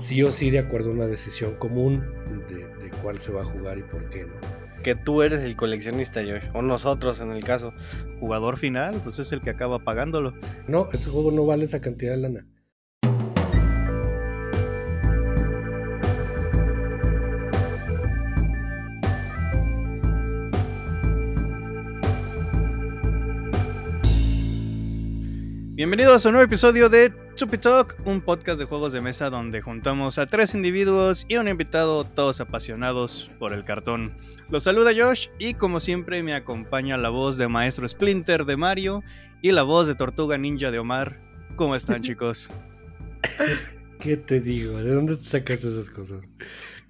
sí 0.00 0.22
o 0.22 0.30
sí 0.30 0.50
de 0.50 0.58
acuerdo 0.58 0.90
a 0.90 0.94
una 0.94 1.06
decisión 1.06 1.54
común 1.56 2.02
de, 2.48 2.66
de 2.82 2.90
cuál 3.02 3.18
se 3.18 3.32
va 3.32 3.42
a 3.42 3.44
jugar 3.44 3.78
y 3.78 3.82
por 3.82 4.08
qué, 4.08 4.24
¿no? 4.24 4.32
Que 4.82 4.94
tú 4.94 5.20
eres 5.20 5.40
el 5.40 5.56
coleccionista, 5.56 6.22
Josh, 6.22 6.48
o 6.54 6.62
nosotros 6.62 7.20
en 7.20 7.32
el 7.32 7.44
caso. 7.44 7.74
Jugador 8.18 8.56
final, 8.56 8.98
pues 9.02 9.18
es 9.18 9.30
el 9.32 9.42
que 9.42 9.50
acaba 9.50 9.78
pagándolo. 9.80 10.32
No, 10.66 10.88
ese 10.92 11.10
juego 11.10 11.30
no 11.30 11.44
vale 11.44 11.64
esa 11.64 11.82
cantidad 11.82 12.12
de 12.12 12.16
lana. 12.16 12.46
Bienvenidos 25.74 26.24
a 26.24 26.28
un 26.28 26.34
nuevo 26.34 26.44
episodio 26.44 26.88
de 26.90 27.10
Chupi 27.40 27.56
Talk, 27.56 27.96
un 28.04 28.20
podcast 28.20 28.58
de 28.58 28.66
juegos 28.66 28.92
de 28.92 29.00
mesa 29.00 29.30
donde 29.30 29.62
juntamos 29.62 30.18
a 30.18 30.26
tres 30.26 30.54
individuos 30.54 31.24
y 31.26 31.38
un 31.38 31.48
invitado, 31.48 32.04
todos 32.04 32.38
apasionados 32.42 33.30
por 33.38 33.54
el 33.54 33.64
cartón. 33.64 34.14
Los 34.50 34.64
saluda 34.64 34.90
Josh 34.94 35.28
y 35.38 35.54
como 35.54 35.80
siempre 35.80 36.22
me 36.22 36.34
acompaña 36.34 36.98
la 36.98 37.08
voz 37.08 37.38
de 37.38 37.48
Maestro 37.48 37.88
Splinter 37.88 38.44
de 38.44 38.58
Mario 38.58 39.02
y 39.40 39.52
la 39.52 39.62
voz 39.62 39.86
de 39.86 39.94
Tortuga 39.94 40.36
Ninja 40.36 40.70
de 40.70 40.80
Omar. 40.80 41.18
¿Cómo 41.56 41.74
están 41.74 42.02
chicos? 42.02 42.52
¿Qué 44.00 44.18
te 44.18 44.40
digo? 44.40 44.76
¿De 44.76 44.92
dónde 44.92 45.16
te 45.16 45.22
sacas 45.22 45.64
esas 45.64 45.88
cosas? 45.88 46.20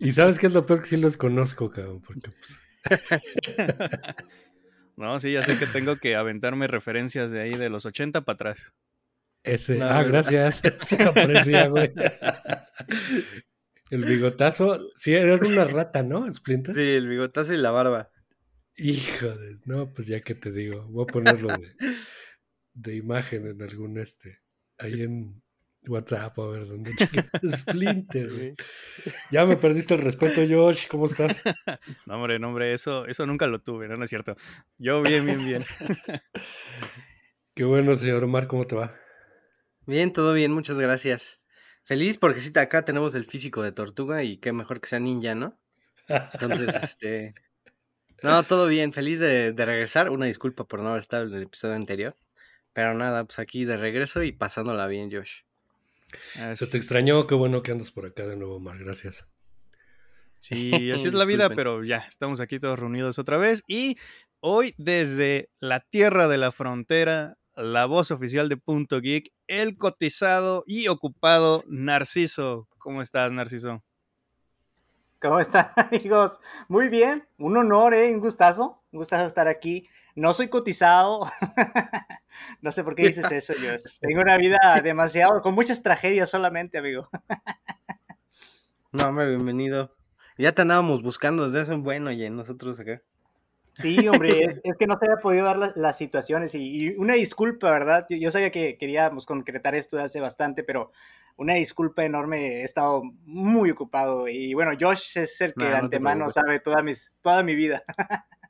Y 0.00 0.10
sabes 0.10 0.40
qué 0.40 0.48
es 0.48 0.52
lo 0.52 0.66
peor 0.66 0.80
que 0.80 0.88
sí 0.88 0.96
los 0.96 1.16
conozco, 1.16 1.70
cabrón, 1.70 2.02
porque 2.04 2.28
pues... 2.28 2.60
No, 4.96 5.20
sí, 5.20 5.32
ya 5.32 5.44
sé 5.44 5.58
que 5.58 5.68
tengo 5.68 5.96
que 5.98 6.16
aventarme 6.16 6.66
referencias 6.66 7.30
de 7.30 7.40
ahí 7.40 7.52
de 7.52 7.70
los 7.70 7.86
80 7.86 8.22
para 8.22 8.34
atrás. 8.34 8.74
Ese, 9.42 9.76
no, 9.76 9.86
ah, 9.86 10.02
gracias. 10.02 10.62
Se 10.82 11.02
aprecia, 11.02 11.68
güey. 11.68 11.90
El 13.90 14.04
bigotazo, 14.04 14.90
sí, 14.94 15.14
era 15.14 15.36
una 15.36 15.64
rata, 15.64 16.02
¿no? 16.02 16.30
Splinter. 16.32 16.74
Sí, 16.74 16.80
el 16.80 17.08
bigotazo 17.08 17.54
y 17.54 17.56
la 17.58 17.70
barba. 17.70 18.10
Hijo 18.76 19.28
de, 19.28 19.58
no, 19.64 19.92
pues 19.92 20.06
ya 20.06 20.20
que 20.20 20.34
te 20.34 20.52
digo, 20.52 20.86
voy 20.88 21.04
a 21.08 21.12
ponerlo 21.12 21.48
de, 21.56 21.74
de 22.72 22.96
imagen 22.96 23.46
en 23.46 23.62
algún 23.62 23.98
este, 23.98 24.38
ahí 24.78 25.00
en, 25.00 25.42
WhatsApp, 25.86 26.38
a 26.38 26.46
ver 26.46 26.66
dónde 26.66 26.92
Splinter, 27.56 28.30
güey. 28.30 28.54
Ya 29.30 29.46
me 29.46 29.56
perdiste 29.56 29.94
el 29.94 30.02
respeto, 30.02 30.42
Josh. 30.48 30.86
¿Cómo 30.88 31.06
estás? 31.06 31.42
No, 32.06 32.16
hombre, 32.16 32.38
no, 32.38 32.48
hombre, 32.48 32.72
eso, 32.72 33.06
eso 33.06 33.26
nunca 33.26 33.46
lo 33.46 33.60
tuve, 33.60 33.88
no, 33.88 33.96
no 33.96 34.04
es 34.04 34.10
cierto. 34.10 34.36
Yo 34.78 35.02
bien, 35.02 35.24
bien, 35.24 35.44
bien. 35.44 35.64
Qué 37.54 37.64
bueno, 37.64 37.94
señor 37.94 38.24
Omar, 38.24 38.46
¿cómo 38.46 38.66
te 38.66 38.76
va? 38.76 38.94
Bien, 39.86 40.12
todo 40.12 40.34
bien, 40.34 40.52
muchas 40.52 40.78
gracias. 40.78 41.40
Feliz 41.84 42.18
porque 42.18 42.40
sí, 42.40 42.52
acá 42.58 42.84
tenemos 42.84 43.14
el 43.14 43.26
físico 43.26 43.62
de 43.62 43.72
tortuga 43.72 44.22
y 44.22 44.36
qué 44.36 44.52
mejor 44.52 44.80
que 44.80 44.88
sea 44.88 45.00
ninja, 45.00 45.34
¿no? 45.34 45.58
Entonces, 46.08 46.74
este. 46.82 47.34
No, 48.22 48.42
todo 48.42 48.66
bien, 48.66 48.92
feliz 48.92 49.18
de, 49.18 49.52
de 49.52 49.64
regresar. 49.64 50.10
Una 50.10 50.26
disculpa 50.26 50.64
por 50.64 50.82
no 50.82 50.90
haber 50.90 51.00
estado 51.00 51.26
en 51.26 51.34
el 51.34 51.42
episodio 51.44 51.74
anterior. 51.74 52.16
Pero 52.72 52.94
nada, 52.94 53.24
pues 53.24 53.38
aquí 53.38 53.64
de 53.64 53.76
regreso 53.76 54.22
y 54.22 54.32
pasándola 54.32 54.86
bien, 54.86 55.10
Josh. 55.10 55.40
Se 56.54 56.66
te 56.66 56.76
extrañó, 56.76 57.26
qué 57.26 57.34
bueno 57.34 57.62
que 57.62 57.72
andas 57.72 57.90
por 57.90 58.06
acá 58.06 58.26
de 58.26 58.36
nuevo, 58.36 58.60
Mar, 58.60 58.78
gracias. 58.78 59.28
Sí, 60.40 60.72
así 60.92 61.06
es 61.06 61.14
la 61.14 61.24
vida, 61.24 61.50
pero 61.50 61.84
ya, 61.84 61.98
estamos 61.98 62.40
aquí 62.40 62.58
todos 62.58 62.78
reunidos 62.78 63.18
otra 63.18 63.36
vez 63.36 63.62
y 63.66 63.98
hoy 64.40 64.74
desde 64.78 65.50
la 65.58 65.80
tierra 65.80 66.28
de 66.28 66.38
la 66.38 66.50
frontera, 66.50 67.38
la 67.60 67.86
voz 67.86 68.10
oficial 68.10 68.48
de 68.48 68.56
Punto 68.56 69.00
Geek, 69.00 69.32
el 69.46 69.76
cotizado 69.76 70.64
y 70.66 70.88
ocupado 70.88 71.64
Narciso. 71.68 72.68
¿Cómo 72.78 73.02
estás, 73.02 73.32
Narciso? 73.32 73.82
¿Cómo 75.20 75.38
están, 75.38 75.70
amigos? 75.76 76.40
Muy 76.68 76.88
bien, 76.88 77.26
un 77.38 77.56
honor, 77.56 77.94
¿eh? 77.94 78.12
un 78.12 78.20
gustazo, 78.20 78.82
un 78.92 78.98
gustazo 78.98 79.26
estar 79.26 79.48
aquí 79.48 79.88
no 80.14 80.34
soy 80.34 80.48
cotizado. 80.48 81.30
no 82.60 82.72
sé 82.72 82.84
por 82.84 82.94
qué 82.94 83.06
dices 83.06 83.30
eso, 83.32 83.54
yo. 83.54 83.70
Tengo 84.00 84.20
una 84.20 84.36
vida 84.36 84.58
demasiado, 84.82 85.40
con 85.42 85.54
muchas 85.54 85.82
tragedias 85.82 86.30
solamente, 86.30 86.78
amigo. 86.78 87.08
no, 88.92 89.08
hombre, 89.08 89.28
bienvenido. 89.28 89.96
Ya 90.38 90.52
te 90.52 90.62
andábamos 90.62 91.02
buscando 91.02 91.44
desde 91.44 91.60
hace 91.60 91.74
un 91.74 91.82
buen, 91.82 92.06
oye, 92.06 92.30
nosotros 92.30 92.78
acá. 92.80 93.02
Sí, 93.74 94.06
hombre, 94.08 94.28
es, 94.64 94.76
que 94.78 94.86
no 94.86 94.98
se 94.98 95.06
había 95.06 95.18
podido 95.18 95.44
dar 95.44 95.72
las, 95.76 95.96
situaciones 95.96 96.54
y, 96.54 96.94
una 96.96 97.14
disculpa, 97.14 97.70
¿verdad? 97.70 98.06
Yo, 98.08 98.30
sabía 98.30 98.50
que 98.50 98.76
queríamos 98.78 99.26
concretar 99.26 99.74
esto 99.74 99.98
hace 99.98 100.20
bastante, 100.20 100.62
pero 100.62 100.92
una 101.36 101.54
disculpa 101.54 102.04
enorme, 102.04 102.60
he 102.60 102.64
estado 102.64 103.02
muy 103.24 103.70
ocupado 103.70 104.28
y 104.28 104.52
bueno, 104.54 104.72
Josh 104.78 105.18
es 105.18 105.40
el 105.40 105.54
que 105.54 105.64
de 105.64 105.76
antemano 105.76 106.28
sabe 106.30 106.60
toda, 106.60 106.82
mis, 106.82 107.12
toda 107.22 107.42
mi 107.42 107.54
vida. 107.54 107.82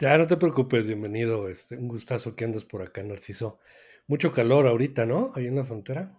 Ya 0.00 0.18
no 0.18 0.26
te 0.26 0.36
preocupes, 0.36 0.88
bienvenido. 0.88 1.48
Este, 1.48 1.78
un 1.78 1.86
gustazo 1.86 2.34
que 2.34 2.44
andas 2.44 2.64
por 2.64 2.82
acá, 2.82 3.02
Narciso. 3.04 3.60
Mucho 4.08 4.32
calor 4.32 4.66
ahorita, 4.66 5.06
¿no? 5.06 5.30
Ahí 5.36 5.46
en 5.46 5.54
la 5.54 5.64
frontera. 5.64 6.12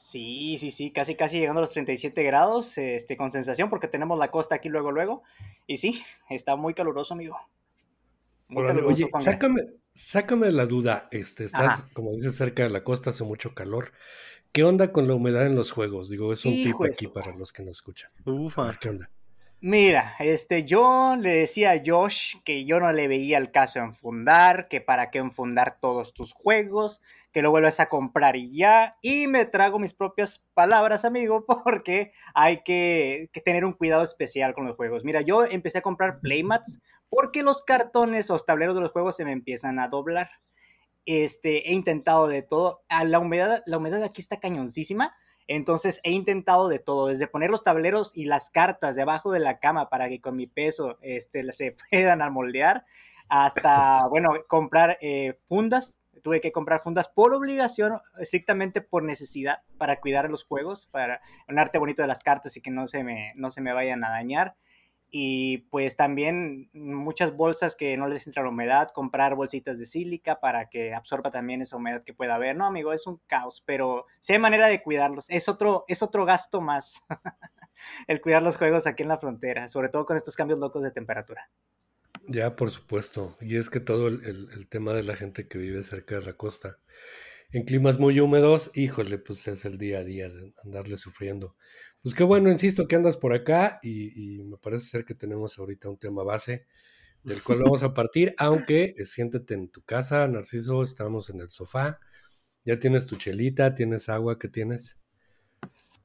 Sí, 0.00 0.56
sí, 0.58 0.70
sí, 0.70 0.92
casi, 0.92 1.14
casi 1.14 1.38
llegando 1.38 1.58
a 1.58 1.60
los 1.60 1.72
37 1.72 2.22
grados, 2.22 2.78
este, 2.78 3.18
con 3.18 3.30
sensación, 3.30 3.68
porque 3.68 3.86
tenemos 3.86 4.18
la 4.18 4.30
costa 4.30 4.54
aquí 4.54 4.70
luego, 4.70 4.90
luego. 4.92 5.22
Y 5.66 5.76
sí, 5.76 6.02
está 6.30 6.56
muy 6.56 6.72
caluroso, 6.72 7.12
amigo. 7.12 7.36
Muy 8.48 8.66
caluroso, 8.66 8.94
oye, 8.94 9.10
sácame, 9.22 9.60
sácame 9.92 10.52
la 10.52 10.64
duda. 10.64 11.06
Este, 11.10 11.44
estás, 11.44 11.82
como 11.92 12.12
dices, 12.12 12.34
cerca 12.34 12.62
de 12.62 12.70
la 12.70 12.82
costa, 12.82 13.10
hace 13.10 13.24
mucho 13.24 13.54
calor. 13.54 13.92
¿Qué 14.52 14.64
onda 14.64 14.90
con 14.90 15.06
la 15.06 15.12
humedad 15.12 15.44
en 15.44 15.54
los 15.54 15.70
juegos? 15.70 16.08
Digo, 16.08 16.32
es 16.32 16.46
un 16.46 16.54
tip 16.54 16.80
aquí 16.82 17.06
para 17.06 17.36
los 17.36 17.52
que 17.52 17.62
nos 17.62 17.72
escuchan. 17.72 18.10
Ufa. 18.24 18.72
¿Qué 18.80 18.88
onda? 18.88 19.10
Mira, 19.60 20.14
este, 20.18 20.64
yo 20.64 21.14
le 21.20 21.34
decía 21.34 21.72
a 21.72 21.82
Josh 21.84 22.36
que 22.42 22.64
yo 22.64 22.80
no 22.80 22.90
le 22.90 23.06
veía 23.06 23.36
el 23.36 23.50
caso 23.50 23.80
en 23.80 23.94
fundar, 23.94 24.66
que 24.68 24.80
para 24.80 25.10
qué 25.10 25.18
enfundar 25.18 25.76
todos 25.78 26.14
tus 26.14 26.32
juegos, 26.32 27.02
que 27.32 27.42
lo 27.42 27.50
vuelves 27.50 27.80
a 27.80 27.88
comprar 27.88 28.36
y 28.36 28.56
ya, 28.56 28.96
y 29.02 29.26
me 29.26 29.44
trago 29.44 29.78
mis 29.78 29.94
propias 29.94 30.42
palabras, 30.54 31.04
amigo, 31.04 31.44
porque 31.64 32.12
hay 32.34 32.62
que, 32.62 33.30
tener 33.44 33.64
un 33.64 33.72
cuidado 33.72 34.02
especial 34.02 34.54
con 34.54 34.66
los 34.66 34.76
juegos. 34.76 35.04
Mira, 35.04 35.20
yo 35.20 35.44
empecé 35.44 35.78
a 35.78 35.82
comprar 35.82 36.20
playmats 36.20 36.80
porque 37.08 37.42
los 37.42 37.62
cartones 37.62 38.30
o 38.30 38.34
los 38.34 38.46
tableros 38.46 38.74
de 38.74 38.82
los 38.82 38.92
juegos 38.92 39.16
se 39.16 39.24
me 39.24 39.32
empiezan 39.32 39.78
a 39.78 39.88
doblar. 39.88 40.30
Este, 41.06 41.70
he 41.70 41.72
intentado 41.72 42.28
de 42.28 42.42
todo. 42.42 42.82
A 42.88 43.04
la 43.04 43.18
humedad, 43.18 43.62
la 43.66 43.78
humedad 43.78 44.02
aquí 44.02 44.20
está 44.20 44.38
cañoncísima 44.38 45.14
entonces 45.50 46.00
he 46.04 46.12
intentado 46.12 46.68
de 46.68 46.78
todo, 46.78 47.08
desde 47.08 47.26
poner 47.26 47.50
los 47.50 47.64
tableros 47.64 48.12
y 48.14 48.26
las 48.26 48.50
cartas 48.50 48.94
debajo 48.94 49.32
de 49.32 49.40
la 49.40 49.58
cama 49.58 49.90
para 49.90 50.08
que 50.08 50.20
con 50.20 50.36
mi 50.36 50.46
peso 50.46 50.96
este, 51.02 51.50
se 51.50 51.76
puedan 51.90 52.22
amoldear, 52.22 52.84
hasta, 53.28 54.06
bueno, 54.06 54.30
comprar 54.46 54.96
eh, 55.00 55.40
fundas. 55.48 55.98
Tuve 56.20 56.40
que 56.40 56.52
comprar 56.52 56.82
fundas 56.82 57.08
por 57.08 57.34
obligación, 57.34 58.00
estrictamente 58.18 58.80
por 58.80 59.02
necesidad, 59.02 59.62
para 59.78 60.00
cuidar 60.00 60.30
los 60.30 60.44
juegos, 60.44 60.86
para 60.88 61.20
un 61.48 61.58
arte 61.58 61.78
bonito 61.78 62.02
de 62.02 62.08
las 62.08 62.20
cartas 62.20 62.56
y 62.56 62.60
que 62.60 62.70
no 62.70 62.88
se 62.88 63.04
me, 63.04 63.32
no 63.36 63.50
se 63.50 63.60
me 63.60 63.72
vayan 63.72 64.04
a 64.04 64.10
dañar 64.10 64.56
y 65.10 65.58
pues 65.70 65.96
también 65.96 66.70
muchas 66.72 67.34
bolsas 67.36 67.74
que 67.74 67.96
no 67.96 68.06
les 68.06 68.26
entra 68.26 68.44
la 68.44 68.50
humedad, 68.50 68.90
comprar 68.94 69.34
bolsitas 69.34 69.78
de 69.78 69.84
sílica 69.84 70.38
para 70.38 70.68
que 70.68 70.94
absorba 70.94 71.30
también 71.30 71.62
esa 71.62 71.76
humedad 71.76 72.04
que 72.04 72.14
pueda 72.14 72.36
haber. 72.36 72.56
No, 72.56 72.66
amigo, 72.66 72.92
es 72.92 73.06
un 73.06 73.20
caos, 73.26 73.62
pero 73.66 74.06
hay 74.28 74.38
manera 74.38 74.68
de 74.68 74.82
cuidarlos. 74.82 75.28
Es 75.28 75.48
otro, 75.48 75.84
es 75.88 76.02
otro 76.02 76.24
gasto 76.24 76.60
más 76.60 77.04
el 78.06 78.20
cuidar 78.20 78.42
los 78.42 78.56
juegos 78.56 78.86
aquí 78.86 79.02
en 79.02 79.08
la 79.08 79.18
frontera, 79.18 79.68
sobre 79.68 79.88
todo 79.88 80.06
con 80.06 80.16
estos 80.16 80.36
cambios 80.36 80.60
locos 80.60 80.82
de 80.82 80.92
temperatura. 80.92 81.50
Ya, 82.30 82.54
por 82.54 82.70
supuesto. 82.70 83.36
Y 83.40 83.56
es 83.56 83.70
que 83.70 83.80
todo 83.80 84.06
el, 84.06 84.24
el 84.24 84.68
tema 84.68 84.92
de 84.92 85.02
la 85.02 85.16
gente 85.16 85.48
que 85.48 85.58
vive 85.58 85.82
cerca 85.82 86.18
de 86.18 86.26
la 86.26 86.34
costa, 86.34 86.78
en 87.52 87.64
climas 87.64 87.98
muy 87.98 88.20
húmedos, 88.20 88.70
híjole, 88.74 89.18
pues 89.18 89.48
es 89.48 89.64
el 89.64 89.76
día 89.76 89.98
a 89.98 90.04
día 90.04 90.28
de 90.28 90.54
andarle 90.64 90.96
sufriendo. 90.96 91.56
Pues 92.02 92.14
qué 92.14 92.22
bueno, 92.22 92.48
insisto, 92.48 92.86
que 92.86 92.94
andas 92.94 93.16
por 93.16 93.34
acá 93.34 93.80
y, 93.82 94.44
me 94.44 94.56
parece 94.56 94.86
ser 94.86 95.04
que 95.04 95.14
tenemos 95.14 95.58
ahorita 95.58 95.88
un 95.88 95.98
tema 95.98 96.22
base 96.22 96.66
del 97.24 97.42
cual 97.42 97.58
vamos 97.64 97.82
a 97.82 97.92
partir, 97.92 98.34
aunque 98.38 98.94
eh, 98.96 99.04
siéntete 99.04 99.54
en 99.54 99.68
tu 99.68 99.82
casa, 99.82 100.26
Narciso, 100.28 100.82
estamos 100.82 101.28
en 101.28 101.40
el 101.40 101.50
sofá, 101.50 101.98
ya 102.64 102.78
tienes 102.78 103.06
tu 103.06 103.16
chelita, 103.16 103.74
tienes 103.74 104.08
agua, 104.08 104.38
¿qué 104.38 104.48
tienes? 104.48 105.00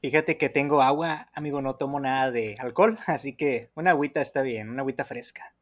Fíjate 0.02 0.38
que 0.38 0.50
tengo 0.50 0.82
agua, 0.82 1.30
amigo, 1.34 1.62
no 1.62 1.76
tomo 1.76 2.00
nada 2.00 2.32
de 2.32 2.56
alcohol, 2.60 2.98
así 3.06 3.38
que 3.38 3.70
una 3.76 3.92
agüita 3.92 4.22
está 4.22 4.42
bien, 4.42 4.70
una 4.70 4.82
agüita 4.82 5.06
fresca. 5.06 5.56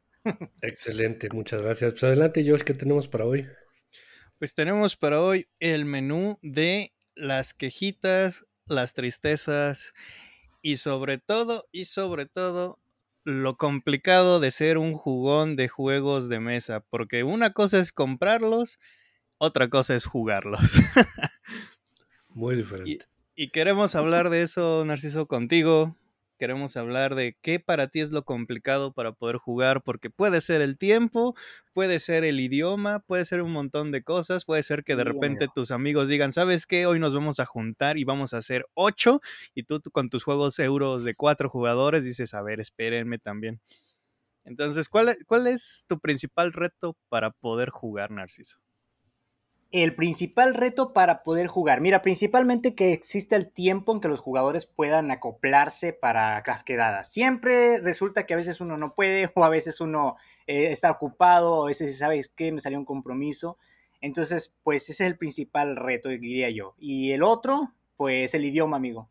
Excelente, 0.62 1.28
muchas 1.32 1.62
gracias. 1.62 1.92
Pues 1.92 2.04
adelante, 2.04 2.42
George, 2.42 2.64
¿qué 2.64 2.74
tenemos 2.74 3.08
para 3.08 3.26
hoy? 3.26 3.46
Pues 4.38 4.54
tenemos 4.54 4.96
para 4.96 5.20
hoy 5.20 5.48
el 5.60 5.84
menú 5.84 6.38
de 6.42 6.92
las 7.14 7.54
quejitas, 7.54 8.46
las 8.66 8.94
tristezas 8.94 9.92
y 10.62 10.78
sobre 10.78 11.18
todo, 11.18 11.68
y 11.72 11.84
sobre 11.84 12.26
todo, 12.26 12.80
lo 13.24 13.56
complicado 13.56 14.40
de 14.40 14.50
ser 14.50 14.76
un 14.78 14.94
jugón 14.94 15.56
de 15.56 15.68
juegos 15.68 16.28
de 16.28 16.40
mesa, 16.40 16.80
porque 16.80 17.24
una 17.24 17.52
cosa 17.52 17.78
es 17.78 17.92
comprarlos, 17.92 18.78
otra 19.38 19.68
cosa 19.68 19.94
es 19.94 20.04
jugarlos. 20.04 20.60
Muy 22.28 22.56
diferente. 22.56 23.06
Y 23.36 23.50
queremos 23.50 23.94
hablar 23.94 24.30
de 24.30 24.42
eso, 24.42 24.84
Narciso, 24.84 25.26
contigo. 25.26 25.96
Queremos 26.44 26.76
hablar 26.76 27.14
de 27.14 27.38
qué 27.40 27.58
para 27.58 27.88
ti 27.88 28.00
es 28.00 28.10
lo 28.10 28.26
complicado 28.26 28.92
para 28.92 29.12
poder 29.12 29.38
jugar, 29.38 29.82
porque 29.82 30.10
puede 30.10 30.42
ser 30.42 30.60
el 30.60 30.76
tiempo, 30.76 31.34
puede 31.72 31.98
ser 31.98 32.22
el 32.22 32.38
idioma, 32.38 33.00
puede 33.00 33.24
ser 33.24 33.40
un 33.40 33.50
montón 33.50 33.92
de 33.92 34.02
cosas, 34.02 34.44
puede 34.44 34.62
ser 34.62 34.84
que 34.84 34.94
de 34.94 35.04
repente 35.04 35.48
tus 35.54 35.70
amigos 35.70 36.10
digan, 36.10 36.32
¿sabes 36.32 36.66
qué? 36.66 36.84
Hoy 36.84 37.00
nos 37.00 37.14
vamos 37.14 37.40
a 37.40 37.46
juntar 37.46 37.96
y 37.96 38.04
vamos 38.04 38.34
a 38.34 38.36
hacer 38.36 38.66
ocho, 38.74 39.22
y 39.54 39.62
tú, 39.62 39.80
tú 39.80 39.90
con 39.90 40.10
tus 40.10 40.22
juegos 40.22 40.58
euros 40.58 41.02
de 41.02 41.14
cuatro 41.14 41.48
jugadores 41.48 42.04
dices, 42.04 42.34
a 42.34 42.42
ver, 42.42 42.60
espérenme 42.60 43.18
también. 43.18 43.62
Entonces, 44.44 44.90
¿cuál, 44.90 45.16
¿cuál 45.26 45.46
es 45.46 45.86
tu 45.88 45.98
principal 45.98 46.52
reto 46.52 46.94
para 47.08 47.30
poder 47.30 47.70
jugar, 47.70 48.10
Narciso? 48.10 48.58
El 49.82 49.92
principal 49.92 50.54
reto 50.54 50.92
para 50.92 51.24
poder 51.24 51.48
jugar. 51.48 51.80
Mira, 51.80 52.00
principalmente 52.00 52.76
que 52.76 52.92
existe 52.92 53.34
el 53.34 53.50
tiempo 53.50 53.92
en 53.92 54.00
que 54.00 54.06
los 54.06 54.20
jugadores 54.20 54.66
puedan 54.66 55.10
acoplarse 55.10 55.92
para 55.92 56.44
las 56.46 56.62
quedadas. 56.62 57.10
Siempre 57.10 57.78
resulta 57.78 58.24
que 58.24 58.34
a 58.34 58.36
veces 58.36 58.60
uno 58.60 58.76
no 58.76 58.94
puede 58.94 59.32
o 59.34 59.44
a 59.44 59.48
veces 59.48 59.80
uno 59.80 60.14
eh, 60.46 60.70
está 60.70 60.92
ocupado, 60.92 61.54
o 61.54 61.64
a 61.64 61.66
veces 61.66 61.98
sabes 61.98 62.28
que 62.28 62.52
me 62.52 62.60
salió 62.60 62.78
un 62.78 62.84
compromiso. 62.84 63.58
Entonces, 64.00 64.54
pues 64.62 64.84
ese 64.84 64.92
es 64.92 65.10
el 65.10 65.18
principal 65.18 65.74
reto, 65.74 66.08
diría 66.08 66.50
yo. 66.50 66.76
Y 66.78 67.10
el 67.10 67.24
otro, 67.24 67.72
pues 67.96 68.32
el 68.34 68.44
idioma, 68.44 68.76
amigo. 68.76 69.08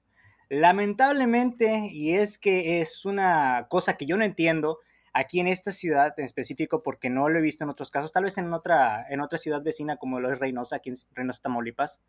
Lamentablemente, 0.48 1.90
y 1.92 2.14
es 2.14 2.38
que 2.38 2.80
es 2.80 3.04
una 3.04 3.68
cosa 3.70 3.98
que 3.98 4.06
yo 4.06 4.16
no 4.16 4.24
entiendo, 4.24 4.80
aquí 5.14 5.40
en 5.40 5.48
esta 5.48 5.72
ciudad 5.72 6.14
en 6.18 6.26
específico, 6.26 6.84
porque 6.84 7.10
no 7.10 7.30
lo 7.30 7.40
he 7.40 7.42
visto 7.42 7.64
en 7.64 7.70
otros 7.70 7.92
casos, 7.92 8.12
tal 8.12 8.24
vez 8.24 8.38
en 8.38 8.52
otra, 8.54 9.06
en 9.10 9.22
otra 9.22 9.38
ciudad 9.38 9.62
vecina 9.62 9.98
como 9.98 10.20
lo 10.20 10.32
es 10.32 10.40
Reynosa, 10.40 10.78
aquí 10.78 10.90
en 10.90 10.96
Reynosa, 11.14 11.44
Tamaulipas, 11.44 12.02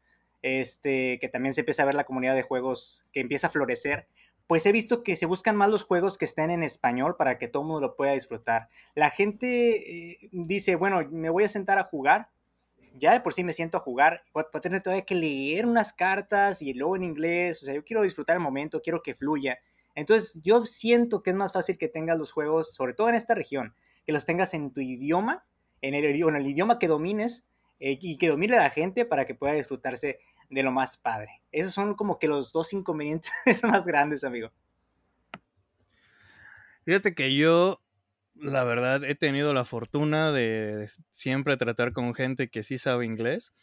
este, 0.43 1.19
que 1.21 1.29
también 1.29 1.55
se 1.55 1.61
empieza 1.61 1.83
a 1.83 1.87
ver 1.87 1.95
la 1.95 2.05
comunidad 2.05 2.35
de 2.35 2.43
juegos 2.43 3.05
que 3.13 3.21
empieza 3.21 3.47
a 3.47 3.51
florecer, 3.51 4.09
pues 4.47 4.67
he 4.67 4.73
visto 4.73 5.03
que 5.03 5.17
se 5.17 5.27
buscan 5.27 5.57
más 5.57 5.71
los 5.71 5.85
juegos 5.85 6.19
que 6.19 6.25
estén 6.25 6.51
en 6.51 6.63
español 6.63 7.17
para 7.17 7.39
que 7.39 7.49
todo 7.49 7.63
el 7.63 7.69
mundo 7.69 7.81
lo 7.81 7.97
pueda 7.97 8.13
disfrutar. 8.13 8.69
La 8.95 9.11
gente 9.11 10.13
eh, 10.13 10.29
dice, 10.33 10.77
bueno, 10.77 11.01
me 11.11 11.31
voy 11.31 11.45
a 11.45 11.49
sentar 11.49 11.79
a 11.79 11.85
jugar, 11.85 12.29
ya 12.97 13.13
de 13.13 13.21
por 13.21 13.35
sí 13.35 13.43
me 13.43 13.53
siento 13.53 13.79
a 13.79 13.81
jugar, 13.81 14.23
voy 14.33 14.45
a 14.53 14.61
tener 14.61 14.83
todavía 14.83 15.05
que 15.05 15.15
leer 15.15 15.67
unas 15.67 15.93
cartas 15.93 16.63
y 16.63 16.73
luego 16.75 16.97
en 16.97 17.05
inglés, 17.05 17.63
o 17.63 17.67
sea, 17.67 17.75
yo 17.75 17.85
quiero 17.85 18.03
disfrutar 18.03 18.37
el 18.37 18.43
momento, 18.43 18.81
quiero 18.83 19.03
que 19.03 19.15
fluya. 19.15 19.59
Entonces 19.95 20.41
yo 20.43 20.67
siento 20.67 21.23
que 21.23 21.31
es 21.31 21.37
más 21.37 21.53
fácil 21.53 21.79
que 21.79 21.89
tengas 21.89 22.19
los 22.19 22.33
juegos, 22.33 22.75
sobre 22.75 22.95
todo 22.95 23.09
en 23.09 23.15
esta 23.15 23.35
región, 23.35 23.75
que 24.07 24.13
los 24.13 24.27
tengas 24.27 24.55
en 24.55 24.73
tu 24.73 24.81
idioma, 24.81 25.45
en 25.81 25.95
el, 25.95 26.17
idioma 26.47 26.79
que 26.79 26.89
domines 26.89 27.47
eh, 27.79 27.99
y 28.01 28.17
que 28.17 28.29
domine 28.29 28.57
la 28.57 28.71
gente 28.71 29.05
para 29.05 29.27
que 29.27 29.35
pueda 29.35 29.55
disfrutarse 29.55 30.19
de 30.51 30.63
lo 30.63 30.73
más 30.73 30.97
padre. 30.97 31.43
Esos 31.53 31.73
son 31.73 31.95
como 31.95 32.19
que 32.19 32.29
los 32.29 32.53
dos 32.53 32.73
inconvenientes 32.73 33.33
más 33.63 33.87
grandes, 33.87 34.25
amigo. 34.25 34.51
Fíjate 36.85 37.15
que 37.15 37.35
yo, 37.35 37.81
la 38.35 38.65
verdad, 38.65 39.05
he 39.05 39.15
tenido 39.15 39.55
la 39.55 39.65
fortuna 39.65 40.33
de 40.33 40.91
siempre 41.11 41.57
tratar 41.57 41.93
con 41.93 42.15
gente 42.15 42.49
que 42.49 42.63
sí 42.63 42.79
sabe 42.79 43.07
inglés. 43.07 43.55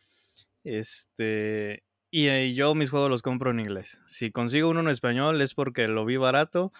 Este, 0.63 1.83
y, 2.11 2.53
yo 2.53 2.75
mis 2.75 2.89
juegos 2.89 3.09
los 3.09 3.21
compro 3.21 3.51
en 3.51 3.61
inglés. 3.61 4.01
Si 4.05 4.31
consigo 4.31 4.69
uno 4.69 4.81
en 4.81 4.89
español 4.89 5.41
es 5.41 5.53
porque 5.53 5.87
lo 5.87 6.05
vi 6.05 6.17
barato, 6.17 6.71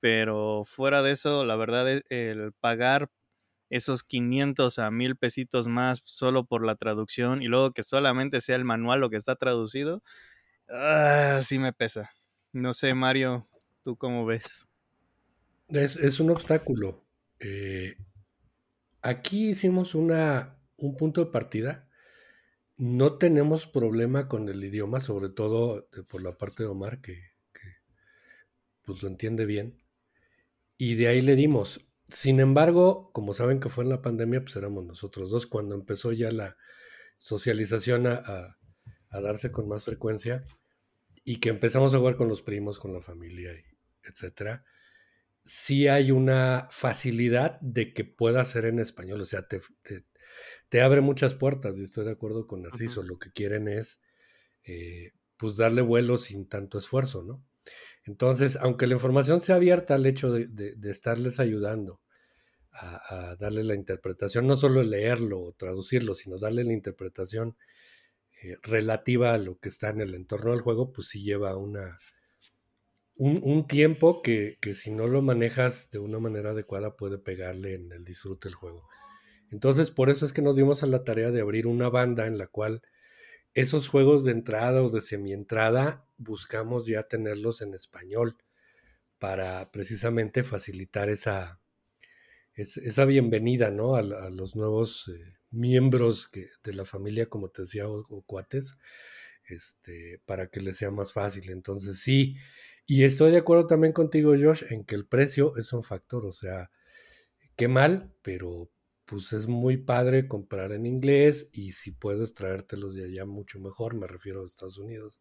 pero 0.00 0.64
fuera 0.64 1.02
de 1.02 1.12
eso, 1.12 1.44
la 1.44 1.56
verdad, 1.56 1.88
e, 1.88 2.02
el 2.10 2.52
pagar 2.52 3.08
esos 3.70 4.02
500 4.02 4.80
a 4.80 4.90
1000 4.90 5.16
pesitos 5.16 5.68
más 5.68 6.02
solo 6.04 6.44
por 6.44 6.66
la 6.66 6.74
traducción 6.74 7.40
y 7.40 7.46
luego 7.46 7.72
que 7.72 7.84
solamente 7.84 8.40
sea 8.40 8.56
el 8.56 8.64
manual 8.64 9.00
lo 9.00 9.10
que 9.10 9.16
está 9.16 9.36
traducido, 9.36 10.02
ah, 10.68 11.40
sí 11.44 11.60
me 11.60 11.72
pesa. 11.72 12.10
No 12.52 12.72
sé, 12.72 12.94
Mario, 12.94 13.48
¿tú 13.84 13.96
cómo 13.96 14.26
ves? 14.26 14.66
Es, 15.68 16.18
un 16.18 16.30
obstáculo. 16.30 17.04
Eh, 17.38 17.94
aquí 19.02 19.50
hicimos 19.50 19.94
una, 19.94 20.56
un 20.76 20.96
punto 20.96 21.24
de 21.24 21.30
partida 21.30 21.88
no 22.80 23.18
tenemos 23.18 23.66
problema 23.66 24.26
con 24.26 24.48
el 24.48 24.64
idioma, 24.64 25.00
sobre 25.00 25.28
todo 25.28 25.86
eh, 25.92 26.02
por 26.08 26.22
la 26.22 26.38
parte 26.38 26.62
de 26.62 26.70
Omar, 26.70 27.02
que, 27.02 27.18
pues 28.80 29.02
lo 29.02 29.08
entiende 29.08 29.44
bien. 29.44 29.82
Y 30.78 30.94
de 30.94 31.08
ahí 31.08 31.20
le 31.20 31.36
dimos. 31.36 31.86
Sin 32.08 32.40
embargo, 32.40 33.12
como 33.12 33.34
saben 33.34 33.60
que 33.60 33.68
fue 33.68 33.84
en 33.84 33.90
la 33.90 34.00
pandemia, 34.00 34.40
pues 34.40 34.56
éramos 34.56 34.86
nosotros 34.86 35.30
dos. 35.30 35.46
Cuando 35.46 35.74
empezó 35.74 36.12
ya 36.12 36.32
la 36.32 36.56
socialización 37.18 38.06
a, 38.06 38.56
darse 39.10 39.52
con 39.52 39.68
más 39.68 39.84
frecuencia 39.84 40.46
y 41.22 41.38
que 41.38 41.50
empezamos 41.50 41.92
a 41.92 41.98
jugar 41.98 42.16
con 42.16 42.28
los 42.28 42.40
primos, 42.40 42.78
con 42.78 42.94
la 42.94 43.02
familia, 43.02 43.50
etcétera, 44.04 44.64
sí 45.42 45.86
hay 45.86 46.12
una 46.12 46.66
facilidad 46.70 47.60
de 47.60 47.92
que 47.92 48.04
pueda 48.04 48.42
ser 48.46 48.64
en 48.64 48.78
español. 48.78 49.20
O 49.20 49.26
sea, 49.26 49.46
te, 49.46 49.60
abre 50.80 51.00
muchas 51.00 51.34
puertas 51.34 51.78
y 51.78 51.84
estoy 51.84 52.04
de 52.04 52.12
acuerdo 52.12 52.46
con 52.46 52.62
Narciso. 52.62 53.02
Lo 53.02 53.18
que 53.18 53.32
quieren 53.32 53.68
es 53.68 54.00
eh, 54.64 55.12
pues 55.36 55.56
darle 55.56 55.82
vuelo 55.82 56.16
sin 56.16 56.48
tanto 56.48 56.78
esfuerzo, 56.78 57.22
¿no? 57.22 57.44
Entonces, 58.04 58.56
aunque 58.56 58.86
la 58.86 58.94
información 58.94 59.40
sea 59.40 59.56
abierta 59.56 59.94
al 59.94 60.06
hecho 60.06 60.32
de, 60.32 60.74
estarles 60.84 61.40
ayudando 61.40 62.00
a, 62.72 63.36
darle 63.38 63.64
la 63.64 63.74
interpretación, 63.74 64.46
no 64.46 64.56
solo 64.56 64.82
leerlo 64.82 65.40
o 65.40 65.52
traducirlo, 65.52 66.14
sino 66.14 66.38
darle 66.38 66.64
la 66.64 66.72
interpretación 66.72 67.56
eh, 68.42 68.56
relativa 68.62 69.34
a 69.34 69.38
lo 69.38 69.58
que 69.58 69.68
está 69.68 69.90
en 69.90 70.00
el 70.00 70.14
entorno 70.14 70.52
del 70.52 70.60
juego, 70.60 70.92
pues 70.92 71.08
sí 71.08 71.22
lleva 71.22 71.56
una, 71.56 71.98
un, 73.16 73.66
tiempo 73.66 74.22
que, 74.22 74.56
que, 74.60 74.72
si 74.72 74.90
no 74.90 75.06
lo 75.06 75.20
manejas 75.20 75.90
de 75.90 75.98
una 75.98 76.18
manera 76.18 76.50
adecuada 76.50 76.96
puede 76.96 77.18
pegarle 77.18 77.74
en 77.74 77.92
el 77.92 78.04
disfrute 78.04 78.48
del 78.48 78.54
juego. 78.54 78.88
Entonces, 79.50 79.90
por 79.90 80.10
eso 80.10 80.24
es 80.24 80.32
que 80.32 80.42
nos 80.42 80.56
dimos 80.56 80.82
a 80.82 80.86
la 80.86 81.04
tarea 81.04 81.30
de 81.30 81.40
abrir 81.40 81.66
una 81.66 81.88
banda 81.88 82.26
en 82.26 82.38
la 82.38 82.46
cual 82.46 82.82
esos 83.52 83.88
juegos 83.88 84.24
de 84.24 84.32
entrada 84.32 84.82
o 84.82 84.90
de 84.90 85.00
semientrada 85.00 86.06
buscamos 86.18 86.86
ya 86.86 87.04
tenerlos 87.04 87.62
en 87.62 87.74
español 87.74 88.36
para 89.18 89.70
precisamente 89.72 90.44
facilitar 90.44 91.08
esa, 91.08 91.60
esa 92.54 93.04
bienvenida 93.04 93.70
¿no? 93.70 93.96
a, 93.96 94.02
los 94.02 94.54
nuevos 94.54 95.08
eh, 95.08 95.34
miembros 95.50 96.30
de 96.62 96.72
la 96.72 96.84
familia, 96.84 97.26
como 97.26 97.48
te 97.48 97.62
decía, 97.62 97.88
o, 97.88 98.22
cuates, 98.22 98.78
este, 99.48 100.22
para 100.26 100.46
que 100.46 100.60
les 100.60 100.76
sea 100.76 100.90
más 100.90 101.12
fácil. 101.12 101.50
Entonces, 101.50 102.00
sí, 102.00 102.36
y 102.86 103.04
estoy 103.04 103.32
de 103.32 103.38
acuerdo 103.38 103.66
también 103.66 103.92
contigo, 103.92 104.32
Josh, 104.40 104.64
en 104.70 104.84
que 104.84 104.94
el 104.94 105.06
precio 105.06 105.56
es 105.56 105.72
un 105.72 105.82
factor, 105.82 106.24
o 106.24 106.32
sea, 106.32 106.70
qué 107.56 107.68
mal, 107.68 108.14
pero 108.22 108.70
pues 109.10 109.32
es 109.32 109.48
muy 109.48 109.76
padre 109.76 110.28
comprar 110.28 110.70
en 110.70 110.86
inglés 110.86 111.50
y 111.52 111.72
si 111.72 111.90
puedes 111.90 112.32
traértelos 112.32 112.94
de 112.94 113.06
allá 113.06 113.26
mucho 113.26 113.58
mejor, 113.58 113.96
me 113.96 114.06
refiero 114.06 114.40
a 114.40 114.44
Estados 114.44 114.78
Unidos. 114.78 115.20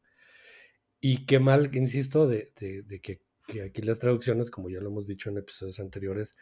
Y 1.02 1.26
qué 1.26 1.40
mal, 1.40 1.76
insisto, 1.76 2.28
de, 2.28 2.54
que, 3.02 3.22
aquí 3.64 3.82
las 3.82 3.98
traducciones, 3.98 4.52
como 4.52 4.70
ya 4.70 4.80
lo 4.80 4.90
hemos 4.90 5.08
dicho 5.08 5.32
en 5.32 5.40
episodios 5.40 5.80
anteriores, 5.80 6.38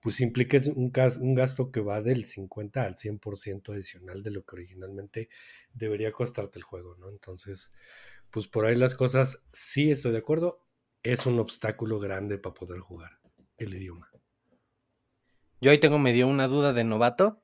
pues 0.00 0.20
impliquen 0.20 0.62
un, 0.74 0.92
un 1.20 1.34
gasto 1.36 1.70
que 1.70 1.80
va 1.80 2.02
del 2.02 2.24
50 2.24 2.82
al 2.82 2.96
100% 2.96 3.72
adicional 3.74 4.24
de 4.24 4.32
lo 4.32 4.44
que 4.44 4.56
originalmente 4.56 5.28
debería 5.72 6.10
costarte 6.10 6.58
el 6.58 6.64
juego, 6.64 6.96
¿no? 6.96 7.10
Entonces, 7.10 7.70
pues 8.32 8.48
por 8.48 8.64
ahí 8.64 8.74
las 8.74 8.96
cosas, 8.96 9.40
sí 9.52 9.92
estoy 9.92 10.10
de 10.10 10.18
acuerdo, 10.18 10.66
es 11.04 11.26
un 11.26 11.38
obstáculo 11.38 12.00
grande 12.00 12.38
para 12.38 12.54
poder 12.54 12.80
jugar 12.80 13.20
el 13.56 13.72
idioma. 13.72 14.07
Yo 15.60 15.70
ahí 15.70 15.78
tengo 15.78 15.98
medio 15.98 16.28
una 16.28 16.48
duda 16.48 16.72
de 16.72 16.84
novato. 16.84 17.42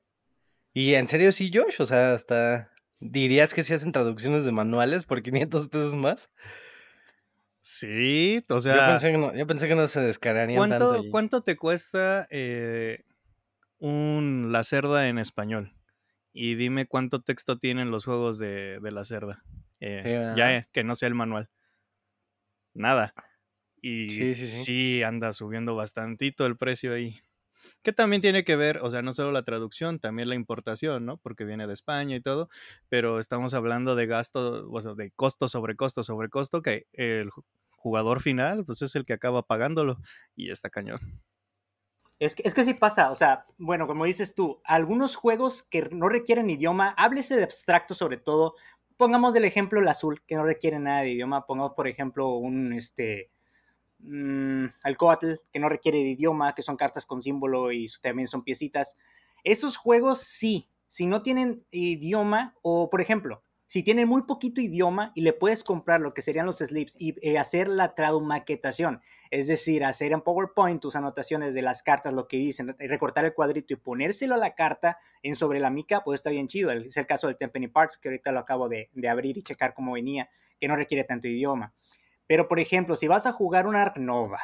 Y 0.73 0.93
en 0.95 1.07
serio, 1.07 1.31
sí, 1.31 1.51
Josh, 1.53 1.75
o 1.79 1.85
sea, 1.85 2.13
hasta 2.13 2.71
dirías 2.99 3.53
que 3.53 3.63
si 3.63 3.73
hacen 3.73 3.91
traducciones 3.91 4.45
de 4.45 4.51
manuales 4.51 5.05
por 5.05 5.23
500 5.23 5.67
pesos 5.67 5.95
más. 5.95 6.29
Sí, 7.61 8.43
o 8.49 8.59
sea. 8.59 8.75
Yo 8.75 9.47
pensé 9.47 9.67
que 9.67 9.75
no, 9.75 9.87
se 9.87 9.99
descargarían 10.01 10.57
¿cuánto, 10.57 10.93
tanto. 10.93 11.09
¿Cuánto 11.09 11.43
te 11.43 11.55
cuesta 11.55 12.27
eh, 12.29 13.03
un 13.79 14.49
La 14.51 14.63
Cerda 14.63 15.07
en 15.07 15.17
español? 15.17 15.73
Y 16.31 16.55
dime 16.55 16.85
cuánto 16.85 17.21
texto 17.21 17.57
tienen 17.57 17.89
los 17.89 18.05
juegos 18.05 18.37
de, 18.37 18.79
La 18.83 19.03
Cerda. 19.03 19.43
Eh, 19.79 20.33
ya 20.35 20.67
que 20.71 20.83
no 20.83 20.93
sea 20.95 21.07
el 21.07 21.15
manual. 21.15 21.49
Nada. 22.73 23.13
Y 23.81 24.09
sí, 24.09 24.35
sí, 24.35 25.03
anda 25.03 25.31
subiendo 25.33 25.75
bastantito 25.75 26.45
el 26.45 26.57
precio 26.57 26.93
ahí. 26.93 27.19
Que 27.85 27.93
también 27.93 28.19
tiene 28.19 28.43
que 28.43 28.55
ver, 28.55 28.79
o 28.81 28.89
sea, 28.89 29.03
no 29.03 29.13
solo 29.13 29.31
la 29.31 29.43
traducción, 29.43 29.99
también 29.99 30.27
la 30.27 30.33
importación, 30.33 31.05
¿no? 31.05 31.17
Porque 31.17 31.45
viene 31.45 31.67
de 31.67 31.73
España 31.73 32.15
y 32.15 32.19
todo, 32.19 32.49
pero 32.89 33.19
estamos 33.19 33.53
hablando 33.53 33.95
de 33.95 34.07
gasto, 34.07 34.67
o 34.71 34.81
sea, 34.81 34.95
de 34.95 35.11
costo 35.11 35.47
sobre 35.47 35.75
costo 35.75 36.01
sobre 36.01 36.29
costo, 36.29 36.63
que 36.63 36.87
el 36.93 37.29
jugador 37.69 38.21
final, 38.21 38.65
pues 38.65 38.81
es 38.81 38.95
el 38.95 39.05
que 39.05 39.13
acaba 39.13 39.43
pagándolo 39.43 39.99
y 40.35 40.49
está 40.49 40.71
cañón. 40.71 41.21
Es 42.17 42.33
que, 42.33 42.41
es 42.43 42.55
que 42.55 42.65
sí 42.65 42.73
pasa, 42.73 43.11
o 43.11 43.15
sea, 43.15 43.45
bueno, 43.59 43.85
como 43.85 44.05
dices 44.05 44.33
tú, 44.33 44.61
algunos 44.63 45.15
juegos 45.15 45.61
que 45.61 45.87
no 45.91 46.09
requieren 46.09 46.49
idioma, 46.49 46.89
háblese 46.97 47.35
de 47.35 47.43
abstracto 47.43 47.93
sobre 47.93 48.17
todo, 48.17 48.55
pongamos 48.97 49.35
el 49.35 49.45
ejemplo 49.45 49.79
el 49.79 49.87
azul, 49.87 50.23
que 50.25 50.35
no 50.35 50.43
requiere 50.43 50.79
nada 50.79 51.01
de 51.01 51.11
idioma. 51.11 51.45
Pongamos, 51.45 51.73
por 51.73 51.87
ejemplo, 51.87 52.29
un 52.29 52.73
este 52.73 53.29
mm, 54.05 54.93
Coatl, 54.97 55.33
que 55.51 55.59
no 55.59 55.69
requiere 55.69 55.99
de 55.99 56.09
idioma, 56.09 56.55
que 56.55 56.61
son 56.61 56.77
cartas 56.77 57.05
con 57.05 57.21
símbolo 57.21 57.71
y 57.71 57.87
también 58.01 58.27
son 58.27 58.43
piecitas. 58.43 58.97
Esos 59.43 59.77
juegos 59.77 60.19
sí, 60.19 60.69
si 60.87 61.05
no 61.05 61.21
tienen 61.21 61.65
idioma, 61.71 62.55
o 62.61 62.89
por 62.89 63.01
ejemplo, 63.01 63.43
si 63.67 63.83
tienen 63.83 64.07
muy 64.07 64.21
poquito 64.21 64.61
idioma 64.61 65.11
y 65.15 65.21
le 65.21 65.33
puedes 65.33 65.63
comprar 65.63 65.99
lo 65.99 66.13
que 66.13 66.21
serían 66.21 66.45
los 66.45 66.59
slips 66.59 66.95
y 66.99 67.15
eh, 67.27 67.37
hacer 67.37 67.67
la 67.67 67.95
tradumaquetación, 67.95 69.01
es 69.31 69.47
decir, 69.47 69.83
hacer 69.83 70.11
en 70.11 70.21
PowerPoint 70.21 70.81
tus 70.81 70.95
anotaciones 70.95 71.53
de 71.53 71.63
las 71.63 71.81
cartas, 71.81 72.13
lo 72.13 72.27
que 72.27 72.37
dicen, 72.37 72.75
recortar 72.79 73.25
el 73.25 73.33
cuadrito 73.33 73.73
y 73.73 73.77
ponérselo 73.77 74.35
a 74.35 74.37
la 74.37 74.53
carta 74.53 74.99
en 75.23 75.35
sobre 75.35 75.59
la 75.59 75.71
mica, 75.71 76.03
pues 76.03 76.19
está 76.19 76.29
bien 76.29 76.47
chido. 76.47 76.71
Es 76.71 76.95
el 76.95 77.07
caso 77.07 77.27
del 77.27 77.37
Tempany 77.37 77.67
Parks, 77.67 77.97
que 77.97 78.09
ahorita 78.09 78.31
lo 78.31 78.39
acabo 78.39 78.69
de, 78.69 78.89
de 78.93 79.09
abrir 79.09 79.37
y 79.37 79.43
checar 79.43 79.73
cómo 79.73 79.93
venía, 79.93 80.29
que 80.59 80.67
no 80.67 80.75
requiere 80.75 81.03
tanto 81.03 81.27
idioma. 81.27 81.73
Pero, 82.27 82.47
por 82.47 82.59
ejemplo, 82.59 82.95
si 82.95 83.07
vas 83.07 83.25
a 83.25 83.33
jugar 83.33 83.67
un 83.67 83.75
Ark 83.75 83.97
Nova, 83.97 84.39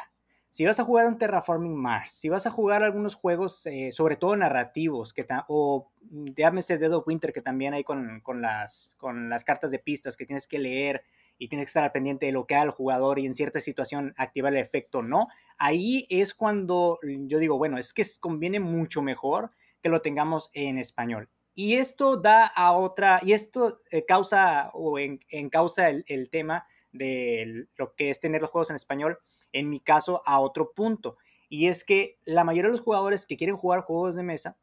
si 0.52 0.66
vas 0.66 0.78
a 0.78 0.84
jugar 0.84 1.06
un 1.06 1.16
Terraforming 1.16 1.74
Mars, 1.74 2.12
si 2.12 2.28
vas 2.28 2.46
a 2.46 2.50
jugar 2.50 2.84
algunos 2.84 3.14
juegos, 3.14 3.64
eh, 3.64 3.90
sobre 3.90 4.16
todo 4.16 4.36
narrativos, 4.36 5.14
que 5.14 5.26
o 5.48 5.90
llámese 6.36 6.76
Dead 6.76 6.92
of 6.92 7.08
Winter, 7.08 7.32
que 7.32 7.40
también 7.40 7.72
hay 7.72 7.84
con, 7.84 8.22
las, 8.42 8.94
con 8.98 9.30
las 9.30 9.44
cartas 9.44 9.70
de 9.70 9.78
pistas 9.78 10.14
que 10.14 10.26
tienes 10.26 10.46
que 10.46 10.58
leer 10.58 11.04
y 11.38 11.48
tienes 11.48 11.64
que 11.64 11.70
estar 11.70 11.84
al 11.84 11.92
pendiente 11.92 12.26
de 12.26 12.32
lo 12.32 12.46
que 12.46 12.54
haga 12.54 12.64
el 12.64 12.70
jugador 12.70 13.18
y 13.18 13.24
en 13.24 13.34
cierta 13.34 13.60
situación 13.60 14.12
activar 14.18 14.52
el 14.52 14.60
efecto 14.60 15.02
no, 15.02 15.28
ahí 15.56 16.06
es 16.10 16.34
cuando 16.34 16.98
yo 17.02 17.38
digo, 17.38 17.56
bueno, 17.56 17.78
es 17.78 17.94
que 17.94 18.04
conviene 18.20 18.60
mucho 18.60 19.00
mejor 19.00 19.52
que 19.80 19.88
lo 19.88 20.02
tengamos 20.02 20.50
en 20.52 20.78
español. 20.78 21.30
Y 21.54 21.76
esto 21.76 22.18
da 22.18 22.44
a 22.44 22.72
otra, 22.72 23.20
y 23.22 23.32
esto 23.32 23.80
eh, 23.90 24.04
causa 24.04 24.70
o 24.74 24.98
en, 24.98 25.18
causa 25.50 25.88
el, 25.88 26.04
el 26.08 26.28
tema 26.28 26.66
de 26.92 27.66
lo 27.76 27.94
que 27.94 28.10
es 28.10 28.20
tener 28.20 28.42
los 28.42 28.50
juegos 28.50 28.70
en 28.70 28.76
español, 28.76 29.18
en 29.52 29.68
mi 29.68 29.80
caso, 29.80 30.22
a 30.26 30.40
otro 30.40 30.72
punto. 30.72 31.16
Y 31.48 31.66
es 31.66 31.84
que 31.84 32.18
la 32.24 32.44
mayoría 32.44 32.68
de 32.68 32.76
los 32.76 32.84
jugadores 32.84 33.26
que 33.26 33.36
quieren 33.36 33.56
jugar 33.56 33.80
juegos 33.80 34.14
de 34.14 34.22
mesa, 34.22 34.56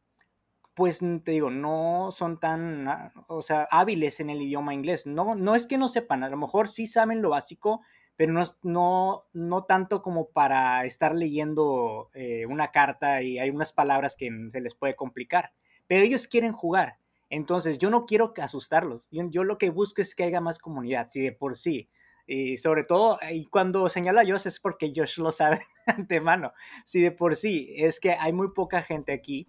pues 0.74 1.00
te 1.00 1.32
digo, 1.32 1.50
no 1.50 2.10
son 2.12 2.40
tan, 2.40 2.88
ah, 2.88 3.12
o 3.28 3.42
sea, 3.42 3.68
hábiles 3.70 4.20
en 4.22 4.30
el 4.30 4.42
idioma 4.42 4.74
inglés. 4.74 5.06
No, 5.06 5.36
no 5.36 5.56
es 5.56 5.68
que 5.68 5.78
no 5.78 5.88
sepan, 5.88 6.24
a 6.24 6.30
lo 6.30 6.38
mejor 6.38 6.68
sí 6.68 6.88
saben 6.88 7.22
lo 7.22 7.32
básico, 7.32 7.82
pero 8.16 8.34
no, 8.34 8.44
no, 8.64 9.26
no 9.34 9.64
tanto 9.66 10.02
como 10.02 10.30
para 10.30 10.86
estar 10.86 11.16
leyendo 11.16 12.10
eh, 12.14 12.46
una 12.46 12.72
carta 12.72 13.22
y 13.22 13.40
hay 13.40 13.50
unas 13.50 13.72
palabras 13.72 14.16
que 14.16 14.30
se 14.52 14.62
les 14.62 14.74
puede 14.74 14.96
complicar. 14.96 15.52
Pero 15.88 16.06
ellos 16.06 16.28
quieren 16.28 16.54
jugar. 16.54 16.98
Entonces, 17.30 17.78
yo 17.78 17.90
no 17.90 18.06
quiero 18.06 18.34
asustarlos. 18.42 19.08
Yo, 19.12 19.30
yo 19.30 19.44
lo 19.44 19.58
que 19.58 19.70
busco 19.70 20.02
es 20.02 20.16
que 20.16 20.24
haya 20.24 20.42
más 20.42 20.60
comunidad. 20.60 21.08
Si 21.10 21.22
de 21.22 21.32
por 21.32 21.56
sí 21.56 21.90
y 22.32 22.58
sobre 22.58 22.84
todo, 22.84 23.18
y 23.32 23.46
cuando 23.46 23.90
señala 23.90 24.22
a 24.22 24.24
Josh 24.24 24.46
es 24.46 24.60
porque 24.60 24.94
Josh 24.96 25.18
lo 25.18 25.32
sabe 25.32 25.62
de 25.88 25.94
antemano. 25.94 26.54
Si 26.86 27.02
de 27.02 27.12
por 27.12 27.36
sí 27.36 27.74
es 27.76 28.00
que 28.00 28.12
hay 28.12 28.34
muy 28.34 28.52
poca 28.52 28.84
gente 28.84 29.14
aquí 29.14 29.48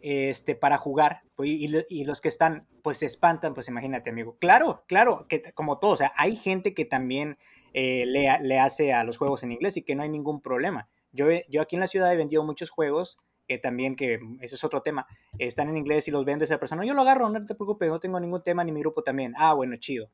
este, 0.00 0.54
para 0.54 0.78
jugar 0.78 1.22
pues, 1.34 1.50
y, 1.50 2.04
los 2.04 2.20
que 2.20 2.28
están, 2.28 2.68
pues 2.84 2.98
se 2.98 3.06
espantan, 3.06 3.52
pues 3.52 3.66
imagínate, 3.66 4.10
amigo. 4.10 4.36
Claro, 4.38 4.84
claro, 4.86 5.26
que 5.28 5.42
como 5.54 5.80
todo, 5.80 5.90
o 5.90 5.96
sea, 5.96 6.12
hay 6.14 6.36
gente 6.36 6.72
que 6.72 6.84
también 6.84 7.36
eh, 7.74 8.06
le, 8.06 8.28
le, 8.42 8.60
hace 8.60 8.92
a 8.92 9.02
los 9.02 9.18
juegos 9.18 9.42
en 9.42 9.50
inglés 9.50 9.76
y 9.76 9.82
que 9.82 9.96
no 9.96 10.04
hay 10.04 10.08
ningún 10.08 10.40
problema. 10.40 10.88
Yo, 11.10 11.26
yo 11.48 11.62
aquí 11.62 11.74
en 11.74 11.80
la 11.80 11.88
ciudad 11.88 12.12
he 12.12 12.16
vendido 12.16 12.44
muchos 12.44 12.70
juegos 12.70 13.18
que 13.48 13.58
también, 13.58 13.96
que 13.96 14.20
ese 14.40 14.54
es 14.54 14.62
otro 14.62 14.82
tema, 14.82 15.06
están 15.38 15.68
en 15.68 15.76
inglés 15.76 16.06
y 16.06 16.12
los 16.12 16.24
vende 16.24 16.44
esa 16.44 16.60
persona. 16.60 16.84
Yo 16.84 16.94
lo 16.94 17.02
agarro, 17.02 17.28
no 17.28 17.44
te 17.44 17.56
preocupes, 17.56 17.88
no 17.88 17.98
tengo 17.98 18.20
ningún 18.20 18.42
tema 18.44 18.62
ni 18.62 18.70
mi 18.70 18.80
grupo 18.80 19.02
también. 19.02 19.34
Ah, 19.36 19.54
bueno, 19.54 19.74
chido. 19.78 20.10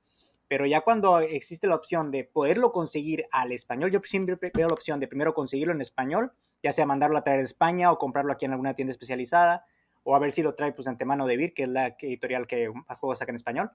Pero 0.49 0.67
ya 0.67 0.83
cuando 0.83 1.21
existe 1.21 1.67
la 1.67 1.75
opción 1.75 2.11
de 2.11 2.25
poderlo 2.25 2.73
conseguir 2.73 3.25
al 3.33 3.53
español, 3.53 3.91
yo 3.91 4.01
siempre 4.05 4.37
veo 4.55 4.69
la 4.69 4.75
opción 4.75 5.01
de 5.01 5.09
primero 5.09 5.35
conseguirlo 5.35 5.73
en 5.73 5.81
español, 5.81 6.33
ya 6.63 6.73
sea 6.73 6.87
mandarlo 6.87 7.19
a 7.19 7.25
traer 7.25 7.41
de 7.41 7.47
España 7.47 7.91
o 7.91 7.99
comprarlo 7.99 8.33
aquí 8.33 8.45
en 8.45 8.53
alguna 8.53 8.75
tienda 8.75 8.93
especializada, 8.93 9.65
o 10.03 10.15
a 10.15 10.19
ver 10.19 10.33
si 10.33 10.43
lo 10.43 10.55
trae 10.55 10.73
pues 10.73 10.87
antemano 10.87 11.27
de 11.27 11.37
Vir, 11.37 11.55
que 11.55 11.63
es 11.65 11.69
la 11.69 11.97
editorial 11.99 12.47
que 12.47 12.71
más 12.71 12.99
juegos 12.99 13.19
saca 13.19 13.33
en 13.33 13.37
español. 13.37 13.71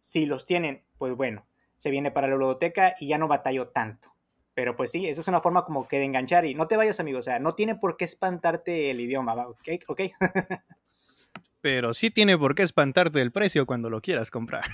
Si 0.00 0.26
los 0.26 0.46
tienen, 0.46 0.84
pues 0.98 1.14
bueno, 1.14 1.46
se 1.76 1.90
viene 1.90 2.10
para 2.10 2.26
la 2.26 2.34
biblioteca 2.34 2.94
y 2.98 3.08
ya 3.08 3.18
no 3.18 3.28
batallo 3.28 3.68
tanto. 3.68 4.14
Pero 4.54 4.76
pues 4.76 4.90
sí, 4.90 5.08
esa 5.08 5.20
es 5.20 5.28
una 5.28 5.40
forma 5.40 5.64
como 5.64 5.88
que 5.88 5.98
de 5.98 6.04
enganchar 6.04 6.46
y 6.46 6.54
no 6.54 6.68
te 6.68 6.76
vayas, 6.76 7.00
amigo, 7.00 7.18
o 7.18 7.22
sea, 7.22 7.38
no 7.38 7.54
tiene 7.54 7.74
por 7.74 7.96
qué 7.96 8.04
espantarte 8.04 8.90
el 8.90 9.00
idioma, 9.00 9.34
¿ok? 9.48 9.68
¿Ok? 9.88 10.00
pero 11.64 11.94
sí 11.94 12.10
tiene 12.10 12.36
por 12.36 12.54
qué 12.54 12.62
espantarte 12.62 13.22
el 13.22 13.32
precio 13.32 13.64
cuando 13.64 13.88
lo 13.88 14.02
quieras 14.02 14.30
comprar. 14.30 14.64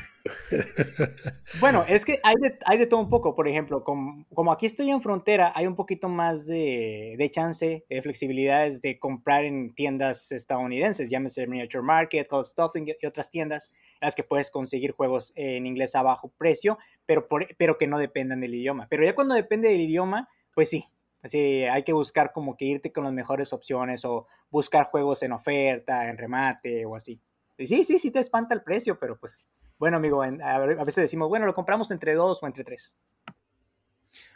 Bueno, 1.60 1.84
es 1.86 2.04
que 2.04 2.20
hay 2.22 2.34
de, 2.40 2.58
hay 2.64 2.78
de 2.78 2.86
todo 2.86 3.00
un 3.00 3.08
poco. 3.08 3.34
Por 3.34 3.46
ejemplo, 3.46 3.84
como, 3.84 4.52
aquí 4.52 4.66
estoy 4.66 4.90
en 4.90 5.02
frontera, 5.02 5.52
hay 5.54 5.66
un 5.66 5.76
poquito 5.76 6.08
más 6.08 6.46
de, 6.46 7.30
chance, 7.32 7.84
de 7.88 8.02
flexibilidades 8.02 8.80
de 8.80 8.98
comprar 8.98 9.44
en 9.44 9.74
tiendas 9.74 10.32
estadounidenses, 10.32 11.10
llámese 11.10 11.46
Miniature 11.46 11.82
Market, 11.82 12.26
Cold 12.28 12.46
Stuffing 12.46 12.86
y 13.00 13.06
otras 13.06 13.30
tiendas 13.30 13.70
en 14.00 14.06
las 14.06 14.14
que 14.14 14.24
puedes 14.24 14.50
conseguir 14.50 14.92
juegos 14.92 15.32
en 15.36 15.66
inglés 15.66 15.94
a 15.94 16.02
bajo 16.02 16.32
precio, 16.38 16.78
pero, 17.06 17.28
pero 17.56 17.78
que 17.78 17.86
no 17.86 17.98
dependan 17.98 18.40
del 18.40 18.54
idioma. 18.54 18.86
Pero 18.88 19.04
ya 19.04 19.14
cuando 19.14 19.34
depende 19.34 19.68
del 19.68 19.80
idioma, 19.80 20.28
pues 20.54 20.70
sí, 20.70 20.86
Así 21.22 21.64
hay 21.64 21.82
que 21.82 21.92
buscar 21.92 22.32
como 22.32 22.56
que 22.56 22.64
irte 22.64 22.92
con 22.92 23.04
las 23.04 23.12
mejores 23.12 23.52
opciones 23.52 24.04
o 24.04 24.26
buscar 24.50 24.86
juegos 24.86 25.22
en 25.22 25.32
oferta, 25.32 26.08
en 26.08 26.16
remate 26.16 26.86
o 26.86 26.96
así. 26.96 27.20
Y 27.58 27.66
sí, 27.66 27.84
sí, 27.84 27.98
sí 27.98 28.10
te 28.10 28.20
espanta 28.20 28.54
el 28.54 28.62
precio, 28.62 28.98
pero 28.98 29.18
pues, 29.18 29.44
bueno, 29.78 29.98
amigo, 29.98 30.22
a 30.22 30.58
veces 30.84 30.96
decimos, 30.96 31.28
bueno, 31.28 31.44
lo 31.44 31.54
compramos 31.54 31.90
entre 31.90 32.14
dos 32.14 32.42
o 32.42 32.46
entre 32.46 32.64
tres. 32.64 32.96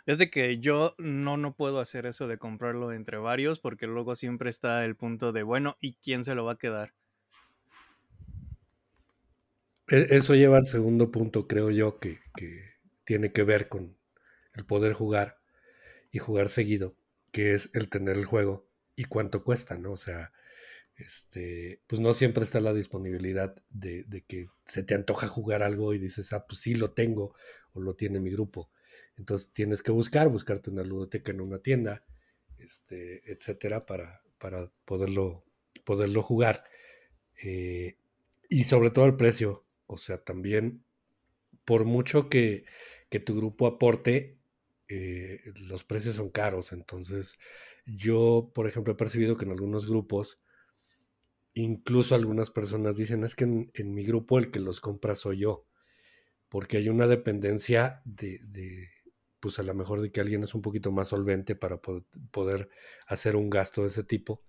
de 0.04 0.30
que 0.30 0.58
yo 0.58 0.94
no, 0.98 1.38
no 1.38 1.54
puedo 1.54 1.80
hacer 1.80 2.04
eso 2.04 2.28
de 2.28 2.36
comprarlo 2.36 2.92
entre 2.92 3.16
varios 3.16 3.60
porque 3.60 3.86
luego 3.86 4.14
siempre 4.14 4.50
está 4.50 4.84
el 4.84 4.94
punto 4.94 5.32
de, 5.32 5.42
bueno, 5.42 5.76
¿y 5.80 5.94
quién 5.94 6.22
se 6.22 6.34
lo 6.34 6.44
va 6.44 6.52
a 6.52 6.58
quedar? 6.58 6.92
E, 9.88 10.06
eso 10.10 10.34
lleva 10.34 10.58
al 10.58 10.66
segundo 10.66 11.10
punto, 11.10 11.46
creo 11.46 11.70
yo, 11.70 11.98
que, 11.98 12.18
que 12.36 12.74
tiene 13.04 13.32
que 13.32 13.42
ver 13.42 13.70
con 13.70 13.96
el 14.52 14.66
poder 14.66 14.92
jugar 14.92 15.43
y 16.14 16.20
jugar 16.20 16.48
seguido, 16.48 16.96
que 17.32 17.54
es 17.54 17.70
el 17.74 17.88
tener 17.88 18.16
el 18.16 18.24
juego 18.24 18.68
y 18.94 19.02
cuánto 19.02 19.42
cuesta, 19.42 19.76
¿no? 19.78 19.90
O 19.90 19.96
sea, 19.96 20.32
este, 20.94 21.80
pues 21.88 22.00
no 22.00 22.14
siempre 22.14 22.44
está 22.44 22.60
la 22.60 22.72
disponibilidad 22.72 23.56
de, 23.70 24.06
que 24.28 24.46
se 24.64 24.84
te 24.84 24.94
antoja 24.94 25.26
jugar 25.26 25.64
algo 25.64 25.92
y 25.92 25.98
dices, 25.98 26.32
ah, 26.32 26.46
pues 26.46 26.60
sí 26.60 26.76
lo 26.76 26.92
tengo 26.92 27.34
o 27.72 27.80
lo 27.80 27.96
tiene 27.96 28.20
mi 28.20 28.30
grupo. 28.30 28.70
Entonces 29.16 29.52
tienes 29.52 29.82
que 29.82 29.90
buscar, 29.90 30.28
buscarte 30.28 30.70
una 30.70 30.84
ludoteca 30.84 31.32
en 31.32 31.40
una 31.40 31.58
tienda, 31.58 32.04
este, 32.58 33.28
etcétera, 33.32 33.84
para, 33.84 34.22
para 34.38 34.70
poderlo, 34.84 35.44
poderlo 35.82 36.22
jugar. 36.22 36.62
Eh, 37.42 37.98
y 38.48 38.62
sobre 38.62 38.90
todo 38.90 39.06
el 39.06 39.16
precio. 39.16 39.64
O 39.86 39.96
sea, 39.96 40.18
también, 40.22 40.84
por 41.64 41.84
mucho 41.84 42.28
que, 42.28 42.66
que 43.08 43.18
tu 43.18 43.34
grupo 43.36 43.66
aporte, 43.66 44.38
eh, 44.88 45.40
los 45.56 45.84
precios 45.84 46.16
son 46.16 46.30
caros. 46.30 46.72
Entonces, 46.72 47.38
yo, 47.86 48.50
por 48.54 48.66
ejemplo, 48.66 48.92
he 48.92 48.96
percibido 48.96 49.36
que 49.36 49.44
en 49.44 49.52
algunos 49.52 49.86
grupos, 49.86 50.40
incluso 51.54 52.14
algunas 52.14 52.50
personas 52.50 52.96
dicen, 52.96 53.24
es 53.24 53.34
que 53.34 53.44
en, 53.44 53.94
mi 53.94 54.04
grupo 54.04 54.38
el 54.38 54.50
que 54.50 54.60
los 54.60 54.80
compra 54.80 55.14
soy 55.14 55.38
yo, 55.38 55.66
porque 56.48 56.78
hay 56.78 56.88
una 56.88 57.06
dependencia 57.06 58.02
de, 58.04 58.40
pues 59.40 59.58
a 59.58 59.62
lo 59.62 59.74
mejor 59.74 60.00
de 60.00 60.10
que 60.10 60.20
alguien 60.20 60.42
es 60.42 60.54
un 60.54 60.62
poquito 60.62 60.92
más 60.92 61.08
solvente 61.08 61.54
para 61.56 61.80
poder 61.80 62.68
hacer 63.06 63.36
un 63.36 63.50
gasto 63.50 63.82
de 63.82 63.88
ese 63.88 64.04
tipo, 64.04 64.42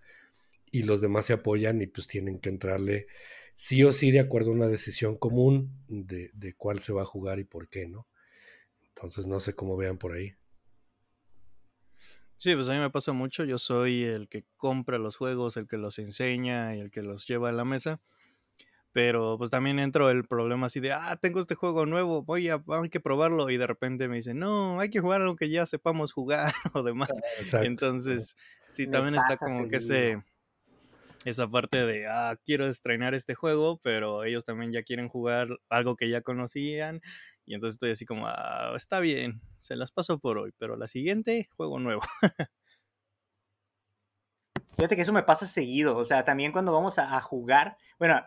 y 0.72 0.84
los 0.84 1.02
demás 1.02 1.28
se 1.28 1.34
apoyan 1.34 1.82
y 1.82 1.88
pues 1.88 2.08
tienen 2.08 2.40
que 2.40 2.50
entrarle 2.50 3.08
sí 3.54 3.84
o 3.84 3.92
sí 3.92 4.12
de 4.12 4.20
acuerdo 4.20 4.52
a 4.52 4.56
una 4.56 4.68
decisión 4.68 5.18
común 5.18 5.86
de, 5.88 6.32
de 6.34 6.54
cuál 6.56 6.80
se 6.80 6.92
va 6.92 7.04
a 7.04 7.06
jugar 7.06 7.40
y 7.40 7.46
por 7.46 7.70
qué, 7.70 7.88
¿no? 7.88 8.08
Entonces 8.96 9.28
no 9.28 9.40
sé 9.40 9.54
cómo 9.54 9.76
vean 9.76 9.98
por 9.98 10.14
ahí. 10.14 10.34
Sí, 12.38 12.54
pues 12.54 12.70
a 12.70 12.74
mí 12.74 12.80
me 12.80 12.90
pasa 12.90 13.14
mucho. 13.14 13.44
Yo 13.44 13.58
soy 13.58 14.04
el 14.04 14.28
que 14.28 14.46
compra 14.58 14.98
los 14.98 15.18
juegos, 15.18 15.58
el 15.58 15.68
que 15.68 15.78
los 15.78 16.00
enseña 16.00 16.76
y 16.76 16.80
el 16.80 16.92
que 16.92 17.02
los 17.02 17.28
lleva 17.28 17.50
a 17.50 17.54
la 17.54 17.66
mesa. 17.66 18.02
Pero 18.92 19.38
pues 19.38 19.50
también 19.50 19.80
entro 19.80 20.10
el 20.10 20.24
problema 20.24 20.68
así 20.68 20.80
de, 20.80 20.94
ah, 20.94 21.18
tengo 21.22 21.42
este 21.42 21.56
juego 21.56 21.86
nuevo, 21.86 22.24
voy 22.24 22.48
a, 22.48 22.64
hay 22.66 22.90
que 22.90 23.02
probarlo. 23.02 23.50
Y 23.50 23.58
de 23.58 23.68
repente 23.68 24.08
me 24.08 24.16
dicen, 24.16 24.40
no, 24.40 24.80
hay 24.80 24.90
que 24.90 25.02
jugar 25.02 25.22
algo 25.22 25.36
que 25.36 25.50
ya 25.50 25.66
sepamos 25.66 26.14
jugar 26.14 26.54
o 26.74 26.84
demás. 26.84 27.12
Entonces, 27.54 28.38
sí, 28.68 28.88
también 28.88 29.16
está 29.16 29.36
como 29.38 29.68
que 29.68 29.78
ese, 29.78 30.24
esa 31.26 31.50
parte 31.50 31.86
de, 31.86 32.08
ah, 32.08 32.38
quiero 32.46 32.68
estrenar 32.68 33.14
este 33.16 33.36
juego, 33.36 33.80
pero 33.84 34.24
ellos 34.24 34.46
también 34.46 34.72
ya 34.72 34.84
quieren 34.84 35.10
jugar 35.10 35.48
algo 35.70 35.96
que 35.96 36.10
ya 36.10 36.22
conocían 36.22 37.02
y 37.46 37.56
entonces 37.56 37.76
estoy 37.76 37.92
así 37.92 38.06
como, 38.06 38.28
ah, 38.28 38.74
está 38.76 39.00
bien, 39.00 39.42
se 39.58 39.76
las 39.76 39.92
paso 39.92 40.20
por 40.20 40.38
hoy, 40.38 40.52
pero 40.58 40.78
la 40.78 40.88
siguiente, 40.88 41.50
juego 41.58 41.80
nuevo. 41.80 42.02
Fíjate 44.78 44.96
que 44.96 45.02
eso 45.02 45.14
me 45.14 45.24
pasa 45.24 45.46
seguido, 45.46 45.98
o 45.98 46.06
sea, 46.06 46.26
también 46.26 46.52
cuando 46.52 46.74
vamos 46.74 47.00
a, 47.00 47.22
jugar, 47.22 47.78
bueno, 47.98 48.22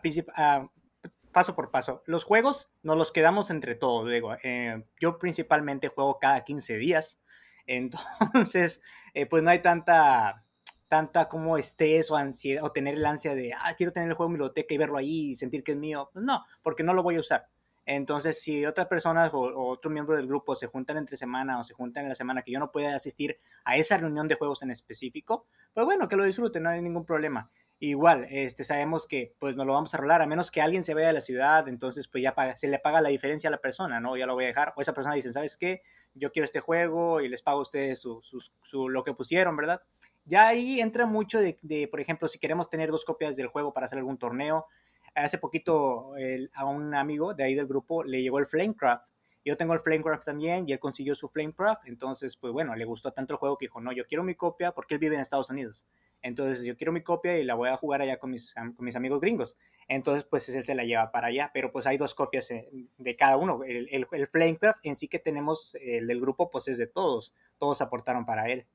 paso 1.31 1.55
por 1.55 1.71
paso. 1.71 2.03
Los 2.05 2.23
juegos 2.23 2.71
nos 2.81 2.97
los 2.97 3.11
quedamos 3.11 3.49
entre 3.51 3.75
todos, 3.75 4.09
digo. 4.09 4.35
Eh, 4.43 4.83
yo 4.99 5.19
principalmente 5.19 5.89
juego 5.89 6.17
cada 6.19 6.43
15 6.43 6.77
días. 6.77 7.21
Entonces, 7.67 8.81
eh, 9.13 9.27
pues 9.27 9.43
no 9.43 9.51
hay 9.51 9.61
tanta, 9.61 10.43
tanta 10.89 11.29
como 11.29 11.57
estrés 11.57 12.11
o 12.11 12.17
ansiedad 12.17 12.63
o 12.63 12.71
tener 12.71 12.95
el 12.95 13.05
ansia 13.05 13.35
de, 13.35 13.53
ah, 13.53 13.73
quiero 13.77 13.93
tener 13.93 14.09
el 14.09 14.15
juego 14.15 14.27
en 14.27 14.33
mi 14.33 14.37
biblioteca 14.37 14.73
y 14.73 14.77
verlo 14.77 14.97
ahí 14.97 15.29
y 15.31 15.35
sentir 15.35 15.63
que 15.63 15.71
es 15.71 15.77
mío. 15.77 16.09
Pues 16.11 16.25
no, 16.25 16.43
porque 16.61 16.83
no 16.83 16.93
lo 16.93 17.03
voy 17.03 17.15
a 17.15 17.19
usar. 17.21 17.47
Entonces, 17.85 18.41
si 18.41 18.65
otras 18.65 18.87
personas 18.87 19.31
o, 19.33 19.39
otro 19.69 19.89
miembro 19.89 20.15
del 20.15 20.27
grupo 20.27 20.55
se 20.55 20.67
juntan 20.67 20.97
entre 20.97 21.17
semana 21.17 21.59
o 21.59 21.63
se 21.63 21.73
juntan 21.73 22.03
en 22.03 22.09
la 22.09 22.15
semana 22.15 22.43
que 22.43 22.51
yo 22.51 22.59
no 22.59 22.71
pueda 22.71 22.95
asistir 22.95 23.39
a 23.63 23.77
esa 23.77 23.97
reunión 23.97 24.27
de 24.27 24.35
juegos 24.35 24.61
en 24.61 24.71
específico, 24.71 25.47
pues 25.73 25.85
bueno, 25.85 26.07
que 26.07 26.15
lo 26.15 26.23
disfruten, 26.23 26.63
no 26.63 26.69
hay 26.69 26.81
ningún 26.81 27.05
problema. 27.05 27.49
Igual, 27.81 28.27
este, 28.29 28.65
sabemos 28.65 29.07
que 29.07 29.33
pues 29.39 29.55
nos 29.55 29.65
lo 29.65 29.73
vamos 29.73 29.93
a 29.93 29.97
rolar, 29.97 30.21
a 30.21 30.27
menos 30.27 30.51
que 30.51 30.61
alguien 30.61 30.83
se 30.83 30.93
vaya 30.93 31.07
de 31.07 31.13
la 31.13 31.21
ciudad, 31.21 31.67
entonces 31.69 32.09
pues 32.09 32.21
ya 32.21 32.35
se 32.55 32.67
le 32.67 32.77
paga 32.77 32.99
la 32.99 33.07
diferencia 33.07 33.47
a 33.47 33.51
la 33.51 33.57
persona, 33.57 34.01
¿no? 34.01 34.17
Ya 34.17 34.25
lo 34.25 34.33
voy 34.33 34.43
a 34.43 34.47
dejar. 34.47 34.73
O 34.75 34.81
esa 34.81 34.93
persona 34.93 35.15
dice, 35.15 35.31
¿sabes 35.31 35.57
qué? 35.57 35.81
Yo 36.13 36.31
quiero 36.31 36.43
este 36.43 36.59
juego 36.59 37.21
y 37.21 37.29
les 37.29 37.41
pago 37.41 37.59
a 37.59 37.61
ustedes 37.61 38.01
su, 38.01 38.21
su, 38.21 38.89
lo 38.89 39.03
que 39.03 39.13
pusieron, 39.13 39.55
¿verdad? 39.55 39.81
Ya 40.29 40.47
ahí 40.47 40.79
entra 40.79 41.07
mucho 41.07 41.39
de, 41.39 41.87
por 41.89 41.99
ejemplo, 41.99 42.27
si 42.27 42.37
queremos 42.37 42.69
tener 42.69 42.91
dos 42.91 43.03
copias 43.03 43.35
del 43.35 43.47
juego 43.47 43.73
para 43.73 43.85
hacer 43.85 43.97
algún 43.97 44.19
torneo, 44.19 44.67
hace 45.15 45.39
poquito 45.39 46.11
a 46.53 46.65
un 46.65 46.93
amigo 46.93 47.33
de 47.33 47.43
ahí 47.43 47.55
del 47.55 47.65
grupo 47.65 48.03
le 48.03 48.21
llegó 48.21 48.37
el 48.37 48.45
Flamecraft. 48.45 49.09
Yo 49.43 49.57
tengo 49.57 49.73
el 49.73 49.79
Flamecraft 49.79 50.25
también 50.25 50.69
y 50.69 50.73
él 50.73 50.79
consiguió 50.79 51.15
su 51.15 51.29
Flamecraft. 51.29 51.87
Entonces, 51.87 52.37
pues 52.37 52.53
bueno, 52.53 52.75
le 52.75 52.85
gustó 52.85 53.11
tanto 53.11 53.33
el 53.33 53.39
juego 53.39 53.57
que 53.57 53.65
dijo, 53.65 53.81
no, 53.81 53.91
yo 53.91 54.05
quiero 54.05 54.23
mi 54.23 54.35
copia 54.35 54.71
porque 54.71 54.93
él 54.93 54.99
vive 54.99 55.15
en 55.15 55.21
Estados 55.21 55.49
Unidos. 55.49 55.87
Entonces, 56.21 56.63
yo 56.63 56.77
quiero 56.77 56.91
mi 56.91 57.01
copia 57.01 57.39
y 57.39 57.43
la 57.43 57.55
voy 57.55 57.69
a 57.69 57.77
jugar 57.77 58.03
allá 58.03 58.19
con 58.19 58.29
mis, 58.29 58.53
con 58.53 58.85
mis 58.85 58.95
amigos 58.95 59.19
gringos. 59.19 59.57
Entonces, 59.87 60.25
pues 60.25 60.47
él 60.49 60.63
se 60.63 60.75
la 60.75 60.83
lleva 60.83 61.11
para 61.11 61.27
allá. 61.27 61.49
Pero 61.55 61.71
pues 61.71 61.87
hay 61.87 61.97
dos 61.97 62.13
copias 62.13 62.51
eh, 62.51 62.69
de 62.99 63.15
cada 63.15 63.35
uno. 63.35 63.63
El, 63.63 63.87
el, 63.89 64.27
Flamecraft 64.27 64.85
en 64.85 64.95
sí 64.95 65.07
que 65.07 65.17
tenemos, 65.17 65.75
el 65.81 66.05
del 66.05 66.21
grupo, 66.21 66.51
pues 66.51 66.67
es 66.67 66.77
de 66.77 66.85
todos. 66.85 67.33
Todos 67.57 67.81
aportaron 67.81 68.27
para 68.27 68.47
él. 68.49 68.67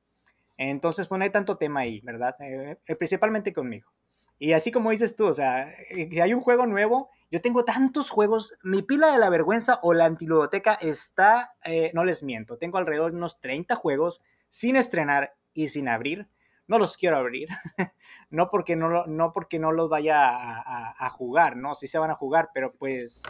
Entonces, 0.57 1.07
pues 1.07 1.19
no 1.19 1.25
hay 1.25 1.31
tanto 1.31 1.57
tema 1.57 1.81
ahí, 1.81 2.01
¿verdad? 2.01 2.35
Eh, 2.39 2.77
eh, 2.85 2.95
principalmente 2.95 3.53
conmigo. 3.53 3.91
Y 4.37 4.51
así 4.51 4.71
como 4.71 4.91
dices 4.91 5.15
tú, 5.15 5.27
o 5.27 5.33
sea, 5.33 5.73
eh, 5.89 6.09
que 6.09 6.21
hay 6.21 6.33
un 6.33 6.41
juego 6.41 6.65
nuevo, 6.65 7.09
yo 7.31 7.41
tengo 7.41 7.63
tantos 7.63 8.09
juegos, 8.09 8.53
mi 8.63 8.81
pila 8.81 9.11
de 9.11 9.17
la 9.19 9.29
vergüenza 9.29 9.79
o 9.81 9.93
la 9.93 10.05
antiludoteca 10.05 10.73
está, 10.73 11.53
eh, 11.63 11.91
no 11.93 12.03
les 12.03 12.21
miento, 12.21 12.57
tengo 12.57 12.77
alrededor 12.77 13.11
de 13.11 13.17
unos 13.17 13.39
30 13.39 13.75
juegos 13.75 14.21
sin 14.49 14.75
estrenar 14.75 15.35
y 15.53 15.69
sin 15.69 15.87
abrir. 15.87 16.27
No 16.67 16.79
los 16.79 16.97
quiero 16.97 17.17
abrir, 17.17 17.47
no, 18.31 18.49
porque 18.49 18.75
no, 18.75 19.05
no 19.05 19.31
porque 19.33 19.59
no 19.59 19.71
los 19.71 19.87
vaya 19.87 20.31
a, 20.31 21.09
jugar, 21.11 21.57
¿no? 21.57 21.75
Sí 21.75 21.87
se 21.87 21.99
van 21.99 22.09
a 22.09 22.15
jugar, 22.15 22.49
pero 22.55 22.73
pues 22.73 23.21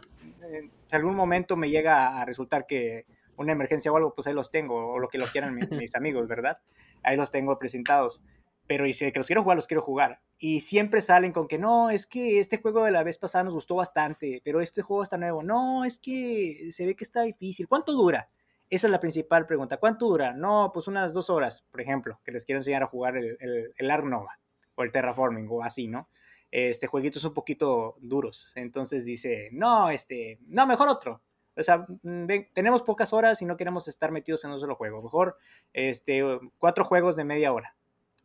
en 0.41 0.71
algún 0.89 1.15
momento 1.17 1.57
me 1.57 1.69
llega 1.69 2.21
a 2.21 2.23
resultar 2.23 2.65
que 2.65 3.05
una 3.35 3.51
emergencia 3.51 3.91
o 3.91 3.97
algo, 3.97 4.15
pues 4.15 4.25
ahí 4.27 4.33
los 4.33 4.51
tengo, 4.51 4.93
o 4.93 4.99
lo 4.99 5.09
que 5.09 5.17
lo 5.17 5.27
quieran 5.27 5.53
mis, 5.53 5.69
mis 5.71 5.95
amigos, 5.95 6.29
¿verdad? 6.29 6.59
Ahí 7.03 7.17
los 7.17 7.31
tengo 7.31 7.57
presentados 7.59 8.21
pero 8.67 8.85
si 8.91 9.11
que 9.11 9.19
los 9.19 9.27
quiero 9.27 9.43
jugar, 9.43 9.57
los 9.57 9.67
quiero 9.67 9.81
jugar. 9.81 10.21
Y 10.37 10.61
siempre 10.61 11.01
salen 11.01 11.31
con 11.31 11.47
que 11.47 11.57
no, 11.57 11.89
es 11.89 12.05
que 12.05 12.39
este 12.39 12.57
juego 12.57 12.83
de 12.83 12.91
la 12.91 13.03
vez 13.03 13.17
pasada 13.17 13.43
nos 13.43 13.53
gustó 13.53 13.75
bastante, 13.75 14.41
pero 14.43 14.59
este 14.59 14.81
juego 14.81 15.03
está 15.03 15.17
nuevo. 15.17 15.43
No, 15.43 15.85
es 15.85 15.99
que 15.99 16.69
se 16.71 16.85
ve 16.85 16.95
que 16.95 17.03
está 17.03 17.21
difícil. 17.21 17.67
¿Cuánto 17.67 17.93
dura? 17.93 18.29
Esa 18.69 18.87
es 18.87 18.91
la 18.91 18.99
principal 18.99 19.45
pregunta. 19.45 19.77
¿Cuánto 19.77 20.07
dura? 20.07 20.33
No, 20.33 20.71
pues 20.73 20.87
unas 20.87 21.13
dos 21.13 21.29
horas, 21.29 21.63
por 21.71 21.81
ejemplo, 21.81 22.19
que 22.23 22.31
les 22.31 22.45
quiero 22.45 22.59
enseñar 22.59 22.83
a 22.83 22.87
jugar 22.87 23.15
el, 23.17 23.37
el, 23.39 23.73
el 23.77 23.91
Ark 23.91 24.05
Nova 24.05 24.39
o 24.73 24.83
el 24.83 24.91
Terraforming 24.91 25.47
o 25.49 25.63
así, 25.63 25.87
¿no? 25.87 26.09
Este 26.51 26.87
jueguito 26.87 27.19
es 27.19 27.25
un 27.25 27.33
poquito 27.33 27.95
duros. 27.99 28.51
Entonces 28.55 29.05
dice, 29.05 29.49
no, 29.51 29.89
este, 29.89 30.39
no, 30.47 30.65
mejor 30.65 30.89
otro. 30.89 31.21
O 31.57 31.63
sea, 31.63 31.85
mm, 32.03 32.27
tenemos 32.53 32.83
pocas 32.83 33.13
horas 33.13 33.41
y 33.41 33.45
no 33.45 33.57
queremos 33.57 33.87
estar 33.87 34.11
metidos 34.11 34.43
en 34.45 34.51
un 34.51 34.59
solo 34.59 34.75
juego. 34.75 35.01
Mejor, 35.01 35.37
este, 35.73 36.21
cuatro 36.57 36.85
juegos 36.85 37.15
de 37.15 37.23
media 37.23 37.53
hora 37.53 37.75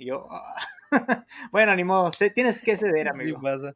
y 0.01 0.07
yo, 0.07 0.27
ah". 0.31 0.55
bueno, 1.53 1.77
ni 1.77 1.85
modo, 1.85 2.11
tienes 2.35 2.62
que 2.62 2.77
ceder, 2.77 3.09
amigo. 3.11 3.38
Sí 3.38 3.43
pasa. 3.43 3.75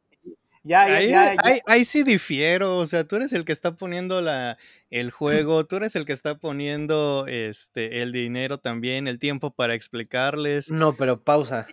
Ya, 0.63 0.81
ahí, 0.81 1.09
ya, 1.09 1.35
Ahí, 1.67 1.85
sí 1.85 2.01
difiero, 2.01 2.79
o 2.79 2.87
sea, 2.87 3.03
tú 3.03 3.17
eres 3.17 3.33
el 3.33 3.45
que 3.45 3.51
está 3.51 3.75
poniendo 3.75 4.19
la, 4.21 4.57
el 4.89 5.11
juego, 5.11 5.63
tú 5.67 5.75
eres 5.75 5.95
el 5.95 6.05
que 6.05 6.13
está 6.13 6.39
poniendo 6.39 7.27
este, 7.27 8.01
el 8.01 8.11
dinero 8.11 8.57
también, 8.57 9.07
el 9.07 9.19
tiempo 9.19 9.51
para 9.51 9.75
explicarles. 9.75 10.71
No, 10.71 10.97
pero 10.97 11.23
pausa. 11.23 11.67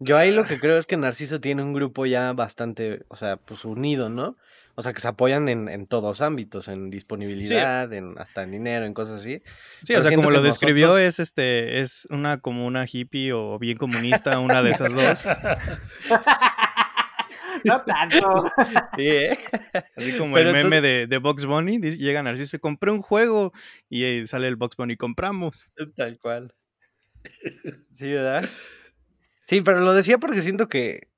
Yo 0.00 0.18
ahí 0.18 0.32
lo 0.32 0.44
que 0.44 0.58
creo 0.58 0.76
es 0.76 0.86
que 0.86 0.96
Narciso 0.96 1.40
tiene 1.40 1.62
un 1.62 1.72
grupo 1.72 2.06
ya 2.06 2.32
bastante, 2.32 3.04
o 3.06 3.14
sea, 3.14 3.36
pues 3.36 3.64
unido, 3.64 4.08
¿no? 4.08 4.36
O 4.76 4.82
sea, 4.82 4.92
que 4.92 5.00
se 5.00 5.08
apoyan 5.08 5.48
en, 5.48 5.68
en 5.68 5.86
todos 5.86 6.20
ámbitos, 6.20 6.68
en 6.68 6.90
disponibilidad, 6.90 7.92
en 7.92 8.18
hasta 8.18 8.42
en 8.42 8.50
dinero, 8.50 8.86
en 8.86 8.94
cosas 8.94 9.20
así. 9.20 9.42
Sí, 9.82 9.94
o 9.94 10.02
sea, 10.02 10.14
como 10.14 10.30
lo 10.30 10.42
describió, 10.42 10.98
es 10.98 11.20
este, 11.20 11.80
es 11.80 12.06
una 12.10 12.40
como 12.40 12.66
una 12.66 12.86
hippie 12.90 13.32
o 13.32 13.58
bien 13.58 13.78
comunista, 13.78 14.38
una 14.40 14.62
de 14.62 14.70
esas 14.70 14.92
dos. 14.92 15.24
no 17.64 17.82
tanto. 17.82 18.50
Sí, 18.96 19.08
¿eh? 19.08 19.38
Así 19.96 20.18
como 20.18 20.38
el 20.38 20.52
meme 20.52 20.80
de, 20.80 21.06
de 21.06 21.18
Box 21.18 21.46
Bunny, 21.46 21.78
dice, 21.78 21.98
llegan 21.98 22.26
así, 22.26 22.46
se 22.46 22.58
compré 22.58 22.90
un 22.90 23.02
juego 23.02 23.52
y 23.88 24.26
sale 24.26 24.48
el 24.48 24.56
Box 24.56 24.76
Bunny, 24.76 24.96
compramos. 24.96 25.68
Tal 25.94 26.18
cual. 26.18 26.54
Sí, 27.92 28.12
¿verdad? 28.12 28.48
Sí, 29.46 29.60
pero 29.60 29.80
lo 29.80 29.94
decía 29.94 30.18
porque 30.18 30.40
siento 30.40 30.68
que, 30.68 31.08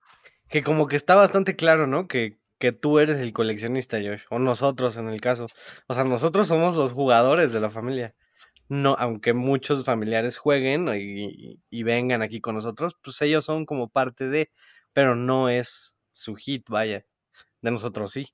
que 0.49 0.63
como 0.63 0.89
que 0.89 0.97
está 0.97 1.15
bastante 1.15 1.57
claro, 1.57 1.87
¿no? 1.87 2.09
Que, 2.09 2.39
que 2.59 2.73
tú 2.73 2.99
eres 2.99 3.19
el 3.19 3.33
coleccionista, 3.33 3.99
Josh, 3.99 4.23
o 4.31 4.39
nosotros 4.39 4.97
en 4.97 5.09
el 5.09 5.21
caso. 5.21 5.47
O 5.87 5.95
sea, 5.95 6.05
nosotros 6.05 6.49
somos 6.49 6.75
los 6.75 6.93
jugadores 6.93 7.53
de 7.53 7.61
la 7.61 7.71
familia. 7.71 8.15
No, 8.69 8.97
aunque 8.99 9.33
muchos 9.33 9.85
familiares 9.85 10.39
jueguen 10.39 10.89
y, 10.95 11.83
vengan 11.85 12.23
aquí 12.23 12.41
con 12.41 12.57
nosotros, 12.57 12.97
pues 13.03 13.21
ellos 13.23 13.45
son 13.45 13.65
como 13.65 13.89
parte 13.89 14.29
de, 14.29 14.51
pero 14.93 15.15
no 15.15 15.49
es 15.49 15.99
su 16.13 16.35
hit, 16.35 16.69
vaya. 16.69 17.05
De 17.63 17.71
nosotros 17.71 18.13
sí. 18.13 18.27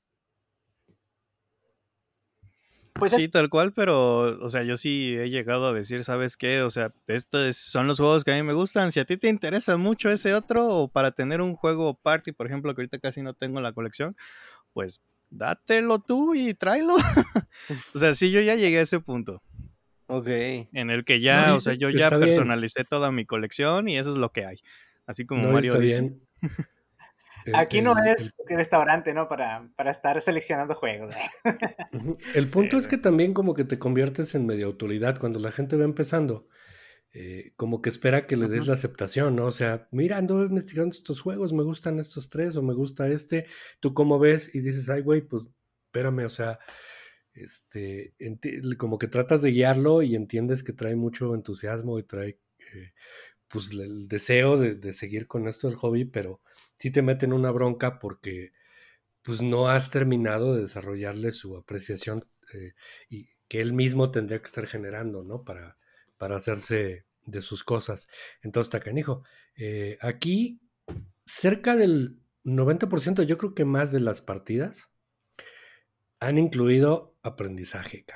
Pues 2.95 3.13
sí, 3.13 3.29
tal 3.29 3.49
cual, 3.49 3.73
pero, 3.73 4.21
o 4.45 4.49
sea, 4.49 4.63
yo 4.63 4.77
sí 4.77 5.17
he 5.19 5.31
llegado 5.31 5.67
a 5.67 5.73
decir, 5.73 6.05
¿sabes 6.05 6.37
qué? 6.37 6.63
O 6.63 6.71
sea, 6.71 6.93
estos 7.07 7.57
son 7.57 7.87
los 7.87 7.99
juegos 7.99 8.23
que 8.23 8.33
a 8.33 8.35
mí 8.35 8.43
me 8.43 8.53
gustan. 8.53 8.93
Si 8.93 9.01
a 9.01 9.05
ti 9.05 9.17
te 9.17 9.29
interesa 9.29 9.77
mucho 9.77 10.11
ese 10.11 10.35
otro, 10.35 10.69
o 10.69 10.89
para 10.89 11.11
tener 11.13 11.41
un 11.41 11.57
juego 11.57 11.95
party, 11.95 12.33
por 12.33 12.47
ejemplo, 12.47 12.75
que 12.75 12.83
ahorita 12.83 12.99
casi 12.99 13.23
no 13.23 13.35
tengo 13.35 13.59
en 13.59 13.65
la 13.65 13.73
colección, 13.73 14.15
pues 14.73 15.01
dátelo 15.31 16.01
tú 16.01 16.35
y 16.35 16.55
tráelo. 16.55 16.95
o 17.95 17.99
sea, 17.99 18.15
sí, 18.15 18.31
yo 18.31 18.41
ya 18.41 18.55
llegué 18.55 18.79
a 18.79 18.83
ese 18.83 19.01
punto. 19.01 19.43
Ok. 20.07 20.29
En 20.29 20.91
el 20.91 21.05
que 21.05 21.21
ya, 21.21 21.55
o 21.55 21.61
sea, 21.61 21.75
yo 21.75 21.89
ya 21.89 22.11
personalicé 22.11 22.85
toda 22.85 23.11
mi 23.11 23.25
colección 23.25 23.89
y 23.89 23.99
eso 23.99 24.11
es 24.11 24.19
lo 24.19 24.31
que 24.31 24.45
hay. 24.45 24.59
Así 25.07 25.25
como 25.25 25.51
Mario 25.51 25.79
dice. 25.79 26.13
Aquí 27.55 27.83
no 27.83 27.95
es 28.05 28.35
restaurante, 28.49 29.15
¿no? 29.15 29.29
Para, 29.29 29.69
para, 29.77 29.91
estar 29.91 30.21
seleccionando 30.23 30.75
juegos. 30.75 31.15
El 32.35 32.49
punto 32.49 32.77
es 32.77 32.89
que 32.89 32.99
también 32.99 33.35
como 33.35 33.55
que 33.55 33.65
te 33.65 33.79
conviertes 33.79 34.35
en 34.35 34.47
media 34.47 34.67
autoridad 34.67 35.19
cuando 35.19 35.39
la 35.39 35.53
gente 35.53 35.77
va 35.77 35.85
empezando. 35.85 36.49
Eh, 37.15 37.53
como 37.57 37.83
que 37.83 37.91
espera 37.91 38.27
que 38.27 38.37
le 38.37 38.49
des 38.49 38.67
la 38.67 38.73
aceptación, 38.73 39.37
¿no? 39.37 39.45
O 39.45 39.53
sea, 39.53 39.87
mira, 39.91 40.17
ando 40.17 40.43
investigando 40.43 40.93
estos 40.93 41.21
juegos, 41.21 41.53
me 41.53 41.63
gustan 41.63 41.99
estos 41.99 42.31
tres 42.31 42.57
o 42.57 42.63
me 42.63 42.73
gusta 42.73 43.07
este, 43.09 43.47
tú 43.81 43.93
cómo 43.93 44.19
ves 44.19 44.55
y 44.55 44.61
dices, 44.61 44.89
ay, 44.89 45.03
güey, 45.03 45.21
pues 45.21 45.47
espérame, 45.85 46.25
o 46.25 46.31
sea, 46.31 46.59
este, 47.35 48.15
como 48.79 48.97
que 48.99 49.09
tratas 49.09 49.43
de 49.43 49.51
guiarlo 49.51 50.01
y 50.01 50.17
entiendes 50.17 50.63
que 50.63 50.73
trae 50.73 50.97
mucho 50.97 51.35
entusiasmo 51.35 51.99
y 51.99 52.03
trae 52.03 52.39
eh, 52.75 52.93
pues 53.53 53.71
el 53.73 54.09
deseo 54.09 54.57
de, 54.57 54.93
seguir 54.95 55.27
con 55.27 55.47
esto 55.47 55.69
del 55.69 55.77
hobby, 55.77 56.07
pero 56.07 56.41
sí 56.77 56.91
te 56.91 57.03
meten 57.03 57.35
una 57.35 57.51
bronca 57.51 57.99
porque 57.99 58.53
pues 59.23 59.43
no 59.43 59.69
has 59.69 59.91
terminado 59.91 60.55
de 60.55 60.63
desarrollarle 60.63 61.33
su 61.33 61.57
apreciación 61.57 62.25
eh, 62.55 62.73
y 63.11 63.29
que 63.49 63.61
él 63.61 63.75
mismo 63.75 64.11
tendría 64.11 64.41
que 64.41 64.47
estar 64.47 64.67
generando, 64.67 65.23
¿no? 65.23 65.45
Para, 65.45 65.77
para 66.17 66.37
hacerse 66.37 67.05
de 67.27 67.43
sus 67.43 67.63
cosas. 67.63 68.09
Entonces, 68.41 68.71
Tacanijo, 68.71 69.23
eh, 69.55 69.99
aquí 70.01 70.61
cerca 71.27 71.77
del 71.77 72.19
90%, 72.45 73.23
yo 73.23 73.37
creo 73.37 73.55
que 73.55 73.67
más 73.67 73.93
de 73.93 74.01
las 74.01 74.23
partidas 74.23 74.91
han 76.21 76.39
incluido 76.39 77.17
aprendizaje. 77.23 78.07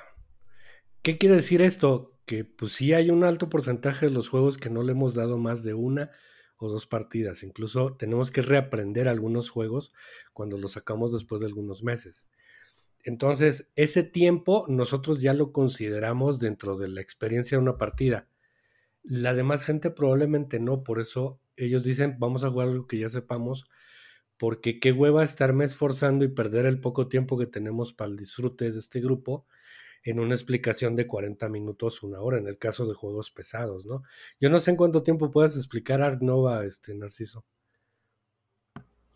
¿Qué 1.03 1.19
quiere 1.19 1.37
decir 1.37 1.61
esto? 1.61 2.16
Que 2.27 2.45
pues 2.45 2.73
sí 2.73 2.93
hay 2.93 3.11
un 3.11 3.25
alto 3.25 3.49
porcentaje 3.49 4.07
de 4.07 4.13
los 4.13 4.29
juegos 4.29 4.59
que 4.59 4.69
no 4.69 4.83
le 4.83 4.93
hemos 4.93 5.15
dado 5.15 5.39
más 5.39 5.63
de 5.63 5.75
una 5.75 6.11
o 6.59 6.69
dos 6.69 6.87
partidas. 6.87 7.43
Incluso 7.43 7.97
tenemos 7.97 8.31
que 8.31 8.43
reaprender 8.43 9.09
algunos 9.09 9.49
juegos 9.49 9.93
cuando 10.33 10.59
los 10.59 10.73
sacamos 10.73 11.13
después 11.13 11.41
de 11.41 11.47
algunos 11.47 11.83
meses. 11.83 12.29
Entonces, 13.05 13.71
ese 13.77 14.03
tiempo 14.03 14.67
nosotros 14.69 15.23
ya 15.23 15.33
lo 15.33 15.53
consideramos 15.53 16.41
dentro 16.41 16.77
de 16.77 16.89
la 16.89 17.01
experiencia 17.01 17.57
de 17.57 17.63
una 17.63 17.79
partida. 17.79 18.29
La 19.05 19.33
demás 19.33 19.63
gente 19.63 19.91
probablemente 19.93 20.59
no, 20.59 20.83
por 20.83 20.99
eso 20.99 21.41
ellos 21.55 21.85
dicen, 21.85 22.17
vamos 22.19 22.43
a 22.43 22.51
jugar 22.51 22.69
algo 22.69 22.89
que 22.89 22.99
ya 22.99 23.09
sepamos, 23.09 23.69
porque 24.37 24.81
qué 24.81 24.91
hueva 24.91 25.23
estarme 25.23 25.65
esforzando 25.65 26.25
y 26.25 26.29
perder 26.29 26.67
el 26.67 26.81
poco 26.81 27.07
tiempo 27.07 27.39
que 27.39 27.47
tenemos 27.47 27.93
para 27.93 28.11
el 28.11 28.17
disfrute 28.17 28.73
de 28.73 28.79
este 28.79 29.01
grupo 29.01 29.47
en 30.11 30.21
una 30.21 30.35
explicación 30.35 30.97
de 30.97 31.07
40 31.07 31.49
minutos, 31.49 32.03
una 32.03 32.21
hora, 32.21 32.39
en 32.39 32.47
el 32.47 32.59
caso 32.59 32.87
de 32.87 32.95
juegos 32.95 33.31
pesados, 33.31 33.87
¿no? 33.87 34.03
Yo 34.41 34.51
no 34.51 34.59
sé 34.59 34.71
en 34.71 34.77
cuánto 34.77 35.03
tiempo 35.03 35.31
puedes 35.31 35.57
explicar 35.57 36.03
Ark 36.03 36.23
Nova, 36.23 36.65
este, 36.65 36.95
Narciso. 36.95 37.45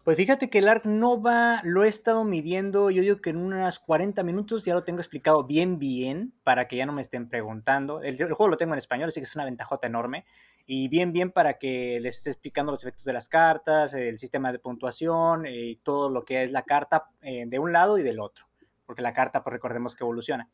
Pues 0.02 0.16
fíjate 0.16 0.48
que 0.48 0.58
el 0.58 0.68
Ark 0.68 0.86
Nova 0.86 1.60
lo 1.62 1.84
he 1.84 1.88
estado 1.88 2.24
midiendo, 2.24 2.90
yo 2.90 3.02
digo 3.02 3.20
que 3.20 3.30
en 3.30 3.36
unas 3.36 3.78
40 3.78 4.22
minutos 4.22 4.64
ya 4.64 4.74
lo 4.74 4.82
tengo 4.82 4.98
explicado 4.98 5.44
bien, 5.44 5.78
bien, 5.78 6.32
para 6.42 6.66
que 6.66 6.76
ya 6.76 6.86
no 6.86 6.92
me 6.94 7.02
estén 7.02 7.28
preguntando. 7.28 8.02
El, 8.02 8.16
juego 8.16 8.48
lo 8.48 8.56
tengo 8.56 8.72
en 8.72 8.78
español, 8.78 9.08
así 9.08 9.20
que 9.20 9.24
es 9.24 9.34
una 9.36 9.44
ventajota 9.44 9.86
enorme. 9.86 10.24
Y 10.66 10.88
bien, 10.88 11.12
bien 11.12 11.30
para 11.30 11.58
que 11.58 12.00
les 12.00 12.16
esté 12.16 12.30
explicando 12.30 12.72
los 12.72 12.82
efectos 12.82 13.04
de 13.04 13.12
las 13.12 13.28
cartas, 13.28 13.92
el 13.92 14.18
sistema 14.18 14.52
de 14.52 14.58
puntuación 14.58 15.44
y 15.46 15.76
todo 15.76 16.08
lo 16.08 16.24
que 16.24 16.44
es 16.44 16.50
la 16.50 16.62
carta 16.62 17.10
eh, 17.20 17.44
de 17.46 17.58
un 17.58 17.72
lado 17.72 17.98
y 17.98 18.02
del 18.02 18.20
otro. 18.20 18.46
Porque 18.86 19.02
la 19.02 19.12
carta, 19.12 19.44
pues 19.44 19.52
recordemos 19.52 19.94
que 19.94 20.02
evoluciona. 20.02 20.48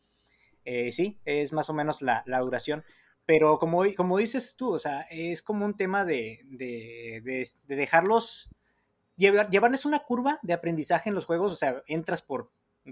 Eh, 0.67 0.93
sí, 0.93 1.19
es 1.25 1.55
más 1.55 1.71
o 1.71 1.75
menos 1.75 2.03
la, 2.03 2.23
duración. 2.27 2.85
Pero 3.25 3.59
como, 3.59 3.83
como 3.97 4.19
dices 4.19 4.57
tú, 4.57 4.75
o 4.75 4.79
sea, 4.79 5.03
es 5.11 5.43
como 5.43 5.65
un 5.65 5.77
tema 5.77 6.05
de, 6.05 6.41
de, 6.45 7.23
de 7.23 7.77
dejarlos 7.77 8.51
llevarles 9.17 9.85
una 9.85 10.01
curva 10.01 10.39
de 10.43 10.53
aprendizaje 10.53 11.09
en 11.09 11.15
los 11.15 11.25
juegos, 11.25 11.53
o 11.53 11.57
sea, 11.57 11.83
entras 11.87 12.23
por, 12.23 12.51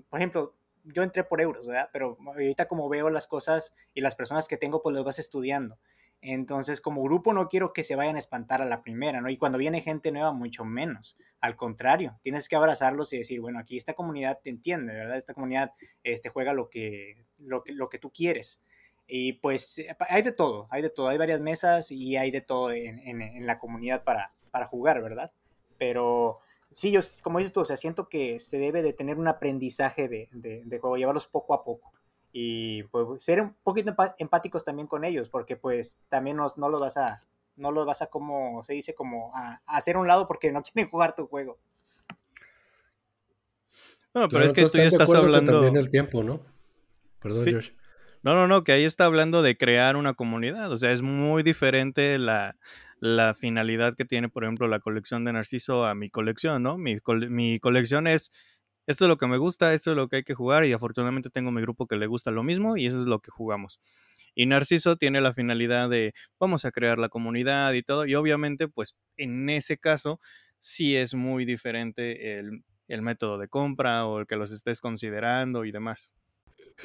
por 0.08 0.18
ejemplo, 0.18 0.54
yo 0.84 1.02
entré 1.02 1.24
por 1.24 1.40
euros, 1.40 1.66
¿verdad? 1.66 1.88
Pero 1.92 2.18
ahorita 2.26 2.66
como 2.66 2.88
veo 2.88 3.10
las 3.10 3.26
cosas 3.26 3.74
y 3.94 4.00
las 4.00 4.14
personas 4.14 4.48
que 4.48 4.56
tengo, 4.56 4.82
pues 4.82 4.94
los 4.94 5.04
vas 5.04 5.18
estudiando. 5.18 5.78
Entonces, 6.20 6.80
como 6.80 7.02
grupo 7.02 7.32
no 7.32 7.48
quiero 7.48 7.72
que 7.72 7.84
se 7.84 7.96
vayan 7.96 8.16
a 8.16 8.18
espantar 8.18 8.62
a 8.62 8.66
la 8.66 8.82
primera, 8.82 9.20
¿no? 9.20 9.28
Y 9.28 9.36
cuando 9.36 9.58
viene 9.58 9.82
gente 9.82 10.10
nueva, 10.10 10.32
mucho 10.32 10.64
menos. 10.64 11.16
Al 11.40 11.56
contrario, 11.56 12.18
tienes 12.22 12.48
que 12.48 12.56
abrazarlos 12.56 13.12
y 13.12 13.18
decir, 13.18 13.40
bueno, 13.40 13.58
aquí 13.58 13.76
esta 13.76 13.92
comunidad 13.92 14.40
te 14.42 14.48
entiende, 14.50 14.94
¿verdad? 14.94 15.18
Esta 15.18 15.34
comunidad 15.34 15.72
este, 16.02 16.30
juega 16.30 16.54
lo 16.54 16.70
que, 16.70 17.26
lo, 17.38 17.62
que, 17.62 17.72
lo 17.72 17.90
que 17.90 17.98
tú 17.98 18.10
quieres. 18.10 18.62
Y 19.06 19.34
pues 19.34 19.84
hay 20.08 20.22
de 20.22 20.32
todo, 20.32 20.66
hay 20.70 20.82
de 20.82 20.90
todo. 20.90 21.08
Hay 21.08 21.18
varias 21.18 21.40
mesas 21.40 21.90
y 21.90 22.16
hay 22.16 22.30
de 22.30 22.40
todo 22.40 22.72
en, 22.72 23.46
la 23.46 23.58
comunidad 23.58 24.02
para, 24.04 24.32
para 24.50 24.66
jugar, 24.66 25.02
¿verdad? 25.02 25.32
Pero 25.78 26.40
sí, 26.72 26.90
yo, 26.90 27.00
como 27.22 27.38
dices 27.38 27.52
tú, 27.52 27.60
o 27.60 27.64
sea, 27.64 27.76
siento 27.76 28.08
que 28.08 28.38
se 28.38 28.58
debe 28.58 28.82
de 28.82 28.92
tener 28.92 29.18
un 29.18 29.28
aprendizaje 29.28 30.08
de, 30.08 30.28
de, 30.32 30.78
juego, 30.78 30.96
llevarlos 30.96 31.26
poco 31.26 31.54
a 31.54 31.64
poco. 31.64 31.92
Y 32.36 32.82
pues 32.84 33.22
ser 33.22 33.40
un 33.40 33.54
poquito 33.62 33.94
empáticos 34.18 34.64
también 34.64 34.88
con 34.88 35.04
ellos, 35.04 35.28
porque 35.28 35.56
pues 35.56 36.00
también 36.08 36.36
no, 36.36 36.48
no 36.56 36.68
los 36.68 36.80
vas 36.80 36.96
a, 36.96 37.20
no 37.54 37.70
los 37.70 37.86
vas 37.86 38.02
a 38.02 38.06
como, 38.08 38.60
se 38.64 38.72
dice, 38.72 38.92
como 38.92 39.30
a, 39.36 39.62
hacer 39.66 39.96
un 39.96 40.08
lado 40.08 40.26
porque 40.26 40.50
no 40.50 40.60
quieren 40.74 40.90
jugar 40.90 41.14
tu 41.14 41.28
juego. 41.28 41.58
No, 44.12 44.26
pero 44.26 44.44
es 44.44 44.52
que 44.52 44.62
tú 44.64 44.78
ya 44.78 44.84
estás 44.84 45.14
hablando... 45.14 45.52
También 45.52 45.76
el 45.76 45.90
tiempo, 45.90 46.24
¿no? 46.24 46.40
Perdón, 47.20 47.44
Josh. 47.52 47.70
No, 48.24 48.34
no, 48.34 48.48
no, 48.48 48.64
que 48.64 48.72
ahí 48.72 48.84
está 48.84 49.04
hablando 49.04 49.42
de 49.42 49.56
crear 49.56 49.94
una 49.94 50.14
comunidad. 50.14 50.72
O 50.72 50.76
sea, 50.76 50.90
es 50.90 51.02
muy 51.02 51.44
diferente 51.44 52.18
la, 52.18 52.56
la 52.98 53.34
finalidad 53.34 53.94
que 53.94 54.04
tiene, 54.04 54.28
por 54.28 54.42
ejemplo, 54.42 54.66
la 54.66 54.80
colección 54.80 55.24
de 55.24 55.32
Narciso 55.32 55.84
a 55.84 55.94
mi 55.94 56.10
colección, 56.10 56.64
¿no? 56.64 56.78
Mi, 56.78 56.98
mi 57.28 57.60
colección 57.60 58.06
es, 58.08 58.32
esto 58.86 59.04
es 59.04 59.08
lo 59.08 59.16
que 59.16 59.26
me 59.26 59.38
gusta, 59.38 59.74
esto 59.74 59.90
es 59.92 59.96
lo 59.96 60.08
que 60.08 60.16
hay 60.16 60.24
que 60.24 60.34
jugar 60.34 60.64
y 60.64 60.72
afortunadamente 60.72 61.30
tengo 61.30 61.50
mi 61.50 61.60
grupo 61.60 61.86
que 61.86 61.96
le 61.96 62.06
gusta 62.06 62.30
lo 62.30 62.42
mismo 62.42 62.76
y 62.76 62.86
eso 62.86 63.00
es 63.00 63.06
lo 63.06 63.20
que 63.20 63.30
jugamos. 63.30 63.80
Y 64.34 64.46
Narciso 64.46 64.96
tiene 64.96 65.20
la 65.20 65.32
finalidad 65.32 65.88
de 65.88 66.12
vamos 66.40 66.64
a 66.64 66.72
crear 66.72 66.98
la 66.98 67.08
comunidad 67.08 67.72
y 67.74 67.82
todo. 67.82 68.06
Y 68.06 68.14
obviamente, 68.14 68.68
pues 68.68 68.96
en 69.16 69.48
ese 69.48 69.78
caso, 69.78 70.20
sí 70.58 70.96
es 70.96 71.14
muy 71.14 71.44
diferente 71.44 72.38
el, 72.38 72.64
el 72.88 73.02
método 73.02 73.38
de 73.38 73.48
compra 73.48 74.06
o 74.06 74.20
el 74.20 74.26
que 74.26 74.36
los 74.36 74.52
estés 74.52 74.80
considerando 74.80 75.64
y 75.64 75.72
demás. 75.72 76.14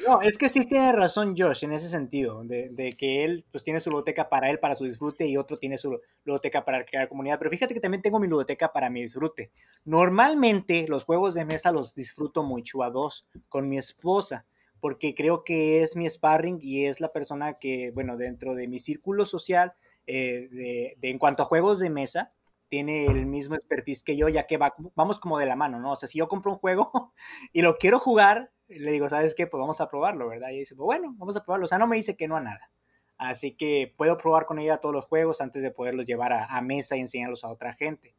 No, 0.06 0.22
es 0.22 0.38
que 0.38 0.48
sí 0.48 0.64
tiene 0.66 0.92
razón 0.92 1.34
Josh 1.36 1.64
en 1.64 1.72
ese 1.72 1.88
sentido, 1.88 2.42
de, 2.44 2.94
que 2.98 3.24
él 3.24 3.44
pues 3.50 3.64
tiene 3.64 3.80
su 3.80 3.90
biblioteca 3.90 4.28
para 4.28 4.48
él, 4.48 4.58
para 4.58 4.74
su 4.74 4.84
disfrute, 4.84 5.26
y 5.26 5.36
otro 5.36 5.58
tiene 5.58 5.78
su 5.78 6.00
biblioteca 6.24 6.64
para 6.64 6.84
crear 6.84 7.08
comunidad. 7.08 7.38
Pero 7.38 7.50
fíjate 7.50 7.74
que 7.74 7.80
también 7.80 8.02
tengo 8.02 8.18
mi 8.18 8.26
biblioteca 8.26 8.72
para 8.72 8.88
mi 8.88 9.02
disfrute. 9.02 9.50
Normalmente 9.84 10.86
los 10.88 11.04
juegos 11.04 11.34
de 11.34 11.44
mesa 11.44 11.72
los 11.72 11.94
disfruto 11.94 12.42
mucho 12.42 12.82
a 12.82 12.90
dos, 12.90 13.26
con 13.48 13.68
mi 13.68 13.78
esposa, 13.78 14.46
porque 14.80 15.14
creo 15.14 15.44
que 15.44 15.82
es 15.82 15.96
mi 15.96 16.08
sparring 16.08 16.60
y 16.62 16.86
es 16.86 17.00
la 17.00 17.12
persona 17.12 17.54
que, 17.54 17.90
bueno, 17.90 18.16
dentro 18.16 18.54
de 18.54 18.68
mi 18.68 18.78
círculo 18.78 19.26
social, 19.26 19.74
eh, 20.06 20.48
de, 20.50 21.10
en 21.10 21.18
cuanto 21.18 21.42
a 21.42 21.46
juegos 21.46 21.78
de 21.80 21.90
mesa, 21.90 22.32
tiene 22.68 23.06
el 23.06 23.26
mismo 23.26 23.56
expertise 23.56 24.02
que 24.02 24.16
yo, 24.16 24.28
ya 24.28 24.46
que 24.46 24.58
vamos 24.94 25.18
como 25.18 25.38
de 25.38 25.46
la 25.46 25.56
mano, 25.56 25.80
¿no? 25.80 25.92
O 25.92 25.96
sea, 25.96 26.08
si 26.08 26.18
yo 26.18 26.28
compro 26.28 26.52
un 26.52 26.58
juego 26.58 27.12
y 27.52 27.62
lo 27.62 27.76
quiero 27.76 27.98
jugar, 27.98 28.50
le 28.78 28.92
digo, 28.92 29.08
¿sabes 29.08 29.34
qué? 29.34 29.46
Pues 29.46 29.60
vamos 29.60 29.80
a 29.80 29.88
probarlo, 29.88 30.28
¿verdad? 30.28 30.50
Y 30.50 30.60
dice, 30.60 30.74
pues 30.74 30.86
bueno, 30.86 31.14
vamos 31.18 31.36
a 31.36 31.44
probarlo. 31.44 31.64
O 31.64 31.68
sea, 31.68 31.78
no 31.78 31.86
me 31.86 31.96
dice 31.96 32.16
que 32.16 32.28
no 32.28 32.36
a 32.36 32.40
nada. 32.40 32.70
Así 33.18 33.54
que 33.54 33.92
puedo 33.96 34.16
probar 34.16 34.46
con 34.46 34.58
ella 34.58 34.78
todos 34.78 34.94
los 34.94 35.04
juegos 35.04 35.40
antes 35.40 35.62
de 35.62 35.70
poderlos 35.70 36.06
llevar 36.06 36.32
a, 36.32 36.60
mesa 36.62 36.96
y 36.96 37.00
enseñarlos 37.00 37.44
a 37.44 37.48
otra 37.48 37.74
gente. 37.74 38.16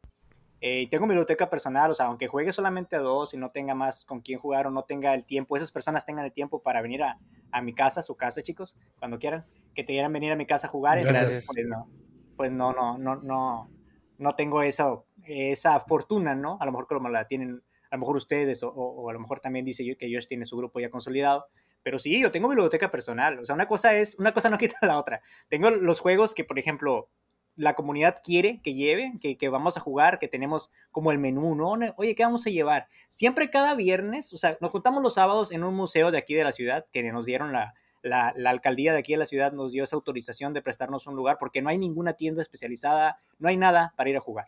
Eh, 0.60 0.88
tengo 0.90 1.06
mi 1.06 1.10
biblioteca 1.10 1.50
personal, 1.50 1.90
o 1.90 1.94
sea, 1.94 2.06
aunque 2.06 2.28
juegue 2.28 2.52
solamente 2.52 2.94
a 2.94 3.00
dos 3.00 3.34
y 3.34 3.36
no 3.36 3.50
tenga 3.50 3.74
más 3.74 4.04
con 4.04 4.20
quién 4.20 4.38
jugar 4.38 4.68
o 4.68 4.70
no 4.70 4.84
tenga 4.84 5.12
el 5.12 5.24
tiempo, 5.24 5.56
esas 5.56 5.72
personas 5.72 6.06
tengan 6.06 6.24
el 6.24 6.32
tiempo 6.32 6.62
para 6.62 6.80
venir 6.82 7.02
a, 7.02 7.18
a 7.50 7.62
mi 7.62 7.74
casa, 7.74 8.00
su 8.00 8.14
casa, 8.16 8.42
chicos, 8.42 8.76
cuando 9.00 9.18
quieran, 9.18 9.44
que 9.74 9.82
te 9.82 9.92
quieran 9.92 10.12
venir 10.12 10.30
a 10.30 10.36
mi 10.36 10.46
casa 10.46 10.68
a 10.68 10.70
jugar. 10.70 10.98
Entonces, 10.98 11.44
pues 11.46 11.66
no, 11.66 11.88
pues 12.36 12.52
no, 12.52 12.72
no, 12.72 12.96
no, 12.96 13.16
no, 13.16 13.70
no 14.18 14.34
tengo 14.36 14.62
esa, 14.62 15.02
esa 15.24 15.80
fortuna, 15.80 16.36
¿no? 16.36 16.58
A 16.60 16.64
lo 16.64 16.70
mejor 16.70 16.86
como 16.86 17.08
la 17.08 17.26
tienen 17.26 17.60
a 17.92 17.96
lo 17.96 18.00
mejor 18.00 18.16
ustedes 18.16 18.62
o, 18.62 19.10
a 19.10 19.12
lo 19.12 19.20
mejor 19.20 19.40
también 19.40 19.66
dice 19.66 19.84
yo 19.84 19.98
que 19.98 20.10
Josh 20.12 20.26
tiene 20.26 20.46
su 20.46 20.56
grupo 20.56 20.80
ya 20.80 20.88
consolidado. 20.88 21.46
Pero 21.82 21.98
sí, 21.98 22.18
yo 22.18 22.32
tengo 22.32 22.48
mi 22.48 22.54
biblioteca 22.54 22.90
personal. 22.90 23.38
O 23.38 23.44
sea, 23.44 23.54
una 23.54 23.68
cosa 23.68 23.94
es, 23.94 24.18
una 24.18 24.32
cosa 24.32 24.48
no 24.48 24.56
quita 24.58 24.78
la 24.80 24.98
otra. 24.98 25.20
Tengo 25.50 25.68
los 25.68 26.00
juegos 26.00 26.34
que, 26.34 26.42
por 26.42 26.58
ejemplo, 26.58 27.10
la 27.54 27.74
comunidad 27.74 28.20
quiere 28.24 28.62
que 28.62 28.72
lleve, 28.72 29.12
que, 29.20 29.36
que, 29.36 29.48
vamos 29.50 29.76
a 29.76 29.80
jugar, 29.80 30.18
que 30.18 30.26
tenemos 30.26 30.70
como 30.90 31.12
el 31.12 31.18
menú, 31.18 31.54
¿no? 31.54 31.74
Oye, 31.98 32.14
¿qué 32.14 32.24
vamos 32.24 32.46
a 32.46 32.50
llevar? 32.50 32.88
Siempre 33.10 33.50
cada 33.50 33.74
viernes, 33.74 34.32
o 34.32 34.38
sea, 34.38 34.56
nos 34.62 34.70
juntamos 34.70 35.02
los 35.02 35.12
sábados 35.12 35.52
en 35.52 35.62
un 35.62 35.74
museo 35.74 36.10
de 36.10 36.16
aquí 36.16 36.32
de 36.32 36.44
la 36.44 36.52
ciudad, 36.52 36.86
que 36.92 37.02
nos 37.12 37.26
dieron 37.26 37.52
la, 37.52 37.74
la, 38.00 38.32
la, 38.36 38.48
alcaldía 38.48 38.94
de 38.94 39.00
aquí 39.00 39.12
de 39.12 39.18
la 39.18 39.26
ciudad, 39.26 39.52
nos 39.52 39.70
dio 39.70 39.84
esa 39.84 39.96
autorización 39.96 40.54
de 40.54 40.62
prestarnos 40.62 41.06
un 41.06 41.14
lugar, 41.14 41.36
porque 41.38 41.60
no 41.60 41.68
hay 41.68 41.76
ninguna 41.76 42.14
tienda 42.14 42.40
especializada, 42.40 43.20
no 43.38 43.50
hay 43.50 43.58
nada 43.58 43.92
para 43.98 44.08
ir 44.08 44.16
a 44.16 44.20
jugar. 44.20 44.46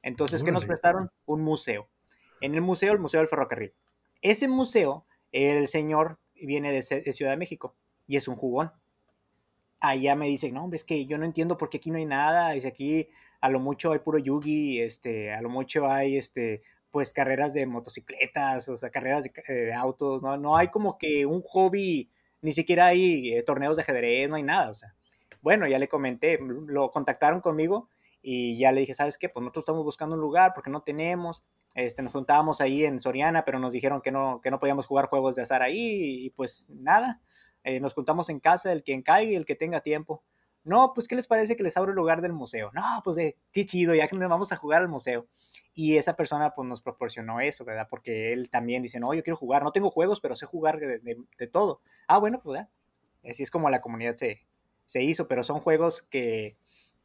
Entonces, 0.00 0.42
¿qué 0.42 0.50
nos 0.50 0.64
prestaron? 0.64 1.10
Un 1.26 1.42
museo 1.42 1.90
en 2.40 2.54
el 2.54 2.60
museo, 2.60 2.92
el 2.92 2.98
Museo 2.98 3.20
del 3.20 3.28
Ferrocarril. 3.28 3.72
Ese 4.22 4.48
museo, 4.48 5.06
el 5.32 5.68
señor 5.68 6.18
viene 6.34 6.72
de, 6.72 6.82
Ciudad 6.82 7.32
de 7.32 7.36
México 7.36 7.74
y 8.06 8.16
es 8.16 8.28
un 8.28 8.36
jugón. 8.36 8.72
Allá 9.80 10.14
me 10.14 10.26
dice, 10.26 10.52
no, 10.52 10.68
es 10.72 10.84
que 10.84 11.06
yo 11.06 11.18
no 11.18 11.24
entiendo 11.24 11.58
por 11.58 11.68
qué 11.68 11.78
aquí 11.78 11.90
no 11.90 11.98
hay 11.98 12.06
nada. 12.06 12.50
Dice, 12.50 12.68
aquí 12.68 13.08
a 13.40 13.48
lo 13.48 13.60
mucho 13.60 13.92
hay 13.92 13.98
puro 14.00 14.18
yugi, 14.18 14.80
este, 14.80 15.32
a 15.32 15.40
lo 15.42 15.48
mucho 15.48 15.88
hay, 15.88 16.16
este, 16.16 16.62
pues 16.90 17.12
carreras 17.12 17.52
de 17.52 17.66
motocicletas, 17.66 18.68
o 18.68 18.76
sea, 18.76 18.90
carreras 18.90 19.24
de, 19.24 19.32
eh, 19.48 19.72
autos, 19.74 20.22
¿no? 20.22 20.36
No 20.36 20.56
hay 20.56 20.68
como 20.68 20.98
que 20.98 21.26
un 21.26 21.42
hobby, 21.42 22.10
ni 22.40 22.52
siquiera 22.52 22.86
hay 22.86 23.34
eh, 23.34 23.42
torneos 23.42 23.76
de 23.76 23.82
ajedrez, 23.82 24.28
no 24.28 24.36
hay 24.36 24.42
nada, 24.42 24.70
o 24.70 24.74
sea. 24.74 24.94
Bueno, 25.42 25.68
ya 25.68 25.78
le 25.78 25.88
comenté, 25.88 26.38
lo 26.40 26.90
contactaron 26.90 27.40
conmigo 27.40 27.88
y 28.28 28.58
ya 28.58 28.72
le 28.72 28.80
dije, 28.80 28.92
¿sabes 28.92 29.18
qué? 29.18 29.28
Pues 29.28 29.40
nosotros 29.40 29.62
estamos 29.62 29.84
buscando 29.84 30.16
un 30.16 30.20
lugar 30.20 30.50
porque 30.52 30.68
no 30.68 30.82
tenemos. 30.82 31.44
Este, 31.76 32.02
nos 32.02 32.10
juntábamos 32.12 32.60
ahí 32.60 32.84
en 32.84 33.00
Soriana, 33.00 33.44
pero 33.44 33.60
nos 33.60 33.72
dijeron 33.72 34.00
que 34.00 34.10
no, 34.10 34.40
que 34.40 34.50
no 34.50 34.58
podíamos 34.58 34.84
jugar 34.84 35.06
juegos 35.06 35.36
de 35.36 35.42
azar 35.42 35.62
ahí 35.62 36.24
y 36.24 36.30
pues 36.30 36.66
nada. 36.68 37.20
Eh, 37.62 37.78
nos 37.78 37.94
juntamos 37.94 38.28
en 38.28 38.40
casa, 38.40 38.72
el 38.72 38.82
quien 38.82 39.02
caiga 39.02 39.30
y 39.30 39.36
el 39.36 39.46
que 39.46 39.54
tenga 39.54 39.80
tiempo. 39.80 40.24
No, 40.64 40.92
pues 40.92 41.06
¿qué 41.06 41.14
les 41.14 41.28
parece 41.28 41.54
que 41.54 41.62
les 41.62 41.76
abro 41.76 41.92
el 41.92 41.96
lugar 41.96 42.20
del 42.20 42.32
museo? 42.32 42.72
No, 42.74 43.00
pues 43.04 43.14
de 43.14 43.36
qué 43.52 43.64
chido, 43.64 43.94
ya 43.94 44.08
que 44.08 44.16
nos 44.16 44.28
vamos 44.28 44.50
a 44.50 44.56
jugar 44.56 44.82
al 44.82 44.88
museo. 44.88 45.28
Y 45.72 45.96
esa 45.96 46.16
persona 46.16 46.52
pues 46.52 46.66
nos 46.66 46.82
proporcionó 46.82 47.38
eso, 47.38 47.64
¿verdad? 47.64 47.86
Porque 47.88 48.32
él 48.32 48.50
también 48.50 48.82
dice, 48.82 48.98
no, 48.98 49.14
yo 49.14 49.22
quiero 49.22 49.36
jugar, 49.36 49.62
no 49.62 49.70
tengo 49.70 49.92
juegos, 49.92 50.20
pero 50.20 50.34
sé 50.34 50.46
jugar 50.46 50.80
de, 50.80 51.46
todo. 51.46 51.80
Ah, 52.08 52.18
bueno, 52.18 52.40
pues. 52.42 52.66
Así 53.30 53.44
es 53.44 53.52
como 53.52 53.70
la 53.70 53.80
comunidad 53.80 54.16
se, 54.16 54.40
se 54.84 55.04
hizo, 55.04 55.28
pero 55.28 55.44
son 55.44 55.60
juegos 55.60 56.02
que, 56.02 56.56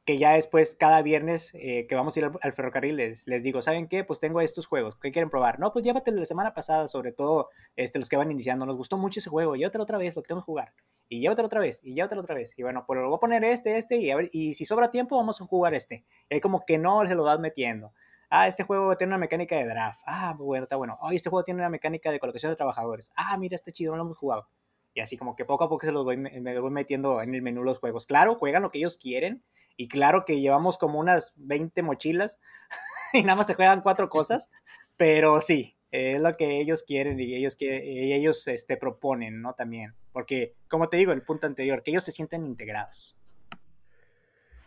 que 0.06 0.18
ya 0.18 0.34
después 0.34 0.76
cada 0.76 1.02
viernes 1.02 1.52
eh, 1.54 1.86
que 1.88 1.96
vamos 1.96 2.16
a 2.16 2.20
ir 2.20 2.32
al, 2.42 2.54
ferrocarril 2.54 2.96
les, 2.96 3.28
les, 3.28 3.44
digo, 3.44 3.62
¿saben 3.62 3.88
qué? 3.88 4.04
Pues 4.04 4.20
tengo 4.20 4.42
estos 4.42 4.66
juegos, 4.66 4.96
¿qué 4.96 5.12
quieren 5.12 5.30
probar? 5.30 5.60
No, 5.60 5.72
pues 5.72 5.86
llévate 5.86 6.12
la 6.12 6.26
semana 6.26 6.54
pasada, 6.54 6.88
sobre 6.88 7.12
todo 7.12 7.50
este, 7.76 8.00
los 8.00 8.10
que 8.10 8.18
van 8.18 8.32
iniciando, 8.32 8.66
nos 8.66 8.78
gustó 8.78 8.98
mucho 8.98 9.20
ese 9.20 9.30
juego, 9.30 9.56
llévatelo 9.56 9.84
otra 9.84 9.98
vez, 9.98 10.16
lo 10.16 10.24
queremos 10.24 10.44
jugar, 10.44 10.74
y 11.08 11.22
llévatelo 11.22 11.46
otra 11.46 11.60
vez, 11.60 11.82
y 11.84 11.94
llévatelo 11.94 12.22
otra 12.22 12.36
vez, 12.36 12.58
y 12.58 12.64
bueno, 12.64 12.84
pues 12.88 13.00
lo 13.00 13.08
voy 13.08 13.18
a 13.18 13.20
poner 13.20 13.44
este, 13.44 13.78
este, 13.78 13.98
y 13.98 14.12
a 14.12 14.18
y 14.32 14.54
si 14.54 14.66
sobra 14.66 14.90
tiempo 14.90 15.18
vamos 15.18 15.40
a 15.40 15.46
jugar 15.46 15.76
este, 15.76 16.04
hay 16.30 16.40
como 16.42 16.66
que 16.66 16.78
no 16.78 17.06
se 17.08 17.16
lo 17.16 17.24
vas 17.24 17.40
metiendo. 17.40 17.94
Ah, 18.34 18.48
este 18.48 18.64
juego 18.64 18.96
tiene 18.96 19.12
una 19.12 19.18
mecánica 19.18 19.58
de 19.58 19.66
draft. 19.66 20.00
Ah, 20.06 20.34
bueno, 20.38 20.64
está 20.64 20.78
bueno. 20.78 20.98
Oh, 21.02 21.12
este 21.12 21.30
juego 21.30 21.44
tiene 21.44 21.60
una 21.60 21.70
mecánica 21.70 22.12
de 22.12 22.20
colocación 22.20 22.50
de 22.54 22.56
trabajadores. 22.56 23.12
Ah, 23.18 23.38
mira, 23.38 23.56
este 23.56 23.74
chido, 23.74 23.92
no 23.92 23.98
lo 23.98 24.04
hemos 24.04 24.18
jugado. 24.18 24.48
Y 24.94 25.02
así 25.02 25.18
como 25.18 25.36
que 25.36 25.44
poco 25.44 25.66
a 25.66 25.70
poco 25.70 25.86
se 25.86 25.92
los 25.92 26.06
voy, 26.06 26.16
me 26.16 26.60
voy 26.60 26.72
metiendo 26.72 27.22
en 27.22 27.36
el 27.36 27.42
menú 27.42 27.62
los 27.62 27.80
juegos. 27.80 28.06
Claro, 28.06 28.36
juegan 28.36 28.62
lo 28.62 28.72
que 28.72 28.78
ellos 28.78 28.98
quieren, 28.98 29.44
y 29.78 29.88
claro 29.88 30.26
que 30.26 30.40
llevamos 30.40 30.78
como 30.78 31.00
unas 31.00 31.34
20 31.38 31.82
mochilas 31.84 32.40
y 33.14 33.24
nada 33.24 33.36
más 33.36 33.48
se 33.48 33.56
juegan 33.56 33.82
cuatro 33.82 34.10
cosas, 34.10 34.50
pero 34.98 35.42
sí, 35.42 35.76
es 35.92 36.22
lo 36.22 36.38
que 36.38 36.62
ellos 36.62 36.84
quieren 36.84 37.20
y 37.20 37.36
ellos, 37.36 37.58
y 37.60 38.14
ellos 38.14 38.48
este, 38.48 38.78
proponen, 38.78 39.42
¿no? 39.42 39.54
También, 39.54 39.94
porque, 40.14 40.56
como 40.70 40.90
te 40.90 40.98
digo, 40.98 41.12
el 41.12 41.24
punto 41.24 41.48
anterior, 41.48 41.84
que 41.84 41.92
ellos 41.92 42.04
se 42.04 42.12
sienten 42.12 42.46
integrados. 42.46 43.18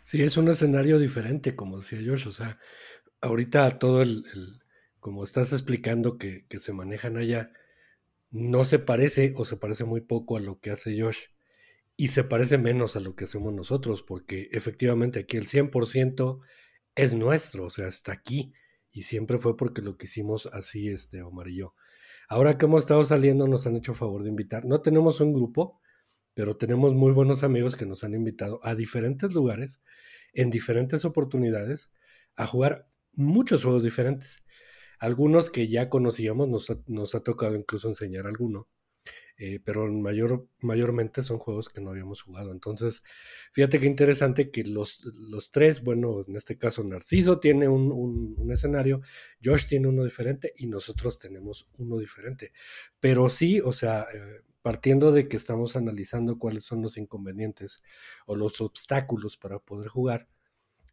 Sí, 0.02 0.22
es 0.22 0.36
un 0.36 0.48
escenario 0.48 0.98
diferente, 0.98 1.56
como 1.56 1.78
decía 1.78 1.98
Josh, 2.04 2.28
o 2.28 2.30
sea, 2.30 2.58
ahorita 3.22 3.78
todo 3.78 4.02
el, 4.02 4.24
como 5.00 5.24
estás 5.24 5.52
explicando 5.54 6.18
que, 6.18 6.46
que, 6.46 6.58
se 6.58 6.74
manejan 6.74 7.16
allá, 7.16 7.50
no 8.30 8.64
se 8.64 8.78
parece 8.78 9.32
o 9.36 9.46
se 9.46 9.56
parece 9.56 9.84
muy 9.84 10.02
poco 10.02 10.36
a 10.36 10.40
lo 10.40 10.60
que 10.60 10.70
hace 10.70 11.00
Josh 11.00 11.28
y 11.96 12.08
se 12.08 12.24
parece 12.24 12.58
menos 12.58 12.96
a 12.96 13.00
lo 13.00 13.14
que 13.14 13.24
hacemos 13.24 13.52
nosotros, 13.52 14.02
porque 14.02 14.48
efectivamente 14.52 15.20
aquí 15.20 15.36
el 15.36 15.46
100% 15.46 16.40
es 16.96 17.14
nuestro, 17.14 17.64
o 17.64 17.70
sea, 17.70 17.88
está 17.88 18.12
aquí 18.12 18.52
y 18.90 19.02
siempre 19.02 19.38
fue 19.38 19.56
porque 19.56 19.82
lo 19.82 19.96
que 19.96 20.06
hicimos 20.06 20.46
así, 20.52 20.88
este, 20.88 21.22
Omar 21.22 21.48
y 21.48 21.58
yo. 21.58 21.74
Ahora 22.28 22.56
que 22.56 22.66
hemos 22.66 22.82
estado 22.82 23.04
saliendo, 23.04 23.46
nos 23.48 23.66
han 23.66 23.76
hecho 23.76 23.94
favor 23.94 24.22
de 24.22 24.30
invitar. 24.30 24.64
No 24.64 24.80
tenemos 24.80 25.20
un 25.20 25.32
grupo, 25.32 25.80
pero 26.32 26.56
tenemos 26.56 26.94
muy 26.94 27.12
buenos 27.12 27.44
amigos 27.44 27.76
que 27.76 27.86
nos 27.86 28.02
han 28.04 28.14
invitado 28.14 28.60
a 28.62 28.74
diferentes 28.74 29.32
lugares, 29.32 29.82
en 30.32 30.50
diferentes 30.50 31.04
oportunidades, 31.04 31.92
a 32.36 32.46
jugar 32.46 32.88
muchos 33.12 33.62
juegos 33.64 33.84
diferentes. 33.84 34.44
Algunos 34.98 35.50
que 35.50 35.68
ya 35.68 35.88
conocíamos, 35.88 36.48
nos 36.48 36.70
ha, 36.70 36.78
nos 36.86 37.14
ha 37.14 37.22
tocado 37.22 37.56
incluso 37.56 37.88
enseñar 37.88 38.26
alguno, 38.26 38.68
eh, 39.36 39.60
pero 39.64 39.90
mayor, 39.90 40.48
mayormente 40.60 41.22
son 41.22 41.38
juegos 41.38 41.68
que 41.68 41.80
no 41.80 41.90
habíamos 41.90 42.22
jugado. 42.22 42.52
Entonces, 42.52 43.02
fíjate 43.52 43.80
qué 43.80 43.86
interesante 43.86 44.50
que 44.50 44.64
los, 44.64 45.04
los 45.04 45.50
tres, 45.50 45.82
bueno, 45.82 46.20
en 46.26 46.36
este 46.36 46.56
caso 46.56 46.84
Narciso 46.84 47.40
tiene 47.40 47.66
un, 47.68 47.90
un, 47.92 48.52
escenario, 48.52 49.00
Josh 49.42 49.66
tiene 49.66 49.88
uno 49.88 50.04
diferente 50.04 50.52
y 50.56 50.66
nosotros 50.68 51.18
tenemos 51.18 51.68
uno 51.78 51.98
diferente. 51.98 52.52
Pero 53.00 53.28
sí, 53.28 53.60
o 53.60 53.72
sea, 53.72 54.06
eh, 54.14 54.42
partiendo 54.62 55.12
de 55.12 55.28
que 55.28 55.36
estamos 55.36 55.76
analizando 55.76 56.38
cuáles 56.38 56.64
son 56.64 56.80
los 56.82 56.96
inconvenientes 56.96 57.82
o 58.26 58.36
los 58.36 58.60
obstáculos 58.60 59.36
para 59.36 59.58
poder 59.58 59.88
jugar, 59.88 60.28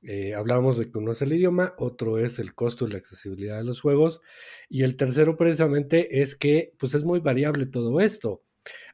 eh, 0.04 0.34
hablábamos 0.34 0.78
de 0.78 0.90
que 0.90 0.98
uno 0.98 1.12
es 1.12 1.22
el 1.22 1.34
idioma, 1.34 1.76
otro 1.78 2.18
es 2.18 2.40
el 2.40 2.56
costo 2.56 2.88
y 2.88 2.92
la 2.92 2.98
accesibilidad 2.98 3.58
de 3.58 3.64
los 3.64 3.82
juegos, 3.82 4.22
y 4.70 4.84
el 4.84 4.96
tercero 4.96 5.38
precisamente 5.38 6.22
es 6.22 6.36
que 6.36 6.74
pues 6.80 6.94
es 6.96 7.04
muy 7.04 7.20
variable 7.20 7.66
todo 7.68 8.02
esto. 8.02 8.44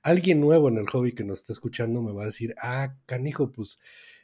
Alguien 0.01 0.39
nuevo 0.39 0.69
en 0.69 0.77
el 0.77 0.87
hobby 0.87 1.13
que 1.13 1.23
nos 1.23 1.39
está 1.39 1.53
escuchando 1.53 2.01
me 2.01 2.13
va 2.13 2.23
a 2.23 2.27
decir, 2.27 2.55
ah, 2.61 2.95
canijo, 3.05 3.51
pues 3.51 3.79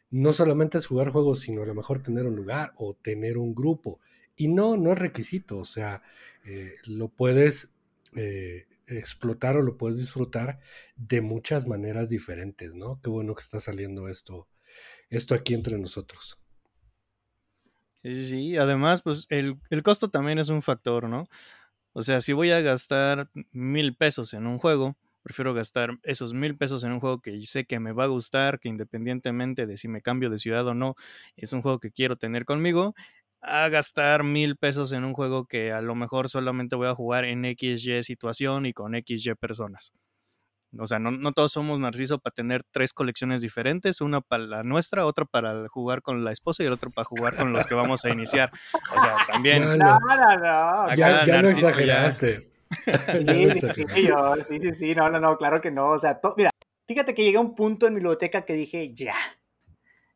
no 0.10 0.32
solamente 0.32 0.78
es 0.78 0.86
jugar 0.86 1.10
juegos, 1.10 1.39
sino 1.39 1.63
a 1.63 1.65
lo 1.65 1.74
mejor 1.74 2.04
tener 2.04 2.26
un 2.26 2.36
lugar 2.36 2.74
o 2.78 2.96
tener 2.96 3.38
un 3.38 3.56
grupo. 3.56 4.00
Y 4.36 4.48
no, 4.48 4.78
no 4.78 4.91
es 4.91 5.00
requisito, 5.00 5.58
o 5.58 5.65
sea, 5.65 6.04
eh, 6.46 6.76
lo 6.86 7.10
puedes 7.10 7.76
eh, 8.15 8.67
explotar 8.88 9.58
o 9.58 9.62
lo 9.62 9.78
puedes 9.78 9.98
disfrutar 9.98 10.60
de 10.96 11.22
muchas 11.22 11.67
maneras 11.67 12.10
diferentes, 12.10 12.76
¿no? 12.76 13.00
Qué 13.02 13.10
bueno 13.10 13.34
que 13.36 13.41
está 13.41 13.60
saliendo 13.60 14.08
esto, 14.08 14.48
esto 15.10 15.36
aquí 15.36 15.54
entre 15.54 15.78
nosotros. 15.78 16.42
Sí, 18.03 18.15
sí, 18.15 18.25
sí. 18.25 18.57
Además, 18.57 19.01
pues 19.01 19.25
el, 19.29 19.57
el, 19.69 19.81
costo 19.83 20.09
también 20.09 20.37
es 20.37 20.49
un 20.49 20.61
factor, 20.61 21.07
¿no? 21.07 21.25
O 21.93 22.01
sea, 22.01 22.21
si 22.21 22.33
voy 22.33 22.51
a 22.51 22.61
gastar 22.61 23.29
mil 23.51 23.95
pesos 23.95 24.33
en 24.33 24.47
un 24.47 24.59
juego, 24.59 24.95
prefiero 25.23 25.53
gastar 25.53 25.99
esos 26.03 26.33
mil 26.33 26.57
pesos 26.57 26.83
en 26.83 26.91
un 26.93 26.99
juego 26.99 27.21
que 27.21 27.41
sé 27.45 27.65
que 27.65 27.79
me 27.79 27.93
va 27.93 28.05
a 28.05 28.07
gustar, 28.07 28.59
que 28.59 28.69
independientemente 28.69 29.65
de 29.67 29.77
si 29.77 29.87
me 29.87 30.01
cambio 30.01 30.29
de 30.29 30.39
ciudad 30.39 30.67
o 30.67 30.73
no, 30.73 30.95
es 31.37 31.53
un 31.53 31.61
juego 31.61 31.79
que 31.79 31.91
quiero 31.91 32.17
tener 32.17 32.45
conmigo, 32.45 32.95
a 33.41 33.69
gastar 33.69 34.23
mil 34.23 34.57
pesos 34.57 34.91
en 34.93 35.05
un 35.05 35.13
juego 35.13 35.45
que 35.47 35.71
a 35.71 35.81
lo 35.81 35.95
mejor 35.95 36.29
solamente 36.29 36.75
voy 36.75 36.87
a 36.87 36.95
jugar 36.95 37.25
en 37.25 37.45
XY 37.45 38.03
situación 38.03 38.65
y 38.65 38.73
con 38.73 38.95
XY 38.95 39.35
personas. 39.35 39.93
O 40.79 40.88
sea, 40.88 40.99
no, 40.99 41.31
todos 41.33 41.51
somos 41.51 41.79
Narciso 41.79 42.19
para 42.19 42.33
tener 42.33 42.63
tres 42.63 42.93
colecciones 42.93 43.41
diferentes, 43.41 44.01
una 44.01 44.21
para 44.21 44.43
la 44.43 44.63
nuestra, 44.63 45.05
otra 45.05 45.25
para 45.25 45.67
jugar 45.67 46.01
con 46.01 46.23
la 46.23 46.31
esposa 46.31 46.63
y 46.63 46.65
el 46.65 46.73
otro 46.73 46.89
para 46.89 47.05
jugar 47.05 47.36
con 47.36 47.53
los 47.53 47.67
que 47.67 47.75
vamos 47.75 48.05
a 48.05 48.09
iniciar. 48.09 48.51
O 48.95 48.99
sea, 48.99 49.17
también. 49.27 49.63
No, 49.63 49.75
no, 49.75 49.99
no. 49.99 50.95
Ya, 50.95 51.23
ya 51.25 51.41
lo 51.41 51.49
exageraste. 51.49 52.51
sí, 53.25 53.49
sí, 53.59 53.86
sí, 53.88 54.59
sí, 54.62 54.73
sí, 54.73 54.95
no, 54.95 55.09
no, 55.09 55.19
no, 55.19 55.38
claro 55.38 55.62
que 55.62 55.69
no. 55.69 55.89
O 55.89 55.99
sea, 55.99 56.19
mira, 56.38 56.49
fíjate 56.88 57.13
que 57.13 57.23
llegué 57.23 57.38
a 57.38 57.41
un 57.41 57.55
punto 57.55 57.86
en 57.86 57.93
mi 57.93 57.99
biblioteca 57.99 58.45
que 58.45 58.53
dije, 58.53 58.93
ya, 58.95 59.15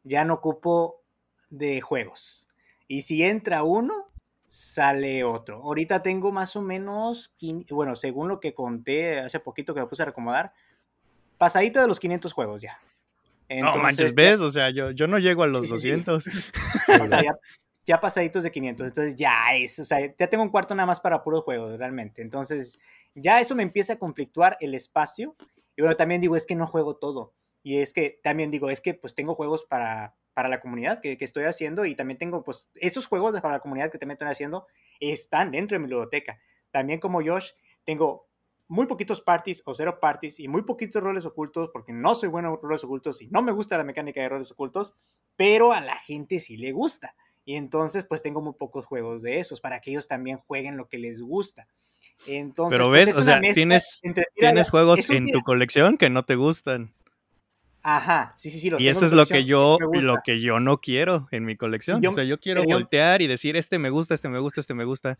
ya 0.04 0.26
no 0.26 0.36
ocupo 0.36 1.04
de 1.50 1.82
juegos. 1.82 2.48
Y 2.88 3.04
si 3.04 3.24
entra 3.24 3.63
uno, 3.63 4.07
sale 4.48 5.24
otro. 5.24 5.62
Ahorita 5.62 6.02
tengo 6.02 6.32
más 6.32 6.56
o 6.56 6.62
menos, 6.62 7.34
bueno, 7.70 7.96
según 7.96 8.28
lo 8.28 8.40
que 8.40 8.54
conté 8.54 9.20
hace 9.20 9.40
poquito 9.40 9.74
que 9.74 9.82
me 9.82 9.88
puse 9.88 10.04
a 10.04 10.08
recomodar, 10.08 10.54
pasadito 11.38 11.82
de 11.82 11.88
los 11.88 12.00
500 12.00 12.34
juegos 12.34 12.62
ya. 12.62 12.80
no 13.50 13.78
manches, 13.78 14.16
¿ves? 14.16 14.42
O 14.42 14.50
sea, 14.50 14.70
yo, 14.70 14.92
yo 14.92 15.08
no 15.08 15.20
llego 15.20 15.44
a 15.44 15.48
los 15.48 15.70
200. 15.70 16.26
ya, 17.86 18.02
pasaditos 18.02 18.44
de 18.44 18.52
500, 18.52 18.88
entonces 18.88 19.16
ya 19.16 19.56
es, 19.56 19.80
o 19.80 19.86
sea, 19.86 20.00
ya 20.18 20.28
tengo 20.28 20.44
un 20.44 20.50
cuarto 20.50 20.76
nada 20.76 20.88
más 20.88 21.00
para 21.00 21.24
puros 21.24 21.44
juegos, 21.44 21.78
realmente. 21.78 22.22
Entonces, 22.22 22.80
ya 23.16 23.40
eso 23.40 23.56
me 23.56 23.64
empieza 23.64 23.94
a 23.94 24.00
conflictuar 24.00 24.58
el 24.60 24.76
espacio. 24.76 25.36
Y 25.76 25.82
bueno, 25.82 25.96
también 25.96 26.22
digo, 26.22 26.36
es 26.36 26.46
que 26.46 26.56
no 26.56 26.68
juego 26.68 26.96
todo. 26.96 27.34
Y 27.64 27.78
es 27.78 27.94
que 27.94 28.20
también 28.24 28.50
digo, 28.52 28.70
es 28.70 28.82
que 28.82 28.94
pues 28.94 29.14
tengo 29.14 29.36
juegos 29.36 29.66
para, 29.66 30.16
para 30.38 30.50
la 30.50 30.60
comunidad 30.60 31.02
que, 31.02 31.17
que, 31.17 31.26
estoy 31.26 31.45
haciendo 31.45 31.84
y 31.84 31.95
también 31.95 32.19
tengo, 32.19 32.43
pues, 32.43 32.69
esos 32.76 33.08
juegos 33.08 33.41
para 33.41 33.56
la 33.56 33.60
comunidad 33.60 33.91
que 33.91 33.97
también 33.97 34.17
estoy 34.17 34.28
haciendo 34.28 34.67
están 35.00 35.50
dentro 35.50 35.73
de 35.73 35.80
mi 35.80 35.86
biblioteca. 35.86 36.39
También 36.69 37.00
como 37.00 37.23
Josh, 37.26 37.54
tengo 37.84 38.28
muy 38.67 38.86
poquitos 38.86 39.19
parties 39.19 39.63
o 39.65 39.73
cero 39.73 39.97
parties 40.00 40.39
y 40.39 40.47
muy 40.47 40.62
poquitos 40.62 41.02
roles 41.02 41.26
ocultos 41.26 41.71
porque 41.73 41.91
no 41.91 42.13
soy 42.13 42.30
bueno 42.30 42.50
en 42.50 42.62
roles 42.62 42.84
ocultos 42.84 43.19
y 43.23 43.30
no 43.30 43.41
me 43.41 43.52
gusta 43.52 43.80
la 43.80 43.84
mecánica 43.84 44.21
de 44.21 44.30
roles 44.30 44.52
ocultos, 44.52 44.93
pero 45.36 45.73
a 45.73 45.82
la 45.82 45.97
gente 45.97 46.39
sí 46.39 46.56
le 46.56 46.71
gusta. 46.71 47.15
Y 47.43 47.56
entonces, 47.56 48.06
pues 48.06 48.21
tengo 48.21 48.39
muy 48.39 48.54
pocos 48.54 48.86
juegos 48.86 49.23
de 49.23 49.39
esos 49.39 49.60
para 49.60 49.82
que 49.82 49.89
ellos 49.89 50.08
también 50.08 50.38
jueguen 50.38 50.78
lo 50.78 50.88
que 50.88 51.00
les 51.00 51.19
gusta. 51.19 51.67
Entonces, 52.28 52.78
pero 52.78 52.91
pues, 52.91 53.08
ves, 53.08 53.17
o 53.17 53.23
sea, 53.23 53.41
tienes, 53.41 54.02
tienes 54.36 54.69
juegos 54.69 55.10
en 55.10 55.32
tu 55.32 55.41
colección 55.41 55.97
que 55.97 56.12
no 56.12 56.26
te 56.26 56.36
gustan. 56.36 56.93
Ajá, 57.89 58.34
sí, 58.36 58.52
sí, 58.52 58.60
sí. 58.60 58.69
y 58.78 58.89
eso 58.89 59.06
es 59.06 59.13
lo 59.13 59.26
que 59.26 59.45
yo, 59.45 59.78
lo 59.80 60.17
que 60.21 60.41
yo 60.41 60.60
no 60.60 60.82
quiero 60.82 61.30
en 61.32 61.45
mi 61.45 61.56
colección. 61.56 62.06
o 62.06 62.12
sea, 62.12 62.26
yo 62.26 62.38
quiero 62.38 62.65
voltear 62.65 63.21
y 63.21 63.28
decir, 63.28 63.56
este 63.56 63.80
me 63.80 63.89
gusta, 63.89 64.13
este 64.13 64.28
me 64.28 64.39
gusta, 64.39 64.60
este 64.60 64.73
me 64.73 64.84
gusta. 64.84 65.17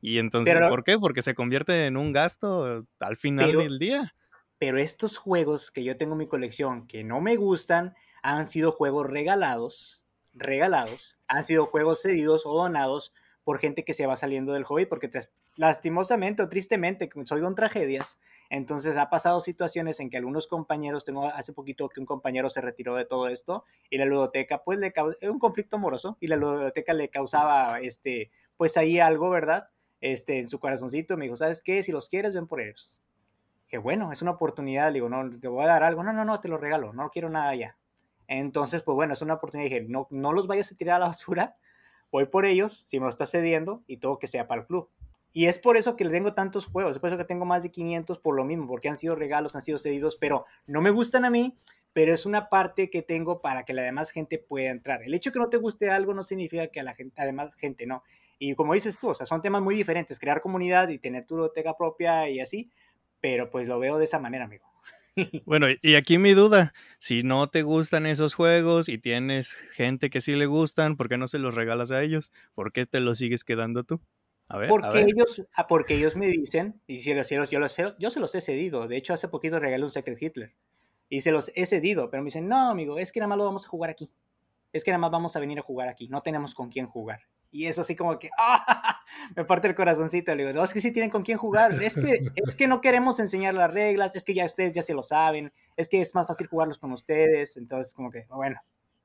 Y 0.00 0.16
entonces, 0.16 0.56
¿por 0.70 0.84
qué? 0.84 0.98
Porque 0.98 1.20
se 1.20 1.34
convierte 1.34 1.84
en 1.84 1.98
un 1.98 2.12
gasto 2.12 2.86
al 2.98 3.16
final 3.18 3.52
del 3.52 3.78
día. 3.78 4.14
Pero 4.56 4.78
estos 4.78 5.18
juegos 5.18 5.70
que 5.70 5.84
yo 5.84 5.98
tengo 5.98 6.12
en 6.12 6.20
mi 6.20 6.28
colección 6.28 6.86
que 6.86 7.04
no 7.04 7.20
me 7.20 7.36
gustan 7.36 7.94
han 8.22 8.48
sido 8.48 8.72
juegos 8.72 9.10
regalados, 9.10 10.02
regalados, 10.32 11.18
han 11.28 11.44
sido 11.44 11.66
juegos 11.66 12.00
cedidos 12.00 12.46
o 12.46 12.54
donados 12.54 13.12
por 13.44 13.58
gente 13.58 13.84
que 13.84 13.92
se 13.92 14.06
va 14.06 14.16
saliendo 14.16 14.54
del 14.54 14.64
hobby, 14.64 14.86
porque 14.86 15.10
lastimosamente 15.56 16.42
o 16.42 16.48
tristemente, 16.48 17.10
soy 17.24 17.40
don 17.40 17.54
tragedias, 17.54 18.18
entonces 18.50 18.96
ha 18.96 19.10
pasado 19.10 19.40
situaciones 19.40 20.00
en 20.00 20.10
que 20.10 20.16
algunos 20.16 20.46
compañeros, 20.46 21.04
tengo 21.04 21.26
hace 21.28 21.52
poquito 21.52 21.88
que 21.88 22.00
un 22.00 22.06
compañero 22.06 22.50
se 22.50 22.60
retiró 22.60 22.94
de 22.96 23.04
todo 23.04 23.28
esto 23.28 23.64
y 23.90 23.98
la 23.98 24.04
ludoteca 24.06 24.62
pues 24.64 24.78
le 24.78 24.92
causó 24.92 25.16
un 25.22 25.38
conflicto 25.38 25.76
amoroso 25.76 26.16
y 26.20 26.26
la 26.28 26.36
ludoteca 26.36 26.94
le 26.94 27.08
causaba 27.10 27.80
este 27.80 28.30
pues 28.56 28.76
ahí 28.76 29.00
algo, 29.00 29.30
¿verdad? 29.30 29.66
Este 30.00 30.38
en 30.38 30.48
su 30.48 30.58
corazoncito 30.60 31.16
me 31.16 31.24
dijo, 31.26 31.36
"¿Sabes 31.36 31.62
qué? 31.62 31.82
Si 31.82 31.92
los 31.92 32.08
quieres, 32.08 32.34
ven 32.34 32.46
por 32.46 32.60
ellos." 32.60 32.94
Que 33.68 33.78
bueno, 33.78 34.12
es 34.12 34.22
una 34.22 34.32
oportunidad, 34.32 34.88
le 34.88 34.94
digo, 34.94 35.08
"No, 35.08 35.28
te 35.40 35.48
voy 35.48 35.64
a 35.64 35.68
dar 35.68 35.82
algo." 35.84 36.04
"No, 36.04 36.12
no, 36.12 36.24
no, 36.24 36.40
te 36.40 36.48
lo 36.48 36.58
regalo, 36.58 36.92
no 36.92 37.10
quiero 37.10 37.30
nada 37.30 37.54
ya." 37.54 37.78
Entonces, 38.28 38.82
pues 38.82 38.94
bueno, 38.96 39.14
es 39.14 39.22
una 39.22 39.34
oportunidad, 39.34 39.70
dije, 39.70 39.86
"No 39.88 40.08
no 40.10 40.32
los 40.32 40.46
vayas 40.46 40.72
a 40.72 40.76
tirar 40.76 40.96
a 40.96 41.00
la 41.00 41.06
basura." 41.08 41.56
Voy 42.12 42.26
por 42.26 42.46
ellos, 42.46 42.84
si 42.86 42.98
me 43.00 43.04
lo 43.06 43.10
estás 43.10 43.30
cediendo 43.30 43.82
y 43.86 43.98
todo 43.98 44.18
que 44.18 44.26
sea 44.28 44.46
para 44.48 44.62
el 44.62 44.66
club. 44.66 44.90
Y 45.32 45.46
es 45.46 45.58
por 45.58 45.76
eso 45.76 45.96
que 45.96 46.04
le 46.04 46.10
tengo 46.10 46.34
tantos 46.34 46.66
juegos, 46.66 46.92
es 46.92 46.98
por 46.98 47.08
eso 47.08 47.16
que 47.16 47.24
tengo 47.24 47.44
más 47.44 47.62
de 47.62 47.70
500 47.70 48.18
por 48.18 48.36
lo 48.36 48.44
mismo, 48.44 48.66
porque 48.66 48.88
han 48.88 48.96
sido 48.96 49.14
regalos, 49.14 49.56
han 49.56 49.62
sido 49.62 49.78
cedidos, 49.78 50.16
pero 50.16 50.44
no 50.66 50.82
me 50.82 50.90
gustan 50.90 51.24
a 51.24 51.30
mí, 51.30 51.56
pero 51.92 52.12
es 52.12 52.26
una 52.26 52.48
parte 52.48 52.90
que 52.90 53.02
tengo 53.02 53.40
para 53.40 53.64
que 53.64 53.74
la 53.74 53.82
demás 53.82 54.10
gente 54.10 54.38
pueda 54.38 54.70
entrar. 54.70 55.02
El 55.02 55.14
hecho 55.14 55.30
de 55.30 55.34
que 55.34 55.38
no 55.38 55.48
te 55.48 55.56
guste 55.56 55.90
algo 55.90 56.14
no 56.14 56.22
significa 56.22 56.68
que 56.68 56.80
a 56.80 56.82
la 56.82 56.94
gente, 56.94 57.20
además 57.20 57.54
gente 57.56 57.86
no. 57.86 58.02
Y 58.38 58.54
como 58.54 58.74
dices 58.74 58.98
tú, 58.98 59.10
o 59.10 59.14
sea, 59.14 59.26
son 59.26 59.40
temas 59.40 59.62
muy 59.62 59.74
diferentes, 59.74 60.18
crear 60.18 60.40
comunidad 60.40 60.88
y 60.88 60.98
tener 60.98 61.26
tu 61.26 61.36
biblioteca 61.36 61.76
propia 61.76 62.28
y 62.28 62.40
así, 62.40 62.70
pero 63.20 63.50
pues 63.50 63.68
lo 63.68 63.78
veo 63.78 63.98
de 63.98 64.04
esa 64.04 64.18
manera, 64.18 64.44
amigo. 64.44 64.66
Bueno, 65.44 65.66
y 65.82 65.94
aquí 65.94 66.16
mi 66.16 66.32
duda, 66.32 66.72
si 66.98 67.22
no 67.22 67.48
te 67.48 67.62
gustan 67.62 68.06
esos 68.06 68.32
juegos 68.32 68.88
y 68.88 68.96
tienes 68.96 69.52
gente 69.74 70.08
que 70.08 70.22
sí 70.22 70.34
le 70.34 70.46
gustan, 70.46 70.96
¿por 70.96 71.10
qué 71.10 71.18
no 71.18 71.26
se 71.26 71.38
los 71.38 71.54
regalas 71.54 71.90
a 71.90 72.02
ellos? 72.02 72.32
¿Por 72.54 72.72
qué 72.72 72.86
te 72.86 72.98
los 73.00 73.18
sigues 73.18 73.44
quedando 73.44 73.84
tú? 73.84 74.00
Porque, 74.68 75.00
Ellos, 75.00 75.42
ah, 75.54 75.66
porque 75.66 75.94
ellos 75.96 76.16
me 76.16 76.28
dicen, 76.28 76.80
y 76.86 76.98
si 76.98 77.14
los, 77.14 77.28
yo, 77.28 77.58
los, 77.58 77.76
yo 77.98 78.10
se 78.10 78.20
los 78.20 78.34
he 78.34 78.40
cedido. 78.40 78.88
De 78.88 78.96
hecho, 78.96 79.14
hace 79.14 79.28
poquito 79.28 79.58
regalé 79.58 79.84
un 79.84 79.90
Secret 79.90 80.20
Hitler. 80.20 80.54
Y 81.08 81.20
se 81.20 81.32
los 81.32 81.52
he 81.54 81.66
cedido, 81.66 82.10
pero 82.10 82.22
me 82.22 82.26
dicen, 82.26 82.48
no, 82.48 82.70
amigo, 82.70 82.98
es 82.98 83.12
que 83.12 83.20
nada 83.20 83.28
más 83.28 83.38
lo 83.38 83.44
vamos 83.44 83.66
a 83.66 83.68
jugar 83.68 83.90
aquí. 83.90 84.10
Es 84.72 84.84
que 84.84 84.90
nada 84.90 84.98
más 84.98 85.10
vamos 85.10 85.36
a 85.36 85.40
venir 85.40 85.58
a 85.58 85.62
jugar 85.62 85.88
aquí. 85.88 86.08
No 86.08 86.22
tenemos 86.22 86.54
con 86.54 86.70
quién 86.70 86.86
jugar. 86.86 87.20
Y 87.50 87.66
eso 87.66 87.82
así 87.82 87.94
como 87.94 88.18
que, 88.18 88.30
¡ah! 88.38 89.00
me 89.36 89.44
parte 89.44 89.68
el 89.68 89.74
corazoncito. 89.74 90.34
Le 90.34 90.44
digo, 90.44 90.54
no, 90.54 90.64
es 90.64 90.72
que 90.72 90.80
sí 90.80 90.90
tienen 90.90 91.10
con 91.10 91.22
quién 91.22 91.36
jugar. 91.36 91.82
Es 91.82 91.94
que, 91.94 92.20
es 92.34 92.56
que 92.56 92.66
no 92.66 92.80
queremos 92.80 93.20
enseñar 93.20 93.52
las 93.52 93.70
reglas, 93.70 94.16
es 94.16 94.24
que 94.24 94.32
ya 94.32 94.46
ustedes 94.46 94.72
ya 94.72 94.80
se 94.80 94.94
lo 94.94 95.02
saben, 95.02 95.52
es 95.76 95.90
que 95.90 96.00
es 96.00 96.14
más 96.14 96.26
fácil 96.26 96.46
jugarlos 96.46 96.78
con 96.78 96.92
ustedes. 96.92 97.58
Entonces, 97.58 97.92
como 97.92 98.10
que, 98.10 98.24
bueno, 98.30 98.60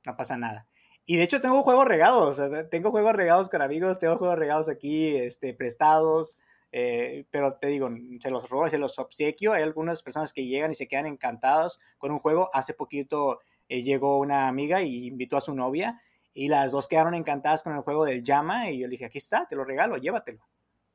no 0.06 0.16
pasa 0.16 0.38
nada. 0.38 0.66
Y 1.10 1.15
de 1.15 1.24
hecho 1.24 1.39
tengo 1.39 1.63
juegos 1.63 1.88
regados, 1.88 2.41
tengo 2.70 2.91
juegos 2.91 3.15
regados 3.15 3.48
con 3.48 3.62
amigos, 3.62 3.98
tengo 3.98 4.17
juegos 4.17 4.38
regados 4.38 4.67
aquí, 4.67 5.15
este, 5.15 5.54
prestados, 5.54 6.38
eh, 6.74 7.26
pero 7.32 7.54
te 7.54 7.67
digo, 7.67 7.89
se 8.20 8.30
los 8.30 8.50
robo, 8.50 8.67
se 8.67 8.78
los 8.78 9.00
obsequio. 9.00 9.54
Hay 9.54 9.63
algunas 9.63 10.04
personas 10.04 10.34
que 10.34 10.46
llegan 10.46 10.72
y 10.72 10.74
se 10.74 10.86
quedan 10.86 11.06
encantados 11.06 11.80
con 11.98 12.12
un 12.12 12.20
juego. 12.20 12.50
Hace 12.52 12.74
poquito 12.74 13.39
eh, 13.70 13.84
llegó 13.84 14.20
una 14.20 14.50
amiga 14.50 14.82
y 14.82 15.08
invitó 15.08 15.38
a 15.38 15.41
su 15.41 15.56
novia 15.56 16.02
y 16.34 16.50
las 16.50 16.74
dos 16.74 16.89
quedaron 16.89 17.13
encantadas 17.13 17.63
con 17.63 17.74
el 17.74 17.84
juego 17.84 18.04
del 18.04 18.22
llama 18.22 18.70
y 18.70 18.80
yo 18.80 18.88
le 18.88 18.91
dije, 18.91 19.06
aquí 19.06 19.20
está, 19.20 19.46
te 19.46 19.56
lo 19.56 19.63
regalo, 19.63 19.96
llévatelo. 19.96 20.46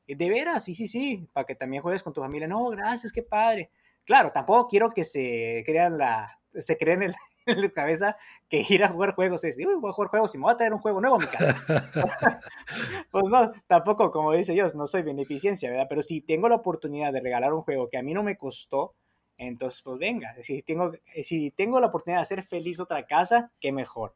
Y 0.06 0.14
de 0.16 0.28
veras, 0.28 0.62
sí, 0.62 0.74
sí, 0.74 0.88
sí, 0.88 1.26
para 1.32 1.46
que 1.46 1.54
también 1.54 1.82
juegues 1.82 2.02
con 2.02 2.12
tu 2.12 2.20
familia. 2.20 2.46
No, 2.46 2.68
gracias, 2.68 3.12
qué 3.12 3.22
padre. 3.22 3.70
Claro, 4.04 4.30
tampoco 4.30 4.68
quiero 4.68 4.90
que 4.90 5.06
se 5.06 5.62
crean 5.64 5.96
la, 5.96 6.38
se 6.52 6.76
creen 6.76 7.02
el, 7.02 7.14
en 7.46 7.60
la 7.60 7.68
cabeza 7.70 8.16
que 8.48 8.64
ir 8.68 8.84
a 8.84 8.88
jugar 8.88 9.14
juegos 9.14 9.44
es, 9.44 9.56
uy, 9.58 9.74
voy 9.80 9.90
a 9.90 9.92
jugar 9.92 10.10
juegos 10.10 10.34
y 10.34 10.38
me 10.38 10.44
voy 10.44 10.54
a 10.54 10.56
traer 10.56 10.72
un 10.72 10.80
juego 10.80 11.00
nuevo 11.00 11.16
a 11.16 11.18
mi 11.18 11.26
casa. 11.26 11.56
pues 13.10 13.24
no, 13.24 13.52
tampoco, 13.66 14.10
como 14.10 14.32
dice 14.32 14.52
Dios, 14.52 14.74
no 14.74 14.86
soy 14.86 15.02
beneficencia, 15.02 15.70
¿verdad? 15.70 15.86
Pero 15.88 16.02
si 16.02 16.20
tengo 16.20 16.48
la 16.48 16.56
oportunidad 16.56 17.12
de 17.12 17.20
regalar 17.20 17.52
un 17.52 17.62
juego 17.62 17.88
que 17.88 17.98
a 17.98 18.02
mí 18.02 18.14
no 18.14 18.22
me 18.22 18.36
costó, 18.36 18.94
entonces 19.36 19.82
pues 19.82 19.98
venga, 19.98 20.34
si 20.40 20.62
tengo, 20.62 20.92
si 21.22 21.50
tengo 21.50 21.80
la 21.80 21.88
oportunidad 21.88 22.20
de 22.20 22.22
hacer 22.22 22.42
feliz 22.44 22.80
otra 22.80 23.06
casa, 23.06 23.50
qué 23.60 23.72
mejor. 23.72 24.14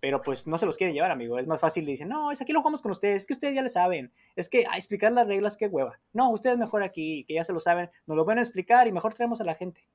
Pero 0.00 0.22
pues 0.22 0.46
no 0.46 0.58
se 0.58 0.66
los 0.66 0.76
quieren 0.76 0.94
llevar, 0.94 1.10
amigo. 1.10 1.40
Es 1.40 1.48
más 1.48 1.58
fácil. 1.58 1.84
Dicen, 1.84 2.08
no, 2.08 2.30
es 2.30 2.40
aquí 2.40 2.52
lo 2.52 2.60
jugamos 2.60 2.82
con 2.82 2.92
ustedes. 2.92 3.16
Es 3.16 3.26
que 3.26 3.32
ustedes 3.32 3.56
ya 3.56 3.62
le 3.62 3.68
saben. 3.68 4.12
Es 4.36 4.48
que 4.48 4.64
a 4.70 4.76
explicar 4.76 5.10
las 5.10 5.26
reglas, 5.26 5.56
qué 5.56 5.66
hueva. 5.66 5.98
No, 6.12 6.30
ustedes 6.30 6.56
mejor 6.56 6.84
aquí, 6.84 7.24
que 7.24 7.34
ya 7.34 7.44
se 7.44 7.52
lo 7.52 7.58
saben. 7.58 7.90
Nos 8.06 8.16
lo 8.16 8.24
van 8.24 8.38
a 8.38 8.42
explicar 8.42 8.86
y 8.86 8.92
mejor 8.92 9.14
traemos 9.14 9.40
a 9.40 9.44
la 9.44 9.56
gente 9.56 9.88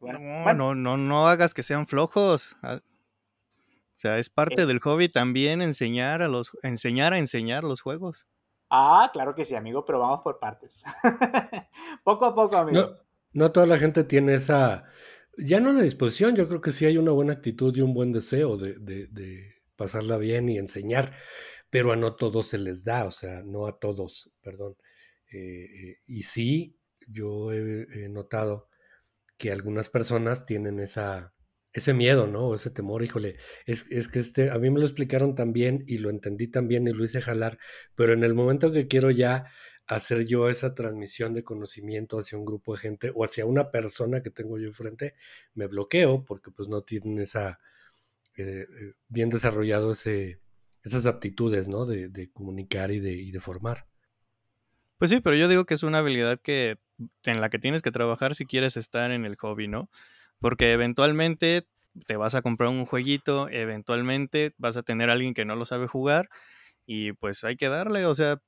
no, 0.00 0.54
no, 0.54 0.74
no, 0.74 0.96
no 0.96 1.28
hagas 1.28 1.54
que 1.54 1.62
sean 1.62 1.86
flojos. 1.86 2.56
Ah, 2.62 2.80
o 3.96 3.98
sea, 3.98 4.18
es 4.18 4.28
parte 4.28 4.66
del 4.66 4.80
hobby 4.80 5.08
también 5.08 5.62
enseñar 5.62 6.20
a 6.20 6.28
los, 6.28 6.52
enseñar 6.62 7.14
a 7.14 7.18
enseñar 7.18 7.64
los 7.64 7.80
juegos. 7.80 8.26
Ah, 8.68 9.08
claro 9.12 9.34
que 9.34 9.46
sí, 9.46 9.54
amigo, 9.54 9.86
pero 9.86 10.00
vamos 10.00 10.20
por 10.22 10.38
partes. 10.38 10.84
poco 12.04 12.26
a 12.26 12.34
poco, 12.34 12.56
amigo. 12.58 12.78
No, 12.78 12.96
no 13.32 13.52
toda 13.52 13.66
la 13.66 13.78
gente 13.78 14.04
tiene 14.04 14.34
esa, 14.34 14.84
ya 15.38 15.60
no 15.60 15.72
la 15.72 15.80
disposición, 15.80 16.36
yo 16.36 16.46
creo 16.46 16.60
que 16.60 16.72
sí 16.72 16.84
hay 16.84 16.98
una 16.98 17.12
buena 17.12 17.32
actitud 17.32 17.74
y 17.74 17.80
un 17.80 17.94
buen 17.94 18.12
deseo 18.12 18.58
de, 18.58 18.74
de, 18.78 19.54
pasarla 19.76 20.18
bien 20.18 20.48
y 20.50 20.58
enseñar, 20.58 21.12
pero 21.70 21.92
a 21.92 21.96
no 21.96 22.16
todos 22.16 22.48
se 22.48 22.58
les 22.58 22.84
da, 22.84 23.04
o 23.04 23.10
sea, 23.10 23.42
no 23.44 23.66
a 23.66 23.78
todos, 23.78 24.30
perdón. 24.42 24.76
Eh, 25.32 25.64
eh, 25.64 25.96
y 26.06 26.22
sí, 26.22 26.78
yo 27.06 27.52
he 27.52 28.08
notado 28.10 28.68
que 29.38 29.52
algunas 29.52 29.88
personas 29.88 30.44
tienen 30.44 30.80
esa, 30.80 31.34
ese 31.72 31.94
miedo, 31.94 32.26
¿no? 32.26 32.54
ese 32.54 32.70
temor, 32.70 33.02
híjole, 33.04 33.36
es, 33.66 33.90
es, 33.90 34.08
que 34.08 34.18
este, 34.20 34.50
a 34.50 34.58
mí 34.58 34.70
me 34.70 34.80
lo 34.80 34.86
explicaron 34.86 35.34
también 35.34 35.84
y 35.86 35.98
lo 35.98 36.10
entendí 36.10 36.48
también 36.48 36.88
y 36.88 36.92
lo 36.92 37.04
hice 37.04 37.20
jalar, 37.20 37.58
pero 37.94 38.12
en 38.12 38.24
el 38.24 38.34
momento 38.34 38.72
que 38.72 38.86
quiero 38.86 39.10
ya 39.10 39.46
hacer 39.86 40.24
yo 40.26 40.48
esa 40.48 40.74
transmisión 40.74 41.34
de 41.34 41.44
conocimiento 41.44 42.18
hacia 42.18 42.38
un 42.38 42.44
grupo 42.44 42.74
de 42.74 42.80
gente 42.80 43.12
o 43.14 43.24
hacia 43.24 43.46
una 43.46 43.70
persona 43.70 44.20
que 44.22 44.30
tengo 44.30 44.58
yo 44.58 44.66
enfrente, 44.66 45.14
me 45.54 45.66
bloqueo 45.66 46.24
porque 46.24 46.50
pues 46.50 46.68
no 46.68 46.82
tienen 46.82 47.18
esa, 47.18 47.60
eh, 48.36 48.66
eh, 48.68 48.92
bien 49.08 49.30
desarrollado 49.30 49.92
ese, 49.92 50.40
esas 50.82 51.06
aptitudes, 51.06 51.68
¿no? 51.68 51.86
De, 51.86 52.08
de 52.08 52.30
comunicar 52.30 52.90
y 52.90 53.00
de, 53.00 53.12
y 53.12 53.30
de 53.30 53.40
formar. 53.40 53.86
Pues 54.98 55.10
sí, 55.10 55.20
pero 55.20 55.36
yo 55.36 55.48
digo 55.48 55.66
que 55.66 55.74
es 55.74 55.82
una 55.82 55.98
habilidad 55.98 56.40
que 56.40 56.78
en 57.24 57.40
la 57.40 57.50
que 57.50 57.58
tienes 57.58 57.82
que 57.82 57.90
trabajar 57.92 58.34
si 58.34 58.46
quieres 58.46 58.76
estar 58.78 59.10
en 59.10 59.26
el 59.26 59.36
hobby, 59.36 59.68
¿no? 59.68 59.90
Porque 60.40 60.72
eventualmente 60.72 61.66
te 62.06 62.16
vas 62.16 62.34
a 62.34 62.42
comprar 62.42 62.70
un 62.70 62.86
jueguito, 62.86 63.48
eventualmente 63.50 64.54
vas 64.58 64.76
a 64.78 64.82
tener 64.82 65.10
a 65.10 65.14
alguien 65.14 65.34
que 65.34 65.44
no 65.44 65.54
lo 65.56 65.66
sabe 65.66 65.86
jugar 65.86 66.28
y 66.86 67.12
pues 67.14 67.44
hay 67.44 67.56
que 67.56 67.68
darle, 67.68 68.06
o 68.06 68.14
sea, 68.14 68.40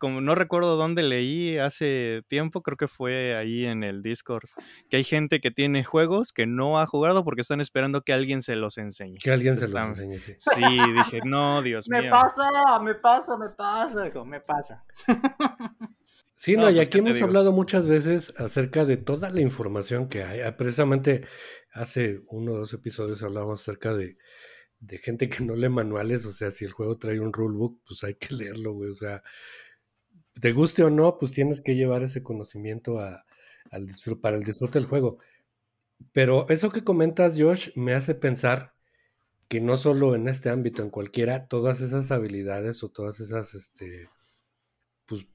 como 0.00 0.20
no 0.20 0.34
recuerdo 0.34 0.76
dónde 0.76 1.02
leí 1.02 1.58
hace 1.58 2.22
tiempo, 2.26 2.62
creo 2.62 2.76
que 2.76 2.88
fue 2.88 3.36
ahí 3.36 3.66
en 3.66 3.84
el 3.84 4.02
Discord, 4.02 4.48
que 4.88 4.96
hay 4.96 5.04
gente 5.04 5.40
que 5.40 5.52
tiene 5.52 5.84
juegos 5.84 6.32
que 6.32 6.46
no 6.46 6.80
ha 6.80 6.86
jugado 6.86 7.22
porque 7.22 7.42
están 7.42 7.60
esperando 7.60 8.02
que 8.02 8.12
alguien 8.12 8.42
se 8.42 8.56
los 8.56 8.78
enseñe. 8.78 9.18
Que 9.18 9.30
alguien 9.30 9.56
se 9.56 9.68
los 9.68 9.80
enseñe, 9.80 10.18
sí. 10.18 10.34
Sí, 10.38 10.62
dije, 10.96 11.20
no, 11.24 11.62
Dios 11.62 11.88
mío. 11.88 12.02
Me 12.02 12.10
pasa, 12.10 12.80
me 12.82 12.94
pasa, 12.94 13.36
me 13.36 13.48
pasa, 13.50 14.24
me 14.24 14.40
pasa. 14.40 14.84
Sí, 16.40 16.56
no, 16.56 16.70
y 16.70 16.76
pues, 16.76 16.86
aquí 16.86 17.00
hemos 17.00 17.20
hablado 17.20 17.52
muchas 17.52 17.86
veces 17.86 18.32
acerca 18.38 18.86
de 18.86 18.96
toda 18.96 19.28
la 19.28 19.42
información 19.42 20.08
que 20.08 20.22
hay. 20.22 20.40
Ah, 20.40 20.56
precisamente 20.56 21.26
hace 21.70 22.22
uno 22.28 22.52
o 22.52 22.56
dos 22.56 22.72
episodios 22.72 23.22
hablábamos 23.22 23.60
acerca 23.60 23.92
de, 23.92 24.16
gente 25.02 25.28
que 25.28 25.44
no 25.44 25.54
lee 25.54 25.68
manuales, 25.68 26.24
o 26.24 26.32
sea, 26.32 26.50
si 26.50 26.64
el 26.64 26.72
juego 26.72 26.96
trae 26.96 27.20
un 27.20 27.34
rulebook, 27.34 27.82
pues 27.86 28.04
hay 28.04 28.14
que 28.14 28.34
leerlo, 28.34 28.72
güey. 28.72 28.88
O 28.88 28.94
sea, 28.94 29.22
te 30.40 30.52
guste 30.52 30.82
o 30.84 30.90
no, 30.90 31.16
pues 31.18 31.32
tienes 31.32 31.60
que 31.60 31.74
llevar 31.74 32.02
ese 32.02 32.22
conocimiento 32.22 32.98
a, 32.98 33.24
al 33.70 33.88
para 34.20 34.36
el 34.36 34.44
disfrute 34.44 34.78
del 34.78 34.88
juego. 34.88 35.18
Pero 36.12 36.48
eso 36.48 36.70
que 36.70 36.84
comentas, 36.84 37.34
Josh, 37.38 37.70
me 37.76 37.94
hace 37.94 38.14
pensar 38.14 38.74
que 39.48 39.60
no 39.60 39.76
solo 39.76 40.14
en 40.14 40.28
este 40.28 40.48
ámbito, 40.50 40.82
en 40.82 40.90
cualquiera, 40.90 41.48
todas 41.48 41.80
esas 41.80 42.10
habilidades 42.12 42.82
o 42.84 42.88
todas 42.88 43.20
esas, 43.20 43.54
este, 43.54 44.08
pues 45.06 45.26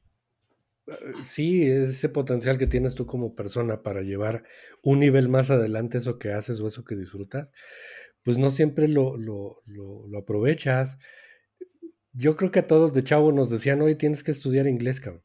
sí, 1.23 1.69
ese 1.69 2.09
potencial 2.09 2.57
que 2.57 2.67
tienes 2.67 2.95
tú 2.95 3.05
como 3.05 3.35
persona 3.35 3.83
para 3.83 4.01
llevar 4.01 4.43
un 4.83 4.99
nivel 4.99 5.29
más 5.29 5.51
adelante 5.51 5.97
eso 5.97 6.19
que 6.19 6.31
haces 6.31 6.59
o 6.61 6.67
eso 6.67 6.85
que 6.85 6.95
disfrutas, 6.95 7.51
pues 8.23 8.37
no 8.37 8.51
siempre 8.51 8.87
lo, 8.87 9.17
lo, 9.17 9.61
lo, 9.65 10.17
aprovechas. 10.17 10.97
Yo 12.17 12.37
creo 12.37 12.49
que 12.49 12.59
a 12.59 12.67
todos 12.67 12.93
de 12.93 13.03
chavo 13.03 13.33
nos 13.33 13.49
decían, 13.49 13.81
hoy 13.81 13.95
tienes 13.95 14.23
que 14.23 14.31
estudiar 14.31 14.67
inglés, 14.67 15.01
cabrón. 15.01 15.23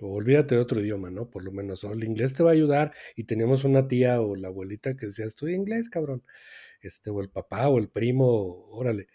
O 0.00 0.14
olvídate 0.14 0.54
de 0.54 0.60
otro 0.62 0.80
idioma, 0.80 1.10
¿no? 1.10 1.30
Por 1.30 1.44
lo 1.44 1.52
menos. 1.52 1.84
O 1.84 1.92
el 1.92 2.04
inglés 2.04 2.34
te 2.34 2.42
va 2.42 2.50
a 2.50 2.54
ayudar. 2.54 2.94
Y 3.16 3.24
teníamos 3.24 3.64
una 3.64 3.88
tía 3.88 4.20
o 4.22 4.34
la 4.36 4.48
abuelita 4.48 4.96
que 4.96 5.06
decía, 5.06 5.26
estudia 5.26 5.54
inglés, 5.54 5.88
cabrón. 5.90 6.24
Este, 6.80 7.10
o 7.10 7.20
el 7.20 7.30
papá 7.30 7.68
o 7.68 7.78
el 7.78 7.90
primo, 7.90 8.66
órale. 8.70 9.08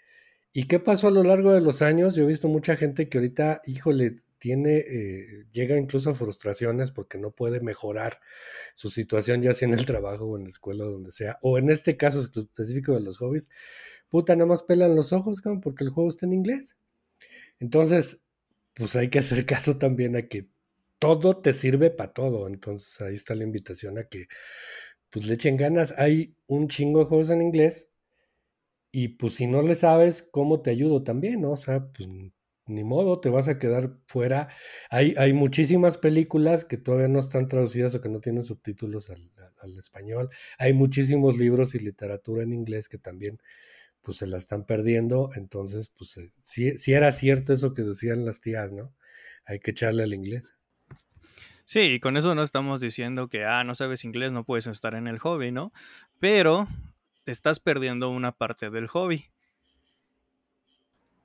¿Y 0.53 0.67
qué 0.67 0.79
pasó 0.79 1.07
a 1.07 1.11
lo 1.11 1.23
largo 1.23 1.51
de 1.53 1.61
los 1.61 1.81
años? 1.81 2.15
Yo 2.15 2.23
he 2.23 2.27
visto 2.27 2.47
mucha 2.47 2.75
gente 2.75 3.09
que 3.09 3.19
ahorita, 3.19 3.61
híjole, 3.65 4.11
tiene, 4.39 4.77
eh, 4.77 5.45
llega 5.51 5.77
incluso 5.77 6.11
a 6.11 6.15
frustraciones 6.15 6.91
porque 6.91 7.17
no 7.19 7.31
puede 7.31 7.61
mejorar 7.61 8.19
su 8.75 8.89
situación, 8.89 9.41
ya 9.43 9.53
sea 9.53 9.67
en 9.67 9.75
el 9.75 9.85
trabajo 9.85 10.25
o 10.25 10.37
en 10.37 10.43
la 10.43 10.49
escuela 10.49 10.85
o 10.85 10.91
donde 10.91 11.11
sea, 11.11 11.37
o 11.41 11.57
en 11.59 11.69
este 11.69 11.97
caso 11.97 12.19
específico 12.21 12.93
de 12.93 13.01
los 13.01 13.17
hobbies, 13.19 13.49
puta, 14.09 14.35
nada 14.35 14.47
más 14.47 14.63
pelan 14.63 14.95
los 14.95 15.13
ojos, 15.13 15.41
porque 15.61 15.83
el 15.83 15.91
juego 15.91 16.09
está 16.09 16.25
en 16.25 16.33
inglés. 16.33 16.77
Entonces, 17.59 18.23
pues 18.75 18.95
hay 18.95 19.09
que 19.09 19.19
hacer 19.19 19.45
caso 19.45 19.77
también 19.77 20.15
a 20.15 20.27
que 20.27 20.49
todo 20.99 21.37
te 21.41 21.53
sirve 21.53 21.91
para 21.91 22.13
todo. 22.13 22.47
Entonces 22.47 23.01
ahí 23.01 23.15
está 23.15 23.35
la 23.35 23.43
invitación 23.43 23.97
a 23.97 24.05
que 24.05 24.27
pues 25.09 25.25
le 25.25 25.35
echen 25.35 25.55
ganas. 25.55 25.93
Hay 25.97 26.35
un 26.47 26.67
chingo 26.67 26.99
de 26.99 27.05
juegos 27.05 27.29
en 27.29 27.41
inglés 27.41 27.89
y 28.91 29.09
pues 29.09 29.35
si 29.35 29.47
no 29.47 29.61
le 29.61 29.75
sabes, 29.75 30.23
¿cómo 30.23 30.61
te 30.61 30.71
ayudo 30.71 31.03
también? 31.03 31.41
¿no? 31.41 31.51
O 31.51 31.57
sea, 31.57 31.91
pues 31.91 32.09
ni 32.69 32.83
modo, 32.83 33.19
te 33.19 33.29
vas 33.29 33.47
a 33.47 33.59
quedar 33.59 33.97
fuera. 34.07 34.49
Hay, 34.89 35.15
hay 35.17 35.33
muchísimas 35.33 35.97
películas 35.97 36.65
que 36.65 36.77
todavía 36.77 37.07
no 37.07 37.19
están 37.19 37.47
traducidas 37.47 37.95
o 37.95 38.01
que 38.01 38.09
no 38.09 38.19
tienen 38.19 38.43
subtítulos 38.43 39.09
al, 39.09 39.77
español. 39.77 40.29
Hay 40.57 40.73
muchísimos 40.73 41.37
libros 41.37 41.75
y 41.75 41.79
literatura 41.79 42.43
en 42.43 42.53
inglés 42.53 42.87
que 42.87 42.97
también 42.97 43.39
pues 44.01 44.17
se 44.17 44.27
la 44.27 44.37
están 44.37 44.65
perdiendo. 44.65 45.29
Entonces, 45.35 45.93
pues 45.97 46.17
eh, 46.17 46.31
sí, 46.37 46.93
era 46.93 47.11
cierto 47.11 47.53
eso 47.53 47.73
que 47.73 47.83
decían 47.83 48.25
las 48.25 48.41
tías, 48.41 48.71
¿no? 48.71 48.93
Hay 49.45 49.59
que 49.59 49.71
echarle 49.71 50.03
al 50.03 50.13
inglés. 50.13 50.55
Sí, 51.65 51.81
y 51.81 51.99
con 51.99 52.17
eso 52.17 52.33
no 52.33 52.41
estamos 52.41 52.81
diciendo 52.81 53.27
que, 53.27 53.45
ah, 53.45 53.63
no 53.63 53.75
sabes 53.75 54.03
inglés, 54.03 54.33
no 54.33 54.43
puedes 54.43 54.67
estar 54.67 54.95
en 54.95 55.07
el 55.07 55.19
hobby, 55.19 55.51
¿no? 55.51 55.71
Pero 56.19 56.67
te 57.23 57.31
estás 57.31 57.59
perdiendo 57.59 58.09
una 58.09 58.31
parte 58.31 58.69
del 58.69 58.87
hobby. 58.87 59.25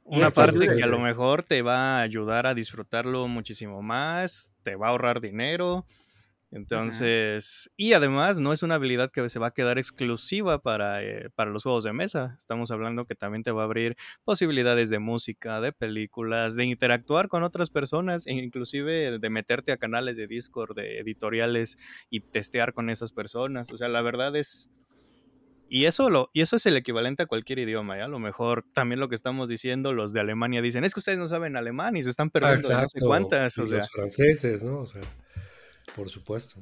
Una 0.04 0.30
parte 0.30 0.76
que 0.76 0.82
a 0.82 0.86
lo 0.86 0.98
mejor 0.98 1.42
te 1.42 1.62
va 1.62 1.98
a 1.98 2.02
ayudar 2.02 2.46
a 2.46 2.52
disfrutarlo 2.52 3.26
muchísimo 3.26 3.80
más, 3.80 4.52
te 4.62 4.76
va 4.76 4.88
a 4.88 4.90
ahorrar 4.90 5.22
dinero. 5.22 5.86
Entonces, 6.54 7.68
y 7.76 7.94
además 7.94 8.38
no 8.38 8.52
es 8.52 8.62
una 8.62 8.76
habilidad 8.76 9.10
que 9.10 9.28
se 9.28 9.40
va 9.40 9.48
a 9.48 9.50
quedar 9.50 9.76
exclusiva 9.76 10.62
para, 10.62 11.02
eh, 11.02 11.28
para 11.34 11.50
los 11.50 11.64
juegos 11.64 11.82
de 11.82 11.92
mesa. 11.92 12.36
Estamos 12.38 12.70
hablando 12.70 13.06
que 13.06 13.16
también 13.16 13.42
te 13.42 13.50
va 13.50 13.62
a 13.62 13.64
abrir 13.64 13.96
posibilidades 14.22 14.88
de 14.88 15.00
música, 15.00 15.60
de 15.60 15.72
películas, 15.72 16.54
de 16.54 16.64
interactuar 16.66 17.26
con 17.26 17.42
otras 17.42 17.70
personas, 17.70 18.28
e 18.28 18.34
inclusive 18.34 19.18
de 19.18 19.30
meterte 19.30 19.72
a 19.72 19.78
canales 19.78 20.16
de 20.16 20.28
Discord, 20.28 20.76
de 20.76 21.00
editoriales 21.00 21.76
y 22.08 22.20
testear 22.20 22.72
con 22.72 22.88
esas 22.88 23.10
personas. 23.10 23.72
O 23.72 23.76
sea, 23.76 23.88
la 23.88 24.00
verdad 24.02 24.36
es, 24.36 24.70
Y 25.68 25.86
eso, 25.86 26.08
lo, 26.08 26.30
y 26.32 26.42
eso 26.42 26.54
es 26.54 26.66
el 26.66 26.76
equivalente 26.76 27.24
a 27.24 27.26
cualquier 27.26 27.58
idioma, 27.58 27.96
¿ya? 27.96 28.04
A 28.04 28.08
lo 28.08 28.20
mejor 28.20 28.64
también 28.72 29.00
lo 29.00 29.08
que 29.08 29.16
estamos 29.16 29.48
diciendo, 29.48 29.92
los 29.92 30.12
de 30.12 30.20
Alemania 30.20 30.62
dicen, 30.62 30.84
es 30.84 30.94
que 30.94 31.00
ustedes 31.00 31.18
no 31.18 31.26
saben 31.26 31.56
alemán 31.56 31.96
y 31.96 32.02
se 32.04 32.10
están 32.10 32.30
perdiendo 32.30 32.68
no 32.68 32.88
sé 32.88 33.00
cuántas. 33.00 33.58
O 33.58 33.66
sea. 33.66 33.78
Los 33.78 33.90
franceses, 33.90 34.62
¿no? 34.62 34.80
O 34.80 34.86
sea, 34.86 35.02
por 35.94 36.08
supuesto. 36.08 36.60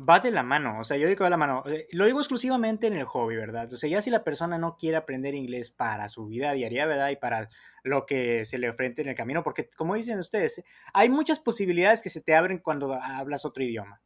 Va 0.00 0.18
de 0.18 0.30
la 0.30 0.42
mano, 0.42 0.80
o 0.80 0.84
sea, 0.84 0.96
yo 0.96 1.06
digo 1.06 1.20
va 1.20 1.26
de 1.26 1.30
la 1.30 1.36
mano. 1.36 1.62
Eh, 1.66 1.86
lo 1.92 2.06
digo 2.06 2.18
exclusivamente 2.18 2.86
en 2.86 2.94
el 2.94 3.04
hobby, 3.04 3.36
¿verdad? 3.36 3.72
O 3.72 3.76
sea, 3.76 3.88
ya 3.88 4.00
si 4.00 4.10
la 4.10 4.24
persona 4.24 4.58
no 4.58 4.76
quiere 4.76 4.96
aprender 4.96 5.34
inglés 5.34 5.70
para 5.70 6.08
su 6.08 6.26
vida 6.26 6.52
diaria, 6.52 6.86
¿verdad? 6.86 7.10
Y 7.10 7.16
para 7.16 7.48
lo 7.84 8.06
que 8.06 8.44
se 8.44 8.58
le 8.58 8.70
ofrece 8.70 9.02
en 9.02 9.08
el 9.10 9.14
camino, 9.14 9.42
porque 9.42 9.68
como 9.76 9.94
dicen 9.94 10.18
ustedes, 10.18 10.62
hay 10.92 11.08
muchas 11.08 11.38
posibilidades 11.38 12.02
que 12.02 12.10
se 12.10 12.22
te 12.22 12.34
abren 12.34 12.58
cuando 12.58 12.94
hablas 12.94 13.44
otro 13.44 13.62
idioma. 13.62 14.00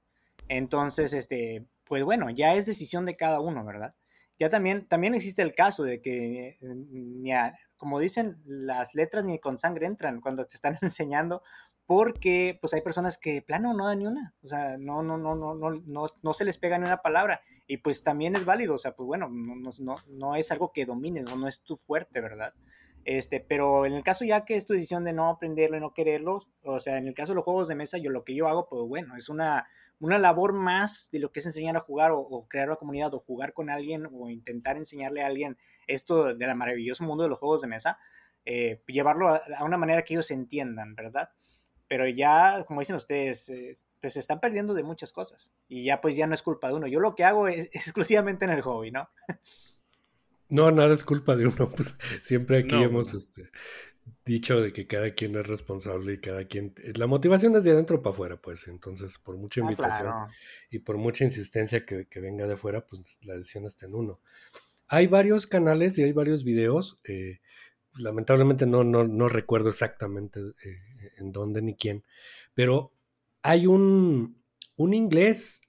Entonces, 0.49 1.12
este, 1.12 1.66
pues 1.84 2.03
bueno, 2.05 2.30
ya 2.30 2.55
es 2.55 2.66
decisión 2.66 3.07
de 3.07 3.16
cada 3.16 3.40
uno, 3.40 3.64
¿verdad? 3.64 3.94
ya 4.38 4.51
también, 4.51 4.86
también 4.86 5.14
existe 5.14 5.42
el 5.42 5.55
caso 5.55 5.82
de 5.82 6.01
que, 6.03 6.59
eh, 6.61 7.53
como 7.76 7.99
dicen, 7.99 8.42
las 8.44 8.94
letras 8.94 9.24
ni 9.24 9.38
con 9.38 9.59
sangre 9.59 9.86
entran 9.86 10.20
cuando 10.20 10.44
te 10.47 10.55
están 10.55 10.76
enseñando, 10.82 11.42
porque 11.87 12.59
pues 12.61 12.74
hay 12.74 12.82
personas 12.82 13.18
que 13.18 13.43
plano 13.43 13.72
no 13.72 13.87
dan 13.87 13.99
ni 13.99 14.07
una, 14.07 14.34
o 14.43 14.49
sea, 14.49 14.76
no, 14.76 15.03
no, 15.03 15.16
no, 15.18 15.34
no, 15.34 15.55
no, 15.55 15.70
no, 15.70 16.07
no 16.22 16.32
se 16.32 16.45
les 16.45 16.59
pega 16.59 16.78
ni 16.78 16.87
una 16.87 17.03
palabra, 17.03 17.41
y 17.66 17.78
pues 17.78 18.03
también 18.03 18.37
es 18.37 18.45
válido, 18.45 18.74
o 18.74 18.78
sea, 18.78 18.95
pues 18.95 19.07
bueno, 19.07 19.28
no, 19.28 19.70
no, 19.78 19.95
no 20.09 20.37
es 20.37 20.51
algo 20.53 20.72
que 20.72 20.87
domines, 20.87 21.30
o 21.30 21.37
no 21.37 21.49
es 21.49 21.62
tu 21.62 21.76
fuerte, 21.76 22.20
¿verdad? 22.20 22.55
Este, 23.07 23.39
pero 23.39 23.87
en 23.87 23.93
el 23.93 24.03
caso 24.03 24.24
ya 24.24 24.45
que 24.45 24.57
es 24.57 24.66
tu 24.66 24.72
decisión 24.72 25.05
de 25.05 25.12
no 25.12 25.28
aprenderlo 25.28 25.76
y 25.76 25.80
no 25.80 25.95
quererlo, 25.95 26.41
o 26.64 26.80
sea, 26.80 26.99
en 26.99 27.07
el 27.07 27.14
caso 27.14 27.32
de 27.32 27.37
los 27.37 27.45
juegos 27.45 27.68
de 27.68 27.76
mesa, 27.76 27.99
yo 27.99 28.11
lo 28.11 28.24
que 28.24 28.34
yo 28.34 28.49
hago, 28.49 28.68
pues 28.68 28.82
bueno, 28.89 29.16
es 29.16 29.28
una, 29.28 29.68
una 30.01 30.18
labor 30.18 30.53
más 30.53 31.09
de 31.12 31.20
lo 31.20 31.30
que 31.30 31.39
es 31.39 31.47
enseñar 31.47 31.76
a 31.76 31.80
jugar 31.80 32.11
o, 32.12 32.47
crear 32.49 32.68
una 32.68 32.76
comunidad 32.76 33.14
o 33.14 33.20
jugar 33.20 33.53
con 33.53 33.70
alguien 33.70 34.09
o 34.12 34.28
intentar 34.28 34.76
enseñarle 34.76 35.22
a 35.22 35.26
alguien 35.26 35.57
esto 35.87 36.34
del 36.34 36.55
maravilloso 36.57 37.05
mundo 37.05 37.22
de 37.22 37.28
los 37.30 37.39
juegos 37.39 37.62
de 37.62 37.68
mesa, 37.68 37.99
eh, 38.45 38.82
llevarlo 38.89 39.28
a, 39.28 39.64
una 39.64 39.76
manera 39.76 40.03
que 40.03 40.14
ellos 40.14 40.32
entiendan, 40.32 40.97
¿verdad? 40.97 41.30
Pero 41.89 42.09
ya, 42.09 42.64
como 42.66 42.80
dicen 42.80 42.97
ustedes, 42.97 43.53
pues 44.01 44.14
se 44.14 44.20
están 44.20 44.41
perdiendo 44.41 44.74
de 44.74 44.82
muchas 44.82 45.12
cosas 45.12 45.53
y 45.68 45.84
ya 45.84 46.01
pues 46.01 46.16
ya 46.16 46.26
no 46.26 46.34
es 46.34 46.43
culpa 46.43 46.68
de 46.68 46.74
uno. 46.74 46.87
Yo 46.87 47.01
lo 47.01 47.14
que 47.14 47.24
hago 47.24 47.49
es, 47.49 47.64
exclusivamente 47.72 48.45
en 48.45 48.51
el 48.51 48.62
hobby, 48.62 48.91
¿no? 48.91 49.09
No, 50.49 50.70
nada 50.70 50.95
es 50.95 51.05
culpa 51.05 51.37
de 51.37 51.47
uno, 51.47 51.68
pues 51.76 51.97
siempre 52.22 52.59
aquí 52.59 52.82
hemos 52.82 53.14
este, 53.14 53.51
dicho 54.24 54.61
de 54.61 54.72
que 54.72 54.87
cada 54.87 55.12
quien 55.12 55.37
es 55.37 55.47
responsable 55.47 56.14
y 56.14 56.18
cada 56.18 56.47
quien... 56.47 56.74
La 56.97 57.07
motivación 57.07 57.55
es 57.57 57.64
de 57.64 57.72
adentro 57.72 58.03
para 58.03 58.14
afuera, 58.14 58.37
pues. 58.37 58.68
Entonces, 58.68 59.18
por 59.18 59.37
mucha 59.37 59.61
ah, 59.61 59.64
invitación 59.64 60.14
y 60.70 60.80
por 60.80 60.99
mucha 60.99 61.24
insistencia 61.24 61.84
que, 61.84 62.07
venga 62.20 62.47
de 62.47 62.55
afuera, 62.55 62.87
pues 62.87 63.18
la 63.22 63.34
decisión 63.34 63.66
está 63.66 63.87
en 63.87 63.95
uno. 63.95 64.20
Hay 64.89 65.09
varios 65.09 65.47
canales 65.47 65.99
y 65.99 66.05
hay 66.05 66.12
varios 66.12 66.45
videos. 66.45 67.01
Eh, 67.05 67.41
lamentablemente 67.99 68.66
no, 68.66 68.84
no, 68.84 69.05
no, 69.05 69.28
recuerdo 69.28 69.68
exactamente 69.68 70.40
eh, 70.40 70.78
en 71.18 71.32
dónde 71.32 71.62
ni 71.62 71.74
quién, 71.74 72.05
pero 72.55 72.92
hay 73.42 73.66
un, 73.66 74.42
un 74.76 74.94
inglés 74.94 75.62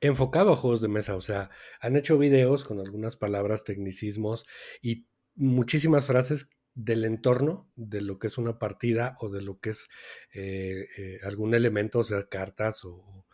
enfocado 0.00 0.52
a 0.52 0.56
juegos 0.56 0.80
de 0.80 0.88
mesa. 0.88 1.16
O 1.16 1.20
sea, 1.20 1.50
han 1.80 1.96
hecho 1.96 2.18
videos 2.18 2.64
con 2.64 2.80
algunas 2.80 3.16
palabras, 3.16 3.64
tecnicismos 3.64 4.46
y 4.82 5.06
muchísimas 5.34 6.06
frases 6.06 6.50
del 6.74 7.04
entorno 7.04 7.70
de 7.74 8.02
lo 8.02 8.18
que 8.18 8.26
es 8.26 8.38
una 8.38 8.58
partida 8.58 9.16
o 9.20 9.30
de 9.30 9.42
lo 9.42 9.58
que 9.58 9.70
es 9.70 9.88
eh, 10.34 10.86
eh, 10.98 11.18
algún 11.24 11.54
elemento, 11.54 12.00
o 12.00 12.04
sea, 12.04 12.28
cartas 12.28 12.84
o, 12.84 13.24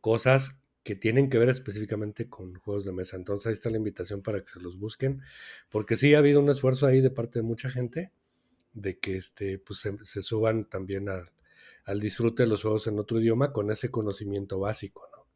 cosas 0.00 0.60
que 0.86 0.94
tienen 0.94 1.28
que 1.28 1.36
ver 1.36 1.48
específicamente 1.48 2.28
con 2.28 2.54
juegos 2.54 2.84
de 2.84 2.92
mesa. 2.92 3.16
Entonces 3.16 3.48
ahí 3.48 3.52
está 3.54 3.70
la 3.70 3.76
invitación 3.76 4.22
para 4.22 4.40
que 4.40 4.46
se 4.46 4.60
los 4.60 4.78
busquen, 4.78 5.20
porque 5.68 5.96
sí 5.96 6.14
ha 6.14 6.18
habido 6.18 6.38
un 6.38 6.48
esfuerzo 6.48 6.86
ahí 6.86 7.00
de 7.00 7.10
parte 7.10 7.40
de 7.40 7.42
mucha 7.42 7.70
gente 7.70 8.12
de 8.72 8.96
que 8.96 9.16
este, 9.16 9.58
pues, 9.58 9.80
se, 9.80 10.22
suban 10.22 10.62
también 10.62 11.08
al 11.08 11.98
disfrute 11.98 12.44
de 12.44 12.48
los 12.48 12.62
juegos 12.62 12.86
en 12.86 13.00
otro 13.00 13.18
idioma 13.18 13.52
con 13.52 13.72
ese 13.72 13.90
conocimiento 13.90 14.60
básico, 14.60 15.08
¿no? 15.10 15.26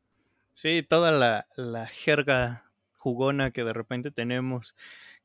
Sí, 0.53 0.87
toda 0.89 1.11
la, 1.11 1.49
la 1.57 1.89
jerga 1.89 2.71
jugona 2.93 3.51
que 3.51 3.65
de 3.65 3.73
repente 3.73 4.13
tenemos 4.13 4.77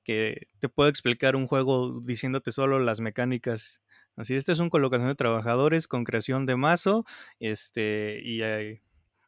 que 0.04 0.48
te 0.58 0.70
puedo 0.70 0.90
explicar 0.90 1.36
un 1.36 1.46
juego 1.46 2.00
diciéndote 2.00 2.52
solo 2.52 2.80
las 2.80 3.00
mecánicas. 3.00 3.84
Así, 4.16 4.34
este 4.34 4.54
es 4.54 4.60
un 4.60 4.72
colocación 4.72 5.10
de 5.10 5.16
trabajadores 5.16 5.88
con 5.88 6.04
creación 6.04 6.48
de 6.48 6.56
mazo 6.56 7.06
este, 7.40 8.22
y, 8.24 8.42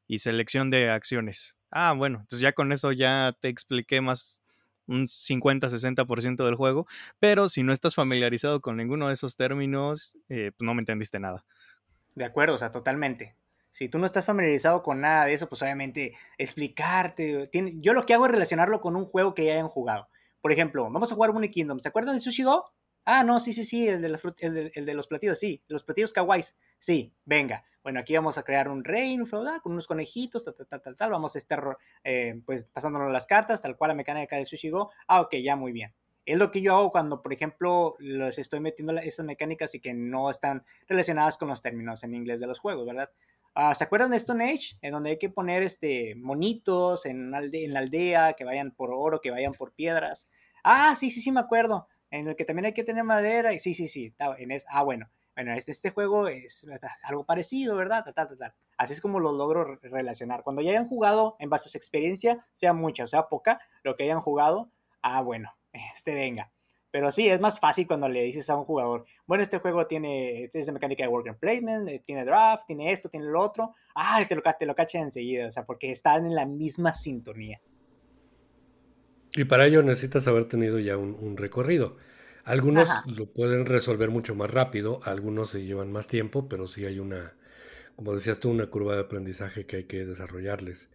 y 0.07 0.19
selección 0.19 0.69
de 0.69 0.89
acciones. 0.89 1.57
Ah, 1.69 1.93
bueno, 1.93 2.19
entonces 2.19 2.39
ya 2.39 2.53
con 2.53 2.71
eso 2.71 2.91
ya 2.91 3.35
te 3.39 3.49
expliqué 3.49 4.01
más 4.01 4.43
un 4.87 5.05
50-60% 5.05 6.45
del 6.45 6.55
juego, 6.55 6.87
pero 7.19 7.49
si 7.49 7.63
no 7.63 7.73
estás 7.73 7.93
familiarizado 7.93 8.61
con 8.61 8.77
ninguno 8.77 9.07
de 9.07 9.13
esos 9.13 9.35
términos, 9.35 10.17
eh, 10.29 10.51
pues 10.57 10.65
no 10.65 10.73
me 10.73 10.81
entendiste 10.81 11.19
nada. 11.19 11.45
De 12.15 12.25
acuerdo, 12.25 12.55
o 12.55 12.57
sea, 12.57 12.71
totalmente. 12.71 13.35
Si 13.71 13.89
tú 13.89 13.99
no 13.99 14.07
estás 14.07 14.25
familiarizado 14.25 14.81
con 14.81 15.01
nada 15.01 15.25
de 15.25 15.33
eso, 15.33 15.47
pues 15.47 15.61
obviamente 15.61 16.13
explicarte. 16.37 17.49
yo 17.75 17.93
lo 17.93 18.03
que 18.03 18.15
hago 18.15 18.25
es 18.25 18.31
relacionarlo 18.31 18.81
con 18.81 18.95
un 18.95 19.05
juego 19.05 19.35
que 19.35 19.45
ya 19.45 19.53
hayan 19.53 19.67
jugado. 19.67 20.07
Por 20.41 20.51
ejemplo, 20.51 20.89
vamos 20.89 21.11
a 21.11 21.15
jugar 21.15 21.31
Mooney 21.31 21.51
Kingdom. 21.51 21.79
¿Se 21.79 21.89
acuerdan 21.89 22.15
de 22.15 22.19
Sushi 22.19 22.43
Go? 22.43 22.71
Ah, 23.05 23.23
no, 23.23 23.39
sí, 23.39 23.53
sí, 23.53 23.63
sí, 23.65 23.87
el 23.87 24.01
de, 24.01 24.09
los 24.93 25.07
platillos, 25.07 25.39
sí, 25.39 25.63
los 25.67 25.83
platillos 25.83 26.11
kawaiis. 26.11 26.57
Sí, 26.79 27.13
venga. 27.23 27.63
Bueno, 27.87 28.01
aquí 28.01 28.13
vamos 28.13 28.37
a 28.37 28.43
crear 28.43 28.67
un 28.67 28.83
reino 28.83 29.25
feudal 29.25 29.61
con 29.61 29.71
unos 29.71 29.87
conejitos, 29.87 30.43
tal, 30.43 30.53
tal, 30.55 30.81
tal, 30.81 30.97
tal. 30.97 31.09
Vamos 31.09 31.35
a 31.35 31.37
estar, 31.37 31.77
eh, 32.03 32.37
pues, 32.45 32.65
pasándonos 32.65 33.09
las 33.13 33.25
cartas, 33.25 33.61
tal 33.61 33.77
cual 33.77 33.91
la 33.91 33.95
mecánica 33.95 34.35
del 34.35 34.45
Sushi 34.45 34.69
Go. 34.69 34.91
Ah, 35.07 35.21
ok, 35.21 35.35
ya, 35.35 35.55
muy 35.55 35.71
bien. 35.71 35.93
Es 36.25 36.37
lo 36.37 36.51
que 36.51 36.59
yo 36.59 36.75
hago 36.75 36.91
cuando, 36.91 37.21
por 37.21 37.31
ejemplo, 37.31 37.95
les 37.99 38.39
estoy 38.39 38.59
metiendo 38.59 38.91
esas 38.97 39.25
mecánicas 39.25 39.73
y 39.73 39.79
que 39.79 39.93
no 39.93 40.29
están 40.29 40.65
relacionadas 40.89 41.37
con 41.37 41.47
los 41.47 41.61
términos 41.61 42.03
en 42.03 42.13
inglés 42.13 42.41
de 42.41 42.47
los 42.47 42.59
juegos, 42.59 42.85
¿verdad? 42.85 43.09
Ah, 43.55 43.73
¿Se 43.73 43.85
acuerdan 43.85 44.11
de 44.11 44.17
Stone 44.17 44.43
Age? 44.43 44.75
En 44.81 44.91
donde 44.91 45.11
hay 45.11 45.17
que 45.17 45.29
poner 45.29 45.63
este, 45.63 46.13
monitos 46.15 47.05
en, 47.05 47.31
la 47.31 47.37
aldea, 47.37 48.33
que 48.33 48.43
vayan 48.43 48.71
por 48.71 48.91
oro, 48.91 49.21
que 49.21 49.31
vayan 49.31 49.53
por 49.53 49.71
piedras. 49.71 50.27
Ah, 50.61 50.93
sí, 50.97 51.09
sí, 51.09 51.21
sí, 51.21 51.31
me 51.31 51.39
acuerdo. 51.39 51.87
En 52.11 52.27
el 52.27 52.35
que 52.35 52.43
también 52.43 52.65
hay 52.65 52.73
que 52.73 52.83
tener 52.83 53.05
madera. 53.05 53.53
Y 53.53 53.59
sí, 53.59 53.73
sí, 53.73 53.87
sí. 53.87 54.13
Ah, 54.19 54.83
bueno. 54.83 55.09
Bueno, 55.37 55.53
este, 55.53 55.71
este 55.71 55.91
juego 55.91 56.27
es 56.27 56.65
algo 57.03 57.23
parecido, 57.23 57.75
¿verdad? 57.75 58.03
Tal, 58.03 58.27
tal, 58.27 58.35
tal. 58.35 58.53
Así 58.75 58.93
es 58.93 59.01
como 59.01 59.19
lo 59.19 59.31
logro 59.31 59.75
relacionar. 59.83 60.41
Cuando 60.41 60.63
ya 60.63 60.71
hayan 60.71 60.87
jugado, 60.87 61.35
en 61.37 61.51
base 61.51 61.69
a 61.69 61.71
su 61.71 61.77
experiencia, 61.77 62.47
sea 62.53 62.73
mucha 62.73 63.03
o 63.03 63.07
sea 63.07 63.27
poca, 63.27 63.61
lo 63.83 63.95
que 63.95 64.05
hayan 64.05 64.19
jugado, 64.19 64.71
ah, 65.03 65.21
bueno, 65.21 65.55
este 65.93 66.15
venga. 66.15 66.51
Pero 66.89 67.11
sí, 67.11 67.29
es 67.29 67.39
más 67.39 67.59
fácil 67.59 67.85
cuando 67.85 68.09
le 68.09 68.23
dices 68.23 68.49
a 68.49 68.55
un 68.55 68.65
jugador, 68.65 69.05
bueno, 69.27 69.43
este 69.43 69.59
juego 69.59 69.85
tiene, 69.85 70.45
es 70.51 70.65
de 70.65 70.71
mecánica 70.71 71.03
de 71.03 71.09
worker 71.09 71.37
placement, 71.37 71.87
eh, 71.87 72.01
tiene 72.03 72.25
draft, 72.25 72.65
tiene 72.65 72.91
esto, 72.91 73.07
tiene 73.07 73.27
lo 73.27 73.39
otro. 73.39 73.75
Ah, 73.93 74.19
te 74.27 74.33
lo, 74.33 74.41
te 74.41 74.65
lo 74.65 74.73
cacha 74.73 74.97
enseguida, 74.97 75.45
o 75.45 75.51
sea, 75.51 75.67
porque 75.67 75.91
están 75.91 76.25
en 76.25 76.33
la 76.33 76.47
misma 76.47 76.95
sintonía. 76.95 77.61
Y 79.35 79.43
para 79.43 79.67
ello 79.67 79.83
necesitas 79.83 80.27
haber 80.27 80.45
tenido 80.45 80.79
ya 80.79 80.97
un, 80.97 81.37
recorrido. 81.37 81.97
Algunos 82.47 82.87
lo 83.05 83.31
pueden 83.33 83.65
resolver 83.65 84.09
mucho 84.09 84.33
más 84.33 84.49
rápido, 84.49 85.01
algunos 85.03 85.49
se 85.49 85.65
llevan 85.65 85.91
más 85.91 86.07
tiempo, 86.07 86.47
pero 86.47 86.65
sí 86.65 86.85
hay 86.85 86.99
una, 86.99 87.35
como 87.95 88.13
decías 88.13 88.39
tú, 88.39 88.49
una 88.49 88.67
curva 88.67 88.95
de 88.95 89.01
aprendizaje 89.01 89.65
que 89.65 89.75
hay 89.75 89.83
que 89.83 90.05
desarrollarles. 90.05 90.89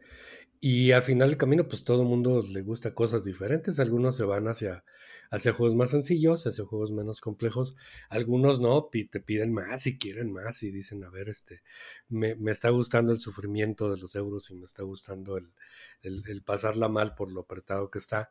Y 0.61 0.92
al 0.92 1.03
final 1.03 1.28
del 1.28 1.38
camino, 1.38 1.68
pues 1.68 1.84
todo 1.84 2.03
el 2.03 2.09
mundo 2.09 2.42
le 2.42 2.62
gusta 2.62 2.94
cosas 2.94 3.24
diferentes. 3.24 3.80
Algunos 3.80 4.16
se 4.16 4.24
van 4.24 4.48
hacia 4.48 4.84
hacia 5.32 5.55
juegos 5.55 5.74
más 5.74 5.90
sencillos, 5.90 6.46
hacia 6.46 6.66
juegos 6.66 6.92
menos 6.92 7.22
complejos. 7.22 7.74
Algunos 8.11 8.61
no, 8.61 8.90
te 8.92 9.18
piden 9.18 9.53
más 9.53 9.86
y 9.86 9.98
quieren 9.98 10.30
más 10.30 10.62
y 10.62 10.70
dicen, 10.70 11.03
a 11.05 11.11
ver, 11.11 11.30
este, 11.30 11.62
me, 12.11 12.36
está 12.50 12.68
gustando 12.68 13.12
el 13.12 13.18
sufrimiento 13.18 13.90
de 13.90 13.96
los 13.96 14.14
euros 14.14 14.50
y 14.50 14.55
me 14.57 14.66
está 14.66 14.82
gustando 14.82 15.38
el, 15.38 15.55
el, 16.03 16.42
pasarla 16.42 16.90
mal 16.90 17.14
por 17.14 17.32
lo 17.32 17.40
apretado 17.40 17.90
que 17.90 17.98
está. 17.98 18.30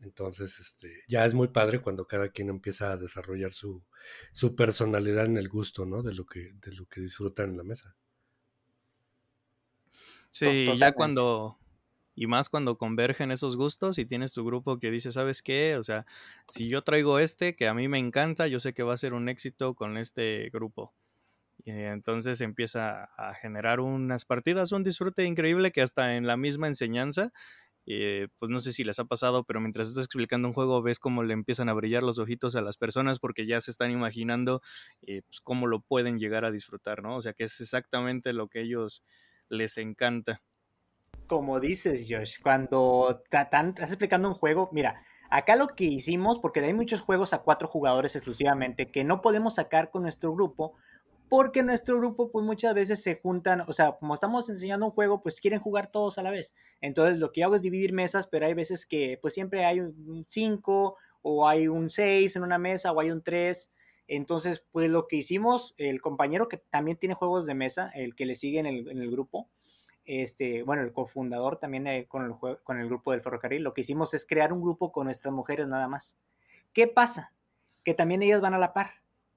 Entonces, 0.00 0.58
este, 0.58 1.02
ya 1.08 1.24
es 1.24 1.34
muy 1.34 1.48
padre 1.48 1.80
cuando 1.80 2.06
cada 2.06 2.28
quien 2.28 2.48
empieza 2.50 2.92
a 2.92 2.96
desarrollar 2.96 3.52
su, 3.52 3.82
su 4.32 4.54
personalidad 4.54 5.26
en 5.26 5.38
el 5.38 5.48
gusto, 5.48 5.86
¿no? 5.86 6.02
De 6.02 6.14
lo 6.14 6.26
que, 6.26 6.52
de 6.54 6.72
lo 6.72 6.86
que 6.86 7.00
disfrutan 7.00 7.50
en 7.50 7.56
la 7.56 7.64
mesa. 7.64 7.96
Sí, 10.30 10.76
ya 10.78 10.92
cuando, 10.92 11.58
y 12.16 12.26
más 12.26 12.48
cuando 12.48 12.76
convergen 12.76 13.30
esos 13.30 13.56
gustos 13.56 13.98
y 13.98 14.06
tienes 14.06 14.32
tu 14.32 14.44
grupo 14.44 14.78
que 14.78 14.90
dice, 14.90 15.10
¿sabes 15.10 15.42
qué? 15.42 15.76
O 15.76 15.84
sea, 15.84 16.06
si 16.48 16.68
yo 16.68 16.82
traigo 16.82 17.18
este 17.18 17.56
que 17.56 17.68
a 17.68 17.74
mí 17.74 17.88
me 17.88 17.98
encanta, 17.98 18.46
yo 18.48 18.58
sé 18.58 18.74
que 18.74 18.82
va 18.82 18.94
a 18.94 18.98
ser 18.98 19.14
un 19.14 19.28
éxito 19.28 19.74
con 19.74 19.96
este 19.96 20.50
grupo. 20.50 20.94
Y 21.64 21.70
entonces 21.70 22.40
empieza 22.40 23.04
a 23.16 23.34
generar 23.34 23.80
unas 23.80 24.24
partidas, 24.24 24.72
un 24.72 24.82
disfrute 24.82 25.24
increíble 25.24 25.72
que 25.72 25.82
hasta 25.82 26.16
en 26.16 26.26
la 26.26 26.36
misma 26.36 26.66
enseñanza, 26.66 27.32
eh, 27.86 28.28
pues 28.38 28.50
no 28.50 28.58
sé 28.58 28.72
si 28.72 28.84
les 28.84 28.98
ha 28.98 29.04
pasado, 29.04 29.44
pero 29.44 29.60
mientras 29.60 29.88
estás 29.88 30.04
explicando 30.04 30.48
un 30.48 30.54
juego 30.54 30.82
ves 30.82 30.98
cómo 30.98 31.22
le 31.22 31.34
empiezan 31.34 31.68
a 31.68 31.74
brillar 31.74 32.02
los 32.02 32.18
ojitos 32.18 32.56
a 32.56 32.62
las 32.62 32.76
personas 32.76 33.18
porque 33.18 33.46
ya 33.46 33.60
se 33.60 33.70
están 33.70 33.90
imaginando 33.90 34.62
eh, 35.02 35.22
pues 35.26 35.40
cómo 35.40 35.66
lo 35.66 35.80
pueden 35.80 36.18
llegar 36.18 36.44
a 36.44 36.50
disfrutar, 36.50 37.02
¿no? 37.02 37.16
O 37.16 37.20
sea 37.20 37.32
que 37.32 37.44
es 37.44 37.60
exactamente 37.60 38.32
lo 38.32 38.48
que 38.48 38.60
a 38.60 38.62
ellos 38.62 39.02
les 39.48 39.76
encanta. 39.76 40.42
como 41.26 41.60
dices, 41.60 42.06
Josh, 42.08 42.40
cuando 42.42 43.22
estás 43.30 43.90
explicando 43.90 44.28
un 44.28 44.34
juego, 44.34 44.68
mira, 44.72 45.02
acá 45.30 45.56
lo 45.56 45.68
que 45.68 45.84
hicimos, 45.84 46.38
porque 46.38 46.60
hay 46.60 46.74
muchos 46.74 47.00
juegos 47.00 47.32
a 47.32 47.42
cuatro 47.42 47.68
jugadores 47.68 48.14
exclusivamente 48.14 48.90
que 48.90 49.04
no 49.04 49.20
podemos 49.20 49.56
sacar 49.56 49.90
con 49.90 50.02
nuestro 50.02 50.32
grupo, 50.32 50.74
porque 51.28 51.62
nuestro 51.62 51.98
grupo 51.98 52.30
pues 52.30 52.44
muchas 52.44 52.74
veces 52.74 53.02
se 53.02 53.16
juntan, 53.16 53.62
o 53.62 53.72
sea, 53.72 53.92
como 53.92 54.14
estamos 54.14 54.48
enseñando 54.48 54.86
un 54.86 54.92
juego, 54.92 55.22
pues 55.22 55.40
quieren 55.40 55.60
jugar 55.60 55.90
todos 55.90 56.18
a 56.18 56.22
la 56.22 56.30
vez. 56.30 56.54
Entonces 56.80 57.18
lo 57.18 57.32
que 57.32 57.42
hago 57.42 57.54
es 57.54 57.62
dividir 57.62 57.92
mesas, 57.92 58.26
pero 58.26 58.46
hay 58.46 58.54
veces 58.54 58.86
que 58.86 59.18
pues 59.20 59.34
siempre 59.34 59.64
hay 59.64 59.80
un 59.80 60.26
5 60.28 60.96
o 61.22 61.48
hay 61.48 61.68
un 61.68 61.90
6 61.90 62.36
en 62.36 62.42
una 62.42 62.58
mesa 62.58 62.92
o 62.92 63.00
hay 63.00 63.10
un 63.10 63.22
3. 63.22 63.70
Entonces, 64.06 64.64
pues 64.70 64.90
lo 64.90 65.08
que 65.08 65.16
hicimos, 65.16 65.74
el 65.78 66.02
compañero 66.02 66.48
que 66.48 66.58
también 66.58 66.98
tiene 66.98 67.14
juegos 67.14 67.46
de 67.46 67.54
mesa, 67.54 67.90
el 67.94 68.14
que 68.14 68.26
le 68.26 68.34
sigue 68.34 68.58
en 68.58 68.66
el, 68.66 69.10
grupo, 69.10 69.48
este, 70.04 70.62
bueno, 70.62 70.82
el 70.82 70.92
cofundador 70.92 71.58
también 71.58 71.86
eh, 71.86 72.06
con, 72.06 72.24
el, 72.26 72.34
con 72.62 72.78
el 72.78 72.86
grupo 72.86 73.12
del 73.12 73.22
ferrocarril, 73.22 73.62
lo 73.62 73.72
que 73.72 73.80
hicimos 73.80 74.12
es 74.12 74.26
crear 74.26 74.52
un 74.52 74.60
grupo 74.60 74.92
con 74.92 75.06
nuestras 75.06 75.32
mujeres 75.32 75.66
nada 75.68 75.88
más. 75.88 76.18
¿Qué 76.74 76.86
pasa? 76.86 77.32
Que 77.82 77.94
también 77.94 78.22
ellas 78.22 78.42
van 78.42 78.52
a 78.52 78.58
la 78.58 78.74
par. 78.74 78.90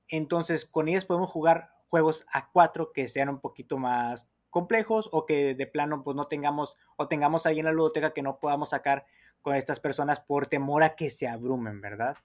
Entonces, 0.09 0.65
con 0.65 0.89
ellas 0.89 1.05
podemos 1.05 1.29
jugar 1.29 1.76
juegos 1.89 2.25
a 2.31 2.49
cuatro 2.51 2.91
que 2.91 3.07
sean 3.07 3.29
un 3.29 3.39
poquito 3.39 3.77
más 3.77 4.27
complejos 4.49 5.09
o 5.11 5.25
que 5.25 5.55
de 5.55 5.67
plano 5.67 6.03
pues 6.03 6.15
no 6.15 6.25
tengamos 6.25 6.77
o 6.95 7.07
tengamos 7.07 7.45
ahí 7.45 7.59
en 7.59 7.65
la 7.65 7.71
ludoteca 7.71 8.13
que 8.13 8.21
no 8.21 8.39
podamos 8.39 8.69
sacar 8.69 9.05
con 9.41 9.55
estas 9.55 9.79
personas 9.79 10.19
por 10.19 10.47
temor 10.47 10.83
a 10.83 10.95
que 10.95 11.09
se 11.09 11.27
abrumen, 11.27 11.79
¿verdad? 11.81 12.17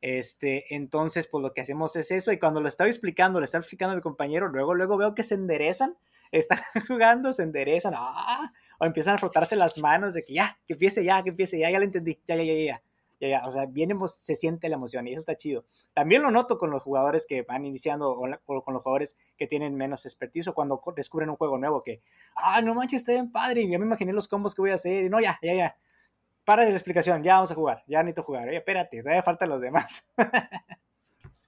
Este, 0.00 0.74
entonces, 0.74 1.26
pues 1.26 1.42
lo 1.42 1.52
que 1.54 1.62
hacemos 1.62 1.96
es 1.96 2.10
eso 2.10 2.30
y 2.30 2.38
cuando 2.38 2.60
lo 2.60 2.68
estaba 2.68 2.88
explicando, 2.88 3.40
le 3.40 3.46
estaba 3.46 3.62
explicando 3.62 3.94
a 3.94 3.96
mi 3.96 4.02
compañero, 4.02 4.48
luego, 4.48 4.74
luego 4.74 4.96
veo 4.96 5.14
que 5.14 5.24
se 5.24 5.34
enderezan 5.34 5.96
están 6.32 6.60
jugando, 6.86 7.32
se 7.32 7.42
enderezan, 7.42 7.94
¡ah! 7.96 8.52
o 8.78 8.86
empiezan 8.86 9.14
a 9.14 9.18
frotarse 9.18 9.56
las 9.56 9.78
manos 9.78 10.14
de 10.14 10.24
que 10.24 10.34
ya, 10.34 10.58
que 10.66 10.74
empiece 10.74 11.04
ya, 11.04 11.22
que 11.22 11.30
empiece 11.30 11.58
ya, 11.58 11.70
ya 11.70 11.78
lo 11.78 11.84
entendí, 11.84 12.20
ya, 12.26 12.36
ya, 12.36 12.44
ya, 12.44 12.54
ya. 12.54 12.82
Ya, 13.20 13.44
o 13.46 13.50
sea, 13.50 13.68
se 14.06 14.36
siente 14.36 14.68
la 14.68 14.76
emoción 14.76 15.08
y 15.08 15.12
eso 15.12 15.20
está 15.20 15.36
chido. 15.36 15.64
También 15.92 16.22
lo 16.22 16.30
noto 16.30 16.56
con 16.56 16.70
los 16.70 16.82
jugadores 16.82 17.26
que 17.26 17.42
van 17.42 17.66
iniciando 17.66 18.10
o, 18.10 18.62
con 18.62 18.74
los 18.74 18.82
jugadores 18.82 19.16
que 19.36 19.48
tienen 19.48 19.74
menos 19.74 20.06
expertise 20.06 20.48
o 20.48 20.54
cuando 20.54 20.80
descubren 20.94 21.30
un 21.30 21.36
juego 21.36 21.58
nuevo 21.58 21.82
que, 21.82 22.00
ah, 22.36 22.60
no 22.62 22.74
manches, 22.74 23.02
está 23.02 23.12
bien 23.12 23.32
padre, 23.32 23.62
y 23.62 23.70
ya 23.70 23.78
me 23.78 23.86
imaginé 23.86 24.12
los 24.12 24.28
combos 24.28 24.54
que 24.54 24.62
voy 24.62 24.70
a 24.70 24.74
hacer, 24.74 25.04
y 25.04 25.08
no, 25.08 25.20
ya, 25.20 25.38
ya, 25.42 25.54
ya, 25.54 25.76
para 26.44 26.64
de 26.64 26.70
la 26.70 26.76
explicación, 26.76 27.22
ya 27.22 27.34
vamos 27.34 27.50
a 27.50 27.54
jugar, 27.54 27.84
ya 27.86 28.02
necesito 28.02 28.22
jugar, 28.22 28.48
oye, 28.48 28.56
espérate, 28.56 29.02
todavía 29.02 29.22
faltan 29.22 29.50
los 29.50 29.60
demás. 29.60 30.08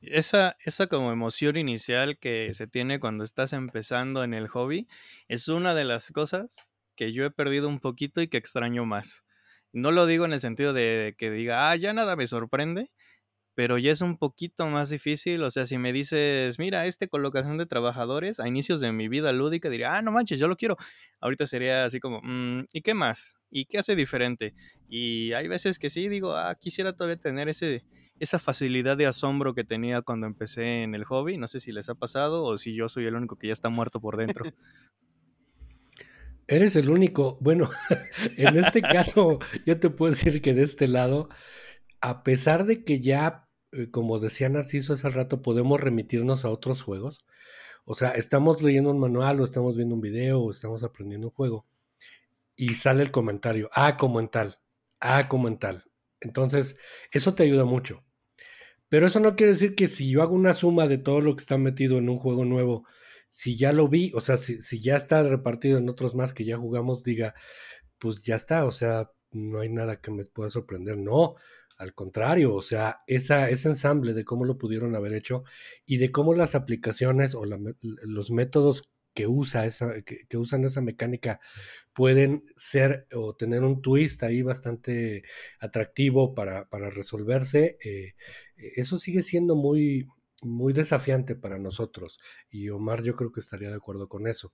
Esa, 0.02 0.56
esa 0.64 0.86
como 0.86 1.12
emoción 1.12 1.58
inicial 1.58 2.18
que 2.18 2.54
se 2.54 2.66
tiene 2.66 3.00
cuando 3.00 3.22
estás 3.22 3.52
empezando 3.52 4.24
en 4.24 4.32
el 4.32 4.48
hobby 4.48 4.88
es 5.28 5.48
una 5.48 5.74
de 5.74 5.84
las 5.84 6.10
cosas 6.10 6.72
que 6.96 7.12
yo 7.12 7.26
he 7.26 7.30
perdido 7.30 7.68
un 7.68 7.80
poquito 7.80 8.22
y 8.22 8.28
que 8.28 8.38
extraño 8.38 8.86
más. 8.86 9.24
No 9.72 9.92
lo 9.92 10.06
digo 10.06 10.24
en 10.24 10.32
el 10.32 10.40
sentido 10.40 10.72
de 10.72 11.14
que 11.18 11.30
diga, 11.30 11.70
ah, 11.70 11.76
ya 11.76 11.92
nada 11.92 12.16
me 12.16 12.26
sorprende, 12.26 12.90
pero 13.54 13.78
ya 13.78 13.92
es 13.92 14.00
un 14.00 14.16
poquito 14.16 14.66
más 14.66 14.90
difícil. 14.90 15.42
O 15.44 15.50
sea, 15.50 15.66
si 15.66 15.78
me 15.78 15.92
dices, 15.92 16.58
mira, 16.58 16.86
este 16.86 17.08
colocación 17.08 17.58
de 17.58 17.66
trabajadores 17.66 18.40
a 18.40 18.48
inicios 18.48 18.80
de 18.80 18.92
mi 18.92 19.08
vida 19.08 19.32
lúdica, 19.32 19.70
diría, 19.70 19.96
ah, 19.96 20.02
no 20.02 20.12
manches, 20.12 20.40
yo 20.40 20.48
lo 20.48 20.56
quiero. 20.56 20.76
Ahorita 21.20 21.46
sería 21.46 21.84
así 21.84 22.00
como, 22.00 22.20
mm, 22.22 22.66
¿y 22.72 22.82
qué 22.82 22.94
más? 22.94 23.36
¿Y 23.50 23.66
qué 23.66 23.78
hace 23.78 23.96
diferente? 23.96 24.54
Y 24.88 25.32
hay 25.34 25.48
veces 25.48 25.78
que 25.78 25.90
sí, 25.90 26.08
digo, 26.08 26.34
ah, 26.36 26.54
quisiera 26.58 26.94
todavía 26.94 27.16
tener 27.16 27.48
ese, 27.48 27.84
esa 28.18 28.38
facilidad 28.38 28.96
de 28.96 29.06
asombro 29.06 29.54
que 29.54 29.64
tenía 29.64 30.02
cuando 30.02 30.26
empecé 30.26 30.82
en 30.82 30.94
el 30.94 31.04
hobby. 31.04 31.36
No 31.38 31.48
sé 31.48 31.60
si 31.60 31.72
les 31.72 31.88
ha 31.88 31.94
pasado 31.94 32.44
o 32.44 32.58
si 32.58 32.74
yo 32.74 32.88
soy 32.88 33.06
el 33.06 33.14
único 33.14 33.36
que 33.36 33.48
ya 33.48 33.52
está 33.52 33.68
muerto 33.68 34.00
por 34.00 34.16
dentro. 34.16 34.44
Eres 36.50 36.74
el 36.74 36.90
único. 36.90 37.38
Bueno, 37.40 37.70
en 38.36 38.58
este 38.58 38.82
caso, 38.82 39.38
yo 39.64 39.78
te 39.78 39.88
puedo 39.88 40.10
decir 40.10 40.42
que 40.42 40.52
de 40.52 40.64
este 40.64 40.88
lado, 40.88 41.28
a 42.00 42.24
pesar 42.24 42.66
de 42.66 42.82
que 42.84 43.00
ya, 43.00 43.48
eh, 43.70 43.88
como 43.92 44.18
decía 44.18 44.48
Narciso 44.48 44.94
hace 44.94 45.08
rato, 45.10 45.42
podemos 45.42 45.80
remitirnos 45.80 46.44
a 46.44 46.50
otros 46.50 46.82
juegos. 46.82 47.24
O 47.84 47.94
sea, 47.94 48.10
estamos 48.10 48.62
leyendo 48.62 48.90
un 48.90 48.98
manual 48.98 49.40
o 49.40 49.44
estamos 49.44 49.76
viendo 49.76 49.94
un 49.94 50.00
video 50.00 50.40
o 50.40 50.50
estamos 50.50 50.82
aprendiendo 50.82 51.28
un 51.28 51.34
juego 51.34 51.66
y 52.56 52.74
sale 52.74 53.04
el 53.04 53.12
comentario, 53.12 53.70
ah, 53.72 53.96
como 53.96 54.18
en 54.18 54.28
tal, 54.28 54.56
ah, 54.98 55.28
como 55.28 55.46
en 55.46 55.56
tal. 55.56 55.84
Entonces, 56.20 56.78
eso 57.12 57.32
te 57.34 57.44
ayuda 57.44 57.64
mucho. 57.64 58.04
Pero 58.88 59.06
eso 59.06 59.20
no 59.20 59.36
quiere 59.36 59.52
decir 59.52 59.76
que 59.76 59.86
si 59.86 60.10
yo 60.10 60.20
hago 60.20 60.34
una 60.34 60.52
suma 60.52 60.88
de 60.88 60.98
todo 60.98 61.20
lo 61.20 61.36
que 61.36 61.42
está 61.42 61.58
metido 61.58 61.98
en 61.98 62.08
un 62.08 62.18
juego 62.18 62.44
nuevo, 62.44 62.86
si 63.30 63.56
ya 63.56 63.72
lo 63.72 63.88
vi, 63.88 64.12
o 64.14 64.20
sea, 64.20 64.36
si, 64.36 64.80
ya 64.80 64.96
está 64.96 65.22
repartido 65.22 65.78
en 65.78 65.88
otros 65.88 66.16
más 66.16 66.34
que 66.34 66.44
ya 66.44 66.58
jugamos, 66.58 67.04
diga, 67.04 67.34
pues 67.98 68.22
ya 68.22 68.34
está, 68.34 68.66
o 68.66 68.72
sea, 68.72 69.12
no 69.30 69.60
hay 69.60 69.68
nada 69.68 70.00
que 70.00 70.10
me 70.10 70.24
pueda 70.24 70.50
sorprender. 70.50 70.98
No, 70.98 71.36
al 71.78 71.94
contrario, 71.94 72.52
o 72.54 72.60
sea, 72.60 73.02
esa, 73.06 73.48
ese 73.48 73.68
ensamble 73.68 74.14
de 74.14 74.24
cómo 74.24 74.44
lo 74.44 74.58
pudieron 74.58 74.96
haber 74.96 75.14
hecho 75.14 75.44
y 75.86 75.98
de 75.98 76.10
cómo 76.10 76.34
las 76.34 76.56
aplicaciones 76.56 77.36
o 77.36 77.44
los 77.46 78.30
métodos 78.32 78.90
que, 79.14 79.28
usa 79.28 79.64
esa, 79.64 80.02
que, 80.02 80.36
usan 80.36 80.64
esa 80.64 80.80
mecánica 80.80 81.40
pueden 81.94 82.44
ser 82.56 83.06
o 83.14 83.36
tener 83.36 83.62
un 83.62 83.80
twist 83.80 84.24
ahí 84.24 84.42
bastante 84.42 85.22
atractivo 85.60 86.34
para, 86.34 86.66
resolverse, 86.90 87.78
eh, 87.84 88.14
eso 88.56 88.98
sigue 88.98 89.22
siendo 89.22 89.54
muy, 89.54 90.08
muy 90.40 90.72
desafiante 90.72 91.36
para 91.36 91.58
nosotros. 91.58 92.20
Y 92.50 92.68
Omar 92.70 93.02
yo 93.02 93.16
creo 93.16 93.32
que 93.32 93.40
estaría 93.40 93.68
de 93.70 93.76
acuerdo 93.76 94.08
con 94.08 94.26
eso. 94.26 94.52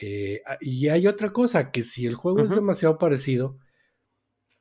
Eh, 0.00 0.42
ah, 0.46 0.58
y 0.60 0.88
hay 0.88 1.06
otra 1.06 1.32
cosa, 1.32 1.70
que 1.70 1.82
si 1.82 2.06
el 2.06 2.14
juego 2.14 2.44
es 2.44 2.50
demasiado 2.50 2.98
parecido, 2.98 3.58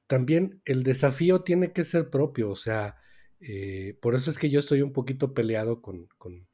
también 0.08 0.62
el 0.66 0.84
desafío 0.84 1.42
tiene 1.44 1.74
que 1.74 1.84
ser 1.84 2.10
propio. 2.10 2.50
O 2.50 2.56
sea, 2.56 2.98
eh, 3.40 3.98
por 4.02 4.16
eso 4.16 4.32
es 4.32 4.38
que 4.38 4.50
yo 4.50 4.60
estoy 4.60 4.82
un 4.82 4.94
poquito 4.94 5.34
peleado 5.34 5.82
con, 5.82 6.08
con 6.18 6.48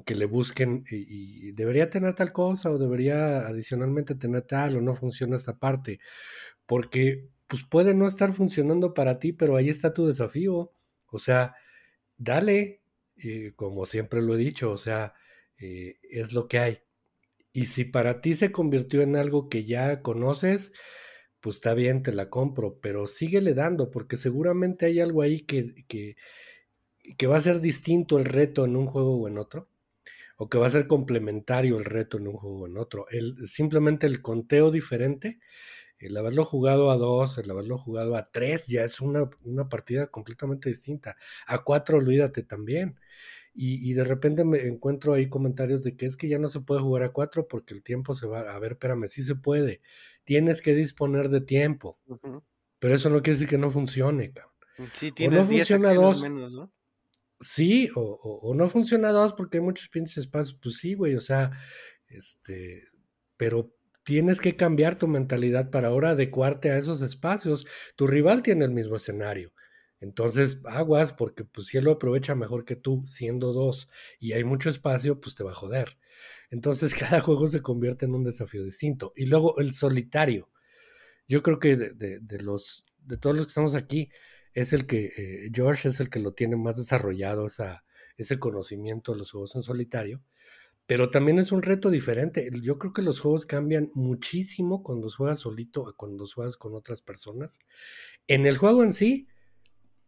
que 0.00 0.14
le 0.14 0.26
busquen 0.26 0.84
y, 0.90 1.52
debería 1.52 1.90
tener 1.90 2.14
tal 2.14 2.32
cosa 2.32 2.70
o 2.70 2.78
debería 2.78 3.46
adicionalmente 3.46 4.14
tener 4.14 4.42
tal 4.42 4.76
o 4.76 4.80
no 4.80 4.94
funciona 4.94 5.36
esa 5.36 5.58
parte. 5.58 6.00
Porque 6.66 7.28
pues 7.46 7.64
puede 7.64 7.94
no 7.94 8.06
estar 8.06 8.32
funcionando 8.32 8.94
para 8.94 9.18
ti, 9.18 9.32
pero 9.32 9.56
ahí 9.56 9.68
está 9.68 9.92
tu 9.92 10.06
desafío. 10.06 10.72
O 11.06 11.18
sea, 11.18 11.54
dale, 12.16 12.81
como 13.56 13.86
siempre 13.86 14.22
lo 14.22 14.34
he 14.34 14.38
dicho, 14.38 14.70
o 14.70 14.78
sea, 14.78 15.14
eh, 15.58 15.98
es 16.10 16.32
lo 16.32 16.48
que 16.48 16.58
hay. 16.58 16.78
Y 17.52 17.66
si 17.66 17.84
para 17.84 18.20
ti 18.20 18.34
se 18.34 18.52
convirtió 18.52 19.02
en 19.02 19.16
algo 19.16 19.48
que 19.48 19.64
ya 19.64 20.02
conoces, 20.02 20.72
pues 21.40 21.56
está 21.56 21.74
bien, 21.74 22.02
te 22.02 22.12
la 22.12 22.30
compro, 22.30 22.80
pero 22.80 23.06
síguele 23.06 23.54
dando, 23.54 23.90
porque 23.90 24.16
seguramente 24.16 24.86
hay 24.86 25.00
algo 25.00 25.22
ahí 25.22 25.40
que, 25.42 25.74
que, 25.88 26.16
que 27.18 27.26
va 27.26 27.36
a 27.36 27.40
ser 27.40 27.60
distinto 27.60 28.18
el 28.18 28.24
reto 28.24 28.64
en 28.64 28.76
un 28.76 28.86
juego 28.86 29.16
o 29.16 29.28
en 29.28 29.38
otro 29.38 29.68
o 30.42 30.48
que 30.48 30.58
va 30.58 30.66
a 30.66 30.70
ser 30.70 30.88
complementario 30.88 31.78
el 31.78 31.84
reto 31.84 32.18
en 32.18 32.26
un 32.26 32.34
juego 32.34 32.62
o 32.62 32.66
en 32.66 32.76
otro. 32.76 33.06
El, 33.10 33.46
simplemente 33.46 34.08
el 34.08 34.22
conteo 34.22 34.72
diferente, 34.72 35.38
el 36.06 36.16
haberlo 36.16 36.44
jugado 36.44 36.90
a 36.90 36.96
dos, 36.96 37.38
el 37.38 37.50
haberlo 37.50 37.78
jugado 37.78 38.16
a 38.16 38.30
tres, 38.30 38.66
ya 38.66 38.84
es 38.84 39.00
una, 39.00 39.28
partida 39.68 40.08
completamente 40.08 40.68
distinta. 40.68 41.16
A 41.46 41.58
cuatro, 41.58 41.98
olvídate 41.98 42.42
también. 42.42 42.98
Y, 43.54 43.92
de 43.92 44.04
repente 44.04 44.44
me 44.44 44.66
encuentro 44.66 45.12
ahí 45.12 45.28
comentarios 45.28 45.84
de 45.84 45.94
que 45.94 46.06
es 46.06 46.16
que 46.16 46.26
ya 46.26 46.38
no 46.38 46.48
se 46.48 46.60
puede 46.60 46.80
jugar 46.80 47.02
a 47.02 47.12
cuatro 47.12 47.46
porque 47.48 47.74
el 47.74 47.82
tiempo 47.82 48.14
se 48.14 48.26
va. 48.26 48.40
A 48.40 48.58
ver, 48.58 48.72
espérame, 48.72 49.08
sí 49.08 49.22
se 49.22 49.34
puede. 49.34 49.82
Tienes 50.24 50.62
que 50.62 50.74
disponer 50.74 51.28
de 51.28 51.42
tiempo. 51.42 51.98
Pero 52.78 52.94
eso 52.94 53.10
no 53.10 53.20
quiere 53.22 53.34
decir 53.34 53.48
que 53.48 53.58
no 53.58 53.70
funcione, 53.70 54.32
Sí, 54.98 55.12
tienes 55.12 55.38
no 55.38 55.44
funciona 55.44 55.92
dos. 55.92 56.22
Menos, 56.22 56.54
¿no? 56.54 56.72
sí, 57.42 57.90
o, 57.94 58.52
no 58.54 58.68
funciona 58.68 59.10
dos 59.10 59.34
porque 59.34 59.58
hay 59.58 59.64
muchos 59.64 59.88
pinches 59.88 60.18
espacios, 60.18 60.58
pues 60.62 60.78
sí, 60.78 60.94
güey, 60.94 61.14
o 61.16 61.20
sea, 61.20 61.50
este, 62.06 62.84
pero 63.36 63.74
tienes 64.02 64.40
que 64.40 64.56
cambiar 64.56 64.96
tu 64.96 65.08
mentalidad 65.08 65.70
para 65.70 65.88
ahora 65.88 66.10
adecuarte 66.10 66.70
a 66.70 66.78
esos 66.78 67.02
espacios. 67.02 67.66
Tu 67.96 68.06
rival 68.06 68.42
tiene 68.42 68.64
el 68.64 68.70
mismo 68.70 68.96
escenario. 68.96 69.52
Entonces, 70.00 70.60
aguas, 70.64 71.12
porque 71.12 71.44
pues 71.44 71.68
si 71.68 71.78
él 71.78 71.84
lo 71.84 71.92
aprovecha 71.92 72.34
mejor 72.34 72.64
que 72.64 72.76
tú, 72.76 73.02
siendo 73.06 73.52
dos, 73.52 73.88
y 74.18 74.32
hay 74.32 74.42
mucho 74.44 74.68
espacio, 74.68 75.20
pues 75.20 75.34
te 75.36 75.44
va 75.44 75.52
a 75.52 75.54
joder. 75.54 75.98
Entonces, 76.50 76.94
cada 76.98 77.20
juego 77.20 77.46
se 77.46 77.62
convierte 77.62 78.06
en 78.06 78.14
un 78.14 78.24
desafío 78.24 78.64
distinto. 78.64 79.12
Y 79.16 79.26
luego 79.26 79.58
el 79.58 79.74
solitario. 79.74 80.50
Yo 81.28 81.42
creo 81.42 81.60
que 81.60 81.76
de 81.76 82.42
los, 82.42 82.84
de 82.98 83.16
todos 83.16 83.36
los 83.36 83.46
que 83.46 83.50
estamos 83.50 83.74
aquí, 83.74 84.10
es 84.54 84.72
el 84.72 84.86
que, 84.86 85.06
eh, 85.16 85.50
George 85.52 85.88
es 85.88 86.00
el 86.00 86.10
que 86.10 86.18
lo 86.20 86.32
tiene 86.32 86.56
más 86.56 86.76
desarrollado, 86.76 87.46
esa, 87.46 87.84
ese 88.16 88.38
conocimiento 88.38 89.12
de 89.12 89.18
los 89.18 89.30
juegos 89.30 89.56
en 89.56 89.62
solitario, 89.62 90.22
pero 90.92 91.08
también 91.08 91.38
es 91.38 91.52
un 91.52 91.62
reto 91.62 91.88
diferente. 91.88 92.50
Yo 92.60 92.78
creo 92.78 92.92
que 92.92 93.00
los 93.00 93.18
juegos 93.18 93.46
cambian 93.46 93.90
muchísimo 93.94 94.82
cuando 94.82 95.08
juegas 95.08 95.40
solito 95.40 95.88
a 95.88 95.96
cuando 95.96 96.26
juegas 96.26 96.58
con 96.58 96.74
otras 96.74 97.00
personas. 97.00 97.60
En 98.26 98.44
el 98.44 98.58
juego 98.58 98.84
en 98.84 98.92
sí 98.92 99.26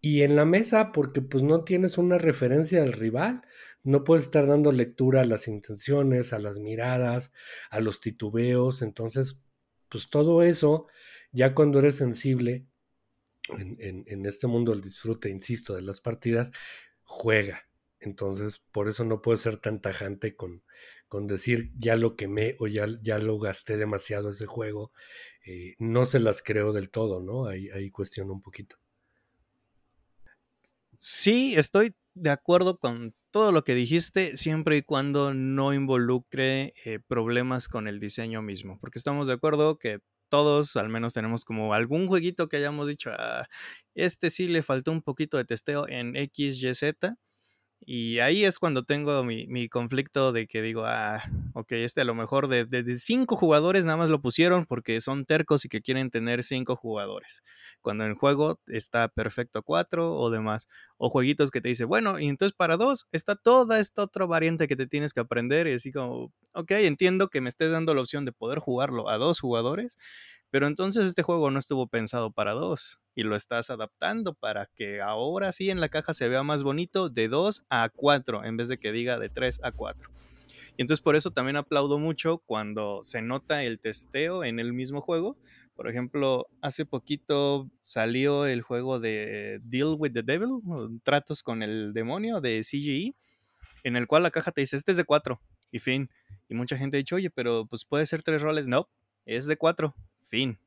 y 0.02 0.24
en 0.24 0.36
la 0.36 0.44
mesa, 0.44 0.92
porque 0.92 1.22
pues 1.22 1.42
no 1.42 1.64
tienes 1.64 1.96
una 1.96 2.18
referencia 2.18 2.82
al 2.82 2.92
rival, 2.92 3.46
no 3.82 4.04
puedes 4.04 4.24
estar 4.24 4.46
dando 4.46 4.72
lectura 4.72 5.22
a 5.22 5.24
las 5.24 5.48
intenciones, 5.48 6.34
a 6.34 6.38
las 6.38 6.58
miradas, 6.58 7.32
a 7.70 7.80
los 7.80 8.00
titubeos, 8.00 8.82
entonces 8.82 9.42
pues 9.88 10.10
todo 10.10 10.42
eso, 10.42 10.86
ya 11.32 11.54
cuando 11.54 11.78
eres 11.78 11.96
sensible 11.96 12.66
en, 13.56 14.04
en 14.06 14.26
este 14.26 14.48
mundo 14.48 14.72
del 14.72 14.82
disfrute, 14.82 15.30
insisto, 15.30 15.74
de 15.74 15.80
las 15.80 16.02
partidas, 16.02 16.50
juega. 17.04 17.62
Entonces, 18.04 18.62
por 18.72 18.88
eso 18.88 19.04
no 19.04 19.22
puedo 19.22 19.36
ser 19.38 19.56
tan 19.56 19.80
tajante 19.80 20.36
con, 20.36 20.62
con 21.08 21.26
decir 21.26 21.72
ya 21.78 21.96
lo 21.96 22.16
quemé 22.16 22.56
o 22.58 22.66
ya, 22.66 22.86
ya 23.02 23.18
lo 23.18 23.38
gasté 23.38 23.76
demasiado 23.76 24.30
ese 24.30 24.46
juego. 24.46 24.92
Eh, 25.46 25.74
no 25.78 26.06
se 26.06 26.20
las 26.20 26.42
creo 26.42 26.72
del 26.72 26.90
todo, 26.90 27.20
¿no? 27.20 27.46
Ahí, 27.46 27.68
ahí 27.70 27.90
cuestiono 27.90 28.32
un 28.32 28.42
poquito. 28.42 28.76
Sí, 30.96 31.54
estoy 31.56 31.94
de 32.14 32.30
acuerdo 32.30 32.78
con 32.78 33.14
todo 33.30 33.50
lo 33.52 33.64
que 33.64 33.74
dijiste, 33.74 34.36
siempre 34.36 34.76
y 34.76 34.82
cuando 34.82 35.34
no 35.34 35.74
involucre 35.74 36.72
eh, 36.84 37.00
problemas 37.06 37.68
con 37.68 37.88
el 37.88 37.98
diseño 37.98 38.42
mismo, 38.42 38.78
porque 38.80 38.98
estamos 38.98 39.26
de 39.26 39.32
acuerdo 39.32 39.76
que 39.76 40.00
todos 40.28 40.76
al 40.76 40.88
menos 40.88 41.14
tenemos 41.14 41.44
como 41.44 41.74
algún 41.74 42.06
jueguito 42.06 42.48
que 42.48 42.58
hayamos 42.58 42.88
dicho, 42.88 43.10
ah, 43.12 43.46
este 43.94 44.30
sí 44.30 44.48
le 44.48 44.62
faltó 44.62 44.92
un 44.92 45.02
poquito 45.02 45.36
de 45.36 45.44
testeo 45.44 45.88
en 45.88 46.16
X, 46.16 46.62
Y, 46.62 46.74
Z, 46.74 47.16
y 47.80 48.18
ahí 48.20 48.44
es 48.44 48.58
cuando 48.58 48.84
tengo 48.84 49.22
mi, 49.24 49.68
conflicto 49.68 50.32
de 50.32 50.46
que 50.46 50.62
digo, 50.62 50.84
ah, 50.86 51.22
ok, 51.52 51.72
este 51.72 52.00
a 52.00 52.04
lo 52.04 52.14
mejor 52.14 52.48
de, 52.48 52.64
de, 52.64 52.94
cinco 52.94 53.36
jugadores 53.36 53.84
nada 53.84 53.98
más 53.98 54.08
lo 54.08 54.22
pusieron 54.22 54.64
porque 54.64 55.00
son 55.00 55.26
tercos 55.26 55.64
y 55.64 55.68
que 55.68 55.82
quieren 55.82 56.10
tener 56.10 56.42
cinco 56.42 56.76
jugadores. 56.76 57.42
Cuando 57.82 58.04
en 58.04 58.10
el 58.12 58.16
juego 58.16 58.58
está 58.68 59.08
perfecto 59.08 59.62
cuatro 59.62 60.14
o 60.14 60.30
demás. 60.30 60.66
O 60.96 61.10
jueguitos 61.10 61.50
que 61.50 61.60
te 61.60 61.68
dice, 61.68 61.84
bueno, 61.84 62.18
y 62.18 62.28
entonces 62.28 62.54
para 62.56 62.76
dos 62.78 63.06
está 63.12 63.36
toda 63.36 63.78
esta 63.78 64.04
otra 64.04 64.24
variante 64.24 64.66
que 64.66 64.76
te 64.76 64.86
tienes 64.86 65.12
que 65.12 65.20
aprender. 65.20 65.66
Y 65.66 65.72
así 65.74 65.92
como, 65.92 66.32
ok, 66.54 66.70
entiendo 66.72 67.28
que 67.28 67.42
me 67.42 67.50
estés 67.50 67.70
dando 67.70 67.94
la 67.94 68.00
opción 68.00 68.24
de 68.24 68.32
poder 68.32 68.60
jugarlo 68.60 69.10
a 69.10 69.18
dos 69.18 69.40
jugadores, 69.40 69.98
pero 70.54 70.68
entonces 70.68 71.08
este 71.08 71.24
juego 71.24 71.50
no 71.50 71.58
estuvo 71.58 71.88
pensado 71.88 72.30
para 72.30 72.52
dos 72.52 73.00
y 73.16 73.24
lo 73.24 73.34
estás 73.34 73.70
adaptando 73.70 74.34
para 74.34 74.66
que 74.66 75.00
ahora 75.00 75.50
sí 75.50 75.68
en 75.68 75.80
la 75.80 75.88
caja 75.88 76.14
se 76.14 76.28
vea 76.28 76.44
más 76.44 76.62
bonito 76.62 77.08
de 77.08 77.26
2 77.26 77.64
a 77.70 77.88
4 77.92 78.44
en 78.44 78.56
vez 78.56 78.68
de 78.68 78.78
que 78.78 78.92
diga 78.92 79.18
de 79.18 79.28
3 79.28 79.58
a 79.64 79.72
4. 79.72 80.08
Y 80.76 80.82
entonces 80.82 81.02
por 81.02 81.16
eso 81.16 81.32
también 81.32 81.56
aplaudo 81.56 81.98
mucho 81.98 82.38
cuando 82.38 83.00
se 83.02 83.20
nota 83.20 83.64
el 83.64 83.80
testeo 83.80 84.44
en 84.44 84.60
el 84.60 84.72
mismo 84.72 85.00
juego. 85.00 85.36
Por 85.74 85.90
ejemplo, 85.90 86.46
hace 86.60 86.86
poquito 86.86 87.68
salió 87.80 88.46
el 88.46 88.62
juego 88.62 89.00
de 89.00 89.58
Deal 89.64 89.96
with 89.98 90.12
the 90.12 90.22
Devil, 90.22 90.60
Tratos 91.02 91.42
con 91.42 91.64
el 91.64 91.92
Demonio 91.94 92.40
de 92.40 92.60
CGE, 92.62 93.16
en 93.82 93.96
el 93.96 94.06
cual 94.06 94.22
la 94.22 94.30
caja 94.30 94.52
te 94.52 94.60
dice, 94.60 94.76
este 94.76 94.92
es 94.92 94.98
de 94.98 95.04
4 95.04 95.40
y 95.72 95.80
fin. 95.80 96.10
Y 96.48 96.54
mucha 96.54 96.78
gente 96.78 96.96
ha 96.96 96.98
dicho, 96.98 97.16
oye, 97.16 97.30
pero 97.30 97.66
pues 97.66 97.84
puede 97.84 98.06
ser 98.06 98.22
tres 98.22 98.40
roles. 98.40 98.68
No, 98.68 98.88
es 99.26 99.46
de 99.46 99.56
4 99.56 99.96
Fin. 100.34 100.58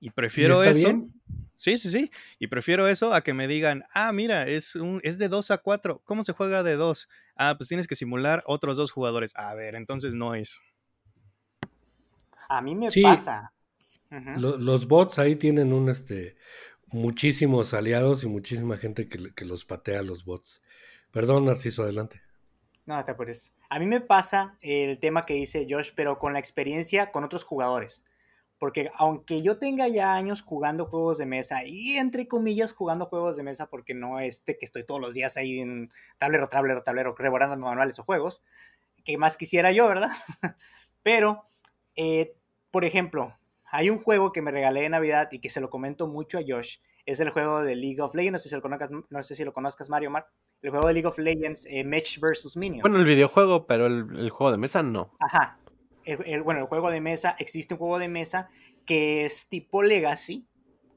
Y 0.00 0.10
prefiero 0.10 0.62
eso. 0.62 1.08
Sí, 1.54 1.78
sí, 1.78 1.88
sí. 1.88 2.10
Y 2.38 2.48
prefiero 2.48 2.86
eso 2.88 3.14
a 3.14 3.22
que 3.22 3.32
me 3.32 3.48
digan, 3.48 3.84
ah, 3.94 4.12
mira, 4.12 4.46
es, 4.46 4.74
un, 4.74 5.00
es 5.02 5.16
de 5.16 5.28
2 5.28 5.50
a 5.50 5.58
4. 5.58 6.02
¿Cómo 6.04 6.24
se 6.24 6.34
juega 6.34 6.62
de 6.62 6.76
2? 6.76 7.08
Ah, 7.36 7.54
pues 7.56 7.68
tienes 7.68 7.86
que 7.86 7.94
simular 7.94 8.42
otros 8.46 8.76
dos 8.76 8.90
jugadores. 8.90 9.32
A 9.34 9.54
ver, 9.54 9.76
entonces 9.76 10.12
no 10.12 10.34
es. 10.34 10.60
A 12.50 12.60
mí 12.60 12.74
me 12.74 12.88
pasa. 13.02 13.54
los, 14.36 14.86
bots 14.86 15.18
ahí 15.18 15.36
tienen 15.36 15.72
un 15.72 15.88
este 15.88 16.36
muchísimos 16.88 17.72
aliados 17.72 18.24
y 18.24 18.26
muchísima 18.26 18.76
gente 18.76 19.08
que, 19.08 19.32
que 19.32 19.44
los 19.46 19.64
patea 19.64 20.02
los 20.02 20.26
bots. 20.26 20.60
Perdón, 21.10 21.46
Narciso, 21.46 21.82
adelante. 21.82 22.20
No, 22.84 23.04
te 23.04 23.12
apures. 23.12 23.54
A 23.68 23.78
mí 23.78 23.86
me 23.86 24.00
pasa 24.00 24.56
el 24.60 24.98
tema 24.98 25.22
que 25.22 25.34
dice 25.34 25.66
Josh, 25.68 25.92
pero 25.94 26.18
con 26.18 26.32
la 26.32 26.38
experiencia 26.40 27.12
con 27.12 27.24
otros 27.24 27.44
jugadores. 27.44 28.04
Porque 28.58 28.90
aunque 28.94 29.42
yo 29.42 29.58
tenga 29.58 29.88
ya 29.88 30.14
años 30.14 30.42
jugando 30.42 30.86
juegos 30.86 31.18
de 31.18 31.26
mesa 31.26 31.64
y 31.64 31.96
entre 31.96 32.28
comillas 32.28 32.72
jugando 32.72 33.06
juegos 33.06 33.36
de 33.36 33.42
mesa, 33.42 33.68
porque 33.68 33.94
no 33.94 34.20
este 34.20 34.56
que 34.56 34.64
estoy 34.64 34.84
todos 34.84 35.00
los 35.00 35.14
días 35.14 35.36
ahí 35.36 35.60
en 35.60 35.90
tablero, 36.18 36.48
tablero, 36.48 36.82
tablero, 36.82 37.14
reborando 37.16 37.56
manuales 37.56 37.98
o 37.98 38.04
juegos, 38.04 38.42
que 39.04 39.18
más 39.18 39.36
quisiera 39.36 39.72
yo, 39.72 39.88
¿verdad? 39.88 40.10
pero, 41.02 41.44
eh, 41.96 42.36
por 42.70 42.84
ejemplo, 42.84 43.36
hay 43.64 43.90
un 43.90 43.98
juego 43.98 44.32
que 44.32 44.42
me 44.42 44.50
regalé 44.50 44.82
de 44.82 44.90
Navidad 44.90 45.28
y 45.32 45.40
que 45.40 45.48
se 45.48 45.60
lo 45.60 45.70
comento 45.70 46.06
mucho 46.06 46.38
a 46.38 46.42
Josh. 46.46 46.78
Es 47.04 47.20
el 47.20 47.30
juego 47.30 47.62
de 47.62 47.76
League 47.76 48.00
of 48.00 48.14
Legends. 48.14 48.32
No 48.32 48.38
sé 48.38 48.48
si 48.48 48.54
lo 48.54 48.62
conozcas, 48.62 48.90
no 48.90 49.22
sé 49.22 49.34
si 49.34 49.44
lo 49.44 49.52
conozcas 49.52 49.88
Mario 49.88 50.10
Mar 50.10 50.26
el 50.62 50.70
juego 50.70 50.86
de 50.86 50.92
League 50.94 51.08
of 51.08 51.18
Legends, 51.18 51.66
eh, 51.68 51.84
Match 51.84 52.18
vs. 52.20 52.56
Minions. 52.56 52.82
Bueno, 52.82 52.98
el 52.98 53.04
videojuego, 53.04 53.66
pero 53.66 53.86
el, 53.86 54.30
juego 54.30 54.52
de 54.52 54.58
mesa 54.58 54.82
no. 54.82 55.12
Ajá. 55.18 55.58
bueno, 56.44 56.60
el 56.60 56.66
juego 56.66 56.90
de 56.90 57.00
mesa, 57.00 57.34
existe 57.38 57.74
un 57.74 57.78
juego 57.78 57.98
de 57.98 58.08
mesa 58.08 58.48
que 58.86 59.24
es 59.24 59.48
tipo 59.48 59.82
Legacy. 59.82 60.46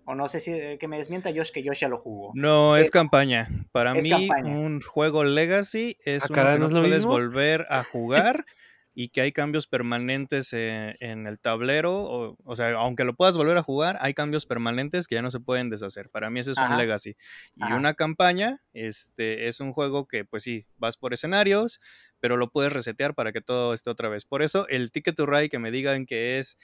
O 0.08 0.14
no 0.14 0.28
sé 0.28 0.40
si 0.40 0.52
eh, 0.52 0.78
que 0.80 0.88
me 0.88 0.98
desmienta 0.98 1.32
Josh 1.36 1.52
que 1.52 1.64
Josh 1.66 1.80
ya 1.80 1.88
lo 1.88 1.98
jugó. 1.98 2.32
No, 2.36 2.78
es, 2.78 2.92
campaña. 2.92 3.50
Para 3.72 3.96
mí, 3.96 4.30
un 4.44 4.80
juego 4.82 5.24
Legacy 5.24 5.98
es 6.06 6.26
ah, 6.26 6.28
uno 6.30 6.68
que 6.68 6.74
no, 6.74 6.82
puedes 6.82 7.08
volver 7.08 7.66
a 7.70 7.84
jugar 7.84 8.46
y 8.98 9.10
que 9.10 9.20
hay 9.20 9.34
cambios 9.34 9.68
permanentes 9.68 10.54
eh, 10.54 10.96
en, 11.02 11.28
el 11.28 11.38
tablero, 11.38 12.38
o, 12.44 12.56
sea, 12.56 12.72
aunque 12.76 13.04
lo 13.04 13.14
puedas 13.14 13.36
volver 13.36 13.58
a 13.58 13.62
jugar, 13.62 13.98
hay 14.00 14.14
cambios 14.14 14.46
permanentes 14.46 15.08
que 15.08 15.16
ya 15.16 15.22
no 15.22 15.30
se 15.30 15.42
pueden 15.42 15.70
deshacer. 15.70 16.10
Para 16.10 16.30
mí 16.30 16.40
ese 16.40 16.52
es 16.52 16.58
un 16.58 16.78
legacy. 16.78 17.18
Y 17.58 17.74
una 17.74 17.94
campaña, 17.94 18.58
este, 18.72 19.50
es 19.50 19.60
un 19.60 19.74
juego 19.74 20.08
que, 20.08 20.24
pues 20.24 20.44
sí, 20.44 20.66
vas 20.78 20.96
por 20.96 21.14
escenarios, 21.14 21.82
pero 22.22 22.38
lo 22.38 22.50
puedes 22.50 22.72
resetear 22.72 23.16
para 23.16 23.34
que 23.34 23.42
todo 23.42 23.74
esté 23.74 23.90
otra 23.90 24.08
vez. 24.08 24.24
Por 24.24 24.42
eso 24.42 24.66
el 24.70 24.92
Ticket 24.92 25.16
to 25.16 25.26
Ride 25.26 25.50
que 25.50 25.60
me 25.60 25.72
digan 25.72 26.06
que 26.06 26.40
es 26.40 26.58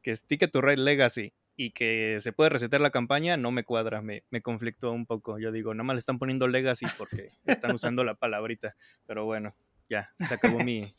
que 0.00 0.12
es 0.12 0.24
Ticket 0.24 0.52
to 0.52 0.60
Ride 0.60 0.76
Legacy 0.76 1.32
y 1.56 1.72
que 1.72 2.18
se 2.20 2.32
puede 2.32 2.50
resetear 2.50 2.80
la 2.80 2.90
campaña, 2.90 3.36
no 3.36 3.50
me 3.50 3.64
cuadra, 3.64 4.00
me, 4.00 4.22
me 4.30 4.42
conflictó 4.42 4.92
un 4.92 5.06
poco. 5.06 5.40
Yo 5.40 5.50
digo, 5.50 5.74
nada 5.74 5.82
más 5.82 5.94
le 5.94 5.98
están 5.98 6.20
poniendo 6.20 6.46
Legacy 6.46 6.86
porque 6.96 7.32
están 7.46 7.72
usando 7.74 8.04
la 8.04 8.14
palabrita. 8.14 8.76
Pero 9.06 9.24
bueno, 9.24 9.56
ya, 9.88 10.14
se 10.20 10.34
acabó 10.34 10.60
mi, 10.60 10.94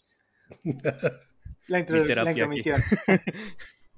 la, 1.68 1.80
intromisión. 1.80 2.82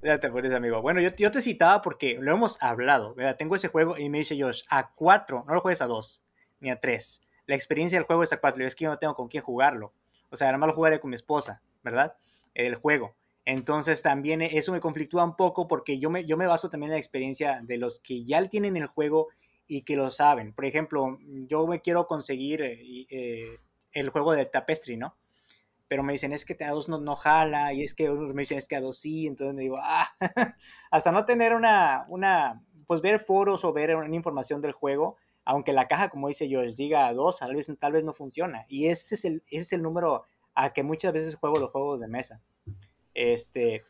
Ya 0.03 0.19
te 0.19 0.31
pones, 0.31 0.51
amigo. 0.51 0.81
Bueno, 0.81 0.99
yo, 0.99 1.11
yo, 1.15 1.29
te 1.31 1.41
citaba 1.41 1.83
porque 1.83 2.17
lo 2.19 2.31
hemos 2.31 2.61
hablado. 2.63 3.15
Tengo 3.37 3.55
ese 3.55 3.67
juego 3.67 3.99
y 3.99 4.09
me 4.09 4.17
dice 4.17 4.35
Josh, 4.39 4.63
a 4.67 4.93
cuatro, 4.95 5.43
no 5.47 5.53
lo 5.53 5.61
juegues 5.61 5.81
a 5.81 5.85
dos, 5.85 6.23
ni 6.59 6.71
a 6.71 6.79
tres. 6.79 7.21
La 7.45 7.53
experiencia 7.53 7.99
del 7.99 8.07
juego 8.07 8.23
es 8.23 8.33
a 8.33 8.37
cuatro. 8.37 8.63
Y 8.63 8.65
es 8.65 8.73
que 8.73 8.85
yo 8.85 8.89
no 8.89 8.97
tengo 8.97 9.13
con 9.13 9.27
quién 9.27 9.43
jugarlo. 9.43 9.93
O 10.31 10.37
sea, 10.37 10.47
nada 10.47 10.57
más 10.57 10.69
lo 10.69 10.73
jugaré 10.73 10.99
con 10.99 11.11
mi 11.11 11.15
esposa, 11.15 11.61
¿verdad? 11.83 12.15
El 12.55 12.75
juego. 12.75 13.15
Entonces 13.45 14.01
también 14.01 14.41
eso 14.41 14.71
me 14.71 14.79
conflictúa 14.79 15.23
un 15.23 15.35
poco 15.35 15.67
porque 15.67 15.99
yo 15.99 16.09
me, 16.09 16.25
yo 16.25 16.37
me 16.37 16.47
baso 16.47 16.69
también 16.69 16.91
en 16.91 16.95
la 16.95 16.99
experiencia 16.99 17.61
de 17.63 17.77
los 17.77 17.99
que 17.99 18.23
ya 18.23 18.43
tienen 18.47 18.77
el 18.77 18.87
juego 18.87 19.29
y 19.67 19.81
que 19.83 19.95
lo 19.95 20.11
saben. 20.11 20.53
Por 20.53 20.65
ejemplo, 20.65 21.17
yo 21.47 21.65
me 21.67 21.81
quiero 21.81 22.07
conseguir 22.07 22.61
eh, 22.61 23.07
eh, 23.09 23.57
el 23.93 24.09
juego 24.09 24.33
de 24.33 24.45
Tapestry, 24.45 24.97
¿no? 24.97 25.15
Pero 25.91 26.03
me 26.03 26.13
dicen 26.13 26.31
es 26.31 26.45
que 26.45 26.55
a 26.63 26.71
dos 26.71 26.87
no, 26.87 27.01
no 27.01 27.17
jala 27.17 27.73
y 27.73 27.83
es 27.83 27.93
que 27.93 28.09
me 28.09 28.43
dicen 28.43 28.57
es 28.57 28.69
que 28.69 28.77
a 28.77 28.79
dos 28.79 28.97
sí, 28.97 29.27
entonces 29.27 29.53
me 29.53 29.63
digo, 29.63 29.77
ah, 29.77 30.07
hasta 30.89 31.11
no 31.11 31.25
tener 31.25 31.53
una, 31.53 32.05
una, 32.07 32.63
pues 32.87 33.01
ver 33.01 33.19
foros 33.19 33.65
o 33.65 33.73
ver 33.73 33.93
una 33.97 34.15
información 34.15 34.61
del 34.61 34.71
juego, 34.71 35.17
aunque 35.43 35.73
la 35.73 35.89
caja, 35.89 36.07
como 36.07 36.29
dice 36.29 36.47
yo, 36.47 36.61
diga 36.61 37.07
a 37.07 37.13
dos, 37.13 37.39
tal 37.39 37.57
vez, 37.57 37.69
tal 37.77 37.91
vez 37.91 38.05
no 38.05 38.13
funciona. 38.13 38.65
Y 38.69 38.87
ese 38.87 39.15
es, 39.15 39.25
el, 39.25 39.43
ese 39.47 39.57
es 39.57 39.73
el 39.73 39.81
número 39.81 40.23
a 40.55 40.71
que 40.71 40.81
muchas 40.81 41.11
veces 41.11 41.35
juego 41.35 41.59
los 41.59 41.71
juegos 41.71 41.99
de 41.99 42.07
mesa. 42.07 42.41
Este, 43.13 43.83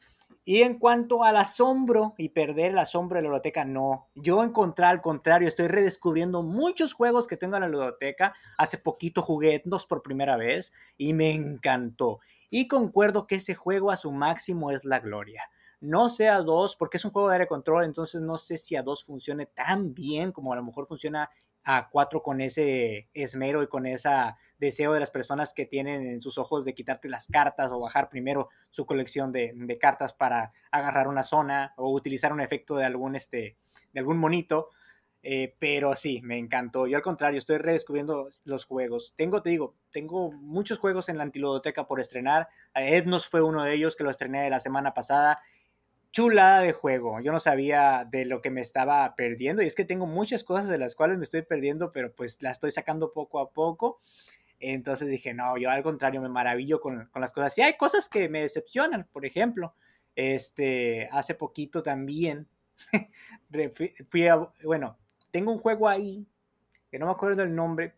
y 0.44 0.64
en 0.64 0.80
cuanto 0.80 1.24
al 1.24 1.38
asombro 1.38 2.16
y 2.18 2.30
perder 2.30 2.72
el 2.72 2.80
asombro 2.80 3.18
de 3.18 3.22
la 3.22 3.28
biblioteca, 3.30 3.64
no. 3.64 4.10
Yo 4.16 4.44
encontré 4.44 4.86
al 4.86 5.02
contrario, 5.02 5.48
estoy 5.48 5.68
redescubriendo 5.68 6.42
muchos 6.42 6.94
juegos 6.94 7.28
que 7.28 7.38
tengo 7.38 7.56
en 7.56 7.62
la 7.62 7.68
biblioteca. 7.68 8.34
Hace 8.58 8.78
poquito 8.80 9.22
jugué 9.22 9.64
por 9.88 10.02
primera 10.02 10.38
vez 10.38 10.74
y 10.98 11.14
me 11.14 11.32
encantó. 11.32 12.20
Y 12.50 12.68
concuerdo 12.68 13.28
que 13.28 13.36
ese 13.36 13.54
juego 13.54 13.92
a 13.92 13.98
su 13.98 14.12
máximo 14.12 14.72
es 14.72 14.84
la 14.84 15.00
gloria. 15.00 15.44
No 15.80 16.10
sé 16.10 16.28
a 16.30 16.42
dos, 16.42 16.76
porque 16.76 16.98
es 16.98 17.06
un 17.06 17.12
juego 17.12 17.30
de 17.30 17.36
aire 17.36 17.48
control, 17.48 17.86
entonces 17.86 18.22
no 18.22 18.38
sé 18.38 18.58
si 18.58 18.76
a 18.76 18.84
dos 18.84 19.04
funcione 19.04 19.48
tan 19.48 19.94
bien 19.94 20.32
como 20.32 20.54
a 20.54 20.56
lo 20.56 20.64
mejor 20.64 20.88
funciona 20.88 21.30
a 21.64 21.90
cuatro 21.90 22.24
con 22.24 22.42
ese 22.42 23.10
esmero 23.14 23.64
y 23.64 23.68
con 23.68 23.86
ese 23.86 24.10
deseo 24.58 24.94
de 24.94 25.00
las 25.00 25.12
personas 25.12 25.54
que 25.54 25.66
tienen 25.66 26.08
en 26.08 26.22
sus 26.22 26.38
ojos 26.38 26.66
de 26.66 26.74
quitarte 26.74 27.10
las 27.10 27.28
cartas 27.28 27.72
o 27.72 27.80
bajar 27.80 28.10
primero 28.10 28.50
su 28.70 28.86
colección 28.86 29.32
de, 29.32 29.78
cartas 29.80 30.14
para 30.14 30.54
agarrar 30.72 31.08
una 31.08 31.24
zona 31.24 31.74
o 31.78 31.92
utilizar 31.92 32.32
un 32.32 32.42
efecto 32.42 32.76
de 32.76 32.86
algún, 32.86 33.16
este, 33.16 33.58
de 33.94 34.00
algún 34.00 34.18
monito. 34.18 34.70
Eh, 35.24 35.56
pero 35.60 35.94
sí, 35.96 36.20
me 36.24 36.40
encantó. 36.40 36.88
Yo 36.88 36.98
al 36.98 37.04
contrario, 37.04 37.38
estoy 37.38 37.58
redescubriendo 37.58 38.30
los 38.44 38.66
juegos. 38.66 39.14
Tengo, 39.16 39.44
te 39.44 39.52
digo, 39.52 39.76
tengo 39.92 40.32
muchos 40.32 40.80
juegos 40.80 41.10
en 41.10 41.18
la 41.18 41.24
antilodoteca 41.24 41.86
por 41.86 42.00
estrenar. 42.00 42.48
Ednos 42.74 43.28
fue 43.28 43.44
uno 43.44 43.64
de 43.64 43.74
ellos 43.74 43.96
que 43.96 44.04
lo 44.04 44.10
estrené 44.10 44.50
la 44.50 44.60
semana 44.60 44.96
pasada 44.96 45.40
chulada 46.12 46.62
de 46.62 46.74
juego. 46.74 47.20
Yo 47.22 47.32
no 47.32 47.40
sabía 47.40 48.08
de 48.10 48.26
lo 48.26 48.42
que 48.42 48.50
me 48.50 48.62
estaba 48.62 49.16
perdiendo 49.16 49.62
y 49.64 49.68
es 49.68 49.76
que 49.76 49.86
tengo 49.86 50.06
muchas 50.06 50.44
cosas 50.44 50.68
de 50.68 50.78
las 50.78 50.96
cuales 50.96 51.18
me 51.18 51.24
estoy 51.24 51.42
perdiendo, 51.42 51.92
pero 51.92 52.14
pues 52.14 52.42
las 52.42 52.54
estoy 52.54 52.72
sacando 52.72 53.14
poco 53.14 53.40
a 53.40 53.52
poco. 53.52 54.00
Entonces 54.60 55.10
dije, 55.10 55.34
no, 55.34 55.58
yo 55.58 55.70
al 55.70 55.84
contrario 55.84 56.22
me 56.22 56.30
maravillo 56.30 56.80
con, 56.82 57.08
con 57.08 57.22
las 57.22 57.32
cosas. 57.32 57.54
Sí 57.54 57.62
hay 57.62 57.78
cosas 57.78 58.08
que 58.08 58.30
me 58.30 58.42
decepcionan, 58.42 59.08
por 59.12 59.26
ejemplo, 59.26 59.74
este, 60.16 61.08
hace 61.12 61.36
poquito 61.36 61.82
también 61.82 62.48
fui 64.10 64.28
a, 64.28 64.36
bueno, 64.64 64.98
tengo 65.32 65.52
un 65.52 65.60
juego 65.60 65.88
ahí, 65.88 66.28
que 66.90 67.00
no 67.00 67.06
me 67.06 67.12
acuerdo 67.12 67.44
el 67.44 67.56
nombre 67.56 67.96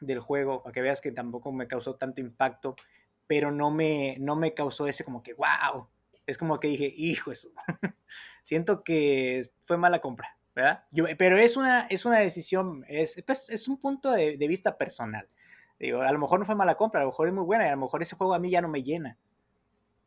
del 0.00 0.20
juego, 0.20 0.62
para 0.62 0.72
que 0.72 0.80
veas 0.80 1.00
que 1.00 1.12
tampoco 1.12 1.52
me 1.52 1.66
causó 1.66 1.96
tanto 1.96 2.20
impacto, 2.20 2.76
pero 3.26 3.50
no 3.50 3.70
me, 3.70 4.16
no 4.18 4.36
me 4.36 4.54
causó 4.54 4.86
ese 4.86 5.04
como 5.04 5.22
que, 5.22 5.34
wow, 5.34 5.88
es 6.26 6.38
como 6.38 6.60
que 6.60 6.68
dije, 6.68 6.92
hijo, 6.96 7.30
eso, 7.30 7.50
siento 8.42 8.84
que 8.84 9.42
fue 9.64 9.76
mala 9.76 10.00
compra, 10.00 10.36
¿verdad? 10.54 10.84
pero 11.18 11.36
es 11.38 11.56
una, 11.56 11.86
es 11.86 12.04
una 12.04 12.18
decisión, 12.18 12.84
es, 12.88 13.22
pues, 13.26 13.50
es 13.50 13.68
un 13.68 13.78
punto 13.78 14.12
de, 14.12 14.36
de, 14.36 14.48
vista 14.48 14.76
personal. 14.76 15.28
Digo, 15.78 16.00
a 16.02 16.12
lo 16.12 16.18
mejor 16.18 16.38
no 16.38 16.46
fue 16.46 16.54
mala 16.54 16.76
compra, 16.76 17.00
a 17.00 17.04
lo 17.04 17.10
mejor 17.10 17.28
es 17.28 17.34
muy 17.34 17.44
buena 17.44 17.64
y 17.64 17.68
a 17.68 17.72
lo 17.72 17.82
mejor 17.82 18.02
ese 18.02 18.16
juego 18.16 18.34
a 18.34 18.38
mí 18.38 18.50
ya 18.50 18.60
no 18.60 18.68
me 18.68 18.82
llena, 18.82 19.18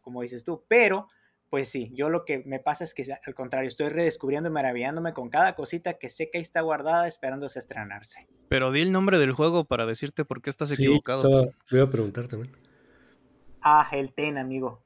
como 0.01 0.21
dices 0.21 0.43
tú, 0.43 0.63
pero 0.67 1.09
pues 1.49 1.69
sí, 1.69 1.91
yo 1.93 2.09
lo 2.09 2.25
que 2.25 2.43
me 2.45 2.59
pasa 2.59 2.83
es 2.83 2.93
que 2.93 3.05
al 3.25 3.35
contrario, 3.35 3.67
estoy 3.67 3.89
redescubriendo 3.89 4.49
y 4.49 4.51
maravillándome 4.51 5.13
con 5.13 5.29
cada 5.29 5.55
cosita 5.55 5.93
que 5.93 6.09
sé 6.09 6.29
que 6.29 6.39
ahí 6.39 6.41
está 6.41 6.61
guardada 6.61 7.07
esperándose 7.07 7.59
a 7.59 7.61
estrenarse. 7.61 8.27
Pero 8.49 8.71
di 8.71 8.81
el 8.81 8.91
nombre 8.91 9.19
del 9.19 9.31
juego 9.31 9.65
para 9.65 9.85
decirte 9.85 10.25
por 10.25 10.41
qué 10.41 10.49
estás 10.49 10.71
equivocado. 10.71 11.23
Estaba, 11.23 11.57
voy 11.71 11.79
a 11.79 11.89
preguntar 11.89 12.27
también. 12.27 12.53
Ah, 13.61 13.87
el 13.91 14.13
TEN, 14.13 14.37
amigo. 14.37 14.84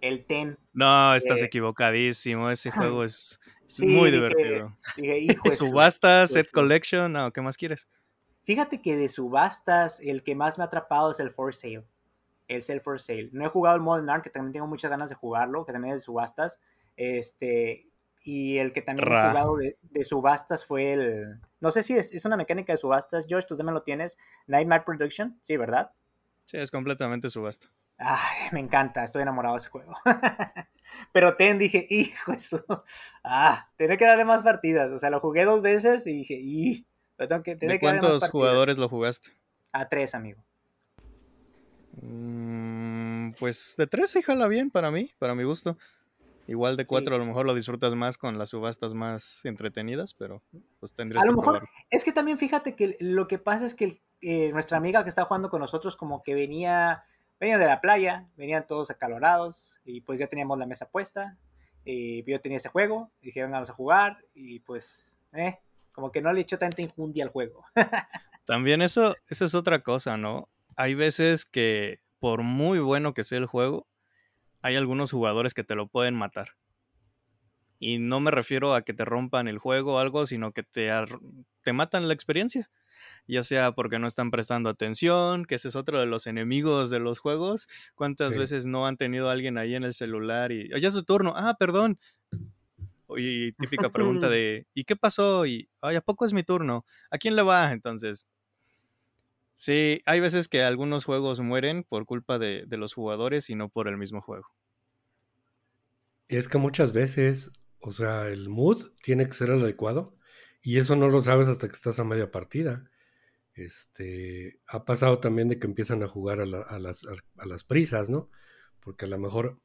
El 0.00 0.24
TEN. 0.24 0.58
No, 0.72 1.14
estás 1.14 1.42
eh, 1.42 1.46
equivocadísimo. 1.46 2.50
Ese 2.50 2.70
juego 2.70 3.04
es, 3.04 3.38
muy 3.78 4.10
divertido. 4.10 4.76
Subasta, 5.56 6.26
Set 6.26 6.50
Collection, 6.50 7.12
no, 7.12 7.32
¿qué 7.32 7.40
más 7.40 7.56
quieres? 7.56 7.88
Fíjate 8.44 8.80
que 8.80 8.96
de 8.96 9.08
subastas, 9.08 10.00
el 10.00 10.22
que 10.22 10.34
más 10.34 10.58
me 10.58 10.64
ha 10.64 10.66
atrapado 10.68 11.10
es 11.10 11.20
el 11.20 11.30
For 11.30 11.54
Sale 11.54 11.84
el 12.50 12.62
Sell 12.62 12.80
for 12.80 13.00
Sale. 13.00 13.30
No 13.32 13.46
he 13.46 13.48
jugado 13.48 13.76
el 13.76 13.82
Modern 13.82 14.10
Art, 14.10 14.24
que 14.24 14.30
también 14.30 14.52
tengo 14.52 14.66
muchas 14.66 14.90
ganas 14.90 15.08
de 15.08 15.14
jugarlo, 15.14 15.64
que 15.64 15.72
también 15.72 15.94
es 15.94 16.00
de 16.00 16.04
subastas. 16.04 16.60
Este, 16.96 17.86
y 18.24 18.58
el 18.58 18.72
que 18.72 18.82
también 18.82 19.06
he 19.06 19.28
jugado 19.28 19.56
de, 19.56 20.04
subastas 20.04 20.66
fue 20.66 20.92
el. 20.92 21.40
No 21.60 21.70
sé 21.70 21.82
si 21.82 21.94
es, 21.94 22.24
una 22.24 22.36
mecánica 22.36 22.72
de 22.72 22.76
subastas, 22.76 23.24
George, 23.28 23.46
tú 23.48 23.56
también 23.56 23.74
lo 23.74 23.82
tienes. 23.82 24.18
Nightmare 24.46 24.82
Production, 24.84 25.38
sí, 25.42 25.56
¿verdad? 25.56 25.92
Sí, 26.44 26.56
es 26.56 26.70
completamente 26.70 27.28
subasta. 27.28 27.68
Ay, 28.02 28.48
me 28.52 28.60
encanta, 28.60 29.04
estoy 29.04 29.22
enamorado 29.22 29.54
de 29.54 29.58
ese 29.58 29.68
juego. 29.68 29.94
Pero 31.12 31.36
ten, 31.36 31.58
dije, 31.58 31.86
hijo, 31.90 32.32
eso. 32.32 32.64
Ah, 33.22 33.68
tenía 33.76 33.96
que 33.96 34.06
darle 34.06 34.24
más 34.24 34.42
partidas. 34.42 34.90
O 34.90 34.98
sea, 34.98 35.10
lo 35.10 35.20
jugué 35.20 35.44
dos 35.44 35.62
veces 35.62 36.06
y 36.06 36.14
dije, 36.14 36.38
y. 36.40 36.86
Tengo 37.16 37.42
que, 37.42 37.54
¿De 37.54 37.78
cuántos 37.78 38.26
jugadores 38.30 38.78
lo 38.78 38.88
jugaste? 38.88 39.30
A 39.72 39.90
tres, 39.90 40.14
amigo. 40.14 40.42
Mm, 42.00 43.32
pues 43.32 43.74
de 43.76 43.86
tres 43.86 44.10
sí 44.10 44.22
jala 44.22 44.48
bien 44.48 44.70
para 44.70 44.90
mí, 44.90 45.10
para 45.18 45.34
mi 45.34 45.44
gusto. 45.44 45.76
Igual 46.46 46.76
de 46.76 46.86
cuatro 46.86 47.14
a 47.14 47.18
lo 47.18 47.26
mejor 47.26 47.46
lo 47.46 47.54
disfrutas 47.54 47.94
más 47.94 48.18
con 48.18 48.38
las 48.38 48.48
subastas 48.48 48.94
más 48.94 49.44
entretenidas, 49.44 50.14
pero 50.14 50.42
pues 50.80 50.92
tendrías 50.94 51.22
a 51.22 51.28
lo 51.28 51.36
mejor, 51.36 51.68
Es 51.90 52.02
que 52.02 52.12
también 52.12 52.38
fíjate 52.38 52.74
que 52.74 52.96
lo 52.98 53.28
que 53.28 53.38
pasa 53.38 53.66
es 53.66 53.74
que 53.74 54.02
eh, 54.20 54.50
nuestra 54.50 54.78
amiga 54.78 55.04
que 55.04 55.10
está 55.10 55.26
jugando 55.26 55.48
con 55.48 55.60
nosotros 55.60 55.96
como 55.96 56.22
que 56.22 56.34
venía, 56.34 57.04
venía 57.40 57.58
de 57.58 57.66
la 57.66 57.80
playa, 57.80 58.28
venían 58.36 58.66
todos 58.66 58.90
acalorados 58.90 59.80
y 59.84 60.02
pues 60.02 60.20
ya 60.20 60.28
teníamos 60.28 60.58
la 60.58 60.66
mesa 60.66 60.88
puesta 60.88 61.36
y 61.84 62.22
yo 62.30 62.40
tenía 62.40 62.58
ese 62.58 62.68
juego, 62.68 63.10
y 63.20 63.26
dije 63.26 63.42
vamos 63.42 63.70
a 63.70 63.72
jugar 63.72 64.18
y 64.34 64.60
pues, 64.60 65.18
eh, 65.32 65.58
como 65.92 66.12
que 66.12 66.20
no 66.20 66.32
le 66.32 66.42
echó 66.42 66.58
tanta 66.58 66.82
injundia 66.82 67.24
al 67.24 67.30
juego. 67.30 67.64
también 68.44 68.82
eso, 68.82 69.16
eso 69.28 69.44
es 69.46 69.54
otra 69.54 69.82
cosa, 69.82 70.16
¿no? 70.16 70.48
hay 70.80 70.94
veces 70.94 71.44
que 71.44 72.00
por 72.18 72.42
muy 72.42 72.78
bueno 72.78 73.12
que 73.12 73.22
sea 73.22 73.36
el 73.36 73.44
juego, 73.44 73.86
hay 74.62 74.76
algunos 74.76 75.10
jugadores 75.12 75.52
que 75.52 75.62
te 75.62 75.74
lo 75.74 75.88
pueden 75.88 76.14
matar. 76.14 76.56
Y 77.78 77.98
no 77.98 78.18
me 78.20 78.30
refiero 78.30 78.74
a 78.74 78.80
que 78.82 78.94
te 78.94 79.04
rompan 79.04 79.46
el 79.46 79.58
juego 79.58 79.94
o 79.94 79.98
algo, 79.98 80.24
sino 80.24 80.52
que 80.52 80.62
te, 80.62 80.90
te 81.62 81.72
matan 81.74 82.08
la 82.08 82.14
experiencia. 82.14 82.70
Ya 83.26 83.42
sea 83.42 83.72
porque 83.72 83.98
no 83.98 84.06
están 84.06 84.30
prestando 84.30 84.68
atención, 84.68 85.44
que 85.44 85.54
ese 85.54 85.68
es 85.68 85.76
otro 85.76 86.00
de 86.00 86.06
los 86.06 86.26
enemigos 86.26 86.90
de 86.90 87.00
los 87.00 87.18
juegos. 87.18 87.68
¿Cuántas 87.94 88.36
veces 88.36 88.66
no 88.66 88.86
han 88.86 88.96
tenido 88.96 89.28
a 89.28 89.32
alguien 89.32 89.58
ahí 89.58 89.74
en 89.74 89.84
el 89.84 89.94
celular 89.94 90.52
y, 90.52 90.68
ya 90.80 90.88
es 90.88 90.94
su 90.94 91.04
turno, 91.04 91.32
ah, 91.36 91.56
perdón. 91.58 91.98
Y 93.16 93.52
típica 93.52 93.90
pregunta 93.90 94.28
de, 94.30 94.66
¿y 94.74 94.84
qué 94.84 94.96
pasó? 94.96 95.46
Y, 95.46 95.68
ay, 95.80 95.96
¿a 95.96 96.00
poco 96.00 96.24
es 96.24 96.32
mi 96.32 96.42
turno? 96.42 96.84
¿A 97.10 97.18
quién 97.18 97.36
le 97.36 97.42
va? 97.42 97.72
Entonces, 97.72 98.26
Sí, 99.60 100.00
hay 100.06 100.20
veces 100.20 100.48
que 100.48 100.62
algunos 100.62 101.04
juegos 101.04 101.38
mueren 101.40 101.84
por 101.84 102.06
culpa 102.06 102.38
de, 102.38 102.64
los 102.70 102.94
jugadores 102.94 103.50
y 103.50 103.56
no 103.56 103.68
por 103.68 103.88
el 103.88 103.98
mismo 103.98 104.22
juego. 104.22 104.48
Y 106.28 106.36
es 106.36 106.48
que 106.48 106.56
muchas 106.56 106.94
veces, 106.94 107.50
o 107.78 107.90
sea, 107.90 108.28
el 108.28 108.48
mood 108.48 108.90
tiene 109.02 109.26
que 109.26 109.32
ser 109.32 109.50
el 109.50 109.60
adecuado 109.60 110.16
y 110.62 110.78
eso 110.78 110.96
no 110.96 111.08
lo 111.08 111.20
sabes 111.20 111.48
hasta 111.48 111.68
que 111.68 111.74
estás 111.74 111.98
a 111.98 112.04
media 112.04 112.30
partida. 112.30 112.90
Este, 113.54 114.60
ha 114.66 114.84
pasado 114.84 115.18
también 115.18 115.48
de 115.48 115.58
que 115.58 115.66
empiezan 115.66 116.02
a 116.02 116.08
jugar 116.08 116.40
a, 116.40 116.46
las, 116.46 117.04
a, 117.04 117.46
las, 117.46 117.64
prisas, 117.64 118.10
¿no? 118.10 118.30
Porque 118.80 119.06
a 119.06 119.08
lo 119.08 119.18
mejor, 119.18 119.60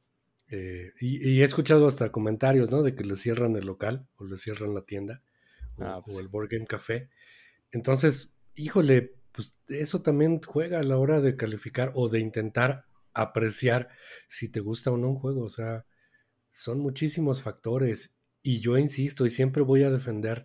eh, 0.48 0.92
y, 1.00 1.40
he 1.40 1.44
escuchado 1.44 1.86
hasta 1.86 2.12
comentarios, 2.12 2.70
¿no? 2.70 2.82
De 2.82 2.94
que 2.94 3.04
le 3.04 3.16
cierran 3.16 3.56
el 3.56 3.66
local 3.66 4.08
o 4.16 4.24
le 4.24 4.36
cierran 4.36 4.74
la 4.74 4.82
tienda 4.82 5.22
o, 5.76 5.84
ah, 5.84 6.02
pues 6.04 6.18
el 6.18 6.28
Board 6.28 6.48
Game 6.50 6.66
Café. 6.66 7.10
Entonces, 7.70 8.36
híjole, 8.54 9.14
pues 9.32 9.58
eso 9.68 10.02
también 10.02 10.40
juega 10.42 10.80
a 10.80 10.82
la 10.82 10.98
hora 10.98 11.20
de 11.20 11.36
calificar 11.36 11.92
o 11.94 12.08
de 12.08 12.20
intentar 12.20 12.86
apreciar 13.12 13.88
si 14.26 14.50
te 14.50 14.60
gusta 14.60 14.90
o 14.90 14.96
no 14.96 15.08
un 15.08 15.18
juego. 15.18 15.42
O 15.44 15.50
sea, 15.50 15.86
son 16.50 16.80
muchísimos 16.80 17.42
factores 17.42 18.16
y 18.42 18.60
yo 18.60 18.78
insisto 18.78 19.26
y 19.26 19.30
siempre 19.30 19.62
voy 19.62 19.82
a 19.82 19.90
defender, 19.90 20.44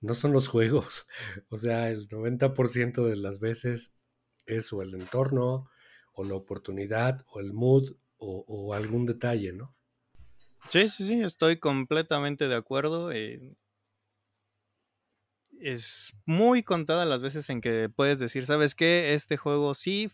no 0.00 0.14
son 0.14 0.32
los 0.32 0.48
juegos. 0.48 1.06
O 1.50 1.56
sea, 1.56 1.90
el 1.90 2.08
90% 2.08 3.06
de 3.06 3.16
las 3.16 3.40
veces 3.40 3.92
es 4.46 4.72
o 4.72 4.82
el 4.82 4.94
entorno 4.94 5.68
o 6.12 6.24
la 6.24 6.34
oportunidad 6.34 7.24
o 7.32 7.40
el 7.40 7.52
mood 7.52 7.96
o, 8.22 8.74
algún 8.74 9.06
detalle, 9.06 9.54
¿no? 9.54 9.74
Sí, 10.68 10.88
sí, 10.88 11.04
sí, 11.04 11.22
estoy 11.22 11.58
completamente 11.58 12.48
de 12.48 12.54
acuerdo. 12.54 13.10
Eh, 13.12 13.56
es 15.60 16.14
muy 16.26 16.62
contada 16.62 17.06
las 17.06 17.22
veces 17.22 17.48
en 17.48 17.62
que 17.62 17.88
puedes 17.88 18.18
decir, 18.18 18.44
¿sabes 18.44 18.74
qué? 18.74 19.14
Este 19.14 19.38
juego 19.38 19.72
sí 19.72 20.10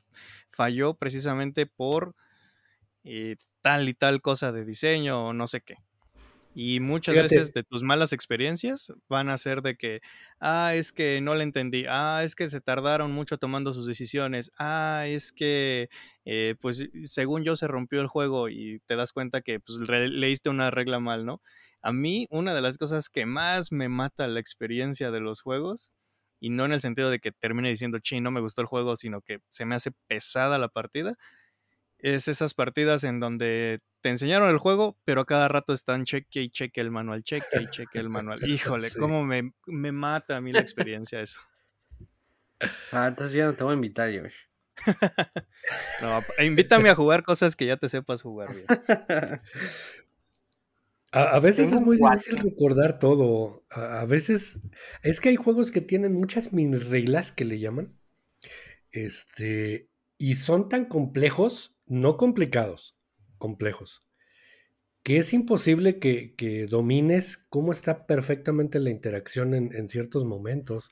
falló 0.51 0.95
precisamente 0.95 1.67
por 1.67 2.15
eh, 3.03 3.37
tal 3.61 3.89
y 3.89 3.95
tal 3.95 4.23
cosa 4.23 4.53
de 4.53 4.65
diseño 4.65 5.29
o 5.29 5.33
no 5.33 5.49
sé 5.49 5.63
qué. 5.63 5.77
Y 6.59 6.81
muchas 6.81 7.19
veces 7.19 7.53
de 7.53 7.65
tus 7.65 7.83
malas 7.83 8.15
experiencias 8.15 8.91
van 9.11 9.29
a 9.29 9.37
ser 9.37 9.61
de 9.61 9.77
que, 9.77 10.01
ah, 10.41 10.75
es 10.75 10.91
que 10.91 11.21
no 11.21 11.35
le 11.35 11.43
entendí, 11.45 11.85
ah, 11.87 12.23
es 12.25 12.35
que 12.35 12.49
se 12.49 12.63
tardaron 12.63 13.13
mucho 13.13 13.37
tomando 13.37 13.75
sus 13.75 13.87
decisiones, 13.87 14.51
ah, 14.59 15.05
es 15.07 15.33
que, 15.33 15.91
eh, 16.25 16.55
pues 16.61 16.89
según 17.03 17.45
yo 17.45 17.57
se 17.57 17.69
rompió 17.69 18.01
el 18.01 18.07
juego 18.07 18.49
y 18.49 18.81
te 18.87 18.97
das 18.97 19.13
cuenta 19.13 19.43
que 19.43 19.61
pues, 19.61 19.79
leíste 19.89 20.49
una 20.49 20.71
regla 20.71 20.99
mal, 20.99 21.27
¿no? 21.27 21.43
A 21.83 21.93
mí, 21.93 22.27
una 22.31 22.55
de 22.55 22.63
las 22.63 22.79
cosas 22.79 23.11
que 23.11 23.27
más 23.27 23.71
me 23.71 23.91
mata 23.91 24.27
la 24.27 24.41
experiencia 24.41 25.11
de 25.11 25.21
los 25.21 25.43
juegos, 25.43 25.93
y 26.41 26.49
no 26.51 26.65
en 26.65 26.73
el 26.73 26.81
sentido 26.81 27.11
de 27.11 27.19
que 27.19 27.33
termine 27.33 27.69
diciendo, 27.69 27.99
chi, 27.99 28.21
no 28.23 28.31
me 28.31 28.41
gustó 28.41 28.63
el 28.63 28.67
juego, 28.67 28.97
sino 28.97 29.21
que 29.21 29.41
se 29.51 29.67
me 29.67 29.75
hace 29.75 29.91
pesada 30.07 30.59
la 30.59 30.69
partida, 30.69 31.17
es 31.99 32.29
esas 32.29 32.55
partidas 32.55 33.05
en 33.05 33.21
donde 33.21 33.81
te 34.01 34.11
enseñaron 34.11 34.51
el 34.51 34.59
juego, 34.59 34.97
pero 35.05 35.23
a 35.23 35.27
cada 35.27 35.49
rato 35.49 35.73
están 35.73 36.05
cheque 36.05 36.43
y 36.43 36.51
cheque 36.51 36.81
el 36.81 36.91
manual, 36.91 37.25
cheque 37.25 37.63
y 37.63 37.69
cheque 37.69 37.99
el 37.99 38.09
manual. 38.09 38.49
Híjole, 38.49 38.89
cómo 38.99 39.25
me, 39.25 39.53
mata 39.67 40.37
a 40.37 40.41
mí 40.41 40.53
la 40.53 40.61
experiencia 40.61 41.21
eso. 41.21 41.41
Ah, 42.93 43.09
entonces 43.09 43.35
ya 43.35 43.47
no 43.47 43.55
te 43.55 43.65
voy 43.65 43.73
a 43.73 43.75
invitar, 43.75 44.11
Josh. 44.11 44.35
no, 46.03 46.23
invítame 46.45 46.91
a 46.91 46.95
jugar 46.95 47.23
cosas 47.23 47.57
que 47.57 47.67
ya 47.67 47.77
te 47.77 47.89
sepas 47.89 48.23
jugar 48.23 48.55
bien. 48.55 48.67
A, 51.13 51.41
veces 51.41 51.73
es 51.73 51.81
muy 51.81 51.97
difícil 51.97 52.37
recordar 52.39 52.99
todo. 52.99 53.65
A, 53.71 54.05
veces 54.05 54.61
es 55.03 55.21
que 55.21 55.31
hay 55.31 55.37
juegos 55.37 55.71
que 55.71 55.81
tienen 55.81 56.13
muchas 56.13 56.53
mini 56.53 56.77
reglas 56.77 57.33
que 57.33 57.47
le 57.47 57.59
llaman. 57.59 57.97
Este, 58.91 59.89
y 60.19 60.37
son 60.37 60.69
tan 60.69 60.85
complejos, 60.85 61.76
no 61.87 62.17
complicados, 62.17 62.97
complejos, 63.39 64.07
que 65.03 65.19
es 65.19 65.33
imposible 65.33 66.01
que, 66.01 66.67
domines 66.69 67.39
cómo 67.49 67.73
está 67.73 68.07
perfectamente 68.07 68.81
la 68.81 68.91
interacción 68.91 69.55
en, 69.55 69.89
ciertos 69.89 70.25
momentos. 70.25 70.91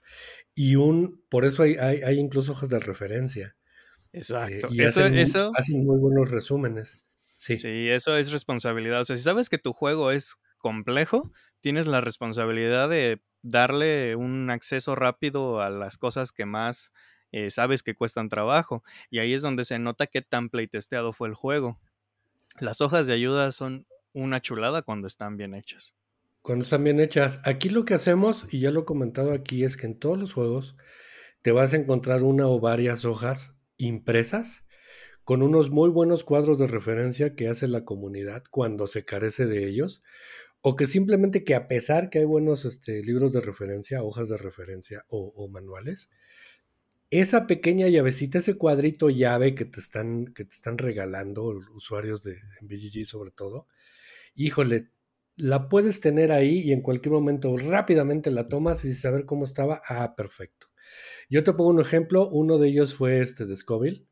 Y 0.54 0.76
un, 0.76 1.24
por 1.28 1.44
eso 1.44 1.64
hay, 1.64 1.74
hay, 1.74 2.18
incluso 2.20 2.52
hojas 2.52 2.68
de 2.68 2.78
referencia. 2.78 3.56
Eh, 4.12 4.18
Exacto. 4.18 4.68
y 4.70 4.82
eso, 4.82 5.04
eso... 5.04 5.50
hacen 5.56 5.84
muy 5.84 5.98
buenos 5.98 6.30
resúmenes. 6.30 7.02
Sí. 7.34 7.58
Sí, 7.58 7.88
eso 7.88 8.16
es 8.16 8.30
responsabilidad. 8.30 9.00
O 9.00 9.04
sea, 9.04 9.16
si 9.16 9.24
sabes 9.24 9.48
que 9.48 9.58
tu 9.58 9.72
juego 9.72 10.12
es 10.12 10.36
complejo, 10.58 11.32
tienes 11.60 11.88
la 11.88 12.00
responsabilidad 12.00 12.88
de 12.88 13.20
darle 13.42 14.14
un 14.14 14.48
acceso 14.50 14.94
rápido 14.94 15.60
a 15.60 15.70
las 15.70 15.98
cosas 15.98 16.30
que 16.30 16.46
más 16.46 16.92
eh, 17.36 17.50
sabes 17.50 17.82
que 17.82 17.96
cuestan 17.96 18.28
trabajo. 18.28 18.84
Y 19.10 19.18
ahí 19.18 19.32
es 19.32 19.42
donde 19.42 19.64
se 19.64 19.80
nota 19.80 20.06
qué 20.06 20.22
tan 20.22 20.50
playtesteado 20.50 21.12
fue 21.12 21.26
el 21.26 21.34
juego. 21.34 21.80
Las 22.60 22.80
hojas 22.80 23.08
de 23.08 23.14
ayuda 23.14 23.50
son 23.50 23.88
una 24.12 24.40
chulada 24.40 24.82
cuando 24.82 25.08
están 25.08 25.36
bien 25.36 25.52
hechas. 25.52 25.96
Cuando 26.42 26.62
están 26.62 26.84
bien 26.84 27.00
hechas. 27.00 27.40
Aquí 27.42 27.70
lo 27.70 27.84
que 27.84 27.94
hacemos, 27.94 28.46
y 28.52 28.60
ya 28.60 28.70
lo 28.70 28.82
he 28.82 28.84
comentado 28.84 29.32
aquí, 29.32 29.64
es 29.64 29.76
que 29.76 29.88
en 29.88 29.98
todos 29.98 30.16
los 30.16 30.32
juegos 30.32 30.76
te 31.42 31.50
vas 31.50 31.72
a 31.72 31.76
encontrar 31.76 32.22
una 32.22 32.46
o 32.46 32.60
varias 32.60 33.04
hojas 33.04 33.56
impresas 33.78 34.64
con 35.24 35.42
unos 35.42 35.70
muy 35.70 35.90
buenos 35.90 36.22
cuadros 36.22 36.58
de 36.58 36.68
referencia 36.68 37.34
que 37.34 37.48
hace 37.48 37.66
la 37.66 37.84
comunidad 37.84 38.44
cuando 38.48 38.86
se 38.86 39.04
carece 39.04 39.46
de 39.46 39.66
ellos, 39.66 40.04
o 40.60 40.76
que 40.76 40.86
simplemente 40.86 41.42
que 41.42 41.56
a 41.56 41.66
pesar 41.66 42.10
que 42.10 42.20
hay 42.20 42.26
buenos 42.26 42.64
este, 42.64 43.02
libros 43.02 43.32
de 43.32 43.40
referencia, 43.40 44.04
hojas 44.04 44.28
de 44.28 44.36
referencia 44.36 45.04
o, 45.08 45.48
manuales, 45.48 46.10
esa 47.20 47.46
pequeña 47.46 47.88
llavecita, 47.88 48.38
ese 48.38 48.56
cuadrito 48.56 49.10
llave 49.10 49.54
que 49.54 49.64
te 49.64 49.80
están, 49.80 50.26
que 50.34 50.44
te 50.44 50.54
están 50.54 50.78
regalando 50.78 51.44
usuarios 51.74 52.22
de 52.22 52.36
BGG 52.62 53.04
sobre 53.06 53.30
todo, 53.30 53.66
híjole, 54.34 54.90
la 55.36 55.68
puedes 55.68 56.00
tener 56.00 56.32
ahí 56.32 56.60
y 56.60 56.72
en 56.72 56.80
cualquier 56.80 57.12
momento 57.12 57.56
rápidamente 57.56 58.30
la 58.30 58.48
tomas 58.48 58.84
y 58.84 58.94
saber 58.94 59.26
cómo 59.26 59.44
estaba, 59.44 59.82
ah, 59.88 60.14
perfecto. 60.16 60.68
Yo 61.28 61.42
te 61.42 61.52
pongo 61.52 61.70
un 61.70 61.80
ejemplo, 61.80 62.28
uno 62.28 62.58
de 62.58 62.68
ellos 62.68 62.94
fue 62.94 63.20
este 63.20 63.46
de 63.46 63.56
Scoville, 63.56 64.06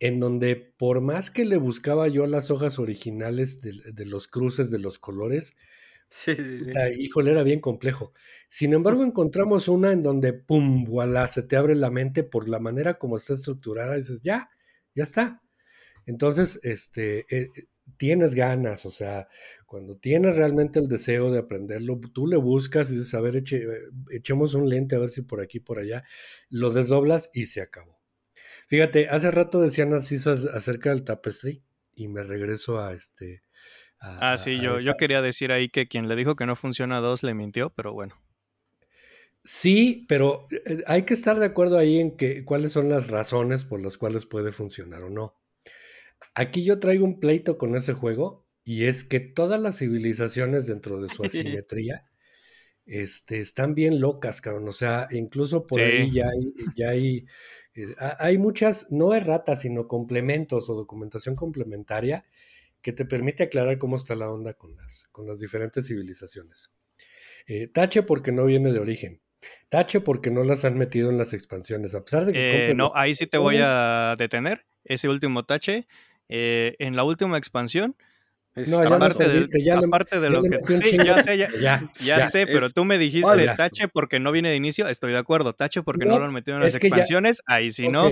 en 0.00 0.20
donde 0.20 0.56
por 0.56 1.00
más 1.00 1.30
que 1.30 1.44
le 1.44 1.56
buscaba 1.56 2.08
yo 2.08 2.26
las 2.26 2.50
hojas 2.50 2.78
originales 2.78 3.60
de, 3.60 4.04
los 4.06 4.28
cruces 4.28 4.70
de 4.70 4.78
los 4.78 4.98
colores, 4.98 5.56
sí, 6.10 6.36
sí, 6.36 6.64
sí. 6.64 6.70
híjole, 6.98 7.32
era 7.32 7.42
bien 7.42 7.60
complejo. 7.60 8.12
Sin 8.48 8.72
embargo, 8.72 9.04
encontramos 9.04 9.68
una 9.68 9.92
en 9.92 10.02
donde, 10.02 10.32
pum, 10.32 10.84
voilà, 10.84 11.26
se 11.26 11.42
te 11.42 11.56
abre 11.56 11.74
la 11.74 11.90
mente 11.90 12.22
por 12.24 12.48
la 12.48 12.58
manera 12.58 12.98
como 12.98 13.16
está 13.16 13.34
estructurada, 13.34 13.94
y 13.94 14.00
dices, 14.00 14.22
ya, 14.22 14.50
ya 14.94 15.02
está. 15.02 15.42
Entonces, 16.06 16.60
este, 16.62 17.26
eh, 17.30 17.50
tienes 17.96 18.34
ganas, 18.34 18.86
o 18.86 18.90
sea, 18.90 19.28
cuando 19.66 19.96
tienes 19.96 20.36
realmente 20.36 20.78
el 20.78 20.88
deseo 20.88 21.30
de 21.30 21.40
aprenderlo, 21.40 22.00
tú 22.12 22.26
le 22.26 22.36
buscas 22.36 22.90
y 22.90 22.96
dices, 22.96 23.14
a 23.14 23.20
ver, 23.20 23.36
eche, 23.36 23.62
echemos 24.10 24.54
un 24.54 24.68
lente 24.68 24.96
a 24.96 24.98
ver 24.98 25.08
si 25.08 25.22
por 25.22 25.40
aquí, 25.40 25.60
por 25.60 25.78
allá, 25.78 26.04
lo 26.48 26.70
desdoblas 26.70 27.30
y 27.34 27.46
se 27.46 27.60
acabó. 27.60 27.98
Fíjate, 28.68 29.08
hace 29.08 29.30
rato 29.30 29.60
decía 29.60 29.86
Narciso 29.86 30.32
acerca 30.32 30.90
del 30.90 31.04
tapestry 31.04 31.62
y 31.94 32.08
me 32.08 32.22
regreso 32.22 32.80
a 32.80 32.92
este... 32.92 33.42
ah, 34.00 34.36
sí, 34.36 34.60
yo, 34.60 34.78
yo 34.78 34.96
quería 34.96 35.22
decir 35.22 35.52
ahí 35.52 35.68
que 35.68 35.88
quien 35.88 36.08
le 36.08 36.16
dijo 36.16 36.36
que 36.36 36.46
no 36.46 36.56
funciona 36.56 37.00
dos 37.00 37.22
le 37.22 37.34
mintió, 37.34 37.70
pero 37.70 37.92
bueno. 37.92 38.14
Sí, 39.44 40.04
pero 40.08 40.46
eh, 40.50 40.82
hay 40.86 41.04
que 41.04 41.14
estar 41.14 41.38
de 41.38 41.46
acuerdo 41.46 41.78
ahí 41.78 42.00
en 42.00 42.16
que 42.16 42.44
cuáles 42.44 42.72
son 42.72 42.88
las 42.88 43.08
razones 43.08 43.64
por 43.64 43.80
las 43.82 43.96
cuales 43.96 44.26
puede 44.26 44.52
funcionar 44.52 45.02
o 45.04 45.10
no. 45.10 45.34
Aquí 46.34 46.64
yo 46.64 46.78
traigo 46.78 47.04
un 47.04 47.18
pleito 47.20 47.56
con 47.56 47.74
ese 47.74 47.94
juego 47.94 48.46
y 48.64 48.84
es 48.84 49.04
que 49.04 49.20
todas 49.20 49.60
las 49.60 49.78
civilizaciones 49.78 50.66
dentro 50.66 51.00
de 51.00 51.08
su 51.08 51.24
asimetría 51.24 52.04
este, 52.84 53.38
están 53.38 53.74
bien 53.74 54.00
locas, 54.00 54.40
cabrón. 54.40 54.68
O 54.68 54.72
sea, 54.72 55.08
incluso 55.10 55.66
por 55.66 55.80
ahí 55.80 56.10
ya 56.10 56.26
hay, 56.26 56.52
ya 56.76 56.90
hay, 56.90 57.26
eh, 57.74 57.94
hay 58.18 58.38
muchas, 58.38 58.90
no 58.90 59.14
erratas, 59.14 59.62
sino 59.62 59.88
complementos 59.88 60.68
o 60.68 60.74
documentación 60.74 61.36
complementaria 61.36 62.24
que 62.82 62.92
te 62.92 63.04
permite 63.04 63.44
aclarar 63.44 63.78
cómo 63.78 63.96
está 63.96 64.14
la 64.14 64.30
onda 64.30 64.54
con 64.54 64.76
las, 64.76 65.08
con 65.12 65.26
las 65.26 65.40
diferentes 65.40 65.86
civilizaciones. 65.86 66.70
Eh, 67.46 67.66
tache 67.68 68.02
porque 68.02 68.32
no 68.32 68.44
viene 68.44 68.72
de 68.72 68.78
origen. 68.78 69.20
Tache 69.68 70.00
porque 70.00 70.30
no 70.30 70.44
las 70.44 70.64
han 70.64 70.76
metido 70.76 71.10
en 71.10 71.18
las 71.18 71.32
expansiones, 71.32 71.94
a 71.94 72.04
pesar 72.04 72.26
de 72.26 72.32
que... 72.32 72.70
Eh, 72.70 72.74
no, 72.74 72.90
ahí 72.94 73.14
sí 73.14 73.26
te 73.26 73.38
voy 73.38 73.58
a 73.60 74.16
detener. 74.18 74.66
Ese 74.84 75.08
último 75.08 75.44
tache 75.44 75.86
eh, 76.28 76.76
en 76.78 76.96
la 76.96 77.04
última 77.04 77.38
expansión. 77.38 77.96
No, 78.54 78.82
ya 78.82 78.96
aparte, 78.96 79.28
de, 79.28 79.46
ya 79.62 79.78
aparte 79.78 80.18
de 80.18 80.30
lo 80.30 80.42
que. 80.42 80.74
Sí, 80.74 80.96
ya 80.96 81.22
sé, 81.22 81.38
ya, 81.38 81.92
ya, 82.00 82.20
sé, 82.22 82.44
pero 82.46 82.70
tú 82.70 82.84
me 82.84 82.98
dijiste 82.98 83.46
tache 83.56 83.86
porque 83.86 84.18
no 84.18 84.32
viene 84.32 84.50
de 84.50 84.56
inicio. 84.56 84.88
Estoy 84.88 85.12
de 85.12 85.18
acuerdo. 85.18 85.54
Tache 85.54 85.82
porque 85.82 86.06
no, 86.06 86.18
lo 86.18 86.24
han 86.24 86.32
metido 86.32 86.56
en 86.56 86.64
las 86.64 86.74
expansiones. 86.74 87.40
ahí 87.46 87.70
sí 87.70 87.86
no. 87.86 88.10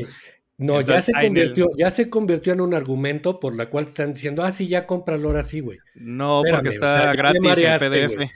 No, 0.58 0.80
ya 0.80 1.00
se 1.00 1.12
convirtió, 1.12 1.68
ya 1.76 1.90
se 1.90 2.08
convirtió 2.08 2.52
en 2.54 2.62
un 2.62 2.72
argumento 2.72 3.38
por 3.40 3.54
la 3.54 3.68
cual 3.68 3.86
están 3.86 4.12
diciendo, 4.12 4.42
ah, 4.42 4.50
sí, 4.50 4.68
ya 4.68 4.86
cómpralo 4.86 5.28
ahora 5.28 5.42
sí, 5.42 5.60
güey. 5.60 5.78
No, 5.94 6.42
porque 6.50 6.70
está 6.70 7.14
gratis 7.14 7.58
el 7.58 7.78
PDF. 7.78 8.30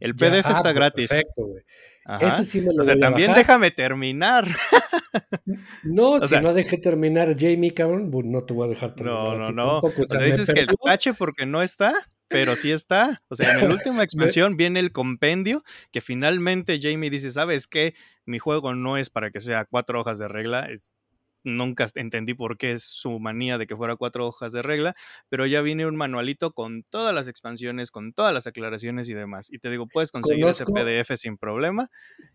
El 0.00 0.16
PDF 0.16 0.50
está 0.50 0.70
ah, 0.70 0.72
gratis. 0.72 1.08
Perfecto, 1.08 1.46
güey. 1.46 1.62
Ese 2.20 2.44
sí 2.44 2.60
me 2.60 2.74
lo 2.74 2.82
o 2.82 2.84
sea, 2.84 2.98
también 2.98 3.32
déjame 3.34 3.70
terminar. 3.70 4.46
No, 5.84 6.18
si 6.20 6.40
no 6.40 6.54
dejé 6.54 6.78
terminar 6.78 7.36
Jamie, 7.38 7.74
cabrón, 7.74 8.10
pues 8.10 8.24
no 8.24 8.44
te 8.44 8.54
voy 8.54 8.66
a 8.66 8.70
dejar 8.70 8.94
terminar. 8.94 9.36
No, 9.36 9.50
no, 9.50 9.52
no. 9.52 9.78
o 9.80 10.06
sea, 10.06 10.20
dices 10.20 10.48
que 10.50 10.60
el 10.60 10.68
tache 10.82 11.12
porque 11.12 11.44
no 11.44 11.60
está, 11.60 11.92
pero 12.28 12.56
sí 12.56 12.70
está. 12.70 13.20
O 13.28 13.34
sea, 13.34 13.52
en 13.52 13.68
la 13.68 13.74
última 13.74 14.02
expansión 14.02 14.56
viene 14.56 14.80
el 14.80 14.90
compendio 14.90 15.62
que 15.90 16.00
finalmente 16.00 16.80
Jamie 16.80 17.10
dice, 17.10 17.30
¿sabes 17.30 17.66
qué? 17.66 17.94
Mi 18.24 18.38
juego 18.38 18.74
no 18.74 18.96
es 18.96 19.10
para 19.10 19.30
que 19.30 19.40
sea 19.40 19.66
cuatro 19.66 20.00
hojas 20.00 20.18
de 20.18 20.28
regla, 20.28 20.70
es 20.70 20.94
nunca 21.44 21.86
entendí 21.94 22.34
por 22.34 22.56
qué 22.58 22.72
es 22.72 22.84
su 22.84 23.18
manía 23.18 23.58
de 23.58 23.66
que 23.66 23.76
fuera 23.76 23.96
cuatro 23.96 24.26
hojas 24.26 24.52
de 24.52 24.62
regla, 24.62 24.94
pero 25.28 25.46
ya 25.46 25.60
viene 25.62 25.86
un 25.86 25.96
manualito 25.96 26.52
con 26.52 26.84
todas 26.84 27.14
las 27.14 27.28
expansiones, 27.28 27.90
con 27.90 28.12
todas 28.12 28.32
las 28.32 28.46
aclaraciones 28.46 29.08
y 29.08 29.14
demás. 29.14 29.48
Y 29.50 29.58
te 29.58 29.70
digo, 29.70 29.86
puedes 29.86 30.12
conseguir 30.12 30.46
ese 30.46 30.64
PDF 30.64 31.16
sin 31.16 31.36
problema. 31.36 31.88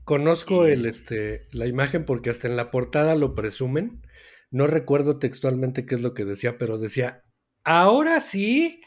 Conozco 0.03 0.65
el, 0.65 0.85
este, 0.85 1.47
la 1.51 1.67
imagen 1.67 2.05
porque 2.05 2.29
hasta 2.29 2.47
en 2.47 2.55
la 2.55 2.71
portada 2.71 3.15
lo 3.15 3.35
presumen. 3.35 4.01
No 4.49 4.67
recuerdo 4.67 5.19
textualmente 5.19 5.85
qué 5.85 5.95
es 5.95 6.01
lo 6.01 6.13
que 6.13 6.25
decía, 6.25 6.57
pero 6.57 6.77
decía, 6.77 7.23
ahora 7.63 8.21
sí, 8.21 8.81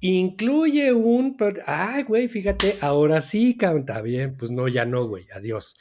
incluye 0.00 0.92
un... 0.92 1.36
Ay, 1.66 2.02
güey, 2.02 2.28
fíjate, 2.28 2.76
ahora 2.80 3.20
sí, 3.20 3.56
está 3.58 4.02
bien. 4.02 4.36
Pues 4.36 4.50
no, 4.50 4.68
ya 4.68 4.84
no, 4.84 5.06
güey, 5.06 5.26
adiós. 5.34 5.74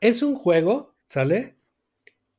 Es 0.00 0.22
un 0.22 0.36
juego, 0.36 0.96
¿sale? 1.04 1.56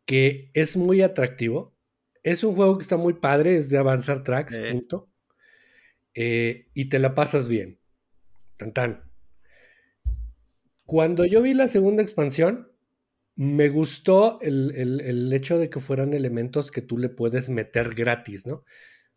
Que 0.07 0.49
es 0.55 0.75
muy 0.75 1.01
atractivo. 1.01 1.75
Es 2.23 2.43
un 2.43 2.55
juego 2.55 2.77
que 2.77 2.81
está 2.81 2.97
muy 2.97 3.13
padre, 3.13 3.57
es 3.57 3.69
de 3.69 3.77
avanzar 3.77 4.23
tracks, 4.23 4.57
punto. 4.57 5.07
Eh, 6.15 6.67
y 6.73 6.89
te 6.89 6.97
la 6.97 7.13
pasas 7.13 7.47
bien. 7.47 7.79
Tan 8.57 8.73
tan. 8.73 9.03
Cuando 10.85 11.25
yo 11.25 11.41
vi 11.41 11.53
la 11.53 11.67
segunda 11.67 12.01
expansión, 12.01 12.71
me 13.35 13.69
gustó 13.69 14.39
el, 14.41 15.31
hecho 15.33 15.59
de 15.59 15.69
que 15.69 15.79
fueran 15.79 16.13
elementos 16.13 16.71
que 16.71 16.81
tú 16.81 16.97
le 16.97 17.09
puedes 17.09 17.49
meter 17.49 17.93
gratis, 17.93 18.47
¿no? 18.47 18.63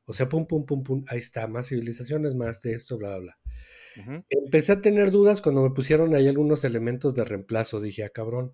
O 0.05 0.13
sea, 0.13 0.29
pum, 0.29 0.47
pum, 0.47 0.67
pum, 0.67 0.83
pum, 0.83 1.05
ahí 1.07 1.19
está, 1.19 1.47
más 1.47 1.69
civilizaciones, 1.69 2.35
más 2.35 2.63
de 2.63 2.73
esto, 2.73 2.99
bla, 2.99 3.11
bla, 3.11 3.19
bla. 3.21 4.25
Empecé 4.29 4.73
a 4.73 4.81
tener 4.81 5.11
dudas 5.11 5.41
cuando 5.41 5.63
me 5.63 5.71
pusieron 5.71 6.15
ahí 6.15 6.27
algunos 6.27 6.65
elementos 6.65 7.15
de 7.15 7.25
reemplazo. 7.25 7.81
Dije, 7.81 8.05
ah, 8.05 8.11
cabrón, 8.11 8.53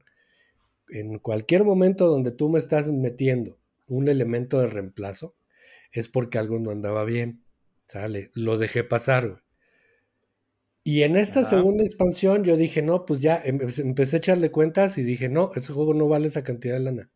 en 0.91 1.19
cualquier 1.19 1.65
momento 1.65 2.07
donde 2.07 2.31
tú 2.31 2.49
me 2.49 2.59
estás 2.59 2.91
metiendo 2.91 3.59
un 3.87 4.09
elemento 4.09 4.61
de 4.61 4.67
reemplazo, 4.67 5.35
es 5.93 6.09
porque 6.09 6.39
algo 6.39 6.59
no 6.59 6.71
andaba 6.71 7.05
bien. 7.05 7.43
Sale, 7.87 8.31
lo 8.35 8.59
dejé 8.59 8.85
pasar. 8.85 9.43
Y 10.83 11.03
en 11.03 11.17
esta 11.17 11.45
segunda 11.45 11.83
expansión 11.83 12.45
yo 12.45 12.57
dije, 12.57 12.83
no, 12.83 13.07
pues 13.07 13.21
ya 13.21 13.41
em, 13.45 13.59
empecé 13.79 14.17
a 14.17 14.19
echarle 14.19 14.51
cuentas 14.51 14.99
y 14.99 15.03
dije, 15.03 15.29
no, 15.29 15.51
ese 15.55 15.73
juego 15.73 15.95
no 15.95 16.09
vale 16.09 16.29
esa 16.29 16.45
cantidad 16.45 16.75
de 16.75 16.81
lana. 16.81 17.11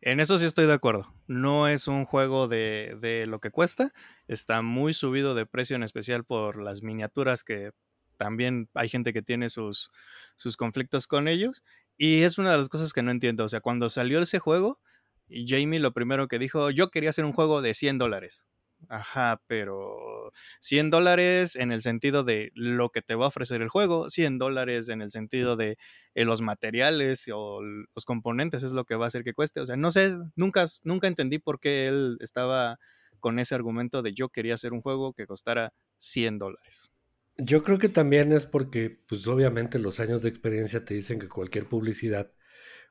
En 0.00 0.20
eso 0.20 0.38
sí 0.38 0.44
estoy 0.44 0.66
de 0.66 0.72
acuerdo. 0.72 1.14
No 1.26 1.66
es 1.68 1.88
un 1.88 2.04
juego 2.04 2.46
de, 2.46 2.96
de, 3.00 3.26
lo 3.26 3.38
que 3.38 3.50
cuesta. 3.50 3.92
Está 4.28 4.60
muy 4.60 4.92
subido 4.92 5.34
de 5.34 5.46
precio, 5.46 5.76
en 5.76 5.82
especial 5.82 6.24
por 6.24 6.60
las 6.60 6.82
miniaturas 6.82 7.42
que 7.42 7.70
también 8.16 8.68
hay 8.74 8.88
gente 8.88 9.12
que 9.12 9.22
tiene 9.22 9.48
sus, 9.48 9.90
sus 10.36 10.56
conflictos 10.56 11.06
con 11.06 11.28
ellos. 11.28 11.62
Y 11.96 12.22
es 12.22 12.38
una 12.38 12.52
de 12.52 12.58
las 12.58 12.68
cosas 12.68 12.92
que 12.92 13.02
no 13.02 13.10
entiendo. 13.10 13.44
O 13.44 13.48
sea, 13.48 13.60
cuando 13.60 13.88
salió 13.88 14.20
ese 14.20 14.38
juego, 14.38 14.80
Jamie 15.28 15.80
lo 15.80 15.92
primero 15.92 16.28
que 16.28 16.38
dijo, 16.38 16.70
yo 16.70 16.90
quería 16.90 17.10
hacer 17.10 17.24
un 17.24 17.32
juego 17.32 17.62
de 17.62 17.74
100 17.74 17.98
dólares. 17.98 18.46
Ajá, 18.88 19.40
pero 19.46 20.30
100 20.60 20.90
dólares 20.90 21.56
en 21.56 21.72
el 21.72 21.82
sentido 21.82 22.22
de 22.22 22.50
lo 22.54 22.90
que 22.90 23.02
te 23.02 23.14
va 23.14 23.26
a 23.26 23.28
ofrecer 23.28 23.62
el 23.62 23.68
juego, 23.68 24.10
100 24.10 24.36
dólares 24.38 24.88
en 24.90 25.00
el 25.00 25.10
sentido 25.10 25.56
de 25.56 25.78
eh, 26.14 26.24
los 26.24 26.42
materiales 26.42 27.26
o 27.32 27.62
los 27.62 28.04
componentes 28.04 28.62
es 28.62 28.72
lo 28.72 28.84
que 28.84 28.96
va 28.96 29.06
a 29.06 29.08
hacer 29.08 29.24
que 29.24 29.32
cueste. 29.34 29.60
O 29.60 29.64
sea, 29.64 29.76
no 29.76 29.90
sé, 29.90 30.12
nunca, 30.36 30.66
nunca 30.82 31.08
entendí 31.08 31.38
por 31.38 31.60
qué 31.60 31.86
él 31.88 32.18
estaba 32.20 32.78
con 33.20 33.38
ese 33.38 33.54
argumento 33.54 34.02
de 34.02 34.12
yo 34.12 34.28
quería 34.28 34.54
hacer 34.54 34.72
un 34.72 34.82
juego 34.82 35.14
que 35.14 35.26
costara 35.26 35.72
100 35.98 36.38
dólares. 36.38 36.90
Yo 37.36 37.62
creo 37.64 37.78
que 37.78 37.88
también 37.88 38.32
es 38.32 38.46
porque, 38.46 38.90
pues 38.90 39.26
obviamente 39.26 39.78
los 39.78 39.98
años 40.00 40.22
de 40.22 40.28
experiencia 40.28 40.84
te 40.84 40.94
dicen 40.94 41.18
que 41.18 41.28
cualquier 41.28 41.68
publicidad, 41.68 42.32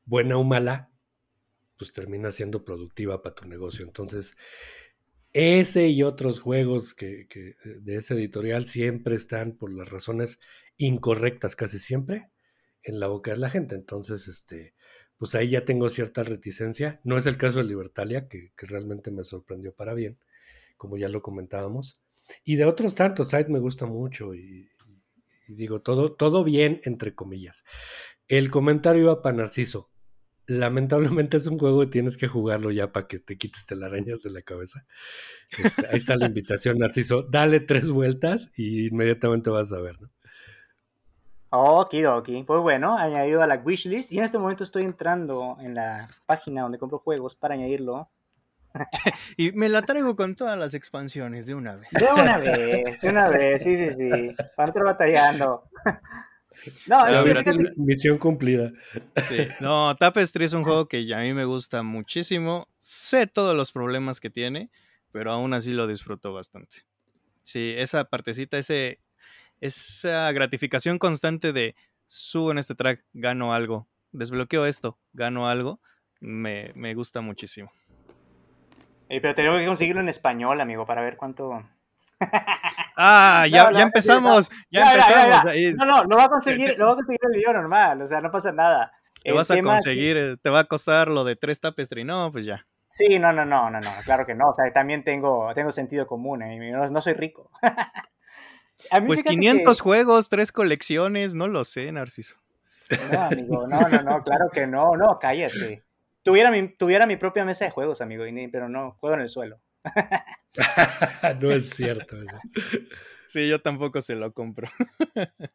buena 0.05 0.37
o 0.37 0.43
mala, 0.43 0.91
pues 1.77 1.93
termina 1.93 2.31
siendo 2.31 2.65
productiva 2.65 3.21
para 3.21 3.35
tu 3.35 3.45
negocio. 3.47 3.85
Entonces, 3.85 4.35
ese 5.31 5.87
y 5.89 6.03
otros 6.03 6.39
juegos 6.39 6.93
que, 6.93 7.27
que, 7.27 7.55
de 7.63 7.95
ese 7.95 8.13
editorial 8.15 8.65
siempre 8.65 9.15
están 9.15 9.57
por 9.57 9.73
las 9.73 9.89
razones 9.89 10.39
incorrectas, 10.77 11.55
casi 11.55 11.79
siempre, 11.79 12.29
en 12.83 12.99
la 12.99 13.07
boca 13.07 13.31
de 13.31 13.37
la 13.37 13.49
gente. 13.49 13.75
Entonces, 13.75 14.27
este, 14.27 14.75
pues 15.17 15.35
ahí 15.35 15.49
ya 15.49 15.65
tengo 15.65 15.89
cierta 15.89 16.23
reticencia. 16.23 16.99
No 17.03 17.17
es 17.17 17.25
el 17.25 17.37
caso 17.37 17.59
de 17.59 17.65
Libertalia, 17.65 18.27
que, 18.27 18.51
que 18.57 18.65
realmente 18.67 19.09
me 19.11 19.23
sorprendió 19.23 19.73
para 19.73 19.93
bien, 19.93 20.19
como 20.77 20.97
ya 20.97 21.09
lo 21.09 21.21
comentábamos. 21.21 22.02
Y 22.43 22.55
de 22.55 22.65
otros 22.65 22.95
tantos, 22.95 23.29
Side 23.29 23.49
me 23.49 23.59
gusta 23.59 23.85
mucho 23.85 24.33
y, 24.33 24.69
digo, 25.47 25.81
todo, 25.81 26.13
todo 26.13 26.43
bien, 26.43 26.81
entre 26.83 27.15
comillas. 27.15 27.63
El 28.27 28.51
comentario 28.51 29.03
iba 29.03 29.21
para 29.21 29.37
Narciso. 29.37 29.89
Lamentablemente 30.45 31.37
es 31.37 31.47
un 31.47 31.57
juego 31.57 31.83
y 31.83 31.89
tienes 31.89 32.17
que 32.17 32.27
jugarlo 32.27 32.71
ya 32.71 32.91
para 32.91 33.07
que 33.07 33.19
te 33.19 33.37
quites 33.37 33.65
telarañas 33.65 34.23
de 34.23 34.29
la 34.29 34.41
cabeza. 34.41 34.85
Este, 35.63 35.87
ahí 35.87 35.97
está 35.97 36.17
la 36.17 36.25
invitación, 36.25 36.79
Narciso. 36.79 37.23
Dale 37.23 37.59
tres 37.61 37.89
vueltas 37.89 38.51
y 38.57 38.87
inmediatamente 38.87 39.49
vas 39.49 39.71
a 39.71 39.79
ver, 39.79 40.01
¿no? 40.01 40.09
Okidoki. 41.55 42.43
Pues 42.43 42.61
bueno, 42.61 42.97
añadido 42.97 43.43
a 43.43 43.47
la 43.47 43.61
wishlist. 43.63 44.11
Y 44.11 44.17
en 44.17 44.25
este 44.25 44.39
momento 44.39 44.63
estoy 44.63 44.83
entrando 44.83 45.57
en 45.61 45.75
la 45.75 46.09
página 46.25 46.63
donde 46.63 46.79
compro 46.79 46.99
juegos 46.99 47.35
para 47.35 47.53
añadirlo. 47.53 48.09
y 49.37 49.51
me 49.51 49.69
la 49.69 49.81
traigo 49.81 50.15
con 50.15 50.35
todas 50.35 50.57
las 50.57 50.73
expansiones 50.73 51.45
de 51.45 51.55
una 51.55 51.75
vez. 51.75 51.89
De 51.91 52.05
una 52.05 52.37
vez, 52.37 53.01
de 53.01 53.09
una 53.09 53.29
vez, 53.29 53.63
sí, 53.63 53.77
sí, 53.77 53.89
sí. 53.89 54.35
Para 54.55 54.69
estar 54.69 54.83
batallando. 54.83 55.63
No, 56.87 57.07
es 57.07 57.47
misión 57.77 58.17
cumplida. 58.17 58.71
Sí. 59.27 59.47
No, 59.59 59.95
Tapestry 59.95 60.45
es 60.45 60.53
un 60.53 60.63
juego 60.63 60.87
que 60.87 61.13
a 61.13 61.19
mí 61.19 61.33
me 61.33 61.45
gusta 61.45 61.83
muchísimo. 61.83 62.67
Sé 62.77 63.27
todos 63.27 63.55
los 63.55 63.71
problemas 63.71 64.19
que 64.19 64.29
tiene, 64.29 64.69
pero 65.11 65.31
aún 65.31 65.53
así 65.53 65.71
lo 65.71 65.87
disfruto 65.87 66.33
bastante. 66.33 66.85
Sí, 67.43 67.73
esa 67.77 68.05
partecita, 68.05 68.57
ese, 68.57 68.99
esa 69.59 70.31
gratificación 70.31 70.99
constante 70.99 71.53
de 71.53 71.75
subo 72.05 72.51
en 72.51 72.59
este 72.59 72.75
track, 72.75 73.03
gano 73.13 73.53
algo, 73.53 73.87
desbloqueo 74.11 74.65
esto, 74.65 74.97
gano 75.11 75.47
algo, 75.49 75.81
me, 76.19 76.71
me 76.75 76.93
gusta 76.93 77.21
muchísimo. 77.21 77.71
Eh, 79.13 79.21
pero 79.21 79.35
tengo 79.35 79.57
que 79.59 79.65
conseguirlo 79.67 80.01
en 80.01 80.09
español, 80.09 80.59
amigo, 80.59 80.87
para 80.87 81.03
ver 81.03 81.17
cuánto, 81.17 81.63
Ah, 82.97 83.45
ya, 83.47 83.71
ya 83.71 83.83
empezamos, 83.83 84.49
ya, 84.71 84.91
empezamos. 84.91 85.45
No, 85.75 85.85
no, 85.85 86.03
lo 86.03 86.17
va 86.17 86.23
a 86.25 86.29
conseguir, 86.29 86.77
lo 86.79 86.87
va 86.87 86.91
a 86.93 86.95
conseguir 86.95 87.19
el 87.23 87.37
video 87.37 87.53
normal, 87.53 88.01
o 88.01 88.07
sea, 88.07 88.21
no 88.21 88.31
pasa 88.31 88.51
nada. 88.51 88.91
Te 89.23 89.31
vas 89.31 89.51
a 89.51 89.61
conseguir, 89.61 90.17
eh, 90.17 90.37
te 90.41 90.49
va 90.49 90.61
a 90.61 90.63
costar 90.63 91.09
lo 91.09 91.23
de 91.23 91.35
tres 91.35 91.59
tapestry, 91.59 92.03
no, 92.03 92.31
pues 92.31 92.45
ya. 92.45 92.65
Sí, 92.85 93.19
no, 93.19 93.31
no, 93.33 93.45
no, 93.45 93.69
no, 93.69 93.79
no, 93.79 93.91
claro 94.03 94.25
que 94.25 94.33
no, 94.33 94.49
o 94.49 94.53
sea, 94.55 94.71
también 94.73 95.03
tengo, 95.03 95.53
tengo 95.53 95.71
sentido 95.71 96.07
común, 96.07 96.41
eh, 96.41 96.71
no, 96.71 97.01
soy 97.01 97.13
rico. 97.13 97.51
pues 99.05 99.23
500 99.23 99.79
juegos, 99.79 100.29
tres 100.29 100.51
colecciones, 100.51 101.35
no 101.35 101.47
lo 101.47 101.63
sé, 101.65 101.91
Narciso. 101.91 102.37
No, 103.11 103.21
amigo, 103.21 103.67
no, 103.67 103.79
no, 103.79 104.01
no, 104.01 104.23
claro 104.23 104.49
que 104.51 104.65
no, 104.65 104.95
no, 104.97 105.19
cállate. 105.19 105.82
Tuviera 106.23 106.51
mi, 106.51 106.69
tuviera 106.69 107.05
mi 107.05 107.17
propia 107.17 107.45
mesa 107.45 107.65
de 107.65 107.71
juegos, 107.71 108.01
amigo, 108.01 108.23
pero 108.51 108.69
no, 108.69 108.93
juego 108.99 109.15
en 109.15 109.21
el 109.21 109.29
suelo. 109.29 109.61
no 111.41 111.51
es 111.51 111.69
cierto 111.69 112.21
eso. 112.21 112.37
Sí, 113.25 113.47
yo 113.49 113.61
tampoco 113.61 113.99
se 114.01 114.15
lo 114.15 114.33
compro. 114.33 114.69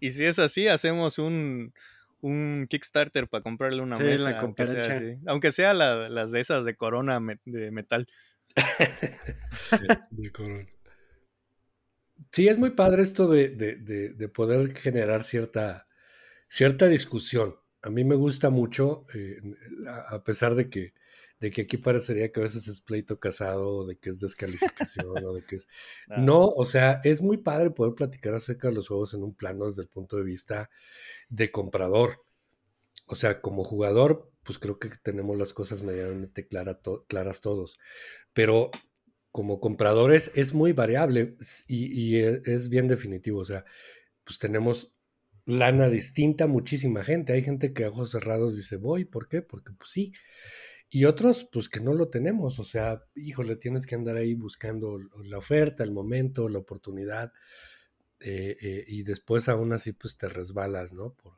y 0.00 0.10
si 0.10 0.24
es 0.24 0.38
así, 0.38 0.68
hacemos 0.68 1.18
un, 1.18 1.72
un 2.20 2.66
Kickstarter 2.68 3.28
para 3.28 3.42
comprarle 3.42 3.82
una 3.82 3.96
mesa, 3.96 4.38
aunque 4.40 4.66
sea, 4.66 5.00
aunque 5.26 5.52
sea 5.52 5.74
las 5.74 6.30
de 6.32 6.40
esas 6.40 6.64
de 6.64 6.74
corona 6.74 7.20
de 7.44 7.70
metal. 7.70 8.06
de, 10.10 10.32
corona. 10.32 10.66
Sí, 12.32 12.48
es 12.48 12.58
muy 12.58 12.70
padre 12.70 13.02
esto 13.02 13.28
de, 13.28 13.50
de, 13.50 14.28
poder 14.28 14.74
generar 14.74 15.22
cierta, 15.22 15.86
cierta 16.48 16.88
discusión. 16.88 17.56
A 17.84 17.90
mí 17.90 18.02
me 18.04 18.14
gusta 18.14 18.50
mucho, 18.50 19.06
eh, 19.14 19.40
a 20.08 20.22
pesar 20.24 20.54
de 20.54 20.68
que 20.68 20.94
de 21.40 21.50
que 21.50 21.62
aquí 21.62 21.76
parecería 21.76 22.32
que 22.32 22.40
a 22.40 22.44
veces 22.44 22.68
es 22.68 22.80
pleito 22.80 23.20
casado, 23.20 23.86
de 23.86 23.96
que 23.96 24.08
es 24.08 24.20
descalificación 24.20 25.24
o 25.26 25.34
de 25.34 25.44
que 25.44 25.56
es... 25.56 25.68
No, 26.16 26.48
o 26.48 26.64
sea, 26.64 27.02
es 27.04 27.20
muy 27.20 27.36
padre 27.36 27.70
poder 27.70 27.94
platicar 27.94 28.32
acerca 28.32 28.68
de 28.68 28.74
los 28.74 28.88
juegos 28.88 29.12
en 29.12 29.22
un 29.22 29.34
plano 29.34 29.66
desde 29.66 29.82
el 29.82 29.88
punto 29.88 30.16
de 30.16 30.22
vista 30.22 30.70
de 31.28 31.50
comprador. 31.50 32.24
O 33.06 33.14
sea, 33.14 33.42
como 33.42 33.62
jugador, 33.62 34.30
pues 34.42 34.58
creo 34.58 34.78
que 34.78 34.88
tenemos 35.02 35.36
las 35.36 35.52
cosas 35.52 35.82
medianamente 35.82 36.46
claras 36.46 37.40
todos. 37.42 37.78
Pero 38.32 38.70
como 39.30 39.60
compradores 39.60 40.30
es 40.34 40.54
muy 40.54 40.72
variable 40.72 41.36
y, 41.68 42.00
y 42.00 42.16
e, 42.22 42.40
es 42.46 42.70
bien 42.70 42.88
definitivo. 42.88 43.40
O 43.40 43.44
sea, 43.44 43.66
pues 44.24 44.38
tenemos 44.38 44.93
lana 45.46 45.88
distinta 45.88 46.46
muchísima 46.46 47.04
gente. 47.04 47.32
Hay 47.32 47.42
gente 47.42 47.72
que 47.72 47.84
a 47.84 47.88
ojos 47.88 48.10
cerrados 48.12 48.56
dice, 48.56 48.76
voy, 48.76 49.04
¿por 49.04 49.28
qué? 49.28 49.42
Porque 49.42 49.72
pues 49.72 49.90
sí. 49.90 50.12
Y 50.90 51.06
otros, 51.06 51.48
pues 51.52 51.68
que 51.68 51.80
no 51.80 51.92
lo 51.92 52.08
tenemos, 52.08 52.58
o 52.60 52.64
sea, 52.64 53.02
híjole, 53.16 53.56
tienes 53.56 53.86
que 53.86 53.96
andar 53.96 54.16
ahí 54.16 54.34
buscando 54.34 54.98
la 55.24 55.38
oferta, 55.38 55.82
el 55.82 55.90
momento, 55.92 56.48
la 56.48 56.60
oportunidad, 56.60 57.32
eh, 58.20 58.56
eh, 58.60 58.84
y 58.86 59.02
después 59.02 59.48
aún 59.48 59.72
así, 59.72 59.92
pues 59.92 60.16
te 60.16 60.28
resbalas, 60.28 60.92
¿no? 60.92 61.14
Por, 61.14 61.34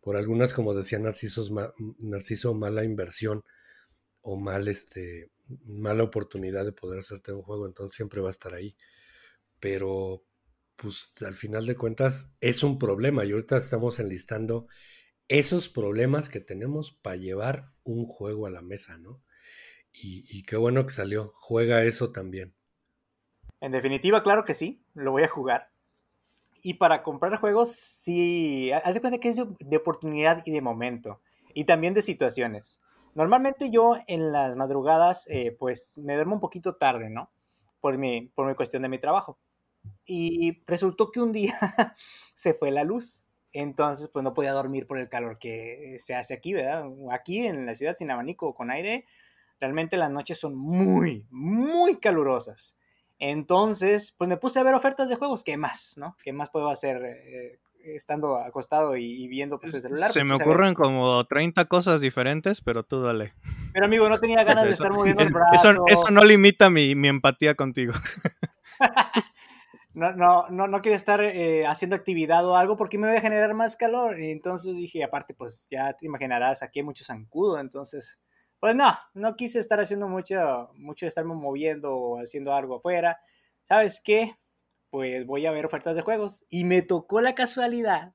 por 0.00 0.16
algunas, 0.16 0.52
como 0.54 0.74
decía 0.74 0.98
Narciso, 0.98 1.42
Narciso, 1.98 2.54
mala 2.54 2.84
inversión 2.84 3.42
o 4.20 4.36
mal, 4.38 4.68
este, 4.68 5.30
mala 5.66 6.04
oportunidad 6.04 6.64
de 6.64 6.72
poder 6.72 7.00
hacerte 7.00 7.32
un 7.32 7.42
juego, 7.42 7.66
entonces 7.66 7.96
siempre 7.96 8.20
va 8.20 8.28
a 8.28 8.32
estar 8.32 8.54
ahí. 8.54 8.76
Pero, 9.60 10.24
pues 10.76 11.22
al 11.22 11.34
final 11.34 11.66
de 11.66 11.76
cuentas, 11.76 12.34
es 12.40 12.62
un 12.62 12.78
problema 12.78 13.24
y 13.24 13.32
ahorita 13.32 13.56
estamos 13.56 13.98
enlistando 13.98 14.66
esos 15.28 15.68
problemas 15.68 16.28
que 16.28 16.40
tenemos 16.40 16.92
para 16.92 17.16
llevar 17.16 17.70
un 17.82 18.06
juego 18.06 18.46
a 18.46 18.50
la 18.50 18.62
mesa, 18.62 18.98
¿no? 18.98 19.22
Y, 19.96 20.42
qué 20.42 20.56
bueno 20.56 20.82
que 20.84 20.90
salió. 20.92 21.32
Juega 21.36 21.84
eso 21.84 22.10
también. 22.10 22.52
En 23.60 23.70
definitiva, 23.70 24.24
claro 24.24 24.44
que 24.44 24.52
sí, 24.52 24.82
lo 24.94 25.12
voy 25.12 25.22
a 25.22 25.28
jugar. 25.28 25.70
Y 26.62 26.74
para 26.74 27.04
comprar 27.04 27.36
juegos, 27.38 27.70
sí, 27.70 28.72
haz 28.72 28.94
de 28.94 29.00
cuenta 29.00 29.20
que 29.20 29.28
es 29.28 29.36
de, 29.36 29.76
oportunidad 29.76 30.42
y 30.44 30.50
de 30.50 30.60
momento. 30.60 31.20
Y 31.54 31.64
también 31.64 31.94
de 31.94 32.02
situaciones. 32.02 32.80
Normalmente 33.14 33.70
yo 33.70 33.94
en 34.08 34.32
las 34.32 34.56
madrugadas, 34.56 35.28
eh, 35.30 35.54
pues 35.56 35.96
me 35.98 36.16
duermo 36.16 36.34
un 36.34 36.40
poquito 36.40 36.74
tarde, 36.74 37.08
¿no? 37.08 37.30
Por 37.80 37.96
mi, 37.96 38.32
por 38.34 38.48
mi 38.48 38.56
cuestión 38.56 38.82
de 38.82 38.88
mi 38.88 38.98
trabajo. 38.98 39.38
Y 40.06 40.62
resultó 40.66 41.10
que 41.10 41.20
un 41.20 41.32
día 41.32 41.58
se 42.34 42.54
fue 42.54 42.70
la 42.70 42.84
luz. 42.84 43.24
Entonces, 43.52 44.08
pues 44.08 44.24
no 44.24 44.34
podía 44.34 44.52
dormir 44.52 44.86
por 44.86 44.98
el 44.98 45.08
calor 45.08 45.38
que 45.38 45.96
se 46.00 46.14
hace 46.14 46.34
aquí, 46.34 46.52
¿verdad? 46.52 46.86
Aquí 47.10 47.46
en 47.46 47.66
la 47.66 47.74
ciudad 47.74 47.94
sin 47.96 48.10
abanico 48.10 48.48
o 48.48 48.54
con 48.54 48.70
aire, 48.70 49.06
realmente 49.60 49.96
las 49.96 50.10
noches 50.10 50.38
son 50.38 50.56
muy, 50.56 51.24
muy 51.30 51.98
calurosas. 52.00 52.76
Entonces, 53.18 54.12
pues 54.18 54.28
me 54.28 54.36
puse 54.36 54.58
a 54.58 54.64
ver 54.64 54.74
ofertas 54.74 55.08
de 55.08 55.14
juegos. 55.16 55.44
¿Qué 55.44 55.56
más, 55.56 55.94
no? 55.96 56.16
¿Qué 56.24 56.32
más 56.32 56.50
puedo 56.50 56.68
hacer 56.68 57.00
eh, 57.04 57.60
estando 57.84 58.38
acostado 58.38 58.96
y, 58.96 59.28
viendo 59.28 59.60
pues, 59.60 59.72
el 59.74 59.82
celular? 59.82 60.10
Se 60.10 60.24
me 60.24 60.34
ocurren 60.34 60.74
como 60.74 61.24
30 61.24 61.64
cosas 61.66 62.00
diferentes, 62.00 62.60
pero 62.60 62.82
tú 62.82 63.02
dale. 63.02 63.34
Pero 63.72 63.86
amigo, 63.86 64.08
no 64.08 64.18
tenía 64.18 64.42
ganas 64.44 64.64
de 64.64 64.70
estar 64.70 64.92
moviendo 64.92 65.22
los 65.22 65.32
brazos. 65.32 65.64
Eso, 65.64 65.84
eso 65.86 66.10
no 66.10 66.24
limita 66.24 66.70
mi, 66.70 66.94
mi 66.94 67.08
empatía 67.08 67.54
contigo. 67.54 67.92
no, 69.94 70.12
no, 70.12 70.48
no, 70.50 70.66
no 70.66 70.82
quería 70.82 70.96
estar 70.96 71.22
eh, 71.22 71.66
haciendo 71.66 71.96
actividad 71.96 72.44
o 72.46 72.56
algo 72.56 72.76
porque 72.76 72.98
me 72.98 73.08
voy 73.08 73.16
a 73.16 73.20
generar 73.20 73.54
más 73.54 73.76
calor. 73.76 74.20
Y 74.20 74.30
entonces 74.30 74.74
dije, 74.76 75.04
aparte, 75.04 75.34
pues 75.34 75.66
ya 75.70 75.92
te 75.94 76.06
imaginarás, 76.06 76.62
aquí 76.62 76.80
hay 76.80 76.84
mucho 76.84 77.04
zancudo, 77.04 77.60
entonces, 77.60 78.20
pues 78.58 78.74
no, 78.74 78.98
no 79.14 79.36
quise 79.36 79.60
estar 79.60 79.80
haciendo 79.80 80.08
mucho, 80.08 80.70
mucho 80.74 81.06
estarme 81.06 81.34
moviendo 81.34 81.94
o 81.94 82.18
haciendo 82.20 82.52
algo 82.54 82.76
afuera. 82.76 83.20
¿Sabes 83.62 84.02
qué? 84.04 84.36
Pues 84.90 85.24
voy 85.26 85.46
a 85.46 85.52
ver 85.52 85.66
ofertas 85.66 85.96
de 85.96 86.02
juegos. 86.02 86.44
Y 86.50 86.64
me 86.64 86.82
tocó 86.82 87.20
la 87.20 87.34
casualidad 87.34 88.14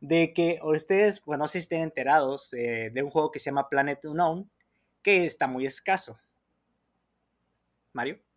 de 0.00 0.32
que 0.34 0.58
ustedes, 0.62 1.24
bueno, 1.24 1.44
no 1.44 1.48
sé 1.48 1.58
si 1.58 1.62
estén 1.64 1.82
enterados 1.82 2.52
eh, 2.52 2.90
de 2.92 3.02
un 3.02 3.10
juego 3.10 3.30
que 3.32 3.38
se 3.40 3.46
llama 3.46 3.68
Planet 3.68 4.04
Unknown, 4.04 4.50
que 5.02 5.24
está 5.26 5.46
muy 5.48 5.66
escaso. 5.66 6.18
Mario. 7.92 8.27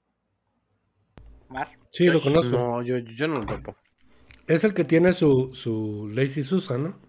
Mar. 1.51 1.71
Sí, 1.91 2.05
lo 2.05 2.21
conozco. 2.21 2.51
No, 2.51 2.81
yo, 2.81 2.97
yo 2.97 3.27
no 3.27 3.39
lo 3.39 3.45
topo. 3.45 3.75
Es 4.47 4.63
el 4.63 4.73
que 4.73 4.83
tiene 4.83 5.13
su, 5.13 5.53
su 5.53 6.09
Lazy 6.13 6.43
Susan, 6.43 6.83
¿no? 6.83 6.99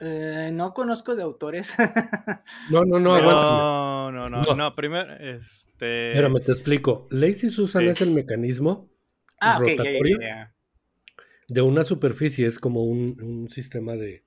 Eh, 0.00 0.50
no 0.52 0.74
conozco 0.74 1.14
de 1.14 1.22
autores. 1.22 1.74
no, 2.70 2.84
no, 2.84 2.98
no, 2.98 3.20
no, 3.20 4.12
no, 4.12 4.28
no, 4.28 4.54
no, 4.54 4.74
primero, 4.74 5.14
este... 5.14 6.10
Espérame, 6.10 6.40
te 6.44 6.52
explico. 6.52 7.06
Lazy 7.10 7.48
Susan 7.48 7.88
es 7.88 8.00
el 8.02 8.10
mecanismo 8.10 8.90
ah, 9.40 9.58
rotatorio 9.58 10.18
de 11.48 11.60
una 11.62 11.82
superficie, 11.82 12.46
es 12.46 12.58
como 12.58 12.84
un, 12.84 13.20
un 13.22 13.50
sistema 13.50 13.94
de, 13.94 14.24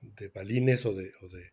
de 0.00 0.28
balines 0.28 0.84
o 0.86 0.94
de, 0.94 1.12
o 1.22 1.28
de 1.28 1.52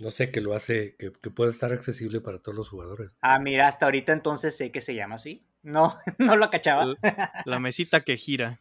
no 0.00 0.10
sé, 0.10 0.30
que 0.30 0.40
lo 0.40 0.54
hace, 0.54 0.96
que, 0.96 1.12
que 1.12 1.30
puede 1.30 1.50
estar 1.50 1.72
accesible 1.72 2.20
para 2.20 2.38
todos 2.38 2.56
los 2.56 2.68
jugadores. 2.68 3.16
Ah, 3.20 3.38
mira, 3.38 3.68
hasta 3.68 3.86
ahorita 3.86 4.12
entonces 4.12 4.56
sé 4.56 4.70
que 4.72 4.80
se 4.80 4.94
llama 4.94 5.16
así. 5.16 5.44
No, 5.62 5.98
no 6.18 6.36
lo 6.36 6.50
cachaba. 6.50 6.94
La, 7.44 7.58
mesita 7.58 8.00
que 8.00 8.16
gira. 8.16 8.60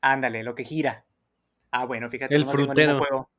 Ándale, 0.00 0.42
lo 0.42 0.54
que 0.54 0.64
gira. 0.64 1.04
Ah, 1.70 1.84
bueno, 1.84 2.10
fíjate. 2.10 2.34
El 2.34 2.46
frutero. 2.46 3.30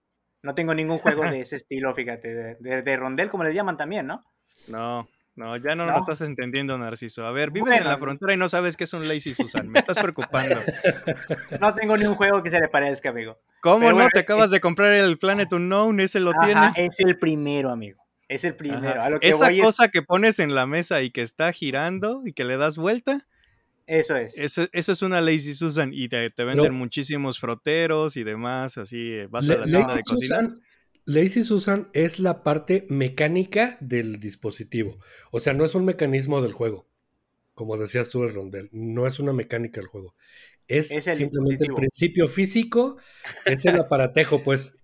No 0.44 0.56
tengo 0.56 0.74
ningún 0.74 0.98
juego 0.98 1.24
de 1.24 1.42
ese 1.42 1.58
estilo, 1.58 1.94
fíjate, 1.94 2.56
de, 2.60 2.82
de, 2.82 2.98
rondel, 2.98 3.30
como 3.30 3.44
le 3.44 3.54
llaman 3.54 3.78
también, 3.78 4.08
¿no? 4.08 4.24
No, 4.68 5.08
no, 5.36 5.56
ya 5.58 5.76
no, 5.76 5.86
lo 5.86 5.98
estás 5.98 6.22
entendiendo, 6.22 6.78
Narciso. 6.78 7.26
A 7.26 7.32
ver, 7.32 7.52
vives 7.52 7.78
en 7.78 7.86
la 7.86 7.98
frontera 7.98 8.34
y 8.34 8.38
no 8.38 8.50
sabes 8.50 8.76
qué 8.76 8.84
es 8.84 8.94
un 8.94 9.08
Lazy 9.08 9.34
Susan. 9.34 9.70
Me 9.70 9.80
estás 9.80 10.00
preocupando. 10.00 10.60
No 11.60 11.74
tengo 11.74 11.96
ni 11.96 12.06
un 12.06 12.16
juego 12.16 12.42
que 12.42 12.50
se 12.50 12.60
le 12.60 12.68
parezca, 12.68 13.10
amigo. 13.10 13.40
¿Cómo 13.62 13.92
no? 13.92 14.08
Te 14.10 14.20
acabas 14.20 14.50
de 14.52 14.60
comprar 14.60 14.94
el 14.94 15.18
Planet 15.18 15.52
Unknown, 15.54 16.00
ese 16.00 16.20
lo 16.20 16.32
tiene. 16.44 16.72
Es 16.76 17.00
el 17.00 17.18
primero, 17.18 17.70
amigo. 17.70 18.02
Es 18.28 18.44
el 18.44 18.56
primero. 18.56 19.20
Esa 19.22 19.50
cosa 19.62 19.90
que 19.90 20.02
pones 20.02 20.40
en 20.40 20.56
la 20.56 20.66
mesa 20.66 21.02
y 21.02 21.12
que 21.12 21.22
está 21.22 21.52
girando 21.52 22.22
y 22.26 22.34
que 22.34 22.46
le 22.46 22.58
das 22.58 22.78
vuelta. 22.78 23.28
Eso 23.88 24.16
es. 24.16 24.38
Eso, 24.38 24.68
es 24.72 25.02
una 25.02 25.22
Lazy 25.22 25.54
Susan 25.54 25.92
y 25.94 26.08
te, 26.08 26.32
venden 26.38 26.74
muchísimos 26.74 27.40
froteros 27.40 28.16
y 28.16 28.24
demás, 28.24 28.78
así 28.78 29.12
eh, 29.12 29.28
vas 29.30 29.50
a 29.50 29.58
la 29.58 29.66
tienda 29.66 29.94
de 29.94 30.02
cocina. 30.02 30.44
Lazy 31.06 31.44
Susan 31.44 31.90
es 31.94 32.20
la 32.20 32.44
parte 32.44 32.86
mecánica 32.90 33.78
del 33.80 34.20
dispositivo. 34.20 35.00
O 35.32 35.40
sea, 35.40 35.54
no 35.54 35.66
es 35.66 35.76
un 35.76 35.86
mecanismo 35.86 36.42
del 36.42 36.54
juego. 36.54 36.88
Como 37.54 37.78
decías 37.78 38.10
tú, 38.10 38.24
el 38.24 38.34
rondel. 38.34 38.70
No 38.72 39.08
es 39.08 39.20
una 39.20 39.34
mecánica 39.34 39.82
del 39.82 39.88
juego. 39.88 40.16
Es, 40.68 40.88
simplemente 40.88 41.66
el 41.66 41.74
principio 41.74 42.28
físico. 42.28 42.98
Es 43.46 43.66
el 43.66 43.80
aparatejo, 43.80 44.42
pues. 44.44 44.76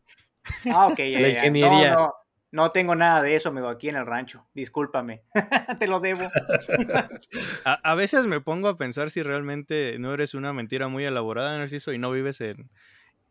Ah, 0.66 0.88
ok, 0.88 1.00
la 1.20 1.30
ingeniería. 1.30 1.94
No, 1.94 2.14
no, 2.52 2.72
tengo 2.72 2.96
nada 2.96 3.22
de 3.22 3.36
eso, 3.36 3.50
amigo, 3.50 3.70
aquí 3.70 3.88
en 3.90 3.96
el 3.96 4.06
rancho. 4.06 4.48
Discúlpame. 4.54 5.24
Te 5.80 5.88
lo 5.88 6.00
debo. 6.00 6.30
a, 7.64 7.96
veces 7.96 8.26
me 8.26 8.42
pongo 8.42 8.68
a 8.68 8.78
pensar 8.78 9.12
si 9.12 9.22
realmente 9.22 9.98
no 10.00 10.14
eres 10.14 10.34
una 10.34 10.52
mentira 10.52 10.88
muy 10.88 11.06
elaborada, 11.06 11.58
Narciso, 11.58 11.94
y 11.94 12.00
no 12.00 12.12
vives 12.12 12.42
en, 12.42 12.70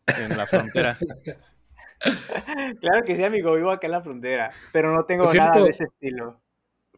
en 0.06 0.36
la 0.36 0.46
frontera. 0.46 0.98
Claro 2.80 3.04
que 3.04 3.16
sí, 3.16 3.24
amigo, 3.24 3.54
vivo 3.54 3.70
acá 3.70 3.86
en 3.86 3.92
la 3.92 4.02
frontera, 4.02 4.50
pero 4.72 4.94
no 4.94 5.04
tengo 5.04 5.32
nada 5.32 5.62
de 5.62 5.70
ese 5.70 5.84
estilo. 5.84 6.42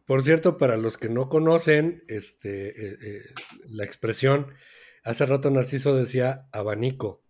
Por 0.05 0.21
cierto, 0.21 0.57
para 0.57 0.77
los 0.77 0.97
que 0.97 1.09
no 1.09 1.29
conocen 1.29 2.03
este, 2.07 2.69
eh, 2.69 2.97
eh, 3.01 3.21
la 3.65 3.83
expresión, 3.83 4.47
hace 5.03 5.25
rato 5.25 5.51
Narciso 5.51 5.95
decía 5.95 6.47
abanico. 6.51 7.23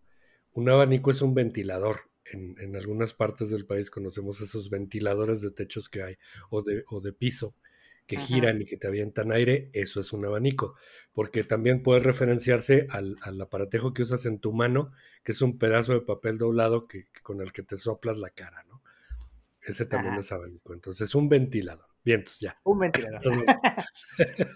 Un 0.52 0.70
abanico 0.70 1.12
es 1.12 1.22
un 1.22 1.34
ventilador. 1.34 2.10
En, 2.32 2.76
algunas 2.76 3.14
partes 3.14 3.50
del 3.50 3.66
país 3.66 3.90
conocemos 3.90 4.40
esos 4.40 4.70
ventiladores 4.70 5.42
de 5.42 5.52
techos 5.52 5.90
que 5.90 6.04
hay 6.04 6.18
o 6.52 6.62
de, 6.62 6.84
o 6.88 7.02
de 7.02 7.12
piso 7.12 7.56
que 8.10 8.18
giran 8.18 8.60
y 8.60 8.66
que 8.66 8.76
te 8.76 8.88
avientan 8.88 9.32
aire, 9.32 9.70
eso 9.72 10.00
es 10.00 10.12
un 10.14 10.26
abanico, 10.26 10.74
porque 11.14 11.44
también 11.44 11.84
puede 11.84 12.00
referenciarse 12.00 12.88
al, 12.90 13.18
aparatejo 13.40 13.94
que 13.94 14.02
usas 14.02 14.26
en 14.26 14.40
tu 14.40 14.52
mano, 14.52 14.92
que 15.24 15.32
es 15.32 15.44
un 15.44 15.60
pedazo 15.60 15.94
de 15.94 16.02
papel 16.02 16.40
doblado 16.40 16.88
que, 16.88 17.06
con 17.22 17.40
el 17.40 17.54
que 17.54 17.62
te 17.62 17.78
soplas 17.78 18.18
la 18.18 18.32
cara, 18.32 18.64
¿no? 18.68 18.82
Ese 19.62 19.86
también 19.86 20.16
es 20.16 20.32
abanico, 20.32 20.74
entonces 20.74 21.14
un 21.14 21.30
ventilador. 21.30 21.86
Vientos, 22.04 22.40
ya. 22.40 22.60
Un 22.64 22.80
ventilador. 22.80 23.22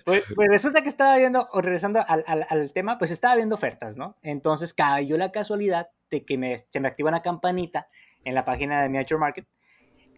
Pues, 0.05 0.23
pues, 0.33 0.47
resulta 0.49 0.81
que 0.81 0.89
estaba 0.89 1.17
viendo, 1.17 1.47
o 1.51 1.61
regresando 1.61 2.03
al, 2.07 2.73
tema, 2.73 2.97
pues 2.97 3.11
estaba 3.11 3.35
viendo 3.35 3.55
ofertas, 3.55 3.95
¿no? 3.95 4.17
Entonces 4.21 4.73
cayó 4.73 5.17
la 5.17 5.31
casualidad 5.31 5.89
de 6.09 6.25
que 6.25 6.37
me, 6.37 6.59
se 6.69 6.79
me 6.79 6.87
activa 6.87 7.09
una 7.09 7.21
campanita 7.21 7.87
en 8.23 8.35
la 8.35 8.45
página 8.45 8.81
de 8.81 8.89
Miniature 8.89 9.19
Market 9.19 9.47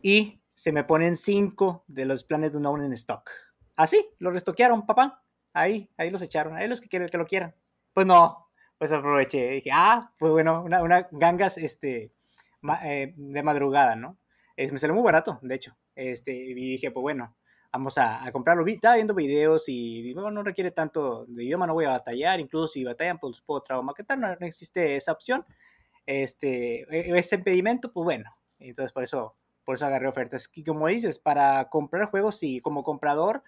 y 0.01 0.39
se 0.55 0.71
me 0.71 0.83
ponen 0.83 1.17
cinco 1.17 1.83
de 1.87 2.05
los 2.05 2.23
Planet 2.23 2.55
Unknown 2.55 2.83
en 2.83 2.93
stock. 2.93 3.29
Así, 3.75 4.09
los 4.19 4.33
restoquearon, 4.33 4.85
papá. 4.85 5.21
Ahí, 5.53 5.91
ahí 5.97 6.09
los 6.09 6.21
echaron. 6.21 6.55
Ahí 6.55 6.67
los 6.67 6.81
que, 6.81 6.87
quieren, 6.87 7.09
que 7.09 7.17
lo 7.17 7.27
quieran. 7.27 7.53
Pues 7.93 8.07
no, 8.07 8.49
pues 8.77 8.91
aproveché. 8.91 9.51
Dije, 9.51 9.69
ah, 9.73 10.13
pues 10.17 10.31
bueno, 10.31 10.63
una, 10.63 10.81
una 10.81 11.07
gangas 11.11 11.57
este, 11.57 12.13
eh, 12.83 13.13
de 13.15 13.43
madrugada, 13.43 13.95
¿no? 13.95 14.17
Es, 14.55 14.71
me 14.71 14.79
salió 14.79 14.95
muy 14.95 15.03
barato, 15.03 15.39
de 15.41 15.55
hecho. 15.55 15.77
Este, 15.93 16.33
y 16.33 16.53
dije, 16.53 16.89
pues 16.91 17.01
bueno, 17.01 17.35
vamos 17.73 17.97
a, 17.97 18.31
comprarlo. 18.31 18.65
estaba 18.65 18.95
viendo 18.95 19.13
videos 19.13 19.67
y 19.67 20.01
digo, 20.01 20.31
no 20.31 20.41
requiere 20.41 20.71
tanto 20.71 21.25
de 21.25 21.43
idioma, 21.43 21.67
no 21.67 21.73
voy 21.73 21.85
a 21.85 21.89
batallar. 21.89 22.39
Incluso 22.39 22.69
si 22.69 22.85
batallan, 22.85 23.19
pues 23.19 23.41
puedo 23.41 23.61
No, 23.69 24.35
no 24.39 24.45
existe 24.45 24.95
esa 24.95 25.11
opción. 25.11 25.45
Este, 26.05 26.83
e, 26.89 27.17
ese 27.19 27.35
impedimento, 27.35 27.91
pues 27.91 28.05
bueno. 28.05 28.31
Entonces, 28.59 28.93
por 28.93 29.03
eso 29.03 29.35
por 29.65 29.75
eso 29.75 29.85
agarré 29.85 30.07
ofertas. 30.07 30.49
Y 30.53 30.63
como 30.63 30.87
dices, 30.87 31.19
para 31.19 31.69
comprar 31.69 32.05
juegos, 32.05 32.37
sí, 32.37 32.61
como 32.61 32.83
comprador, 32.83 33.43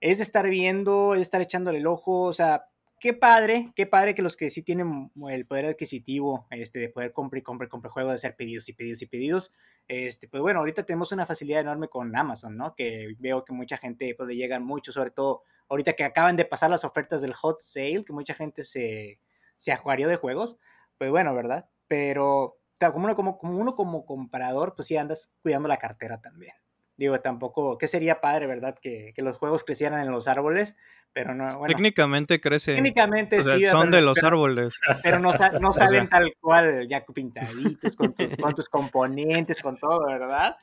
es 0.00 0.20
estar 0.20 0.48
viendo, 0.48 1.14
es 1.14 1.22
estar 1.22 1.40
echándole 1.40 1.78
el 1.78 1.86
ojo, 1.86 2.22
o 2.22 2.32
sea, 2.32 2.66
qué 3.00 3.12
padre, 3.12 3.72
qué 3.74 3.86
padre 3.86 4.14
que 4.14 4.22
los 4.22 4.36
que 4.36 4.50
sí 4.50 4.62
tienen 4.62 5.10
el 5.28 5.46
poder 5.46 5.66
adquisitivo 5.66 6.46
este, 6.50 6.78
de 6.78 6.88
poder 6.88 7.12
comprar 7.12 7.40
y 7.40 7.42
comprar, 7.42 7.68
comprar 7.68 7.92
juegos, 7.92 8.12
de 8.12 8.16
hacer 8.16 8.36
pedidos 8.36 8.68
y 8.68 8.72
pedidos 8.72 9.02
y 9.02 9.06
pedidos. 9.06 9.52
Este, 9.88 10.28
pues 10.28 10.42
bueno, 10.42 10.60
ahorita 10.60 10.84
tenemos 10.84 11.12
una 11.12 11.26
facilidad 11.26 11.60
enorme 11.60 11.88
con 11.88 12.14
Amazon, 12.16 12.56
¿no? 12.56 12.74
Que 12.74 13.14
veo 13.18 13.44
que 13.44 13.52
mucha 13.52 13.76
gente 13.76 14.14
puede 14.14 14.34
llegar 14.36 14.60
mucho, 14.60 14.92
sobre 14.92 15.10
todo 15.10 15.42
ahorita 15.68 15.94
que 15.94 16.04
acaban 16.04 16.36
de 16.36 16.44
pasar 16.44 16.70
las 16.70 16.84
ofertas 16.84 17.20
del 17.20 17.34
hot 17.34 17.60
sale, 17.60 18.04
que 18.04 18.12
mucha 18.12 18.34
gente 18.34 18.64
se, 18.64 19.20
se 19.56 19.72
acuarió 19.72 20.08
de 20.08 20.16
juegos. 20.16 20.56
Pues 20.98 21.10
bueno, 21.10 21.34
¿verdad? 21.34 21.68
Pero 21.88 22.58
como 22.78 23.04
uno 23.04 23.16
como, 23.16 23.38
como 23.38 23.58
uno 23.58 23.74
como 23.74 24.06
comprador, 24.06 24.74
pues 24.74 24.88
sí 24.88 24.96
andas 24.96 25.30
cuidando 25.42 25.68
la 25.68 25.78
cartera 25.78 26.20
también. 26.20 26.54
Digo, 26.96 27.20
tampoco, 27.20 27.76
¿qué 27.76 27.88
sería 27.88 28.20
padre, 28.20 28.46
verdad? 28.46 28.76
Que, 28.80 29.12
que 29.14 29.22
los 29.22 29.36
juegos 29.36 29.64
crecieran 29.64 30.00
en 30.00 30.10
los 30.10 30.28
árboles, 30.28 30.76
pero 31.12 31.34
no, 31.34 31.44
bueno. 31.58 31.74
Técnicamente 31.74 32.40
crecen. 32.40 32.76
Técnicamente 32.76 33.42
sí. 33.42 33.64
Son 33.64 33.90
de 33.90 34.02
los 34.02 34.22
árboles. 34.22 34.78
Pero 35.02 35.18
no, 35.18 35.32
no 35.60 35.72
salen 35.72 36.08
tal 36.08 36.34
cual, 36.40 36.86
ya 36.88 37.04
pintaditos, 37.04 37.96
con, 37.96 38.12
con, 38.12 38.54
tus 38.54 38.68
componentes, 38.68 39.60
con 39.62 39.78
todo, 39.78 40.06
¿verdad? 40.06 40.56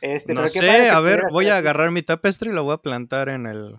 Este, 0.00 0.34
no 0.34 0.46
sé, 0.46 0.90
a 0.90 1.00
ver, 1.00 1.24
voy 1.30 1.48
a 1.48 1.56
agarrar 1.56 1.90
mi 1.90 2.02
tapestre 2.02 2.50
y 2.50 2.54
lo 2.54 2.64
voy 2.64 2.74
a 2.74 2.78
plantar 2.78 3.28
en 3.28 3.46
el, 3.46 3.76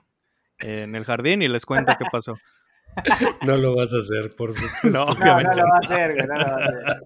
en 0.59 0.95
el 0.95 1.05
jardín 1.05 1.41
y 1.41 1.47
les 1.47 1.65
cuento 1.65 1.93
qué 1.97 2.05
pasó. 2.11 2.35
No 3.45 3.57
lo 3.57 3.75
vas 3.75 3.93
a 3.93 3.97
hacer, 3.97 4.35
por 4.35 4.53
supuesto. 4.53 4.89
No, 4.89 5.05
no, 5.05 5.41
no 5.41 5.53
lo 5.53 5.63
va 5.63 5.75
a 5.75 5.79
hacer, 5.79 6.27
no 6.27 6.35
lo 6.35 6.45
va 6.45 6.51
a 6.51 6.65
hacer. 6.65 7.03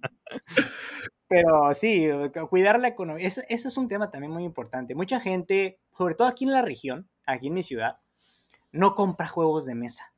Pero 1.28 1.74
sí, 1.74 2.08
cuidar 2.50 2.80
la 2.80 2.90
economía. 2.90 3.28
Eso, 3.28 3.42
es 3.50 3.78
un 3.78 3.88
tema 3.88 4.12
también 4.12 4.32
muy 4.32 4.44
importante. 4.44 4.96
Mucha 4.96 5.20
gente, 5.20 5.80
sobre 5.98 6.16
todo 6.16 6.28
aquí 6.28 6.46
en 6.46 6.52
la 6.52 6.62
región, 6.62 7.10
aquí 7.26 7.48
en 7.48 7.54
mi 7.54 7.64
ciudad, 7.64 7.98
no 8.72 8.96
compra 8.96 9.28
juegos 9.28 9.66
de 9.66 9.76
mesa. 9.76 10.14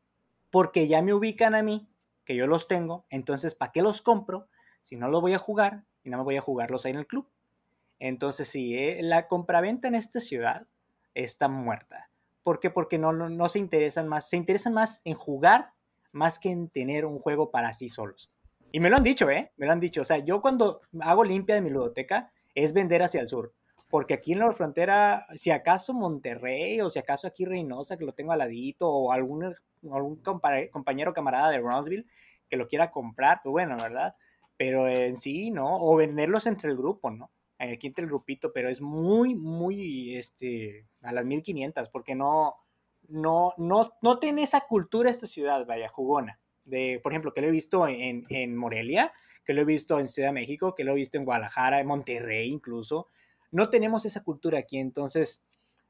Porque 0.49 0.87
ya 0.87 1.01
me 1.01 1.13
ubican 1.13 1.55
a 1.55 1.63
mí, 1.63 1.87
que 2.25 2.35
yo 2.35 2.47
los 2.47 2.67
tengo. 2.67 3.05
Entonces, 3.09 3.55
¿para 3.55 3.71
qué 3.71 3.81
los 3.81 4.01
compro? 4.01 4.47
Si 4.81 4.95
no 4.95 5.07
los 5.07 5.21
voy 5.21 5.33
a 5.33 5.39
jugar 5.39 5.83
y 6.03 6.09
no 6.09 6.17
me 6.17 6.23
voy 6.23 6.37
a 6.37 6.41
jugarlos 6.41 6.85
ahí 6.85 6.91
en 6.91 6.99
el 6.99 7.07
club. 7.07 7.29
Entonces, 7.99 8.47
sí, 8.47 8.77
eh, 8.77 8.99
la 9.01 9.27
compraventa 9.27 9.87
en 9.87 9.95
esta 9.95 10.19
ciudad 10.19 10.67
está 11.13 11.47
muerta. 11.47 12.09
¿Por 12.47 12.61
qué? 12.61 12.69
Porque 12.69 12.97
no, 12.97 13.11
no, 13.11 13.49
se 13.49 13.59
interesan 13.59 14.07
más. 14.07 14.29
Se 14.29 14.37
interesan 14.37 14.73
más 14.73 15.01
en 15.03 15.15
jugar 15.15 15.73
más 16.13 16.39
que 16.39 16.49
en 16.49 16.69
tener 16.69 17.05
un 17.05 17.19
juego 17.19 17.51
para 17.51 17.73
sí 17.73 17.89
solos. 17.89 18.31
Y 18.71 18.79
me 18.79 18.89
lo 18.89 18.95
han 18.95 19.03
dicho, 19.03 19.29
¿eh? 19.29 19.51
Me 19.57 19.65
lo 19.65 19.73
han 19.73 19.81
dicho. 19.81 19.99
O 19.99 20.05
sea, 20.05 20.19
yo 20.19 20.39
cuando 20.39 20.79
hago 21.01 21.25
limpia 21.25 21.55
de 21.55 21.61
mi 21.61 21.69
ludoteca 21.69 22.31
es 22.55 22.71
vender 22.71 23.03
hacia 23.03 23.19
el 23.19 23.27
sur. 23.27 23.53
Porque 23.89 24.13
aquí 24.13 24.31
en 24.31 24.39
la 24.39 24.49
frontera, 24.53 25.27
si 25.35 25.51
acaso 25.51 25.93
Monterrey 25.93 26.79
o 26.79 26.89
si 26.89 26.99
acaso 26.99 27.27
aquí 27.27 27.43
Reynosa, 27.43 27.97
que 27.97 28.05
lo 28.05 28.13
tengo 28.13 28.31
al 28.31 28.39
ladito, 28.39 28.89
o 28.89 29.11
algún, 29.11 29.53
algún 29.91 30.21
compañero 30.71 31.13
camarada 31.13 31.49
de 31.49 31.59
Brownsville 31.59 32.05
que 32.49 32.55
lo 32.55 32.69
quiera 32.69 32.91
comprar, 32.91 33.41
pues 33.43 33.51
bueno, 33.51 33.75
¿verdad? 33.75 34.15
Pero 34.55 34.87
en 34.87 35.17
sí, 35.17 35.51
¿no? 35.51 35.81
O 35.81 35.97
venderlos 35.97 36.47
entre 36.47 36.69
el 36.71 36.77
grupo, 36.77 37.11
¿no? 37.11 37.29
Aquí 37.59 37.87
entre 37.87 38.03
el 38.03 38.09
grupito, 38.09 38.53
pero 38.53 38.69
es 38.69 38.81
muy, 38.81 39.35
muy, 39.35 40.15
este, 40.15 40.85
a 41.01 41.11
las 41.11 41.25
1500, 41.25 41.89
porque 41.89 42.15
no, 42.15 42.55
no, 43.07 43.53
no, 43.57 43.91
no 44.01 44.19
tiene 44.19 44.43
esa 44.43 44.61
cultura 44.61 45.09
esta 45.09 45.25
ciudad, 45.25 45.65
vaya, 45.65 45.89
jugona 45.89 46.39
de, 46.67 46.99
por 47.01 47.11
ejemplo, 47.11 47.33
que 47.33 47.41
lo 47.41 47.47
he 47.47 47.51
visto 47.51 47.87
en, 47.87 48.25
en 48.29 48.55
Morelia, 48.55 49.13
que 49.45 49.53
lo 49.53 49.61
he 49.61 49.65
visto 49.65 49.99
en 49.99 50.07
Ciudad 50.07 50.29
de 50.29 50.33
México, 50.33 50.75
que 50.75 50.83
lo 50.83 50.91
he 50.91 50.95
visto 50.95 51.17
en 51.17 51.25
Guadalajara, 51.25 51.79
en 51.79 51.87
Monterrey 51.87 52.49
incluso. 52.49 53.07
No 53.51 53.69
tenemos 53.69 54.05
esa 54.05 54.23
cultura 54.23 54.59
aquí, 54.59 54.77
entonces, 54.77 55.41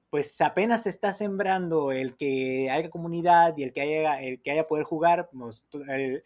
pues 0.09 0.39
apenas 0.41 0.83
se 0.83 0.89
está 0.89 1.11
sembrando 1.11 1.91
el 1.91 2.15
que 2.15 2.69
haya 2.69 2.89
comunidad 2.89 3.55
y 3.57 3.63
el 3.63 3.73
que 3.73 3.81
haya, 3.81 4.21
el 4.21 4.41
que 4.41 4.51
haya 4.51 4.67
poder 4.67 4.85
jugar. 4.85 5.29
Pues, 5.31 5.67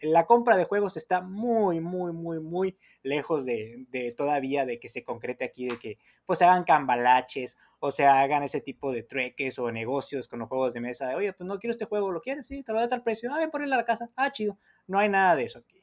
la 0.00 0.26
compra 0.26 0.56
de 0.56 0.64
juegos 0.64 0.96
está 0.96 1.20
muy, 1.20 1.80
muy, 1.80 2.12
muy, 2.12 2.38
muy 2.38 2.78
lejos 3.02 3.44
de, 3.44 3.86
de, 3.90 4.12
todavía 4.12 4.64
de 4.64 4.78
que 4.78 4.88
se 4.88 5.02
concrete 5.02 5.44
aquí, 5.44 5.66
de 5.68 5.78
que 5.78 5.98
pues 6.26 6.40
hagan 6.42 6.64
cambalaches 6.64 7.58
o 7.80 7.90
se 7.90 8.04
hagan 8.06 8.44
ese 8.44 8.60
tipo 8.60 8.92
de 8.92 9.02
trueques 9.02 9.58
o 9.58 9.72
negocios 9.72 10.28
con 10.28 10.38
los 10.38 10.48
juegos 10.48 10.72
de 10.74 10.80
mesa. 10.80 11.16
Oye, 11.16 11.32
pues 11.32 11.46
no 11.46 11.58
quiero 11.58 11.72
este 11.72 11.86
juego, 11.86 12.12
¿lo 12.12 12.20
quieres? 12.20 12.46
Sí, 12.46 12.62
te 12.62 12.70
lo 12.70 12.78
voy 12.78 12.84
a 12.84 12.88
dar 12.88 13.02
precio. 13.02 13.32
Ah, 13.32 13.38
ven 13.38 13.50
ponerle 13.50 13.74
a 13.74 13.78
la 13.78 13.84
casa. 13.84 14.10
Ah, 14.14 14.30
chido. 14.30 14.58
No 14.86 15.00
hay 15.00 15.08
nada 15.08 15.34
de 15.34 15.44
eso 15.44 15.58
aquí. 15.58 15.81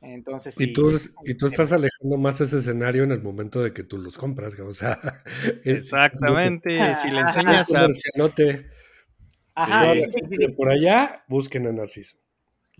Entonces, 0.00 0.54
sí, 0.54 0.64
y, 0.64 0.72
tú, 0.72 0.94
y 1.24 1.34
tú 1.34 1.46
estás 1.46 1.72
alejando 1.72 2.16
más 2.18 2.40
ese 2.40 2.58
escenario 2.58 3.02
en 3.04 3.12
el 3.12 3.22
momento 3.22 3.62
de 3.62 3.72
que 3.72 3.82
tú 3.82 3.98
los 3.98 4.16
compras, 4.16 4.58
o 4.60 4.72
sea. 4.72 5.00
Exactamente. 5.64 6.96
si 6.96 7.10
le 7.10 7.20
enseñas 7.22 7.72
a. 7.74 7.88
Ajá, 9.58 9.94
sí, 9.94 10.48
por 10.54 10.68
allá, 10.68 11.24
busquen 11.28 11.66
a 11.66 11.72
Narciso. 11.72 12.18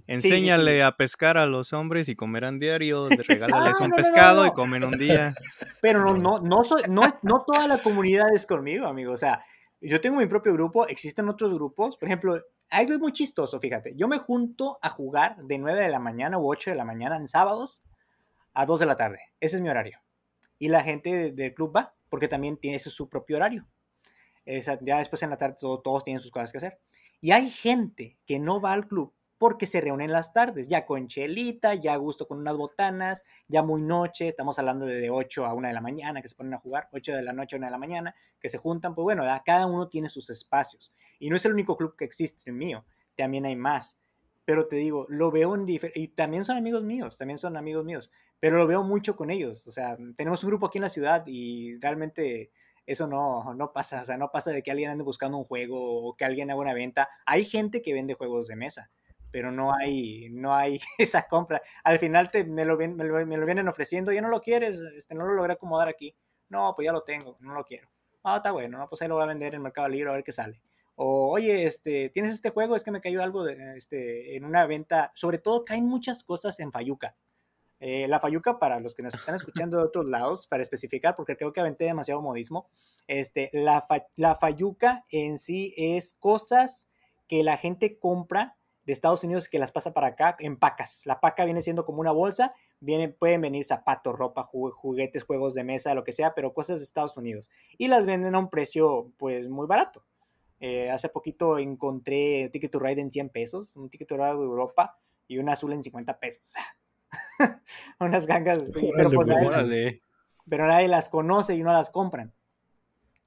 Enséñale 0.06 0.82
a 0.82 0.96
pescar 0.96 1.36
a 1.36 1.46
los 1.46 1.72
hombres 1.72 2.08
y 2.08 2.14
comerán 2.14 2.60
diario, 2.60 3.08
regálales 3.28 3.80
un 3.80 3.90
pescado 3.90 4.46
y 4.46 4.50
comen 4.52 4.84
un 4.84 4.98
día. 4.98 5.34
Pero 5.80 6.04
no, 6.04 6.14
no, 6.16 6.40
no, 6.40 6.64
soy, 6.64 6.82
no, 6.88 7.02
no 7.22 7.44
toda 7.46 7.66
la 7.66 7.78
comunidad 7.78 8.26
es 8.34 8.46
conmigo, 8.46 8.86
amigo. 8.86 9.12
O 9.12 9.16
sea, 9.16 9.44
yo 9.80 10.00
tengo 10.00 10.18
mi 10.18 10.26
propio 10.26 10.52
grupo, 10.52 10.86
existen 10.86 11.28
otros 11.28 11.52
grupos. 11.54 11.96
Por 11.96 12.08
ejemplo, 12.08 12.40
algo 12.70 12.94
es 12.94 12.98
muy 12.98 13.12
chistoso, 13.12 13.60
fíjate. 13.60 13.94
Yo 13.96 14.08
me 14.08 14.18
junto 14.18 14.78
a 14.82 14.90
jugar 14.90 15.36
de 15.44 15.58
9 15.58 15.82
de 15.82 15.88
la 15.88 15.98
mañana 15.98 16.38
u 16.38 16.50
8 16.50 16.70
de 16.70 16.76
la 16.76 16.84
mañana 16.84 17.16
en 17.16 17.28
sábados 17.28 17.82
a 18.54 18.66
2 18.66 18.80
de 18.80 18.86
la 18.86 18.96
tarde. 18.96 19.20
Ese 19.40 19.56
es 19.56 19.62
mi 19.62 19.68
horario. 19.68 20.00
Y 20.58 20.68
la 20.68 20.82
gente 20.82 21.32
del 21.32 21.54
club 21.54 21.76
va, 21.76 21.94
porque 22.08 22.28
también 22.28 22.56
tiene 22.56 22.78
su 22.78 23.08
propio 23.08 23.36
horario. 23.36 23.66
ya 24.80 24.98
después 24.98 25.22
en 25.22 25.30
la 25.30 25.38
tarde 25.38 25.56
todos 25.60 26.04
tienen 26.04 26.20
sus 26.20 26.30
cosas 26.30 26.52
que 26.52 26.58
hacer. 26.58 26.80
Y 27.20 27.32
hay 27.32 27.50
gente 27.50 28.18
que 28.26 28.38
no 28.38 28.60
va 28.60 28.72
al 28.72 28.86
club 28.86 29.12
porque 29.38 29.66
se 29.66 29.80
reúnen 29.80 30.12
las 30.12 30.32
tardes, 30.32 30.68
ya 30.68 30.86
con 30.86 31.08
chelita, 31.08 31.74
ya 31.74 31.92
a 31.92 31.96
gusto 31.96 32.26
con 32.26 32.38
unas 32.38 32.56
botanas, 32.56 33.22
ya 33.48 33.62
muy 33.62 33.82
noche, 33.82 34.28
estamos 34.28 34.58
hablando 34.58 34.86
de, 34.86 35.10
8 35.10 35.44
a 35.44 35.52
1 35.52 35.68
de 35.68 35.74
la 35.74 35.80
mañana 35.80 36.22
que 36.22 36.28
se 36.28 36.34
ponen 36.34 36.54
a 36.54 36.58
jugar, 36.58 36.88
8 36.92 37.16
de 37.16 37.22
la 37.22 37.32
noche 37.32 37.56
a 37.56 37.58
1 37.58 37.66
de 37.66 37.70
la 37.70 37.78
mañana, 37.78 38.14
que 38.40 38.48
se 38.48 38.58
juntan, 38.58 38.94
pues 38.94 39.04
bueno, 39.04 39.24
cada 39.44 39.66
uno 39.66 39.88
tiene 39.88 40.08
sus 40.08 40.30
espacios. 40.30 40.92
Y 41.18 41.30
no 41.30 41.36
es 41.36 41.44
el 41.44 41.52
único 41.52 41.76
club 41.76 41.96
que 41.96 42.04
existe, 42.04 42.50
el 42.50 42.56
mío, 42.56 42.84
también 43.16 43.46
hay 43.46 43.56
más. 43.56 43.98
Pero 44.44 44.68
te 44.68 44.76
digo, 44.76 45.06
lo 45.08 45.30
veo 45.30 45.54
en 45.54 45.66
y 45.68 46.08
también 46.08 46.44
son 46.44 46.56
amigos 46.56 46.84
míos, 46.84 47.18
también 47.18 47.38
son 47.38 47.56
amigos 47.56 47.84
míos, 47.84 48.12
pero 48.38 48.58
lo 48.58 48.66
veo 48.66 48.84
mucho 48.84 49.16
con 49.16 49.30
ellos. 49.30 49.66
O 49.66 49.72
sea, 49.72 49.96
tenemos 50.16 50.44
un 50.44 50.50
grupo 50.50 50.66
aquí 50.66 50.78
en 50.78 50.82
la 50.82 50.88
ciudad 50.88 51.24
y 51.26 51.78
realmente 51.80 52.50
eso 52.86 53.08
no, 53.08 53.54
no 53.54 53.72
pasa, 53.72 54.02
o 54.02 54.04
sea, 54.04 54.16
no 54.16 54.30
pasa 54.30 54.52
de 54.52 54.62
que 54.62 54.70
alguien 54.70 54.90
ande 54.90 55.02
buscando 55.02 55.36
un 55.36 55.44
juego 55.44 56.06
o 56.06 56.16
que 56.16 56.24
alguien 56.24 56.50
haga 56.50 56.60
una 56.60 56.74
venta. 56.74 57.08
Hay 57.26 57.44
gente 57.44 57.82
que 57.82 57.92
vende 57.92 58.14
juegos 58.14 58.46
de 58.46 58.56
mesa 58.56 58.90
pero 59.36 59.52
no 59.52 59.74
hay, 59.74 60.30
no 60.30 60.54
hay 60.54 60.80
esa 60.98 61.28
compra. 61.28 61.60
Al 61.84 61.98
final 61.98 62.30
te, 62.30 62.44
me, 62.44 62.64
lo, 62.64 62.78
me, 62.78 63.04
lo, 63.04 63.44
vienen 63.44 63.68
ofreciendo, 63.68 64.10
ya 64.10 64.22
no 64.22 64.30
lo 64.30 64.40
quieres, 64.40 64.78
este, 64.96 65.14
no 65.14 65.26
lo 65.26 65.34
logré 65.34 65.52
acomodar 65.52 65.88
aquí. 65.88 66.16
No, 66.48 66.72
pues 66.74 66.86
ya 66.86 66.92
lo 66.92 67.02
tengo, 67.02 67.36
no 67.40 67.52
lo 67.52 67.62
quiero. 67.62 67.86
Ah, 68.22 68.36
está 68.36 68.52
bueno, 68.52 68.78
no, 68.78 68.88
pues 68.88 69.02
ahí 69.02 69.08
lo 69.08 69.16
voy 69.16 69.24
a 69.24 69.26
vender 69.26 69.54
en 69.54 69.60
Mercado 69.60 69.88
Libre 69.88 70.08
a 70.08 70.14
ver 70.14 70.24
qué 70.24 70.32
sale. 70.32 70.62
O, 70.96 71.30
oye, 71.30 71.64
este, 71.64 72.08
¿tienes 72.10 72.32
este 72.32 72.50
juego? 72.50 72.74
Es 72.74 72.82
que 72.82 72.90
me 72.90 73.00
cayó 73.00 73.22
algo 73.22 73.44
de, 73.44 73.76
este, 73.76 74.36
en 74.36 74.44
una 74.44 74.66
venta. 74.66 75.12
Sobre 75.14 75.38
todo 75.38 75.64
caen 75.64 75.86
muchas 75.86 76.24
cosas 76.24 76.58
en 76.58 76.72
Fayuca. 76.72 77.14
Eh, 77.78 78.08
la 78.08 78.20
Fayuca, 78.20 78.58
para 78.58 78.80
los 78.80 78.94
que 78.94 79.02
nos 79.02 79.14
están 79.14 79.34
escuchando 79.36 79.76
de 79.76 79.84
otros 79.84 80.06
lados, 80.06 80.46
para 80.46 80.62
especificar, 80.62 81.14
porque 81.14 81.36
creo 81.36 81.52
que 81.52 81.60
aventé 81.60 81.84
demasiado 81.84 82.22
modismo, 82.22 82.68
este, 83.06 83.50
la, 83.52 83.86
la 84.16 84.34
Fayuca 84.34 85.04
en 85.10 85.38
sí 85.38 85.74
es 85.76 86.14
cosas 86.14 86.90
que 87.28 87.42
la 87.42 87.56
gente 87.56 87.98
compra 87.98 88.56
de 88.86 88.92
Estados 88.92 89.24
Unidos 89.24 89.48
que 89.48 89.58
las 89.58 89.72
pasa 89.72 89.92
para 89.92 90.08
acá 90.08 90.36
en 90.38 90.56
pacas. 90.56 91.02
La 91.06 91.20
paca 91.20 91.44
viene 91.44 91.60
siendo 91.60 91.84
como 91.84 92.00
una 92.00 92.12
bolsa, 92.12 92.54
vienen, 92.80 93.14
pueden 93.18 93.40
venir 93.40 93.64
zapatos, 93.64 94.16
ropa, 94.16 94.44
juguetes, 94.44 95.24
juegos 95.24 95.54
de 95.54 95.64
mesa, 95.64 95.94
lo 95.94 96.04
que 96.04 96.12
sea, 96.12 96.34
pero 96.34 96.54
cosas 96.54 96.78
de 96.78 96.84
Estados 96.84 97.16
Unidos. 97.16 97.50
Y 97.76 97.88
las 97.88 98.06
venden 98.06 98.36
a 98.36 98.38
un 98.38 98.48
precio 98.48 99.12
pues 99.18 99.48
muy 99.48 99.66
barato. 99.66 100.04
Eh, 100.60 100.90
hace 100.90 101.08
poquito 101.08 101.58
encontré 101.58 102.48
Ticket 102.50 102.70
to 102.70 102.78
Ride 102.78 103.00
en 103.00 103.12
100 103.12 103.28
pesos, 103.30 103.76
un 103.76 103.90
Ticket 103.90 104.08
to 104.08 104.16
Ride 104.16 104.36
de 104.36 104.44
Europa 104.44 104.98
y 105.28 105.38
un 105.38 105.48
azul 105.48 105.72
en 105.72 105.82
50 105.82 106.18
pesos. 106.18 106.54
Unas 108.00 108.26
gangas, 108.26 108.58
pero, 108.72 109.10
pues, 109.10 110.00
pero 110.48 110.66
nadie 110.66 110.88
las 110.88 111.08
conoce 111.08 111.54
y 111.54 111.62
no 111.62 111.72
las 111.72 111.90
compran. 111.90 112.32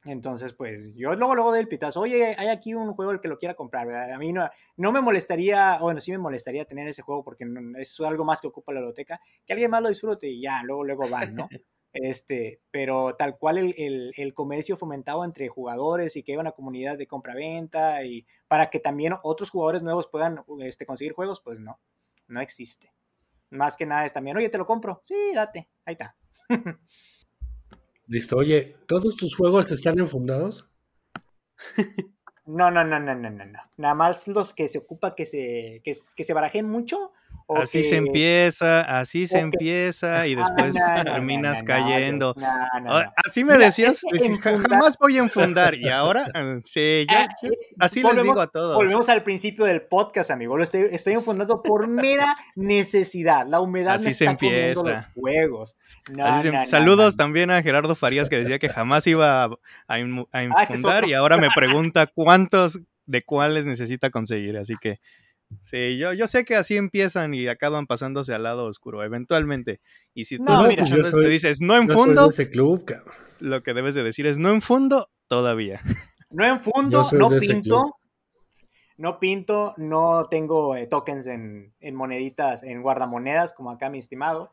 Entonces, 0.06 0.54
pues 0.54 0.96
yo 0.96 1.14
luego, 1.16 1.36
luego 1.36 1.52
del 1.52 1.68
pitazo, 1.68 2.00
oye, 2.00 2.34
hay 2.38 2.48
aquí 2.48 2.74
un 2.74 2.94
juego 2.94 3.12
el 3.12 3.20
que 3.20 3.28
lo 3.28 3.38
quiera 3.38 3.54
comprar, 3.54 4.12
A 4.12 4.18
mí 4.18 4.32
no, 4.32 4.50
no 4.78 4.92
me 4.94 5.02
molestaría, 5.02 5.78
bueno, 5.80 6.00
sí 6.00 6.12
me 6.12 6.18
molestaría 6.18 6.66
tener 6.66 6.88
ese 6.88 7.02
juego 7.02 7.24
porque 7.24 7.46
es 7.78 8.00
algo 8.00 8.24
más 8.24 8.40
que 8.40 8.48
ocupa 8.48 8.72
la 8.72 8.80
biblioteca, 8.80 9.20
que 9.46 9.54
alguien 9.54 9.70
más 9.70 9.82
lo 9.82 9.90
disfrute 9.90 10.28
y 10.28 10.42
ya, 10.42 10.64
luego, 10.64 10.86
luego 10.86 11.10
van, 11.10 11.36
¿no? 11.36 11.50
Este, 11.92 12.62
pero 12.70 13.16
tal 13.18 13.38
cual 13.38 13.58
el, 13.58 14.14
el, 14.16 14.34
comercio 14.36 14.78
fomentado 14.78 15.26
entre 15.26 15.48
jugadores 15.48 16.16
y 16.16 16.22
que 16.22 16.34
haya 16.34 16.42
una 16.42 16.52
comunidad 16.52 17.00
de 17.00 17.08
compra-venta 17.08 18.04
y 18.04 18.28
para 18.48 18.70
que 18.70 18.80
también 18.80 19.16
otros 19.24 19.50
jugadores 19.50 19.82
nuevos 19.82 20.08
puedan 20.08 20.44
este, 20.60 20.86
conseguir 20.86 21.14
juegos, 21.14 21.42
pues 21.42 21.60
no, 21.60 21.80
no 22.28 22.42
existe. 22.42 22.94
Más 23.50 23.76
que 23.76 23.88
nada 23.88 24.06
es 24.06 24.14
también, 24.14 24.38
oye, 24.38 24.50
te 24.50 24.60
lo 24.60 24.68
compro, 24.68 25.02
sí, 25.04 25.16
date, 25.34 25.68
ahí 25.86 25.94
está. 25.94 26.16
Listo. 28.06 28.38
Oye, 28.38 28.78
¿todos 28.88 29.16
tus 29.16 29.36
juegos 29.36 29.72
están 29.72 30.00
enfundados? 30.00 30.70
No, 32.46 32.72
no, 32.72 32.84
no, 32.84 33.00
no, 33.00 33.14
no, 33.14 33.30
no, 33.30 33.46
no. 33.46 33.60
Nada 33.78 33.94
más 33.94 34.28
los 34.28 34.56
que 34.56 34.70
se 34.70 34.80
ocupa 34.80 35.14
que 35.14 35.28
se, 35.28 35.82
que, 35.84 35.94
que 36.16 36.24
se 36.24 36.34
barajen 36.34 36.68
mucho 36.68 37.12
así 37.56 37.84
se 37.84 37.98
empieza, 37.98 38.82
así 38.82 39.26
se 39.28 39.40
empieza 39.40 40.28
y 40.28 40.36
después 40.36 40.76
terminas 41.04 41.64
cayendo. 41.64 42.36
así 43.26 43.44
me 43.44 43.58
decías, 43.58 44.02
jamás 44.44 44.98
voy 44.98 45.18
a 45.18 45.20
enfundar 45.20 45.76
y 45.76 45.90
ahora 45.90 46.28
ah, 46.34 46.60
sí, 46.64 47.06
yo, 47.10 47.18
ah, 47.18 47.28
eh, 47.44 47.50
así 47.80 48.04
les 48.04 48.24
digo 48.24 48.40
a 48.40 48.48
todos. 48.48 48.76
Volvemos 48.76 49.10
al 49.10 49.24
principio 49.24 49.66
del 49.66 49.82
podcast, 49.82 50.32
amigo. 50.32 50.58
Lo 50.58 50.64
estoy, 50.64 50.88
estoy 50.92 51.14
enfundando 51.14 51.62
por 51.64 51.88
mera 51.88 52.36
necesidad. 52.56 53.46
La 53.48 53.60
humedad 53.60 53.96
así 53.96 54.14
se 54.14 54.26
empieza. 54.26 54.84
Los 54.84 55.06
juegos. 55.14 55.76
Saludos 56.66 57.16
también 57.16 57.52
a 57.52 57.62
Gerardo 57.62 57.96
Farías 57.96 58.30
que 58.30 58.38
decía 58.38 58.60
que 58.60 58.70
jamás 58.70 59.08
iba 59.08 59.44
a, 59.44 59.50
a, 59.88 60.00
infundar 60.44 61.08
y 61.08 61.14
ahora 61.14 61.38
me 61.38 61.50
pregunta 61.54 62.08
cuántos 62.08 62.80
de 63.06 63.24
cuáles 63.24 63.66
necesita 63.66 64.10
conseguir. 64.10 64.58
Así 64.58 64.76
que 64.80 65.00
Sí, 65.62 65.98
yo, 65.98 66.14
yo 66.14 66.28
sé 66.28 66.46
que 66.46 66.56
así 66.56 66.78
empiezan 66.78 67.34
y 67.34 67.48
acaban 67.48 67.88
pasándose 67.88 68.34
al 68.34 68.44
lado 68.44 68.66
oscuro, 68.66 69.04
eventualmente. 69.04 69.82
Y 70.14 70.26
si 70.26 70.38
tú 70.38 70.44
no, 70.44 70.68
te 70.68 71.28
dices, 71.28 71.62
no 71.62 71.76
en 71.76 71.90
fondo, 71.90 72.30
lo 73.40 73.64
que 73.64 73.74
debes 73.74 73.96
de 73.96 74.04
decir 74.04 74.26
es, 74.28 74.38
no 74.38 74.50
en 74.50 74.62
fondo, 74.62 75.10
todavía. 75.28 75.82
No 76.32 76.46
en 76.46 76.60
fondo, 76.60 77.08
no 77.14 77.30
pinto, 77.30 77.96
no 78.98 79.20
pinto, 79.20 79.74
no 79.78 80.26
tengo 80.30 80.76
eh, 80.76 80.86
tokens 80.86 81.26
en, 81.26 81.74
en, 81.80 81.96
moneditas, 81.96 82.62
en 82.62 82.84
guardamonedas, 82.84 83.54
como 83.54 83.72
acá 83.72 83.90
mi 83.90 83.98
estimado. 83.98 84.52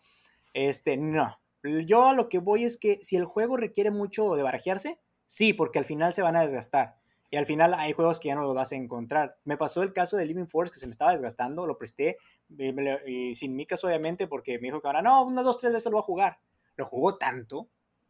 Este, 0.54 0.96
no. 0.96 1.38
Yo 1.84 2.08
a 2.08 2.14
lo 2.14 2.28
que 2.28 2.38
voy 2.38 2.64
es 2.64 2.78
que 2.78 2.98
si 3.02 3.16
el 3.16 3.24
juego 3.24 3.56
requiere 3.56 3.90
mucho 3.90 4.36
de 4.36 4.42
barajearse, 4.42 4.98
sí, 5.26 5.52
porque 5.52 5.78
al 5.78 5.84
final 5.84 6.14
se 6.14 6.22
van 6.22 6.36
a 6.36 6.42
desgastar. 6.42 6.96
Y 7.30 7.36
al 7.36 7.46
final 7.46 7.74
hay 7.74 7.92
juegos 7.92 8.20
que 8.20 8.28
ya 8.28 8.34
no 8.34 8.42
los 8.42 8.54
vas 8.54 8.72
a 8.72 8.76
encontrar. 8.76 9.36
Me 9.44 9.56
pasó 9.56 9.82
el 9.82 9.92
caso 9.92 10.16
de 10.16 10.26
Living 10.26 10.46
Force 10.46 10.72
que 10.72 10.78
se 10.78 10.86
me 10.86 10.92
estaba 10.92 11.12
desgastando, 11.12 11.66
lo 11.66 11.76
presté, 11.76 12.18
y, 13.06 13.34
sin 13.34 13.56
mi 13.56 13.66
caso 13.66 13.88
obviamente, 13.88 14.28
porque 14.28 14.58
me 14.58 14.68
dijo 14.68 14.80
que 14.80 14.86
ahora 14.86 15.02
no, 15.02 15.24
una, 15.24 15.42
dos, 15.42 15.58
tres 15.58 15.72
veces 15.72 15.90
lo 15.90 15.96
va 15.96 16.02
a 16.02 16.04
jugar. 16.04 16.38
Lo 16.76 16.84
jugó 16.84 17.16
tanto, 17.16 17.68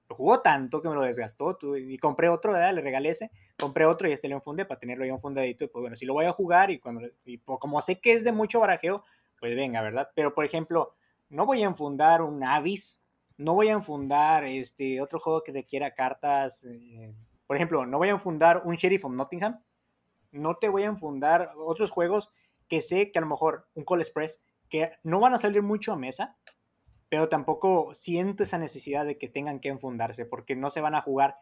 lo 0.09 0.17
jugó 0.17 0.41
tanto 0.41 0.83
que 0.83 0.89
me 0.89 0.95
lo 0.95 1.03
desgastó. 1.03 1.59
y 1.79 1.97
compré 1.99 2.29
otro, 2.29 2.53
¿verdad? 2.53 2.75
le 2.75 2.83
regalé 2.83 3.11
ese, 3.11 3.31
compré 3.59 3.87
otro 3.87 4.09
y 4.09 4.13
este 4.13 4.29
lo 4.29 4.37
enfundé 4.37 4.67
para 4.67 4.81
tenerlo 4.81 5.07
ya 5.07 5.13
enfundadito. 5.13 5.65
Y 5.65 5.69
pues 5.69 5.81
bueno, 5.81 5.97
si 5.97 6.05
lo 6.05 6.13
voy 6.13 6.27
a 6.27 6.33
jugar 6.33 6.71
y, 6.71 6.79
cuando, 6.79 7.09
y 7.25 7.39
como 7.39 7.81
sé 7.81 8.01
que 8.01 8.13
es 8.13 8.25
de 8.25 8.33
mucho 8.33 8.61
barajeo, 8.61 9.05
pues 9.41 9.55
venga, 9.55 9.81
¿verdad? 9.81 10.11
Pero 10.15 10.35
por 10.35 10.45
ejemplo, 10.45 10.95
no 11.29 11.47
voy 11.47 11.63
a 11.63 11.67
enfundar 11.67 12.23
un 12.23 12.45
Avis, 12.45 13.03
no 13.39 13.55
voy 13.55 13.69
a 13.69 13.73
enfundar 13.73 14.45
este 14.45 15.01
otro 15.01 15.21
juego 15.21 15.43
que 15.43 15.53
requiera 15.53 15.95
cartas. 15.95 16.65
Eh, 16.65 17.13
por 17.47 17.57
ejemplo, 17.57 17.87
no 17.87 17.99
voy 17.99 18.09
a 18.09 18.13
enfundar 18.13 18.63
un 18.65 18.77
Sheriff 18.77 19.05
of 19.05 19.13
Nottingham, 19.13 19.61
no 20.33 20.57
te 20.57 20.69
voy 20.69 20.83
a 20.83 20.87
enfundar 20.87 21.53
otros 21.57 21.91
juegos 21.91 22.33
que 22.69 22.83
sé 22.83 23.13
que 23.13 23.19
a 23.19 23.23
lo 23.23 23.29
mejor 23.29 23.69
un 23.75 23.85
Call 23.85 24.01
Express, 24.01 24.43
que 24.69 24.93
no 25.03 25.21
van 25.21 25.35
a 25.35 25.39
salir 25.39 25.63
mucho 25.63 25.93
a 25.93 25.97
mesa, 25.97 26.37
pero 27.09 27.29
tampoco 27.29 27.95
siento 27.95 28.43
esa 28.43 28.59
necesidad 28.59 29.07
de 29.07 29.17
que 29.17 29.29
tengan 29.29 29.61
que 29.61 29.69
enfundarse, 29.69 30.25
porque 30.25 30.57
no 30.57 30.71
se 30.71 30.81
van 30.81 30.95
a 30.95 31.03
jugar 31.03 31.37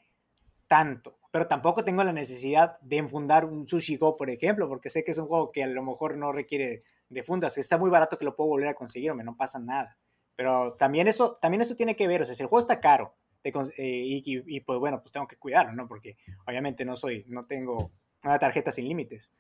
tanto. 0.69 1.19
Pero 1.31 1.47
tampoco 1.47 1.85
tengo 1.85 2.05
la 2.05 2.13
necesidad 2.13 2.79
de 2.81 2.99
enfundar 2.99 3.47
un 3.47 3.67
Sushi 3.67 3.97
Go, 3.97 4.17
por 4.17 4.29
ejemplo, 4.29 4.69
porque 4.69 4.91
sé 4.91 5.05
que 5.05 5.13
es 5.13 5.19
un 5.19 5.27
juego 5.27 5.53
que 5.53 5.65
a 5.65 5.67
lo 5.67 5.83
mejor 5.83 6.17
no 6.17 6.33
requiere 6.33 6.83
de 7.09 7.23
fundas, 7.23 7.57
está 7.57 7.79
muy 7.79 7.91
barato 7.91 8.19
que 8.19 8.25
lo 8.25 8.37
puedo 8.37 8.51
volver 8.51 8.69
a 8.69 8.75
conseguir, 8.75 9.15
no 9.15 9.37
pasa 9.37 9.59
nada. 9.59 9.97
Pero 10.37 10.75
también 10.75 11.09
eso, 11.09 11.39
también 11.41 11.63
eso 11.63 11.77
tiene 11.77 11.97
que 11.97 12.09
ver, 12.09 12.23
o 12.23 12.25
sea, 12.25 12.35
si 12.35 12.43
el 12.43 12.49
juego 12.49 12.61
está 12.61 12.81
caro 12.81 13.15
eh, 13.45 14.23
y, 14.25 14.61
pues 14.61 14.79
bueno, 14.79 15.01
pues 15.01 15.13
tengo 15.13 15.27
que 15.27 15.37
cuidarlo, 15.37 15.73
¿no? 15.73 15.87
Porque 15.87 16.17
obviamente 16.47 16.85
no 16.85 16.97
soy, 16.97 17.25
no 17.29 17.47
tengo 17.47 17.91
una 18.23 18.39
tarjeta 18.39 18.73
sin 18.73 18.89
límites. 18.89 19.35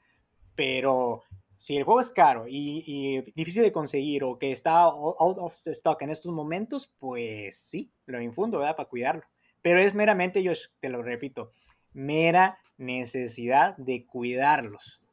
Pero 0.55 1.23
si 1.57 1.77
el 1.77 1.85
juego 1.85 2.01
es 2.01 2.11
caro 2.11 2.47
y, 2.49 3.23
difícil 3.35 3.63
de 3.63 3.73
conseguir 3.73 4.25
o 4.25 4.39
que 4.39 4.53
está 4.53 4.83
out 4.83 5.39
of 5.39 5.55
stock 5.55 6.03
en 6.03 6.11
estos 6.11 6.33
momentos, 6.33 6.93
pues 6.99 7.57
sí, 7.57 7.93
lo 8.07 8.21
infundo, 8.21 8.59
¿verdad? 8.59 8.77
Para 8.77 8.89
cuidarlo. 8.89 9.25
Pero 9.63 9.79
es 9.79 9.95
meramente, 9.95 10.43
yo 10.43 10.53
te 10.81 10.91
lo 10.91 11.03
repito, 11.03 11.53
mera 11.93 12.59
necesidad 12.77 13.77
de 13.77 14.05
cuidarlos. 14.05 15.04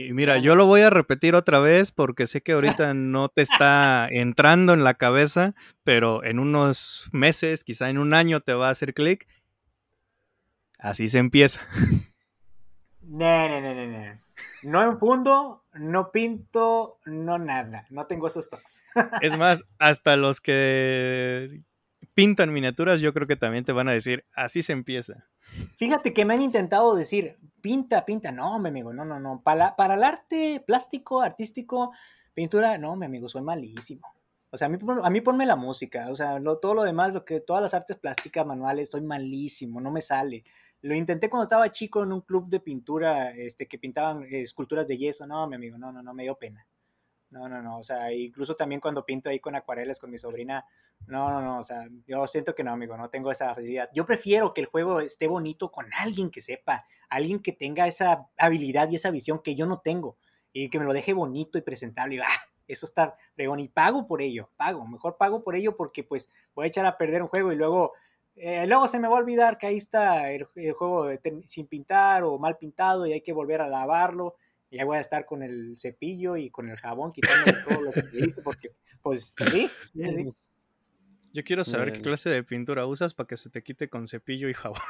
Y 0.00 0.12
mira, 0.12 0.38
yo 0.38 0.54
lo 0.54 0.66
voy 0.66 0.82
a 0.82 0.90
repetir 0.90 1.34
otra 1.34 1.58
vez 1.58 1.90
porque 1.90 2.28
sé 2.28 2.40
que 2.40 2.52
ahorita 2.52 2.94
no 2.94 3.28
te 3.28 3.42
está 3.42 4.06
entrando 4.08 4.72
en 4.72 4.84
la 4.84 4.94
cabeza, 4.94 5.56
pero 5.82 6.22
en 6.22 6.38
unos 6.38 7.08
meses, 7.10 7.64
quizá 7.64 7.90
en 7.90 7.98
un 7.98 8.14
año 8.14 8.40
te 8.40 8.54
va 8.54 8.68
a 8.68 8.70
hacer 8.70 8.94
clic. 8.94 9.26
Así 10.78 11.08
se 11.08 11.18
empieza. 11.18 11.66
No, 13.00 13.48
no, 13.48 13.60
no, 13.60 13.74
no, 13.74 13.86
no. 13.86 14.20
No 14.62 14.82
enfundo, 14.84 15.64
no 15.72 16.12
pinto, 16.12 16.98
no 17.06 17.38
nada, 17.38 17.86
no 17.90 18.06
tengo 18.06 18.28
esos 18.28 18.50
toques. 18.50 18.82
Es 19.20 19.36
más, 19.36 19.64
hasta 19.78 20.16
los 20.16 20.40
que 20.40 21.62
pintan 22.18 22.52
miniaturas, 22.52 23.00
yo 23.00 23.14
creo 23.14 23.28
que 23.28 23.36
también 23.36 23.62
te 23.62 23.70
van 23.70 23.88
a 23.88 23.92
decir, 23.92 24.24
así 24.34 24.60
se 24.60 24.72
empieza. 24.72 25.28
Fíjate 25.76 26.12
que 26.12 26.24
me 26.24 26.34
han 26.34 26.42
intentado 26.42 26.96
decir, 26.96 27.36
pinta, 27.60 28.04
pinta, 28.04 28.32
no, 28.32 28.58
mi 28.58 28.70
amigo, 28.70 28.92
no, 28.92 29.04
no, 29.04 29.20
no, 29.20 29.40
para, 29.44 29.76
para 29.76 29.94
el 29.94 30.02
arte 30.02 30.60
plástico, 30.66 31.22
artístico, 31.22 31.92
pintura, 32.34 32.76
no, 32.76 32.96
mi 32.96 33.06
amigo, 33.06 33.28
soy 33.28 33.42
malísimo. 33.42 34.02
O 34.50 34.58
sea, 34.58 34.66
a 34.66 34.68
mí, 34.68 34.78
a 35.00 35.10
mí 35.10 35.20
ponme 35.20 35.46
la 35.46 35.54
música, 35.54 36.10
o 36.10 36.16
sea, 36.16 36.40
todo 36.60 36.74
lo 36.74 36.82
demás, 36.82 37.14
lo 37.14 37.24
que, 37.24 37.38
todas 37.38 37.62
las 37.62 37.72
artes 37.72 37.96
plásticas, 37.96 38.44
manuales, 38.44 38.90
soy 38.90 39.02
malísimo, 39.02 39.80
no 39.80 39.92
me 39.92 40.00
sale. 40.00 40.42
Lo 40.82 40.96
intenté 40.96 41.30
cuando 41.30 41.44
estaba 41.44 41.70
chico 41.70 42.02
en 42.02 42.12
un 42.12 42.22
club 42.22 42.48
de 42.48 42.58
pintura, 42.58 43.30
este, 43.30 43.68
que 43.68 43.78
pintaban 43.78 44.24
eh, 44.24 44.42
esculturas 44.42 44.88
de 44.88 44.98
yeso. 44.98 45.24
No, 45.24 45.46
mi 45.46 45.54
amigo, 45.54 45.78
no, 45.78 45.92
no, 45.92 46.02
no, 46.02 46.14
me 46.14 46.24
dio 46.24 46.34
pena. 46.34 46.66
No, 47.30 47.48
no, 47.48 47.60
no, 47.62 47.78
o 47.78 47.82
sea, 47.82 48.12
incluso 48.12 48.56
también 48.56 48.80
cuando 48.80 49.04
pinto 49.04 49.28
ahí 49.28 49.38
con 49.38 49.54
acuarelas 49.54 49.98
con 49.98 50.10
mi 50.10 50.18
sobrina, 50.18 50.64
no, 51.06 51.30
no, 51.30 51.42
no, 51.42 51.58
o 51.58 51.64
sea, 51.64 51.86
yo 52.06 52.26
siento 52.26 52.54
que 52.54 52.64
no, 52.64 52.72
amigo, 52.72 52.96
no 52.96 53.10
tengo 53.10 53.30
esa 53.30 53.54
facilidad. 53.54 53.90
Yo 53.94 54.06
prefiero 54.06 54.54
que 54.54 54.62
el 54.62 54.66
juego 54.66 55.00
esté 55.00 55.28
bonito 55.28 55.70
con 55.70 55.86
alguien 55.92 56.30
que 56.30 56.40
sepa, 56.40 56.86
alguien 57.10 57.40
que 57.40 57.52
tenga 57.52 57.86
esa 57.86 58.28
habilidad 58.38 58.90
y 58.90 58.96
esa 58.96 59.10
visión 59.10 59.40
que 59.42 59.54
yo 59.54 59.66
no 59.66 59.80
tengo 59.80 60.16
y 60.52 60.70
que 60.70 60.78
me 60.78 60.86
lo 60.86 60.94
deje 60.94 61.12
bonito 61.12 61.58
y 61.58 61.62
presentable. 61.62 62.16
Y, 62.16 62.18
ah, 62.20 62.48
eso 62.66 62.86
está 62.86 63.16
fregón 63.34 63.60
y 63.60 63.68
pago 63.68 64.06
por 64.06 64.22
ello, 64.22 64.50
pago, 64.56 64.86
mejor 64.86 65.16
pago 65.16 65.42
por 65.42 65.54
ello 65.54 65.76
porque 65.76 66.04
pues 66.04 66.30
voy 66.54 66.64
a 66.64 66.68
echar 66.68 66.86
a 66.86 66.96
perder 66.98 67.22
un 67.22 67.28
juego 67.28 67.52
y 67.52 67.56
luego 67.56 67.92
eh, 68.40 68.66
luego 68.68 68.86
se 68.86 69.00
me 69.00 69.08
va 69.08 69.16
a 69.16 69.20
olvidar 69.20 69.58
que 69.58 69.66
ahí 69.66 69.76
está 69.76 70.30
el, 70.30 70.44
juego 70.44 71.08
sin 71.44 71.66
pintar 71.66 72.22
o 72.22 72.38
mal 72.38 72.56
pintado 72.56 73.04
y 73.04 73.12
hay 73.12 73.20
que 73.20 73.32
volver 73.32 73.60
a 73.60 73.68
lavarlo. 73.68 74.36
Y 74.70 74.78
ahí 74.78 74.84
voy 74.84 74.98
a 74.98 75.00
estar 75.00 75.24
con 75.24 75.42
el 75.42 75.76
cepillo 75.76 76.36
y 76.36 76.50
con 76.50 76.68
el 76.68 76.76
jabón 76.76 77.12
quitando 77.12 77.52
todo 77.66 77.80
lo 77.80 77.92
que 77.92 78.02
hice 78.12 78.42
porque, 78.42 78.72
pues, 79.02 79.34
sí, 79.52 79.70
Yo 81.32 81.44
quiero 81.44 81.64
saber 81.64 81.92
qué 81.92 82.02
clase 82.02 82.28
de 82.28 82.42
pintura 82.42 82.86
usas 82.86 83.14
para 83.14 83.26
que 83.26 83.36
se 83.36 83.50
te 83.50 83.62
quite 83.62 83.88
con 83.88 84.06
cepillo 84.06 84.48
y 84.48 84.54
jabón. 84.54 84.80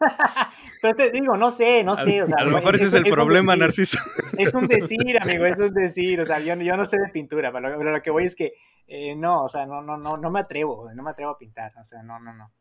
Te 0.96 1.10
digo, 1.10 1.36
no 1.36 1.50
sé, 1.50 1.84
no 1.84 1.96
sé. 1.96 2.20
a 2.20 2.44
lo 2.44 2.50
mejor 2.50 2.76
ese 2.76 2.86
es, 2.86 2.94
el 2.94 3.04
problema, 3.04 3.56
Narciso. 3.56 3.98
Es 4.38 4.54
un 4.54 4.66
decir, 4.66 5.18
amigo, 5.20 5.44
es 5.46 5.58
un 5.58 5.72
decir. 5.72 6.20
O 6.20 6.24
sea, 6.24 6.40
yo, 6.40 6.54
yo 6.54 6.76
no 6.76 6.86
sé 6.86 6.98
de 6.98 7.08
pintura, 7.08 7.52
pero 7.52 7.82
lo, 7.82 8.02
que 8.02 8.10
voy 8.10 8.24
es 8.24 8.36
que 8.36 8.54
eh, 8.86 9.14
no, 9.14 9.42
o 9.42 9.48
sea, 9.48 9.66
no, 9.66 9.82
no, 9.82 9.96
no, 9.96 10.16
no 10.16 10.30
me 10.30 10.40
atrevo, 10.40 10.90
no 10.94 11.02
me 11.02 11.10
atrevo 11.10 11.32
a 11.32 11.38
pintar. 11.38 11.72
O 11.80 11.84
sea, 11.84 12.02
no, 12.02 12.18
no, 12.18 12.32
no. 12.34 12.52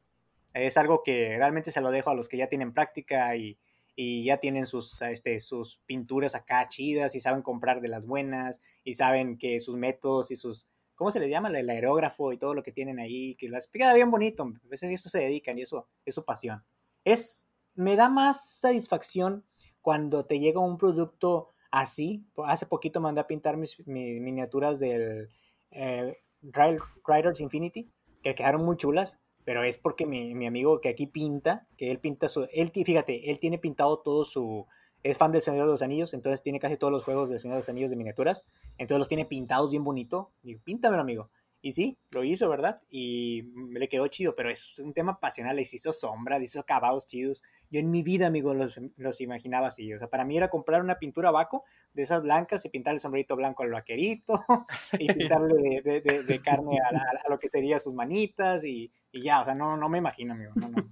Es 0.53 0.77
algo 0.77 1.03
que 1.03 1.35
realmente 1.37 1.71
se 1.71 1.81
lo 1.81 1.91
dejo 1.91 2.09
a 2.09 2.15
los 2.15 2.29
que 2.29 2.37
ya 2.37 2.47
tienen 2.47 2.73
práctica 2.73 3.35
y, 3.35 3.57
ya 3.97 4.37
tienen 4.37 4.67
sus, 4.67 5.01
este, 5.01 5.39
sus 5.39 5.79
pinturas 5.85 6.35
acá 6.35 6.67
chidas 6.67 7.15
y 7.15 7.19
saben 7.19 7.41
comprar 7.41 7.81
de 7.81 7.87
las 7.87 8.05
buenas 8.05 8.61
y 8.83 8.93
saben 8.93 9.37
que 9.37 9.59
sus 9.59 9.77
métodos 9.77 10.31
y 10.31 10.35
sus, 10.35 10.67
¿cómo 10.95 11.11
se 11.11 11.19
les 11.19 11.29
llama? 11.29 11.47
El 11.49 11.69
aerógrafo 11.69 12.33
y 12.33 12.37
todo 12.37 12.53
lo 12.53 12.63
que 12.63 12.71
tienen 12.71 12.99
ahí, 12.99 13.35
que 13.35 13.47
las 13.47 13.65
explica 13.65 13.93
bien 13.93 14.11
bonito. 14.11 14.43
A 14.43 14.67
veces 14.67 14.91
eso 14.91 15.09
se 15.09 15.19
dedican 15.19 15.57
y 15.57 15.61
eso 15.61 15.87
es 16.05 16.15
su 16.15 16.25
pasión. 16.25 16.63
Es, 17.03 17.47
me 17.73 17.95
da 17.95 18.09
más 18.09 18.59
satisfacción 18.59 19.45
cuando 19.81 20.25
te 20.25 20.39
llega 20.39 20.59
un 20.59 20.77
producto 20.77 21.49
así. 21.71 22.25
Hace 22.45 22.65
poquito 22.65 22.99
mandé 22.99 23.21
a 23.21 23.27
pintar 23.27 23.55
mis, 23.55 23.79
miniaturas 23.87 24.79
del 24.79 25.29
eh, 25.71 26.17
Riders 26.41 27.39
Infinity, 27.39 27.91
que 28.21 28.35
quedaron 28.35 28.65
muy 28.65 28.75
chulas 28.77 29.19
pero 29.45 29.63
es 29.63 29.77
porque 29.77 30.05
mi, 30.05 30.33
mi, 30.33 30.47
amigo 30.47 30.81
que 30.81 30.89
aquí 30.89 31.07
pinta, 31.07 31.67
que 31.77 31.91
él 31.91 31.99
pinta 31.99 32.27
su, 32.27 32.47
él, 32.51 32.71
fíjate, 32.71 33.31
él 33.31 33.39
tiene 33.39 33.59
pintado 33.59 33.99
todo 33.99 34.25
su, 34.25 34.65
es 35.03 35.17
fan 35.17 35.31
del 35.31 35.41
Señor 35.41 35.67
de 35.67 35.71
los 35.71 35.83
Anillos, 35.83 36.13
entonces 36.13 36.41
tiene 36.41 36.59
casi 36.59 36.77
todos 36.77 36.91
los 36.91 37.03
juegos 37.03 37.29
del 37.29 37.39
Señor 37.39 37.55
de 37.55 37.59
los 37.59 37.69
Anillos 37.69 37.91
de 37.91 37.95
miniaturas, 37.95 38.43
entonces 38.77 38.99
los 38.99 39.07
tiene 39.07 39.25
pintados 39.25 39.69
bien 39.69 39.83
bonito, 39.83 40.31
digo, 40.41 40.59
píntamelo 40.63 41.03
amigo, 41.03 41.29
y 41.65 41.71
sí, 41.71 41.97
lo 42.13 42.23
hizo, 42.23 42.47
¿verdad? 42.47 42.79
Y 42.91 43.41
me 43.55 43.79
le 43.79 43.89
quedó 43.89 44.05
chido, 44.07 44.35
pero 44.35 44.51
es 44.51 44.77
un 44.77 44.93
tema 44.93 45.19
pasional, 45.19 45.55
les 45.55 45.73
hizo 45.73 45.93
sombra, 45.93 46.37
les 46.37 46.51
hizo 46.51 46.59
acabados 46.59 47.07
chidos. 47.07 47.41
Yo 47.71 47.79
en 47.79 47.89
mi 47.89 48.03
vida, 48.03 48.27
amigo, 48.27 48.53
los, 48.53 48.79
los, 48.97 49.19
imaginaba 49.19 49.69
así. 49.69 49.91
O 49.91 49.97
sea, 49.97 50.07
para 50.07 50.25
mí 50.25 50.37
era 50.37 50.51
comprar 50.51 50.83
una 50.83 50.99
pintura 50.99 51.31
vaco 51.31 51.63
de 51.91 52.03
esas 52.03 52.21
blancas 52.21 52.63
y 52.65 52.69
pintar 52.69 52.93
el 52.93 52.99
sombrerito 52.99 53.35
blanco 53.35 53.63
al 53.63 53.71
vaquerito 53.71 54.45
y 54.99 55.11
pintarle 55.11 55.81
de, 55.83 56.01
de, 56.01 56.21
de, 56.21 56.41
carne 56.43 56.77
a, 56.87 57.29
lo 57.31 57.39
que 57.39 57.47
sería 57.47 57.79
sus 57.79 57.95
manitas 57.95 58.63
y, 58.63 58.91
y, 59.11 59.23
ya, 59.23 59.41
o 59.41 59.45
sea, 59.45 59.55
no, 59.55 59.75
no 59.75 59.89
me 59.89 59.97
imagino, 59.97 60.33
amigo, 60.33 60.51
no, 60.53 60.69
no. 60.69 60.91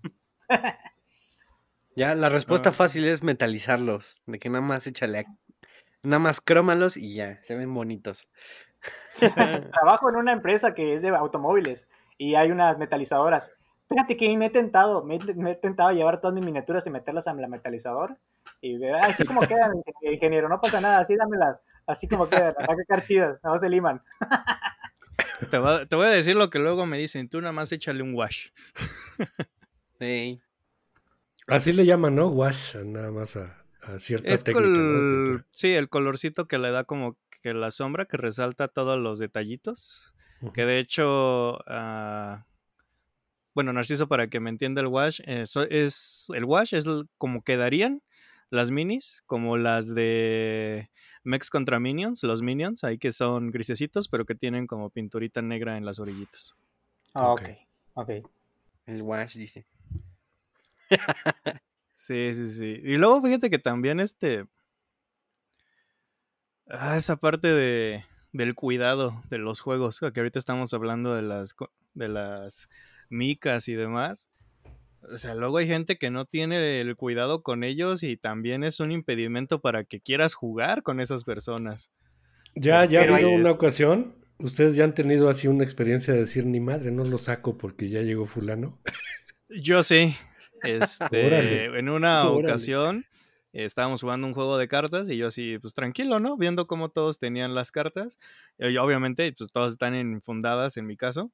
ya, 1.95 2.15
la 2.15 2.29
respuesta 2.29 2.69
ah. 2.69 2.73
fácil 2.73 3.05
es 3.05 3.21
metalizarlos, 3.21 4.17
de 4.25 4.39
que 4.39 4.49
nada 4.49 4.65
más 4.65 4.87
échale, 4.87 5.27
nada 6.01 6.17
más 6.17 6.41
crómalos 6.41 6.97
y 6.97 7.13
ya, 7.13 7.39
se 7.43 7.53
ven 7.53 7.71
bonitos. 7.75 8.27
Trabajo 9.71 10.09
en 10.09 10.15
una 10.15 10.33
empresa 10.33 10.73
que 10.73 10.95
es 10.95 11.01
de 11.01 11.09
automóviles 11.09 11.87
y 12.17 12.35
hay 12.35 12.51
unas 12.51 12.77
metalizadoras. 12.77 13.51
Fíjate 13.89 14.17
que 14.17 14.35
me 14.37 14.47
he 14.47 14.49
tentado, 14.49 15.03
me, 15.03 15.15
he 15.15 15.55
tentado 15.55 15.91
llevar 15.91 16.19
todas 16.19 16.33
mis 16.33 16.45
miniaturas 16.45 16.85
y 16.87 16.89
meterlas 16.89 17.27
en 17.27 17.41
la 17.41 17.47
metalizador 17.47 18.17
y 18.61 18.77
ver, 18.77 18.95
así 18.95 19.25
como 19.25 19.41
quedan, 19.41 19.71
ingeniero, 20.01 20.49
no 20.49 20.59
pasa 20.59 20.81
nada, 20.81 20.99
así 20.99 21.15
dámelas, 21.15 21.59
así 21.85 22.07
como 22.07 22.27
quedan, 22.27 22.55
van 22.57 22.79
a 22.79 22.83
quedar 22.87 23.05
chidas, 23.05 23.39
no 23.43 23.57
se 23.59 23.69
liman. 23.69 24.01
Te, 25.51 25.57
voy 25.57 26.07
a 26.07 26.11
decir 26.11 26.35
lo 26.35 26.49
que 26.49 26.59
luego 26.59 26.85
me 26.85 26.97
dicen, 26.97 27.27
tú 27.27 27.41
nada 27.41 27.51
más 27.51 27.71
échale 27.71 28.03
un 28.03 28.15
wash. 28.15 28.49
Sí. 29.99 30.41
Así 31.47 31.71
le 31.71 31.85
llaman, 31.85 32.15
¿no? 32.15 32.27
Wash, 32.27 32.75
nada 32.83 33.09
más 33.11 33.37
a, 33.37 33.63
a 33.83 33.99
cierta 33.99 34.35
técnica. 34.35 35.45
Sí, 35.51 35.73
el 35.73 35.87
colorcito 35.87 36.45
que 36.45 36.57
le 36.57 36.71
da 36.71 36.83
como 36.83 37.17
que 37.43 37.53
la 37.53 37.71
sombra 37.71 38.05
que 38.05 38.15
resalta 38.15 38.69
todos 38.69 38.97
los 38.97 39.19
detallitos. 39.19 40.13
Que 40.53 40.65
de 40.65 40.79
hecho, 40.79 41.59
ah, 41.67 42.45
bueno, 43.53 43.71
Narciso, 43.71 44.07
para 44.07 44.27
que 44.29 44.39
me 44.39 44.49
entienda 44.49 44.81
el 44.81 44.87
wash, 44.87 45.21
eso 45.25 45.63
es 45.63 46.27
el 46.33 46.43
wash 46.43 46.73
es 46.73 46.85
como 47.17 47.43
quedarían 47.43 48.01
las 48.49 48.71
minis, 48.71 49.23
como 49.25 49.57
las 49.57 49.93
de 49.93 50.89
Mex 51.23 51.49
contra 51.49 51.79
Minions, 51.79 52.23
los 52.23 52.41
Minions, 52.41 52.83
ahí 52.83 52.97
que 52.97 53.11
son 53.11 53.51
grisecitos, 53.51 54.09
pero 54.09 54.25
que 54.25 54.35
tienen 54.35 54.67
como 54.67 54.89
pinturita 54.89 55.41
negra 55.41 55.77
en 55.77 55.85
las 55.85 55.99
orillitas. 55.99 56.55
Ah, 57.13 57.31
ok, 57.31 57.41
ok. 57.93 58.09
El 58.85 59.01
wash 59.01 59.37
dice. 59.37 59.65
sí, 61.93 62.33
sí, 62.33 62.49
sí. 62.49 62.81
Y 62.83 62.97
luego 62.97 63.21
fíjate 63.21 63.49
que 63.49 63.59
también 63.59 63.99
este 64.01 64.45
Ah, 66.67 66.97
esa 66.97 67.17
parte 67.17 67.49
de, 67.49 68.03
del 68.31 68.55
cuidado 68.55 69.21
de 69.29 69.37
los 69.37 69.59
juegos, 69.59 69.99
que 69.99 70.19
ahorita 70.19 70.39
estamos 70.39 70.73
hablando 70.73 71.15
de 71.15 71.21
las, 71.21 71.55
de 71.93 72.07
las 72.07 72.69
micas 73.09 73.67
y 73.67 73.73
demás. 73.73 74.29
O 75.11 75.17
sea, 75.17 75.35
luego 75.35 75.57
hay 75.57 75.67
gente 75.67 75.97
que 75.97 76.09
no 76.09 76.25
tiene 76.25 76.79
el 76.79 76.95
cuidado 76.95 77.43
con 77.43 77.63
ellos 77.63 78.03
y 78.03 78.15
también 78.15 78.63
es 78.63 78.79
un 78.79 78.91
impedimento 78.91 79.59
para 79.59 79.83
que 79.83 79.99
quieras 79.99 80.33
jugar 80.33 80.81
con 80.81 80.99
esas 80.99 81.23
personas. 81.23 81.91
Ya, 82.55 82.85
ya 82.85 83.01
ha 83.01 83.15
habido 83.15 83.31
una 83.31 83.51
ocasión. 83.51 84.15
Ustedes 84.39 84.75
ya 84.75 84.83
han 84.83 84.93
tenido 84.93 85.29
así 85.29 85.47
una 85.47 85.63
experiencia 85.63 86.13
de 86.13 86.21
decir, 86.21 86.45
ni 86.45 86.59
madre, 86.59 86.91
no 86.91 87.03
lo 87.03 87.17
saco 87.17 87.57
porque 87.57 87.89
ya 87.89 88.01
llegó 88.01 88.25
fulano. 88.25 88.79
Yo 89.49 89.83
sí. 89.83 90.15
Este, 90.63 91.65
en 91.77 91.89
una 91.89 92.29
ocasión 92.29 93.05
estábamos 93.53 94.01
jugando 94.01 94.25
un 94.27 94.33
juego 94.33 94.57
de 94.57 94.67
cartas 94.67 95.09
y 95.09 95.17
yo 95.17 95.27
así, 95.27 95.59
pues 95.59 95.73
tranquilo, 95.73 96.19
¿no? 96.19 96.37
Viendo 96.37 96.65
cómo 96.67 96.89
todos 96.89 97.19
tenían 97.19 97.53
las 97.53 97.71
cartas. 97.71 98.17
Y 98.57 98.75
obviamente, 98.77 99.31
pues 99.37 99.51
todas 99.51 99.73
están 99.73 99.93
enfundadas 99.93 100.75
en 100.77 100.87
mi 100.87 100.97
caso. 100.97 101.31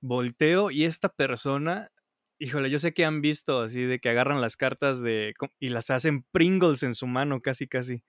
Volteo 0.00 0.70
y 0.70 0.84
esta 0.84 1.08
persona, 1.08 1.90
híjole, 2.38 2.70
yo 2.70 2.78
sé 2.78 2.92
que 2.92 3.04
han 3.04 3.22
visto 3.22 3.62
así 3.62 3.82
de 3.82 3.98
que 3.98 4.10
agarran 4.10 4.40
las 4.40 4.56
cartas 4.56 5.00
de 5.00 5.34
y 5.58 5.70
las 5.70 5.90
hacen 5.90 6.24
Pringles 6.30 6.82
en 6.82 6.94
su 6.94 7.06
mano, 7.06 7.40
casi, 7.40 7.66
casi. 7.66 8.04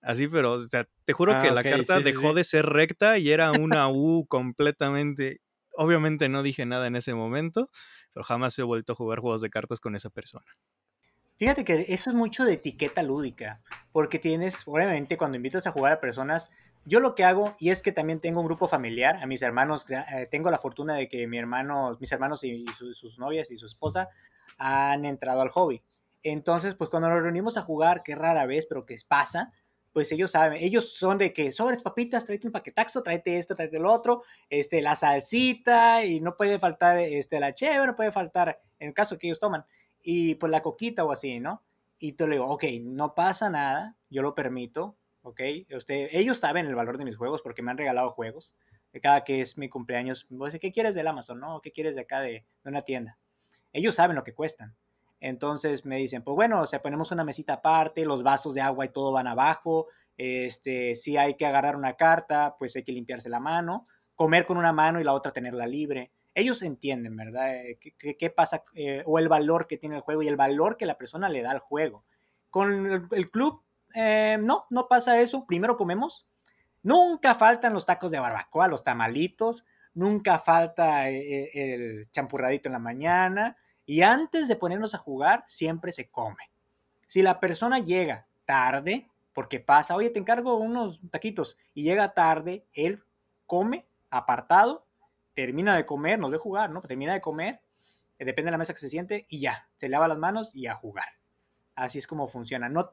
Así, 0.00 0.28
pero, 0.28 0.52
o 0.52 0.58
sea, 0.60 0.88
te 1.04 1.12
juro 1.12 1.32
que 1.42 1.48
ah, 1.48 1.52
la 1.52 1.64
carta 1.64 1.98
dejó 1.98 2.32
de 2.32 2.44
ser 2.44 2.66
recta 2.66 3.18
y 3.18 3.30
era 3.30 3.50
una 3.52 3.88
U 3.90 4.24
completamente. 4.28 5.40
Obviamente 5.72 6.28
no 6.28 6.44
dije 6.44 6.64
nada 6.64 6.86
en 6.86 6.94
ese 6.94 7.12
momento, 7.12 7.70
pero 8.12 8.22
jamás 8.22 8.56
he 8.58 8.62
vuelto 8.62 8.92
a 8.92 8.96
jugar 8.96 9.18
juegos 9.18 9.40
de 9.40 9.50
cartas 9.50 9.80
con 9.80 9.96
esa 9.96 10.08
persona. 10.08 10.46
Fíjate 11.38 11.64
que 11.64 11.84
eso 11.88 12.10
es 12.10 12.16
mucho 12.16 12.44
de 12.44 12.54
etiqueta 12.54 13.02
lúdica, 13.02 13.60
porque 13.92 14.18
tienes, 14.18 14.62
obviamente, 14.66 15.18
cuando 15.18 15.36
invitas 15.36 15.66
a 15.66 15.70
jugar 15.70 15.92
a 15.92 16.00
personas, 16.00 16.50
yo 16.86 16.98
lo 16.98 17.14
que 17.14 17.24
hago, 17.24 17.54
y 17.58 17.68
es 17.68 17.82
que 17.82 17.92
también 17.92 18.20
tengo 18.20 18.40
un 18.40 18.46
grupo 18.46 18.68
familiar, 18.68 19.16
a 19.16 19.26
mis 19.26 19.42
hermanos, 19.42 19.84
eh, 19.90 20.26
tengo 20.30 20.50
la 20.50 20.58
fortuna 20.58 20.94
de 20.94 21.08
que 21.08 21.26
mi 21.26 21.36
hermano, 21.36 21.94
mis 22.00 22.10
hermanos 22.10 22.42
y, 22.42 22.64
sus 22.94 23.18
novias 23.18 23.50
y 23.50 23.58
su 23.58 23.66
esposa 23.66 24.08
han 24.56 25.04
entrado 25.04 25.42
al 25.42 25.50
hobby. 25.50 25.82
Entonces, 26.22 26.74
pues 26.74 26.88
cuando 26.88 27.10
nos 27.10 27.20
reunimos 27.20 27.58
a 27.58 27.62
jugar, 27.62 28.02
que 28.02 28.14
rara 28.14 28.46
vez, 28.46 28.64
pero 28.66 28.86
que 28.86 28.96
pasa, 29.06 29.52
pues 29.92 30.12
ellos 30.12 30.30
saben, 30.30 30.62
ellos 30.62 30.94
son 30.94 31.18
de 31.18 31.34
que 31.34 31.52
sobres 31.52 31.82
papitas, 31.82 32.24
tráete 32.24 32.46
un 32.46 32.52
paquetaxo, 32.52 33.02
tráete 33.02 33.36
esto, 33.36 33.54
tráete 33.54 33.78
lo 33.78 33.92
otro, 33.92 34.22
este, 34.48 34.80
la 34.80 34.96
salsita, 34.96 36.02
y 36.04 36.20
no 36.20 36.34
puede 36.34 36.58
faltar 36.58 36.98
este, 36.98 37.40
la 37.40 37.54
chévere, 37.54 37.88
no 37.88 37.96
puede 37.96 38.12
faltar, 38.12 38.62
en 38.78 38.88
el 38.88 38.94
caso 38.94 39.18
que 39.18 39.26
ellos 39.26 39.40
toman, 39.40 39.66
y 40.08 40.36
pues 40.36 40.52
la 40.52 40.62
coquita 40.62 41.04
o 41.04 41.10
así, 41.10 41.40
¿no? 41.40 41.64
Y 41.98 42.12
te 42.12 42.28
le 42.28 42.36
digo, 42.36 42.48
ok, 42.48 42.62
no 42.82 43.16
pasa 43.16 43.50
nada, 43.50 43.96
yo 44.08 44.22
lo 44.22 44.36
permito, 44.36 44.96
¿ok? 45.22 45.40
Usted, 45.76 46.10
ellos 46.12 46.38
saben 46.38 46.66
el 46.66 46.76
valor 46.76 46.96
de 46.96 47.04
mis 47.04 47.16
juegos 47.16 47.42
porque 47.42 47.60
me 47.60 47.72
han 47.72 47.76
regalado 47.76 48.12
juegos. 48.12 48.54
Cada 49.02 49.24
que 49.24 49.40
es 49.40 49.58
mi 49.58 49.68
cumpleaños, 49.68 50.28
dicen, 50.30 50.60
¿qué 50.60 50.70
quieres 50.70 50.94
del 50.94 51.08
Amazon? 51.08 51.40
No, 51.40 51.60
¿qué 51.60 51.72
quieres 51.72 51.96
de 51.96 52.02
acá 52.02 52.20
de, 52.20 52.46
de 52.62 52.70
una 52.70 52.82
tienda? 52.82 53.18
Ellos 53.72 53.96
saben 53.96 54.14
lo 54.14 54.22
que 54.22 54.32
cuestan. 54.32 54.76
Entonces 55.18 55.84
me 55.84 55.96
dicen, 55.96 56.22
pues 56.22 56.36
bueno, 56.36 56.60
o 56.60 56.66
sea, 56.66 56.82
ponemos 56.82 57.10
una 57.10 57.24
mesita 57.24 57.54
aparte, 57.54 58.04
los 58.04 58.22
vasos 58.22 58.54
de 58.54 58.60
agua 58.60 58.84
y 58.84 58.90
todo 58.90 59.10
van 59.10 59.26
abajo. 59.26 59.88
Este, 60.16 60.94
si 60.94 61.16
hay 61.16 61.34
que 61.34 61.46
agarrar 61.46 61.74
una 61.74 61.94
carta, 61.94 62.54
pues 62.60 62.76
hay 62.76 62.84
que 62.84 62.92
limpiarse 62.92 63.28
la 63.28 63.40
mano, 63.40 63.88
comer 64.14 64.46
con 64.46 64.56
una 64.56 64.72
mano 64.72 65.00
y 65.00 65.04
la 65.04 65.14
otra 65.14 65.32
tenerla 65.32 65.66
libre. 65.66 66.12
Ellos 66.36 66.62
entienden, 66.62 67.16
¿verdad? 67.16 67.56
Eh, 67.56 67.78
¿Qué, 67.80 68.16
qué 68.16 68.30
pasa? 68.30 68.62
Eh, 68.74 69.02
o 69.06 69.18
el 69.18 69.28
valor 69.28 69.66
que 69.66 69.78
tiene 69.78 69.96
el 69.96 70.02
juego 70.02 70.22
y 70.22 70.28
el 70.28 70.36
valor 70.36 70.76
que 70.76 70.86
la 70.86 70.98
persona 70.98 71.28
le 71.28 71.42
da 71.42 71.50
al 71.50 71.58
juego. 71.58 72.04
Con 72.50 72.86
el, 72.86 73.08
el 73.10 73.30
club, 73.30 73.62
eh, 73.94 74.38
no, 74.40 74.66
no 74.70 74.86
pasa 74.86 75.20
eso. 75.20 75.46
Primero 75.46 75.76
comemos. 75.76 76.28
Nunca 76.82 77.34
faltan 77.34 77.72
los 77.72 77.86
tacos 77.86 78.10
de 78.10 78.20
barbacoa, 78.20 78.68
los 78.68 78.84
tamalitos. 78.84 79.64
Nunca 79.94 80.38
falta 80.38 81.08
eh, 81.10 81.50
el 81.54 82.10
champurradito 82.12 82.68
en 82.68 82.74
la 82.74 82.78
mañana 82.78 83.56
y 83.86 84.02
antes 84.02 84.48
de 84.48 84.56
ponernos 84.56 84.94
a 84.94 84.98
jugar, 84.98 85.44
siempre 85.46 85.92
se 85.92 86.10
come. 86.10 86.50
Si 87.06 87.22
la 87.22 87.38
persona 87.38 87.78
llega 87.78 88.26
tarde, 88.44 89.08
porque 89.32 89.60
pasa, 89.60 89.94
oye, 89.94 90.10
te 90.10 90.18
encargo 90.18 90.56
unos 90.56 91.00
taquitos, 91.10 91.56
y 91.72 91.84
llega 91.84 92.12
tarde, 92.12 92.66
él 92.72 93.04
come 93.46 93.86
apartado, 94.10 94.85
termina 95.36 95.76
de 95.76 95.84
comer, 95.84 96.18
no 96.18 96.30
de 96.30 96.38
jugar, 96.38 96.70
¿no? 96.70 96.80
Termina 96.80 97.12
de 97.12 97.20
comer, 97.20 97.60
eh, 98.18 98.24
depende 98.24 98.46
de 98.46 98.52
la 98.52 98.58
mesa 98.58 98.72
que 98.72 98.80
se 98.80 98.88
siente, 98.88 99.26
y 99.28 99.38
ya, 99.38 99.68
se 99.76 99.88
lava 99.88 100.08
las 100.08 100.18
manos 100.18 100.50
y 100.54 100.66
a 100.66 100.74
jugar. 100.74 101.06
Así 101.76 101.98
es 101.98 102.06
como 102.06 102.26
funciona. 102.26 102.70
No 102.70 102.90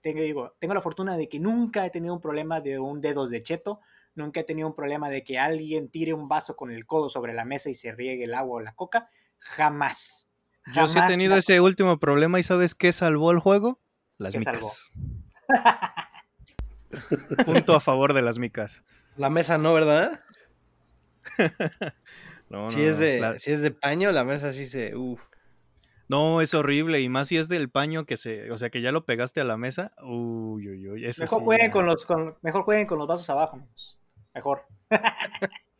tengo, 0.00 0.20
digo, 0.20 0.56
tengo 0.58 0.74
la 0.74 0.82
fortuna 0.82 1.16
de 1.16 1.28
que 1.28 1.38
nunca 1.38 1.86
he 1.86 1.90
tenido 1.90 2.12
un 2.12 2.20
problema 2.20 2.60
de 2.60 2.80
un 2.80 3.00
dedos 3.00 3.30
de 3.30 3.44
cheto, 3.44 3.80
nunca 4.16 4.40
he 4.40 4.44
tenido 4.44 4.66
un 4.66 4.74
problema 4.74 5.08
de 5.08 5.22
que 5.22 5.38
alguien 5.38 5.88
tire 5.88 6.12
un 6.12 6.26
vaso 6.26 6.56
con 6.56 6.72
el 6.72 6.86
codo 6.86 7.08
sobre 7.08 7.32
la 7.32 7.44
mesa 7.44 7.70
y 7.70 7.74
se 7.74 7.92
riegue 7.92 8.24
el 8.24 8.34
agua 8.34 8.56
o 8.56 8.60
la 8.60 8.74
coca. 8.74 9.08
Jamás. 9.38 10.28
Yo 10.74 10.88
sí 10.88 10.98
he 10.98 11.06
tenido 11.06 11.36
ese 11.36 11.60
último 11.60 12.00
problema 12.00 12.40
y 12.40 12.42
¿sabes 12.42 12.74
qué 12.74 12.92
salvó 12.92 13.30
el 13.30 13.38
juego? 13.38 13.80
Las 14.18 14.34
micas. 14.36 14.90
Punto 17.46 17.76
a 17.76 17.80
favor 17.80 18.12
de 18.12 18.22
las 18.22 18.38
micas. 18.40 18.84
La 19.16 19.30
mesa 19.30 19.56
no, 19.56 19.72
¿verdad? 19.72 20.20
no, 22.48 22.68
si, 22.68 22.82
es 22.82 22.98
de, 22.98 23.20
la... 23.20 23.38
si 23.38 23.52
es 23.52 23.62
de 23.62 23.70
paño, 23.70 24.12
la 24.12 24.24
mesa 24.24 24.52
sí 24.52 24.66
se... 24.66 24.96
Uf. 24.96 25.20
No, 26.10 26.40
es 26.40 26.54
horrible. 26.54 27.00
Y 27.00 27.08
más 27.08 27.28
si 27.28 27.36
es 27.36 27.48
del 27.48 27.70
paño 27.70 28.04
que 28.04 28.16
se. 28.16 28.50
O 28.50 28.58
sea, 28.58 28.68
que 28.68 28.80
ya 28.80 28.90
lo 28.90 29.04
pegaste 29.04 29.40
a 29.40 29.44
la 29.44 29.56
mesa. 29.56 29.92
Uy, 30.02 30.68
uy, 30.68 30.88
uy. 30.88 31.02
Mejor, 31.02 31.14
sí, 31.14 31.44
jueguen 31.44 31.68
ya. 31.68 31.72
con 31.72 31.86
los, 31.86 32.04
con, 32.04 32.36
mejor 32.42 32.62
jueguen 32.64 32.88
con 32.88 32.98
los 32.98 33.06
vasos 33.06 33.30
abajo. 33.30 33.62
Mejor. 34.34 34.66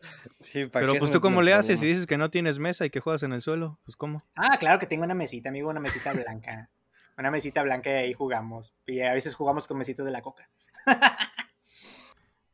Sí, 0.41 0.67
Pero 0.73 0.95
pues 0.99 1.13
tú 1.13 1.21
cómo 1.21 1.43
le 1.43 1.53
haces 1.53 1.81
si 1.81 1.87
dices 1.87 2.07
que 2.07 2.17
no 2.17 2.31
tienes 2.31 2.59
mesa 2.59 2.87
y 2.87 2.91
que 2.91 3.01
juegas 3.01 3.23
en 3.23 3.35
el 3.35 3.43
suelo, 3.43 3.79
pues 3.85 3.97
cómo. 3.97 4.25
Ah, 4.35 4.57
claro 4.59 4.79
que 4.79 4.87
tengo 4.87 5.05
una 5.05 5.15
mesita, 5.15 5.51
amigo, 5.51 5.69
una 5.69 5.81
mesita 5.81 6.13
blanca. 6.15 6.71
una 7.19 7.31
mesita 7.31 7.63
blanca 7.63 7.91
y 7.91 7.95
ahí 7.95 8.13
jugamos. 8.15 8.75
Y 8.87 9.01
a 9.03 9.13
veces 9.13 9.35
jugamos 9.35 9.67
con 9.67 9.77
mesitos 9.77 10.07
de 10.07 10.13
la 10.13 10.23
coca. 10.23 10.49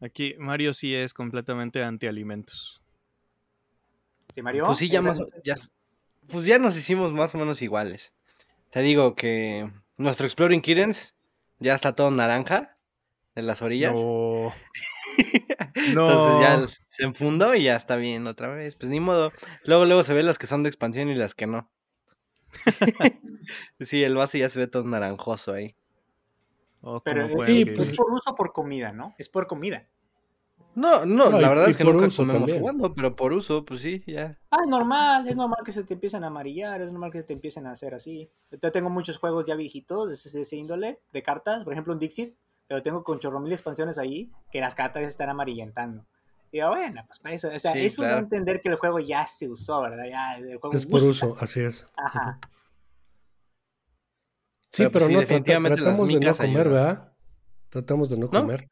Aquí 0.00 0.34
Mario 0.38 0.74
sí 0.74 0.94
es 0.94 1.14
completamente 1.14 1.82
antialimentos. 1.82 2.82
¿Sí, 4.36 4.42
Mario? 4.42 4.64
Pues 4.66 4.76
sí, 4.76 4.90
ya, 4.90 5.00
más, 5.00 5.18
ya, 5.44 5.54
pues 6.28 6.44
ya 6.44 6.58
nos 6.58 6.76
hicimos 6.76 7.10
más 7.10 7.34
o 7.34 7.38
menos 7.38 7.62
iguales. 7.62 8.12
Te 8.70 8.82
digo 8.82 9.14
que 9.14 9.72
nuestro 9.96 10.26
Exploring 10.26 10.60
Kittens 10.60 11.14
ya 11.58 11.74
está 11.74 11.94
todo 11.94 12.10
naranja 12.10 12.76
en 13.34 13.46
las 13.46 13.62
orillas. 13.62 13.94
No. 13.94 14.52
Entonces 15.74 16.40
ya 16.40 16.68
se 16.86 17.04
enfundó 17.04 17.54
y 17.54 17.62
ya 17.62 17.76
está 17.76 17.96
bien 17.96 18.26
otra 18.26 18.48
vez. 18.48 18.74
Pues 18.74 18.90
ni 18.90 19.00
modo. 19.00 19.32
Luego, 19.64 19.86
luego 19.86 20.02
se 20.02 20.12
ve 20.12 20.22
las 20.22 20.36
que 20.36 20.46
son 20.46 20.62
de 20.62 20.68
expansión 20.68 21.08
y 21.08 21.14
las 21.14 21.34
que 21.34 21.46
no. 21.46 21.70
sí, 23.80 24.04
el 24.04 24.16
vaso 24.16 24.36
ya 24.36 24.50
se 24.50 24.58
ve 24.58 24.66
todo 24.66 24.84
naranjoso 24.84 25.54
ahí. 25.54 25.74
Oh, 26.82 27.00
Pero 27.00 27.26
sí, 27.46 27.64
pues, 27.64 27.88
es 27.88 27.96
por 27.96 28.12
uso 28.12 28.34
por 28.34 28.52
comida, 28.52 28.92
¿no? 28.92 29.14
Es 29.16 29.30
por 29.30 29.46
comida. 29.46 29.88
No, 30.76 31.06
no, 31.06 31.30
no 31.30 31.40
la 31.40 31.48
verdad 31.48 31.70
es 31.70 31.76
que 31.76 31.84
nunca 31.84 32.08
comemos 32.08 32.16
también. 32.16 32.60
jugando, 32.60 32.94
pero 32.94 33.16
por 33.16 33.32
uso, 33.32 33.64
pues 33.64 33.80
sí, 33.80 34.04
ya. 34.06 34.38
Ah, 34.50 34.66
normal, 34.66 35.26
es 35.26 35.34
normal 35.34 35.60
que 35.64 35.72
se 35.72 35.84
te 35.84 35.94
empiecen 35.94 36.22
a 36.22 36.26
amarillar, 36.26 36.82
es 36.82 36.92
normal 36.92 37.10
que 37.10 37.18
se 37.18 37.24
te 37.24 37.32
empiecen 37.32 37.66
a 37.66 37.70
hacer 37.70 37.94
así. 37.94 38.28
Yo 38.50 38.70
tengo 38.70 38.90
muchos 38.90 39.16
juegos 39.16 39.46
ya 39.46 39.54
viejitos 39.54 40.08
de 40.08 40.14
ese, 40.14 40.30
de 40.36 40.42
ese 40.42 40.56
índole, 40.56 41.00
de 41.14 41.22
cartas, 41.22 41.64
por 41.64 41.72
ejemplo 41.72 41.94
un 41.94 41.98
Dixit, 41.98 42.36
pero 42.68 42.82
tengo 42.82 43.02
con 43.04 43.18
chorro 43.18 43.40
mil 43.40 43.52
expansiones 43.52 43.96
ahí 43.96 44.30
que 44.52 44.60
las 44.60 44.74
cartas 44.74 45.02
se 45.04 45.08
están 45.08 45.30
amarillentando. 45.30 46.04
Y 46.52 46.58
yo, 46.58 46.68
bueno, 46.68 47.02
pues 47.06 47.20
para 47.20 47.34
eso, 47.34 47.48
o 47.48 47.58
sea, 47.58 47.72
sí, 47.72 47.80
eso 47.80 48.02
claro. 48.02 48.18
entender 48.18 48.60
que 48.60 48.68
el 48.68 48.76
juego 48.76 48.98
ya 48.98 49.26
se 49.26 49.48
usó, 49.48 49.80
¿verdad? 49.80 50.04
Ya, 50.10 50.36
el 50.36 50.58
juego 50.58 50.76
es 50.76 50.84
por 50.84 51.00
gusta. 51.00 51.26
uso, 51.26 51.36
así 51.40 51.60
es. 51.60 51.86
Ajá. 51.96 52.38
Sí, 54.70 54.86
pero, 54.92 55.06
pero 55.06 55.06
sí, 55.06 55.14
no 55.24 55.62
tratamos 55.62 56.08
de 56.12 56.20
no 56.20 56.34
comer. 56.34 56.68
¿verdad? 56.68 57.12
Tratamos 57.70 58.10
de 58.10 58.18
no, 58.18 58.26
¿No? 58.26 58.40
comer. 58.40 58.68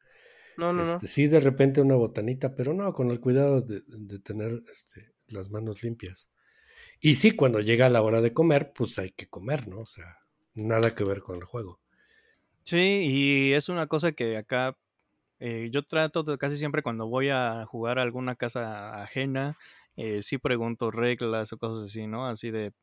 No, 0.57 0.73
no, 0.73 0.83
este, 0.83 1.07
no. 1.07 1.07
Sí, 1.07 1.27
de 1.27 1.39
repente 1.39 1.81
una 1.81 1.95
botanita, 1.95 2.55
pero 2.55 2.73
no, 2.73 2.93
con 2.93 3.11
el 3.11 3.19
cuidado 3.19 3.61
de, 3.61 3.81
de 3.87 4.19
tener 4.19 4.61
este, 4.71 5.13
las 5.27 5.49
manos 5.49 5.83
limpias. 5.83 6.29
Y 7.01 7.15
sí, 7.15 7.31
cuando 7.31 7.61
llega 7.61 7.89
la 7.89 8.01
hora 8.01 8.21
de 8.21 8.33
comer, 8.33 8.73
pues 8.75 8.99
hay 8.99 9.11
que 9.11 9.27
comer, 9.27 9.67
¿no? 9.67 9.81
O 9.81 9.85
sea, 9.85 10.17
nada 10.55 10.95
que 10.95 11.03
ver 11.03 11.21
con 11.21 11.37
el 11.37 11.45
juego. 11.45 11.81
Sí, 12.63 12.77
y 13.07 13.53
es 13.53 13.69
una 13.69 13.87
cosa 13.87 14.11
que 14.13 14.37
acá 14.37 14.77
eh, 15.39 15.69
yo 15.71 15.83
trato 15.83 16.23
de 16.23 16.37
casi 16.37 16.57
siempre 16.57 16.83
cuando 16.83 17.07
voy 17.07 17.29
a 17.29 17.65
jugar 17.67 17.99
a 17.99 18.03
alguna 18.03 18.35
casa 18.35 19.01
ajena, 19.03 19.57
eh, 19.97 20.21
sí 20.23 20.37
pregunto 20.39 20.91
reglas 20.91 21.53
o 21.53 21.57
cosas 21.57 21.85
así, 21.85 22.07
¿no? 22.07 22.27
Así 22.27 22.51
de, 22.51 22.73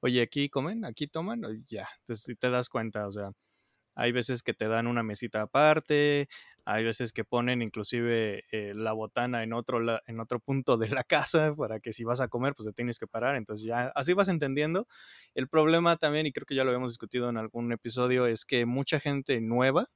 oye, 0.00 0.22
aquí 0.22 0.48
comen, 0.50 0.84
aquí 0.84 1.08
toman, 1.08 1.42
ya, 1.68 1.88
entonces 2.00 2.36
te 2.38 2.50
das 2.50 2.68
cuenta, 2.68 3.08
o 3.08 3.12
sea, 3.12 3.32
hay 3.94 4.12
veces 4.12 4.42
que 4.42 4.54
te 4.54 4.68
dan 4.68 4.86
una 4.86 5.02
mesita 5.02 5.42
aparte, 5.42 6.28
hay 6.64 6.84
veces 6.84 7.12
que 7.12 7.24
ponen 7.24 7.62
inclusive 7.62 8.44
eh, 8.52 8.72
la 8.74 8.92
botana 8.92 9.42
en 9.42 9.52
otro, 9.52 9.80
la, 9.80 10.02
en 10.06 10.20
otro 10.20 10.40
punto 10.40 10.76
de 10.76 10.88
la 10.88 11.04
casa 11.04 11.54
para 11.56 11.80
que 11.80 11.92
si 11.92 12.04
vas 12.04 12.20
a 12.20 12.28
comer, 12.28 12.54
pues 12.54 12.66
te 12.68 12.72
tienes 12.72 12.98
que 12.98 13.06
parar. 13.06 13.36
Entonces 13.36 13.66
ya 13.66 13.88
así 13.94 14.12
vas 14.14 14.28
entendiendo. 14.28 14.86
El 15.34 15.48
problema 15.48 15.96
también, 15.96 16.26
y 16.26 16.32
creo 16.32 16.46
que 16.46 16.54
ya 16.54 16.64
lo 16.64 16.70
habíamos 16.70 16.92
discutido 16.92 17.28
en 17.28 17.36
algún 17.36 17.72
episodio, 17.72 18.26
es 18.26 18.44
que 18.44 18.66
mucha 18.66 19.00
gente 19.00 19.40
nueva 19.40 19.88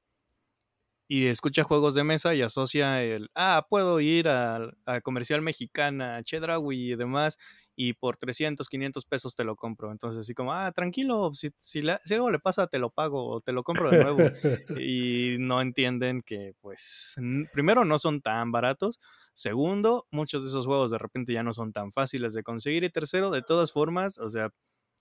y 1.09 1.27
escucha 1.27 1.63
juegos 1.63 1.95
de 1.95 2.05
mesa 2.05 2.35
y 2.35 2.43
asocia 2.43 3.03
el, 3.03 3.31
ah, 3.35 3.67
puedo 3.71 4.01
ir 4.01 4.29
a, 4.29 4.73
a 4.87 5.01
Comercial 5.01 5.41
Mexicana, 5.41 6.23
Chedraui 6.23 6.93
y 6.93 6.97
demás, 6.97 7.39
y 7.79 7.93
por 7.93 8.17
300, 8.17 8.69
500 8.69 9.05
pesos 9.05 9.35
te 9.35 9.45
lo 9.45 9.55
compro. 9.55 9.93
Entonces, 9.93 10.23
así 10.23 10.35
como, 10.35 10.53
ah, 10.53 10.73
tranquilo, 10.73 11.33
si, 11.35 11.51
si, 11.59 11.83
la, 11.83 12.01
si, 12.03 12.15
algo 12.15 12.31
le 12.31 12.39
pasa, 12.39 12.67
te 12.67 12.79
lo 12.79 12.89
pago 12.89 13.29
o 13.29 13.41
te 13.43 13.53
lo 13.53 13.63
compro 13.63 13.91
de 13.91 14.03
nuevo. 14.03 14.19
y 14.81 15.37
no 15.39 15.61
entienden 15.61 16.23
que, 16.23 16.55
pues, 16.63 17.17
primero, 17.53 17.85
no 17.85 17.99
son 17.99 18.23
tan 18.23 18.51
baratos. 18.51 18.99
Segundo, 19.35 20.07
muchos 20.11 20.43
de 20.43 20.49
esos 20.49 20.65
juegos 20.65 20.91
de 20.91 20.97
repente 20.97 21.35
ya 21.35 21.43
no 21.43 21.53
son 21.53 21.75
tan 21.75 21.93
fáciles 21.93 22.33
de 22.33 22.43
conseguir. 22.43 22.83
Y 22.83 22.91
tercero, 22.91 23.31
de 23.31 23.43
todas 23.43 23.71
formas, 23.73 24.17
o 24.17 24.31
sea, 24.31 24.49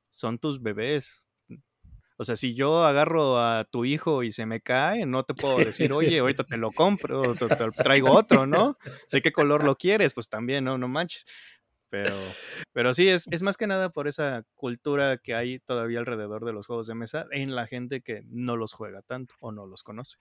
son 0.09 0.37
tus 0.37 0.61
bebés. 0.61 1.23
O 2.17 2.23
sea, 2.23 2.37
si 2.37 2.53
yo 2.55 2.85
agarro 2.85 3.39
a 3.39 3.65
tu 3.65 3.83
hijo 3.83 4.23
y 4.23 4.31
se 4.31 4.45
me 4.45 4.61
cae, 4.61 5.05
no 5.05 5.23
te 5.23 5.33
puedo 5.33 5.57
decir, 5.57 5.91
oye, 5.91 6.19
ahorita 6.19 6.45
te 6.45 6.55
lo 6.55 6.71
compro, 6.71 7.35
te, 7.35 7.47
te 7.47 7.71
traigo 7.71 8.11
otro, 8.11 8.47
¿no? 8.47 8.77
¿De 9.11 9.21
qué 9.21 9.33
color 9.33 9.65
lo 9.65 9.75
quieres? 9.75 10.13
Pues 10.13 10.29
también, 10.29 10.63
no, 10.63 10.77
no 10.77 10.87
manches. 10.87 11.25
Pero, 11.89 12.15
pero 12.73 12.93
sí, 12.93 13.07
es, 13.07 13.27
es 13.31 13.41
más 13.41 13.57
que 13.57 13.67
nada 13.67 13.89
por 13.89 14.07
esa 14.07 14.43
cultura 14.55 15.17
que 15.17 15.35
hay 15.35 15.59
todavía 15.59 15.99
alrededor 15.99 16.43
de 16.45 16.53
los 16.53 16.67
juegos 16.67 16.87
de 16.87 16.95
mesa 16.95 17.25
en 17.31 17.55
la 17.55 17.67
gente 17.67 18.01
que 18.01 18.23
no 18.27 18.57
los 18.57 18.73
juega 18.73 19.01
tanto 19.01 19.35
o 19.39 19.51
no 19.51 19.65
los 19.65 19.83
conoce. 19.83 20.17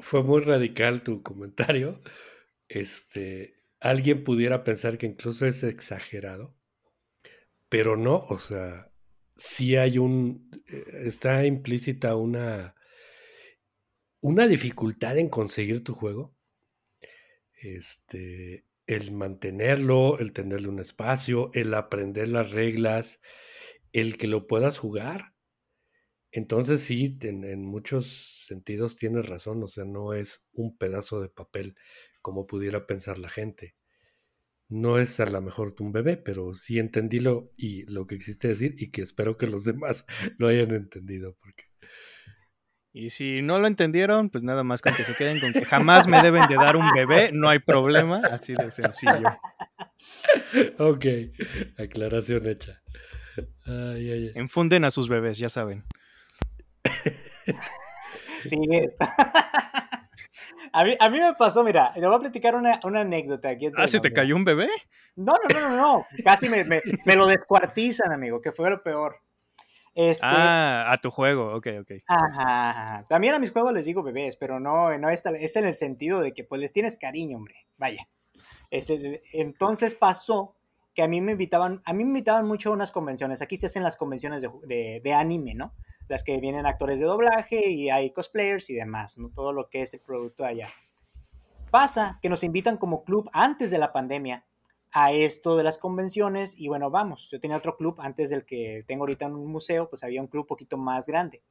Fue 0.00 0.22
muy 0.22 0.40
radical 0.40 1.02
tu 1.02 1.22
comentario. 1.22 2.00
Este, 2.68 3.54
alguien 3.80 4.24
pudiera 4.24 4.64
pensar 4.64 4.98
que 4.98 5.06
incluso 5.06 5.46
es 5.46 5.62
exagerado, 5.62 6.56
pero 7.68 7.96
no, 7.96 8.26
o 8.28 8.38
sea, 8.38 8.90
sí 9.36 9.76
hay 9.76 9.98
un, 9.98 10.50
está 10.66 11.44
implícita 11.44 12.16
una, 12.16 12.74
una 14.20 14.46
dificultad 14.46 15.18
en 15.18 15.28
conseguir 15.28 15.84
tu 15.84 15.92
juego. 15.94 16.34
Este, 17.60 18.64
el 18.86 19.12
mantenerlo, 19.12 20.18
el 20.18 20.32
tenerle 20.32 20.68
un 20.68 20.80
espacio, 20.80 21.50
el 21.54 21.72
aprender 21.74 22.28
las 22.28 22.50
reglas, 22.52 23.20
el 23.92 24.18
que 24.18 24.26
lo 24.26 24.46
puedas 24.46 24.78
jugar. 24.78 25.34
Entonces 26.32 26.80
sí, 26.80 27.16
en, 27.22 27.64
muchos 27.64 28.44
sentidos 28.46 28.96
tienes 28.96 29.26
razón, 29.26 29.62
o 29.62 29.68
sea, 29.68 29.84
no 29.84 30.12
es 30.14 30.48
un 30.52 30.76
pedazo 30.76 31.20
de 31.20 31.28
papel 31.28 31.76
como 32.22 32.46
pudiera 32.46 32.86
pensar 32.86 33.18
la 33.18 33.28
gente. 33.28 33.76
No 34.68 34.98
es 34.98 35.20
a 35.20 35.26
lo 35.26 35.40
mejor 35.40 35.76
un 35.78 35.92
bebé, 35.92 36.16
pero 36.16 36.54
sí 36.54 36.78
entendí 36.78 37.20
lo, 37.20 37.52
y 37.56 37.84
lo 37.84 38.06
que 38.06 38.16
existe 38.16 38.48
decir 38.48 38.74
y 38.78 38.90
que 38.90 39.02
espero 39.02 39.36
que 39.36 39.46
los 39.46 39.64
demás 39.64 40.06
lo 40.38 40.48
hayan 40.48 40.72
entendido. 40.72 41.36
Porque... 41.40 41.64
Y 42.96 43.10
si 43.10 43.42
no 43.42 43.58
lo 43.58 43.66
entendieron, 43.66 44.30
pues 44.30 44.44
nada 44.44 44.62
más 44.62 44.80
con 44.80 44.94
que 44.94 45.02
se 45.02 45.16
queden 45.16 45.40
con 45.40 45.52
que 45.52 45.64
jamás 45.64 46.06
me 46.06 46.22
deben 46.22 46.46
de 46.46 46.54
dar 46.54 46.76
un 46.76 46.92
bebé, 46.92 47.30
no 47.32 47.48
hay 47.48 47.58
problema, 47.58 48.22
así 48.30 48.54
de 48.54 48.70
sencillo. 48.70 49.36
Ok, 50.78 51.04
aclaración 51.76 52.46
hecha. 52.46 52.80
Ay, 53.66 54.12
ay, 54.12 54.26
ay. 54.28 54.32
Enfunden 54.36 54.84
a 54.84 54.92
sus 54.92 55.08
bebés, 55.08 55.38
ya 55.38 55.48
saben. 55.48 55.84
Sí, 58.44 58.58
es. 58.70 58.90
a, 60.72 60.84
mí, 60.84 60.96
a 61.00 61.10
mí 61.10 61.18
me 61.18 61.34
pasó, 61.34 61.64
mira, 61.64 61.92
le 61.96 62.06
voy 62.06 62.14
a 62.14 62.20
platicar 62.20 62.54
una, 62.54 62.78
una 62.84 63.00
anécdota 63.00 63.48
aquí. 63.48 63.70
Ah, 63.76 63.88
¿se 63.88 63.98
te 63.98 64.12
cayó 64.12 64.36
un 64.36 64.44
bebé? 64.44 64.68
No, 65.16 65.32
no, 65.32 65.60
no, 65.60 65.68
no, 65.68 65.76
no. 65.76 66.06
Casi 66.22 66.48
me, 66.48 66.62
me, 66.62 66.80
me 67.04 67.16
lo 67.16 67.26
descuartizan, 67.26 68.12
amigo, 68.12 68.40
que 68.40 68.52
fue 68.52 68.70
lo 68.70 68.82
peor. 68.84 69.23
Este, 69.94 70.26
Ah, 70.28 70.86
a 70.92 70.98
tu 70.98 71.10
juego, 71.10 71.54
ok, 71.54 71.68
ok. 71.82 71.90
Ajá, 72.06 72.70
ajá. 72.70 73.06
También 73.08 73.34
a 73.34 73.38
mis 73.38 73.50
juegos 73.52 73.72
les 73.72 73.84
digo 73.84 74.02
bebés, 74.02 74.36
pero 74.36 74.58
no, 74.58 74.96
no 74.98 75.08
es, 75.10 75.24
es 75.26 75.56
en 75.56 75.64
el 75.66 75.74
sentido 75.74 76.20
de 76.20 76.32
que 76.32 76.44
pues 76.44 76.60
les 76.60 76.72
tienes 76.72 76.98
cariño, 76.98 77.36
hombre. 77.36 77.54
Vaya. 77.76 78.08
Este, 78.70 79.22
entonces 79.32 79.94
pasó 79.94 80.56
que 80.94 81.02
a 81.02 81.08
mí 81.08 81.20
me 81.20 81.32
invitaban, 81.32 81.80
a 81.84 81.92
mí 81.92 82.04
me 82.04 82.10
invitaban 82.10 82.46
mucho 82.46 82.70
a 82.70 82.72
unas 82.72 82.92
convenciones. 82.92 83.42
Aquí 83.42 83.56
se 83.56 83.66
hacen 83.66 83.82
las 83.82 83.96
convenciones 83.96 84.42
de, 84.42 84.50
de- 84.66 85.00
de 85.02 85.12
anime, 85.14 85.54
¿no? 85.54 85.74
Las 86.08 86.22
que 86.24 86.38
vienen 86.38 86.66
actores 86.66 86.98
de 87.00 87.06
doblaje 87.06 87.68
y 87.70 87.90
hay 87.90 88.10
cosplayers 88.12 88.70
y 88.70 88.74
demás, 88.74 89.16
¿no? 89.18 89.30
Todo 89.30 89.52
lo 89.52 89.68
que 89.70 89.82
es 89.82 89.94
el 89.94 90.00
producto 90.00 90.42
de 90.42 90.48
allá. 90.50 90.68
Pasa 91.70 92.18
que 92.22 92.28
nos 92.28 92.44
invitan 92.44 92.76
como 92.76 93.04
club 93.04 93.28
antes 93.32 93.70
de 93.70 93.78
la 93.78 93.92
pandemia 93.92 94.44
a 94.96 95.10
esto 95.10 95.56
de 95.56 95.64
las 95.64 95.76
convenciones 95.76 96.54
y 96.56 96.68
bueno, 96.68 96.88
vamos, 96.88 97.28
yo 97.30 97.40
tenía 97.40 97.56
otro 97.56 97.76
club 97.76 97.96
antes 97.98 98.30
del 98.30 98.46
que 98.46 98.84
tengo 98.86 99.02
ahorita 99.02 99.26
en 99.26 99.34
un 99.34 99.50
museo, 99.50 99.90
pues 99.90 100.04
había 100.04 100.20
un 100.20 100.28
club 100.28 100.46
poquito 100.46 100.76
más 100.76 101.06
grande. 101.06 101.42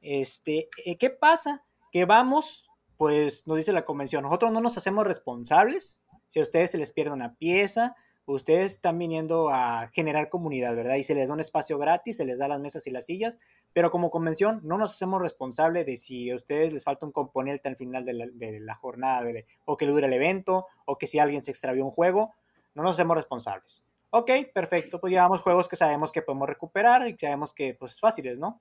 Este, 0.00 0.70
eh, 0.84 0.96
¿qué 0.96 1.10
pasa? 1.10 1.62
Que 1.92 2.06
vamos, 2.06 2.66
pues 2.96 3.46
nos 3.46 3.58
dice 3.58 3.74
la 3.74 3.84
convención, 3.84 4.22
nosotros 4.22 4.50
no 4.50 4.62
nos 4.62 4.78
hacemos 4.78 5.06
responsables 5.06 6.02
si 6.26 6.40
a 6.40 6.42
ustedes 6.42 6.70
se 6.70 6.78
les 6.78 6.92
pierde 6.92 7.12
una 7.12 7.34
pieza, 7.34 7.94
ustedes 8.24 8.72
están 8.72 8.98
viniendo 8.98 9.50
a 9.50 9.90
generar 9.92 10.30
comunidad, 10.30 10.74
¿verdad? 10.74 10.96
Y 10.96 11.04
se 11.04 11.14
les 11.14 11.28
da 11.28 11.34
un 11.34 11.40
espacio 11.40 11.76
gratis, 11.76 12.16
se 12.16 12.24
les 12.24 12.38
da 12.38 12.48
las 12.48 12.60
mesas 12.60 12.86
y 12.86 12.90
las 12.90 13.04
sillas, 13.04 13.38
pero 13.74 13.90
como 13.90 14.10
convención 14.10 14.60
no 14.64 14.78
nos 14.78 14.94
hacemos 14.94 15.20
responsables 15.20 15.84
de 15.84 15.98
si 15.98 16.30
a 16.30 16.36
ustedes 16.36 16.72
les 16.72 16.84
falta 16.84 17.04
un 17.04 17.12
componente 17.12 17.68
al 17.68 17.76
final 17.76 18.06
de 18.06 18.60
la, 18.60 18.74
jornada 18.74 19.22
o 19.66 19.76
que 19.76 19.86
dure 19.86 20.06
el 20.06 20.14
evento 20.14 20.66
o 20.86 20.96
que 20.96 21.06
si 21.06 21.18
alguien 21.18 21.44
se 21.44 21.50
extravió 21.50 21.84
un 21.84 21.90
juego, 21.90 22.32
no 22.76 22.82
nos 22.84 22.92
hacemos 22.94 23.16
responsables. 23.16 23.84
Ok, 24.10 24.30
perfecto, 24.54 25.00
pues 25.00 25.10
llevamos 25.12 25.40
juegos 25.40 25.68
que 25.68 25.74
sabemos 25.76 26.12
que 26.12 26.22
podemos 26.22 26.48
recuperar 26.48 27.08
y 27.08 27.16
sabemos 27.18 27.52
que 27.52 27.74
pues 27.74 27.98
fáciles, 27.98 28.38
¿no? 28.38 28.60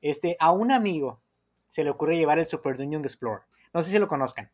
Este, 0.00 0.36
a 0.40 0.50
un 0.50 0.72
amigo 0.72 1.20
se 1.68 1.84
le 1.84 1.90
ocurre 1.90 2.16
llevar 2.16 2.38
el 2.38 2.46
Super 2.46 2.76
Dungeon 2.76 3.04
Explorer. 3.04 3.42
No 3.72 3.82
sé 3.82 3.90
si 3.90 3.98
lo 3.98 4.08
conozcan. 4.08 4.50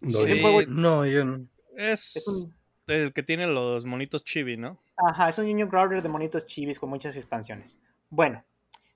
No, 0.00 0.10
Sí. 0.10 0.36
yo- 0.36 0.42
juego- 0.42 0.62
No, 0.70 1.06
yo 1.06 1.24
no. 1.24 1.46
Es, 1.76 2.16
Es 2.16 2.28
un, 2.28 2.54
el 2.86 3.12
que 3.12 3.22
tiene 3.22 3.46
los 3.46 3.84
monitos 3.84 4.24
chibi, 4.24 4.56
¿no? 4.56 4.78
Ajá, 4.96 5.28
es 5.28 5.38
un 5.38 5.44
Union 5.46 5.68
Crawler 5.68 6.02
de 6.02 6.08
monitos 6.08 6.46
chivis 6.46 6.78
con 6.78 6.90
muchas 6.90 7.14
expansiones. 7.16 7.78
Bueno, 8.10 8.44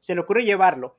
se 0.00 0.14
le 0.14 0.20
ocurre 0.20 0.44
llevarlo 0.44 0.98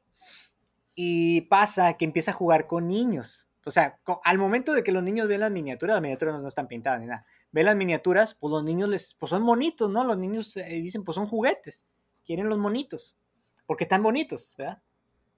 y 0.95 1.41
pasa 1.41 1.94
que 1.94 2.06
empieza 2.06 2.31
a 2.31 2.35
jugar 2.35 2.68
con 2.68 2.88
niños. 2.88 3.48
O 3.65 3.72
sea, 3.72 3.99
al 4.23 4.38
momento 4.38 4.73
de 4.73 4.84
que 4.84 4.91
los 4.91 5.03
niños 5.03 5.27
ven 5.27 5.40
las 5.40 5.52
miniaturas, 5.52 5.95
las 5.95 6.02
miniaturas 6.02 6.41
no 6.41 6.48
están 6.48 6.68
pintadas 6.68 6.99
ni 6.99 7.07
nada. 7.07 7.26
Ven 7.52 7.65
las 7.65 7.76
miniaturas, 7.76 8.35
pues 8.35 8.52
los 8.52 8.64
niños 8.64 8.90
les, 8.90 9.14
pues 9.14 9.30
son 9.30 9.44
monitos, 9.44 9.90
¿no? 9.90 10.03
Los 10.03 10.18
niños 10.18 10.57
eh, 10.57 10.81
dicen, 10.81 11.03
pues 11.03 11.15
son 11.15 11.27
juguetes. 11.27 11.88
Quieren 12.26 12.49
los 12.49 12.60
monitos. 12.60 13.18
Porque 13.65 13.85
están 13.85 14.03
bonitos, 14.03 14.56
¿verdad? 14.57 14.81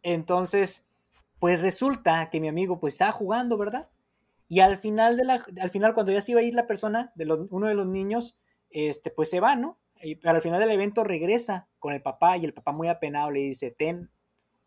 Entonces, 0.02 0.88
pues 1.40 1.62
resulta 1.62 2.30
que 2.30 2.40
mi 2.40 2.48
amigo 2.48 2.80
pues 2.80 2.96
estaba 2.96 3.12
jugando, 3.12 3.58
¿verdad? 3.58 3.90
Y 4.48 4.60
al 4.60 4.78
final, 4.78 5.18
de 5.18 5.26
la, 5.26 5.44
al 5.60 5.70
final 5.70 5.94
cuando 5.94 6.12
ya 6.12 6.22
se 6.22 6.32
iba 6.32 6.42
a 6.42 6.44
ir 6.44 6.54
la 6.54 6.68
persona, 6.68 7.12
de 7.16 7.48
uno 7.50 7.68
de 7.68 7.74
los 7.74 7.88
niños, 7.88 8.36
este, 8.70 9.12
pues 9.12 9.30
se 9.30 9.40
va, 9.40 9.56
¿no? 9.56 9.78
Y 10.02 10.20
al 10.28 10.42
final 10.42 10.60
del 10.60 10.72
evento 10.72 11.04
regresa 11.04 11.68
con 11.80 11.94
el 11.94 12.02
papá 12.02 12.38
y 12.38 12.46
el 12.46 12.54
papá 12.54 12.72
muy 12.72 12.88
apenado 12.88 13.32
le 13.32 13.42
dice, 13.42 13.72
ten, 13.72 14.12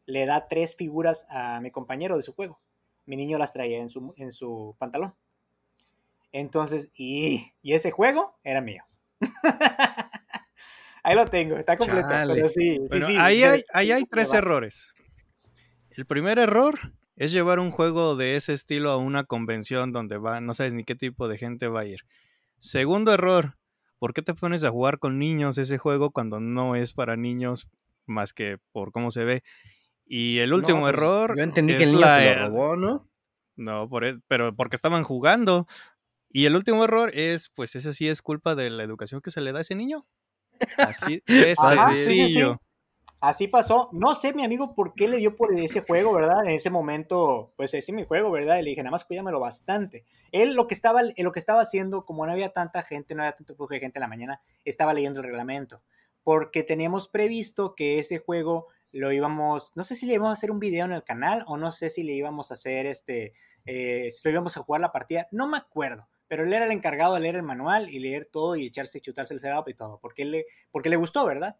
le 0.06 0.26
da 0.26 0.48
tres 0.48 0.74
figuras 0.74 1.26
a 1.28 1.60
mi 1.60 1.70
compañero 1.70 2.16
de 2.16 2.22
su 2.22 2.32
juego. 2.34 2.60
Mi 3.08 3.16
niño 3.16 3.38
las 3.38 3.54
traía 3.54 3.78
en 3.78 3.88
su, 3.88 4.12
en 4.18 4.32
su 4.32 4.76
pantalón. 4.78 5.14
Entonces, 6.30 6.90
y, 6.94 7.52
y 7.62 7.72
ese 7.72 7.90
juego 7.90 8.38
era 8.44 8.60
mío. 8.60 8.84
Ahí 11.02 11.16
lo 11.16 11.24
tengo, 11.24 11.56
está 11.56 11.78
completo. 11.78 12.06
Chale. 12.06 12.34
Pero 12.34 12.48
sí, 12.50 12.74
sí, 12.74 12.86
Bueno, 12.90 13.06
sí, 13.06 13.16
ahí, 13.16 13.42
hay, 13.42 13.64
ahí 13.72 13.92
hay 13.92 14.04
tres 14.04 14.34
errores. 14.34 14.92
El 15.90 16.04
primer 16.04 16.38
error 16.38 16.92
es 17.16 17.32
llevar 17.32 17.60
un 17.60 17.70
juego 17.70 18.14
de 18.14 18.36
ese 18.36 18.52
estilo 18.52 18.90
a 18.90 18.98
una 18.98 19.24
convención 19.24 19.90
donde 19.90 20.18
va, 20.18 20.42
no 20.42 20.52
sabes 20.52 20.74
ni 20.74 20.84
qué 20.84 20.94
tipo 20.94 21.28
de 21.28 21.38
gente 21.38 21.68
va 21.68 21.80
a 21.80 21.86
ir. 21.86 22.00
Segundo 22.58 23.14
error, 23.14 23.56
¿por 23.98 24.12
qué 24.12 24.20
te 24.20 24.34
pones 24.34 24.64
a 24.64 24.70
jugar 24.70 24.98
con 24.98 25.18
niños 25.18 25.56
ese 25.56 25.78
juego 25.78 26.10
cuando 26.10 26.40
no 26.40 26.76
es 26.76 26.92
para 26.92 27.16
niños 27.16 27.70
más 28.04 28.34
que 28.34 28.58
por 28.72 28.92
cómo 28.92 29.10
se 29.10 29.24
ve? 29.24 29.42
Y 30.08 30.38
el 30.38 30.54
último 30.54 30.78
No, 30.80 30.84
pues, 30.86 30.94
error. 30.94 31.36
Yo 31.36 31.42
entendí 31.42 31.76
que 31.76 31.82
es 31.84 31.88
el 31.90 31.94
niño 31.96 32.06
la- 32.06 32.18
se 32.18 32.34
lo 32.34 32.48
robó, 32.48 32.76
¿no? 32.76 33.08
No, 33.56 33.88
por 33.88 34.04
e- 34.04 34.18
pero 34.26 34.54
porque 34.56 34.76
estaban 34.76 35.02
jugando. 35.02 35.66
Y 36.30 36.46
el 36.46 36.56
último 36.56 36.84
error 36.84 37.10
es, 37.14 37.48
pues 37.50 37.74
ese 37.76 37.92
sí 37.92 38.08
es 38.08 38.22
culpa 38.22 38.54
de 38.54 38.70
la 38.70 38.82
educación 38.84 39.20
que 39.20 39.30
se 39.30 39.40
le 39.40 39.52
da 39.52 39.58
a 39.58 39.60
ese 39.62 39.74
niño. 39.74 40.06
Así 40.76 41.22
de 41.26 41.54
Ajá, 41.58 41.94
sí, 41.94 41.96
sí, 41.96 42.04
sí. 42.06 42.16
sencillo. 42.16 42.60
Así 43.20 43.48
pasó. 43.48 43.88
No 43.92 44.14
sé, 44.14 44.32
mi 44.32 44.44
amigo, 44.44 44.74
por 44.76 44.94
qué 44.94 45.08
le 45.08 45.16
dio 45.16 45.34
por 45.36 45.52
ese 45.58 45.80
juego, 45.80 46.12
¿verdad? 46.12 46.44
En 46.44 46.50
ese 46.52 46.70
momento, 46.70 47.52
pues 47.56 47.74
ese 47.74 47.90
es 47.90 47.92
mi 47.96 48.04
juego, 48.04 48.30
¿verdad? 48.30 48.58
Y 48.58 48.62
le 48.62 48.70
dije, 48.70 48.82
nada 48.82 48.92
más 48.92 49.04
cuídamelo 49.04 49.40
bastante. 49.40 50.04
Él 50.30 50.54
lo 50.54 50.68
que 50.68 50.74
estaba, 50.74 51.02
eh, 51.02 51.14
lo 51.24 51.32
que 51.32 51.40
estaba 51.40 51.60
haciendo, 51.62 52.04
como 52.04 52.24
no 52.26 52.32
había 52.32 52.52
tanta 52.52 52.82
gente, 52.82 53.14
no 53.14 53.22
había 53.22 53.34
tanto 53.34 53.56
flujo 53.56 53.74
de 53.74 53.80
gente 53.80 53.98
en 53.98 54.02
la 54.02 54.08
mañana, 54.08 54.40
estaba 54.64 54.94
leyendo 54.94 55.18
el 55.20 55.26
reglamento. 55.26 55.82
Porque 56.22 56.62
teníamos 56.62 57.08
previsto 57.08 57.74
que 57.74 57.98
ese 57.98 58.18
juego 58.18 58.68
lo 58.92 59.12
íbamos, 59.12 59.76
no 59.76 59.84
sé 59.84 59.94
si 59.94 60.06
le 60.06 60.14
íbamos 60.14 60.30
a 60.30 60.32
hacer 60.34 60.50
un 60.50 60.60
video 60.60 60.84
en 60.84 60.92
el 60.92 61.04
canal 61.04 61.44
o 61.46 61.56
no 61.56 61.72
sé 61.72 61.90
si 61.90 62.02
le 62.02 62.12
íbamos 62.12 62.50
a 62.50 62.54
hacer 62.54 62.86
este, 62.86 63.34
eh, 63.66 64.10
si 64.10 64.20
lo 64.24 64.30
íbamos 64.30 64.56
a 64.56 64.60
jugar 64.60 64.80
la 64.80 64.92
partida, 64.92 65.28
no 65.30 65.46
me 65.46 65.58
acuerdo. 65.58 66.08
Pero 66.26 66.44
él 66.44 66.52
era 66.52 66.66
el 66.66 66.72
encargado 66.72 67.14
de 67.14 67.20
leer 67.20 67.36
el 67.36 67.42
manual 67.42 67.88
y 67.88 67.98
leer 67.98 68.28
todo 68.30 68.54
y 68.56 68.66
echarse, 68.66 69.00
chutarse 69.00 69.34
el 69.34 69.40
setup 69.40 69.68
y 69.68 69.74
todo, 69.74 69.98
porque, 70.00 70.24
le, 70.24 70.46
porque 70.70 70.90
le 70.90 70.96
gustó, 70.96 71.24
¿verdad? 71.24 71.56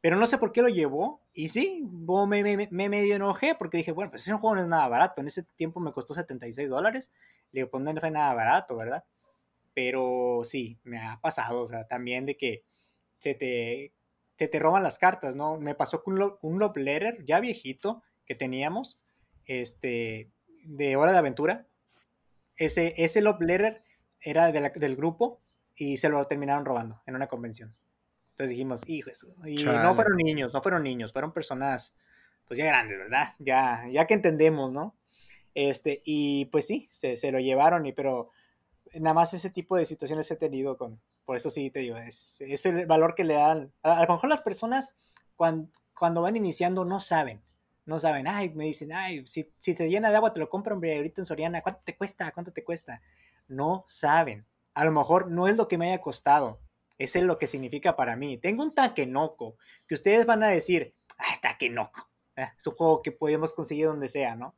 Pero 0.00 0.16
no 0.16 0.26
sé 0.26 0.38
por 0.38 0.52
qué 0.52 0.62
lo 0.62 0.68
llevó. 0.68 1.22
Y 1.32 1.48
sí, 1.48 1.82
me, 2.28 2.42
me, 2.42 2.68
me 2.70 2.88
medio 2.88 3.16
enojé 3.16 3.54
porque 3.54 3.78
dije, 3.78 3.92
bueno, 3.92 4.10
pues 4.10 4.22
ese 4.22 4.32
juego 4.34 4.54
no 4.54 4.62
es 4.62 4.68
nada 4.68 4.86
barato. 4.88 5.20
En 5.20 5.26
ese 5.26 5.42
tiempo 5.42 5.80
me 5.80 5.92
costó 5.92 6.14
76 6.14 6.70
dólares. 6.70 7.12
Le 7.52 7.60
digo, 7.60 7.70
pues 7.70 7.82
no 7.82 7.92
fue 7.98 8.10
nada 8.10 8.34
barato, 8.34 8.76
¿verdad? 8.76 9.04
Pero 9.74 10.42
sí, 10.44 10.78
me 10.84 10.98
ha 10.98 11.20
pasado, 11.20 11.62
o 11.62 11.66
sea, 11.66 11.86
también 11.86 12.24
de 12.24 12.36
que 12.36 12.62
se 13.18 13.34
te, 13.34 13.94
se 14.38 14.48
te 14.48 14.58
roban 14.58 14.82
las 14.82 14.98
cartas, 14.98 15.34
¿no? 15.34 15.58
Me 15.58 15.74
pasó 15.74 16.02
con 16.02 16.20
un, 16.20 16.36
un 16.42 16.58
love 16.58 16.76
letter 16.76 17.24
ya 17.24 17.40
viejito 17.40 18.02
que 18.26 18.34
teníamos, 18.34 18.98
este, 19.46 20.30
de 20.64 20.96
Hora 20.96 21.12
de 21.12 21.18
Aventura. 21.18 21.66
Ese, 22.56 22.94
ese 22.96 23.20
love 23.20 23.40
letter 23.40 23.82
era 24.20 24.50
de 24.50 24.60
la- 24.60 24.70
del 24.70 24.96
grupo 24.96 25.40
y 25.74 25.98
se 25.98 26.08
lo 26.08 26.26
terminaron 26.26 26.64
robando 26.64 27.02
en 27.06 27.14
una 27.14 27.26
convención. 27.26 27.74
Entonces 28.30 28.50
dijimos, 28.50 28.86
hijo, 28.88 29.10
eso. 29.10 29.28
Y 29.46 29.64
no 29.64 29.94
fueron 29.94 30.16
niños, 30.16 30.52
no 30.52 30.60
fueron 30.62 30.82
niños, 30.82 31.12
fueron 31.12 31.32
personas, 31.32 31.94
pues 32.46 32.58
ya 32.58 32.66
grandes, 32.66 32.98
¿verdad? 32.98 33.34
Ya, 33.38 33.84
ya 33.90 34.06
que 34.06 34.14
entendemos, 34.14 34.72
¿no? 34.72 34.94
Este, 35.54 36.02
y 36.04 36.46
pues 36.46 36.66
sí, 36.66 36.88
se, 36.90 37.16
se 37.16 37.30
lo 37.32 37.38
llevaron, 37.40 37.86
y 37.86 37.92
pero 37.92 38.30
nada 38.94 39.14
más 39.14 39.32
ese 39.32 39.48
tipo 39.50 39.76
de 39.76 39.86
situaciones 39.86 40.30
he 40.30 40.36
tenido 40.36 40.76
con, 40.76 41.00
por 41.26 41.36
eso 41.36 41.50
sí 41.50 41.70
te 41.70 41.80
digo, 41.80 41.96
es, 41.96 42.40
es 42.40 42.64
el 42.64 42.86
valor 42.86 43.14
que 43.14 43.24
le 43.24 43.34
dan. 43.34 43.72
A, 43.82 43.98
a 43.98 44.06
lo 44.06 44.14
mejor 44.14 44.30
las 44.30 44.40
personas 44.40 44.96
cuando, 45.36 46.22
van 46.22 46.36
iniciando 46.36 46.84
no 46.84 47.00
saben, 47.00 47.42
no 47.84 48.00
saben, 48.00 48.26
ay, 48.26 48.50
me 48.50 48.64
dicen, 48.64 48.92
ay, 48.92 49.26
si, 49.26 49.52
si 49.58 49.74
te 49.74 49.88
llena 49.88 50.10
de 50.10 50.16
agua 50.16 50.32
te 50.32 50.40
lo 50.40 50.48
compro, 50.48 50.74
hombre, 50.74 50.96
ahorita 50.96 51.20
en 51.20 51.26
Soriana, 51.26 51.60
¿cuánto 51.60 51.82
te 51.84 51.96
cuesta? 51.96 52.32
¿Cuánto 52.32 52.52
te 52.52 52.64
cuesta? 52.64 53.02
No 53.48 53.84
saben. 53.86 54.46
A 54.74 54.84
lo 54.84 54.92
mejor 54.92 55.30
no 55.30 55.46
es 55.46 55.56
lo 55.56 55.68
que 55.68 55.78
me 55.78 55.88
haya 55.88 56.00
costado, 56.00 56.60
es 56.98 57.14
lo 57.16 57.38
que 57.38 57.46
significa 57.46 57.96
para 57.96 58.16
mí. 58.16 58.38
Tengo 58.38 58.62
un 58.62 58.74
Takenoko 58.74 59.56
que 59.86 59.94
ustedes 59.94 60.26
van 60.26 60.42
a 60.42 60.48
decir, 60.48 60.94
ay, 61.18 61.36
Takenoko, 61.42 62.08
eh, 62.36 62.48
es 62.56 62.66
un 62.66 62.74
juego 62.74 63.02
que 63.02 63.12
podemos 63.12 63.52
conseguir 63.52 63.86
donde 63.86 64.08
sea, 64.08 64.36
¿no? 64.36 64.54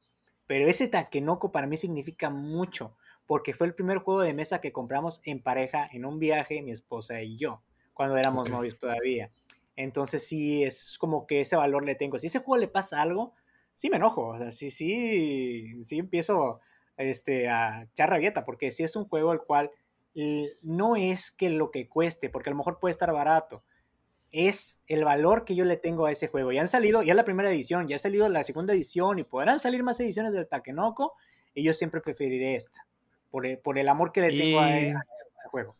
Pero 0.47 0.67
ese 0.67 0.89
Takenoko 0.89 1.53
para 1.53 1.67
mí 1.67 1.77
significa 1.77 2.31
mucho, 2.31 2.97
porque 3.29 3.53
fue 3.53 3.67
el 3.67 3.75
primer 3.75 3.99
juego 3.99 4.23
de 4.23 4.33
mesa 4.33 4.61
que 4.61 4.73
compramos 4.73 5.21
en 5.25 5.43
pareja 5.43 5.89
en 5.93 6.07
un 6.07 6.19
viaje, 6.19 6.63
mi 6.63 6.73
esposa 6.73 7.23
y 7.23 7.37
yo, 7.37 7.63
cuando 7.93 8.17
éramos 8.17 8.49
novios 8.49 8.79
todavía. 8.79 9.31
Entonces 9.77 10.27
sí, 10.27 10.65
es 10.65 10.97
como 10.99 11.27
que 11.27 11.43
ese 11.43 11.55
valor 11.55 11.85
le 11.85 11.95
tengo. 11.95 12.19
Si 12.19 12.29
ese 12.29 12.39
juego 12.39 12.57
le 12.57 12.69
pasa 12.69 13.03
algo, 13.03 13.35
sí 13.75 13.91
me 13.91 13.99
enojo. 13.99 14.29
O 14.29 14.39
sea, 14.39 14.51
sí, 14.51 14.71
sí, 14.71 15.85
sí 15.85 15.99
empiezo 15.99 16.61
este, 16.97 17.49
a 17.49 17.83
echar 17.83 18.09
rabieta, 18.09 18.47
porque 18.47 18.73
si 18.73 18.83
es 18.83 18.97
un 18.97 19.05
juego 19.05 19.35
el 19.35 19.41
cual 19.41 19.71
eh, 20.15 20.57
no 20.63 20.97
es 20.97 21.31
que 21.31 21.51
lo 21.51 21.71
que 21.71 21.87
cueste, 21.87 22.31
porque 22.31 22.49
a 22.49 22.53
lo 22.53 22.57
mejor 22.57 22.81
puede 22.81 22.93
estar 22.93 23.13
barato, 23.13 23.63
es 24.31 24.83
el 24.87 25.05
valor 25.05 25.45
que 25.45 25.55
yo 25.55 25.67
le 25.67 25.77
tengo 25.77 26.07
a 26.07 26.13
ese 26.13 26.29
juego. 26.29 26.51
Ya 26.51 26.63
han 26.63 26.69
salido, 26.69 27.03
ya 27.03 27.13
la 27.13 27.27
primera 27.27 27.51
edición, 27.51 27.89
ya 27.89 27.97
ha 27.97 27.99
salido 27.99 28.27
la 28.31 28.43
segunda 28.43 28.73
edición 28.73 29.19
y 29.19 29.25
podrán 29.25 29.61
salir 29.61 29.83
más 29.83 30.01
ediciones 30.01 30.33
del 30.33 30.49
Takenoko 30.49 31.13
y 31.55 31.63
yo 31.63 31.75
siempre 31.75 32.01
preferiré 32.01 32.55
esta, 32.55 32.87
por 33.31 33.47
el, 33.47 33.59
por 33.59 33.79
el 33.79 33.89
amor 33.89 34.13
que 34.13 34.21
le 34.21 34.31
tengo 34.31 34.61
al 34.61 34.95
juego. 35.51 35.77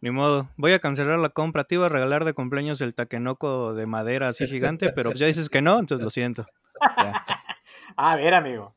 Ni 0.00 0.10
modo, 0.10 0.48
voy 0.56 0.72
a 0.72 0.80
cancelar 0.80 1.18
la 1.20 1.28
compra, 1.28 1.62
te 1.62 1.76
iba 1.76 1.86
a 1.86 1.88
regalar 1.88 2.24
de 2.24 2.32
cumpleaños 2.32 2.80
el 2.80 2.92
Takenoko 2.94 3.72
de 3.72 3.86
madera 3.86 4.28
así 4.28 4.48
gigante, 4.48 4.92
pero 4.92 5.12
ya 5.12 5.26
dices 5.26 5.48
que 5.48 5.62
no, 5.62 5.78
entonces 5.78 6.02
lo 6.02 6.10
siento. 6.10 6.44
a 7.96 8.16
ver, 8.16 8.34
amigo, 8.34 8.74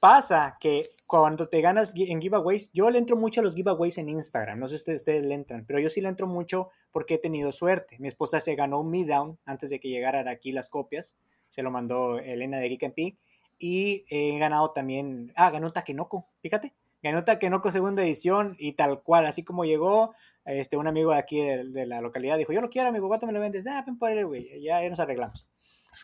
pasa 0.00 0.56
que 0.58 0.84
cuando 1.06 1.48
te 1.48 1.60
ganas 1.60 1.94
en 1.96 2.20
giveaways, 2.20 2.70
yo 2.72 2.90
le 2.90 2.98
entro 2.98 3.16
mucho 3.16 3.40
a 3.40 3.44
los 3.44 3.54
giveaways 3.54 3.98
en 3.98 4.08
Instagram, 4.08 4.58
no 4.58 4.68
sé 4.68 4.78
si 4.78 4.92
ustedes, 4.92 5.24
le 5.24 5.34
entran, 5.34 5.64
pero 5.66 5.78
yo 5.78 5.88
sí 5.88 6.00
le 6.00 6.08
entro 6.08 6.26
mucho 6.26 6.70
porque 6.90 7.14
he 7.14 7.18
tenido 7.18 7.52
suerte. 7.52 7.96
Mi 8.00 8.08
esposa 8.08 8.40
se 8.40 8.56
ganó 8.56 8.80
un 8.80 8.90
Me 8.90 9.04
Down 9.04 9.38
antes 9.44 9.70
de 9.70 9.78
que 9.78 9.88
llegaran 9.88 10.26
aquí 10.26 10.50
las 10.50 10.68
copias, 10.68 11.16
se 11.48 11.62
lo 11.62 11.70
mandó 11.70 12.18
Elena 12.18 12.58
de 12.58 12.68
Geek 12.70 12.82
and 12.82 12.94
Peak, 12.94 13.16
y 13.58 14.04
he 14.10 14.36
ganado 14.38 14.72
también, 14.72 15.32
ah, 15.36 15.50
ganó 15.50 15.68
un 15.68 15.72
Takenoko, 15.72 16.26
fíjate, 16.40 16.74
ganó 17.02 17.24
Takenoko 17.24 17.70
segunda 17.70 18.02
edición 18.02 18.56
y 18.58 18.72
tal 18.72 19.02
cual, 19.02 19.26
así 19.26 19.44
como 19.44 19.64
llegó, 19.64 20.14
este, 20.44 20.76
un 20.76 20.86
amigo 20.86 21.12
de 21.12 21.18
aquí 21.18 21.40
de, 21.40 21.86
la 21.86 22.00
localidad 22.00 22.38
dijo, 22.38 22.52
yo 22.52 22.60
lo 22.60 22.70
quiero, 22.70 22.88
amigo, 22.88 23.08
¿cuánto 23.08 23.26
me 23.26 23.32
lo 23.32 23.40
vendes? 23.40 23.66
Ah, 23.66 23.82
ven 23.86 23.98
por 23.98 24.10
él, 24.10 24.26
güey, 24.26 24.62
ya, 24.62 24.82
ya 24.82 24.88
nos 24.88 25.00
arreglamos. 25.00 25.50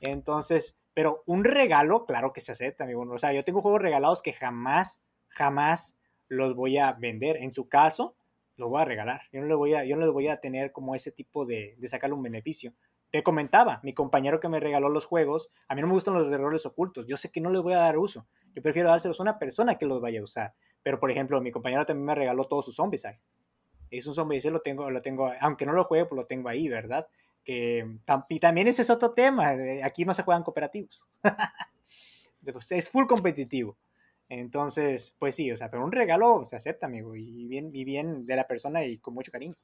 Entonces, 0.00 0.78
pero 0.94 1.22
un 1.26 1.44
regalo, 1.44 2.04
claro 2.06 2.32
que 2.32 2.40
se 2.40 2.52
acepta, 2.52 2.84
amigo. 2.84 3.02
O 3.02 3.18
sea, 3.18 3.32
yo 3.32 3.44
tengo 3.44 3.62
juegos 3.62 3.80
regalados 3.80 4.22
que 4.22 4.32
jamás, 4.32 5.02
jamás 5.28 5.96
los 6.28 6.54
voy 6.54 6.78
a 6.78 6.92
vender. 6.92 7.36
En 7.36 7.52
su 7.52 7.68
caso, 7.68 8.16
los 8.56 8.68
voy 8.68 8.82
a 8.82 8.84
regalar. 8.84 9.22
Yo 9.32 9.40
no 9.40 9.46
les 9.46 9.56
voy 9.56 9.74
a, 9.74 9.84
yo 9.84 9.96
no 9.96 10.02
les 10.02 10.12
voy 10.12 10.28
a 10.28 10.40
tener 10.40 10.72
como 10.72 10.94
ese 10.94 11.12
tipo 11.12 11.46
de, 11.46 11.76
de 11.78 11.88
sacarle 11.88 12.14
un 12.14 12.22
beneficio. 12.22 12.74
Te 13.12 13.22
comentaba, 13.22 13.78
mi 13.84 13.94
compañero 13.94 14.40
que 14.40 14.48
me 14.48 14.58
regaló 14.58 14.88
los 14.88 15.06
juegos, 15.06 15.50
a 15.68 15.76
mí 15.76 15.80
no 15.80 15.86
me 15.86 15.92
gustan 15.92 16.14
los 16.14 16.26
errores 16.32 16.66
ocultos. 16.66 17.06
Yo 17.06 17.16
sé 17.16 17.30
que 17.30 17.40
no 17.40 17.50
les 17.50 17.62
voy 17.62 17.74
a 17.74 17.78
dar 17.78 17.98
uso. 17.98 18.26
Yo 18.54 18.62
prefiero 18.62 18.88
dárselos 18.88 19.20
a 19.20 19.22
una 19.22 19.38
persona 19.38 19.78
que 19.78 19.86
los 19.86 20.00
vaya 20.00 20.20
a 20.20 20.24
usar. 20.24 20.54
Pero, 20.82 20.98
por 20.98 21.10
ejemplo, 21.10 21.40
mi 21.40 21.52
compañero 21.52 21.86
también 21.86 22.06
me 22.06 22.14
regaló 22.16 22.46
todos 22.46 22.64
sus 22.64 22.74
Zombicide. 22.74 23.20
Es 23.90 24.08
un 24.08 24.14
Zombicide, 24.14 24.50
lo 24.50 24.62
tengo, 24.62 24.90
lo 24.90 25.02
tengo, 25.02 25.30
aunque 25.40 25.66
no 25.66 25.72
lo 25.72 25.84
juegue, 25.84 26.06
pues 26.06 26.16
lo 26.16 26.26
tengo 26.26 26.48
ahí, 26.48 26.68
¿verdad? 26.68 27.06
que 27.44 27.98
y 28.28 28.40
también 28.40 28.68
ese 28.68 28.82
es 28.82 28.90
otro 28.90 29.12
tema, 29.12 29.54
aquí 29.82 30.04
no 30.04 30.14
se 30.14 30.22
juegan 30.22 30.42
cooperativos, 30.42 31.06
pues, 32.52 32.72
es 32.72 32.88
full 32.88 33.06
competitivo. 33.06 33.76
Entonces, 34.28 35.14
pues 35.18 35.34
sí, 35.34 35.50
o 35.52 35.56
sea, 35.56 35.70
pero 35.70 35.84
un 35.84 35.92
regalo 35.92 36.44
se 36.44 36.56
acepta, 36.56 36.86
amigo, 36.86 37.14
y 37.14 37.48
bien, 37.48 37.70
y 37.74 37.84
bien 37.84 38.24
de 38.24 38.36
la 38.36 38.46
persona 38.46 38.82
y 38.82 38.98
con 38.98 39.12
mucho 39.12 39.30
cariño. 39.30 39.56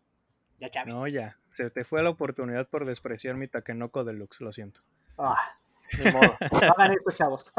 Ya, 0.61 0.71
Chávez. 0.71 0.95
No, 0.95 1.07
ya, 1.07 1.39
se 1.49 1.71
te 1.71 1.85
fue 1.85 2.03
la 2.03 2.11
oportunidad 2.11 2.69
por 2.69 2.85
despreciar 2.85 3.37
mi 3.37 3.49
Takenoko 3.49 4.05
Deluxe, 4.05 4.41
lo 4.41 4.53
siento. 4.53 4.81
Ah, 5.17 5.59
ni 5.99 6.11
modo. 6.11 6.37
hagan 6.77 6.93
esto, 6.93 7.11
chavos. 7.13 7.53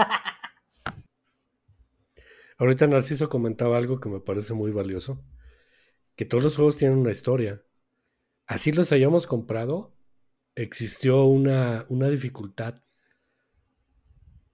Ahorita 2.58 2.88
Narciso 2.88 3.30
comentaba 3.30 3.78
algo 3.78 4.02
que 4.02 4.10
me 4.10 4.20
parece 4.20 4.54
muy 4.54 4.72
valioso, 4.72 5.24
que 6.18 6.26
todos 6.26 6.44
los 6.44 6.56
juegos 6.58 6.78
tienen 6.78 6.98
una 6.98 7.12
historia. 7.12 7.64
Así 8.48 8.74
los 8.74 8.92
hayamos 8.92 9.28
comprado, 9.28 9.96
existió 10.56 11.24
una, 11.24 11.86
dificultad 12.10 12.84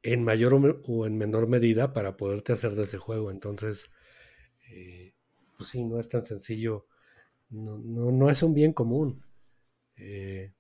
en 0.04 0.24
mayor 0.24 0.54
o, 0.84 1.08
en 1.08 1.18
menor 1.18 1.48
medida 1.48 1.94
para 1.94 2.16
poderte 2.16 2.54
hacer 2.54 2.76
de 2.76 2.84
ese 2.84 3.00
juego. 3.00 3.32
Entonces, 3.32 3.92
eh, 4.70 5.16
pues 5.58 5.70
sí, 5.70 5.84
no 5.84 6.00
es 6.00 6.10
tan 6.10 6.22
sencillo. 6.22 6.86
No, 7.56 8.12
no, 8.12 8.30
es 8.30 8.44
un 8.44 8.54
bien 8.54 8.74
común. 8.74 9.24
Eh, 9.96 10.54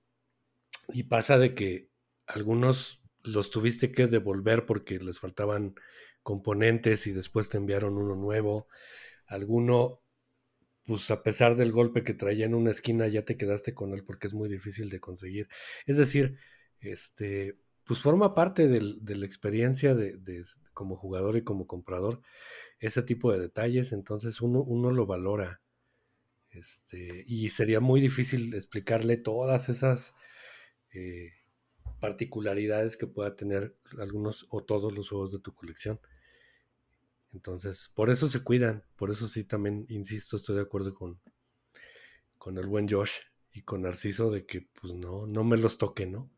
y 0.94 1.04
pasa 1.04 1.38
de 1.38 1.54
que 1.56 1.90
algunos 2.28 3.04
los 3.24 3.52
tuviste 3.52 3.92
que 3.92 4.08
devolver 4.08 4.66
porque 4.66 5.00
les 5.00 5.20
faltaban 5.20 5.76
componentes 6.24 7.08
y 7.08 7.12
después 7.12 7.50
te 7.50 7.58
enviaron 7.58 7.98
uno 7.98 8.16
nuevo. 8.16 8.68
Alguno 9.28 10.02
pues 10.86 11.10
a 11.12 11.24
pesar 11.24 11.56
del 11.56 11.72
golpe 11.72 12.04
que 12.04 12.14
traía 12.14 12.46
en 12.46 12.54
una 12.54 12.72
esquina, 12.72 13.08
ya 13.08 13.26
te 13.26 13.38
quedaste 13.38 13.74
con 13.74 13.94
él 13.94 14.04
porque 14.04 14.28
es 14.28 14.34
muy 14.34 14.48
difícil 14.48 14.90
de 14.90 15.00
conseguir. 15.00 15.50
Es 15.86 15.98
decir, 15.98 16.38
este, 16.80 17.58
pues 17.86 18.00
forma 18.02 18.36
parte 18.36 18.68
de 18.68 19.16
la 19.16 19.26
experiencia 19.26 19.96
de, 19.96 20.44
como 20.74 20.96
jugador 20.96 21.38
y 21.38 21.44
como 21.44 21.68
comprador 21.68 22.22
ese 22.80 23.02
tipo 23.02 23.32
de 23.32 23.40
detalles, 23.40 23.94
entonces 23.94 24.42
uno, 24.42 24.62
uno 24.62 24.92
lo 24.92 25.06
valora. 25.06 25.62
Este, 26.56 27.24
y 27.28 27.50
sería 27.50 27.80
muy 27.80 28.00
difícil 28.00 28.54
explicarle 28.54 29.18
todas 29.18 29.70
esas 29.70 30.16
eh, 30.94 31.34
particularidades 32.00 32.98
que 32.98 33.08
pueda 33.08 33.36
tener 33.36 33.76
algunos 34.00 34.48
o 34.50 34.64
todos 34.64 34.94
los 34.94 35.10
juegos 35.10 35.32
de 35.32 35.40
tu 35.40 35.54
colección. 35.54 36.00
Entonces, 37.34 37.92
por 37.94 38.10
eso 38.10 38.28
se 38.28 38.44
cuidan, 38.44 38.84
por 38.96 39.12
eso 39.12 39.28
sí 39.28 39.44
también, 39.44 39.86
insisto, 39.90 40.38
estoy 40.38 40.56
de 40.56 40.62
acuerdo 40.62 40.94
con, 40.94 41.20
con 42.38 42.58
el 42.58 42.68
buen 42.68 42.88
Josh 42.88 43.20
y 43.52 43.64
con 43.64 43.82
Narciso 43.82 44.32
de 44.32 44.46
que 44.46 44.68
pues 44.80 44.94
no, 44.94 45.28
no 45.28 45.44
me 45.44 45.58
los 45.58 45.78
toquen, 45.78 46.14
¿no? 46.14 46.30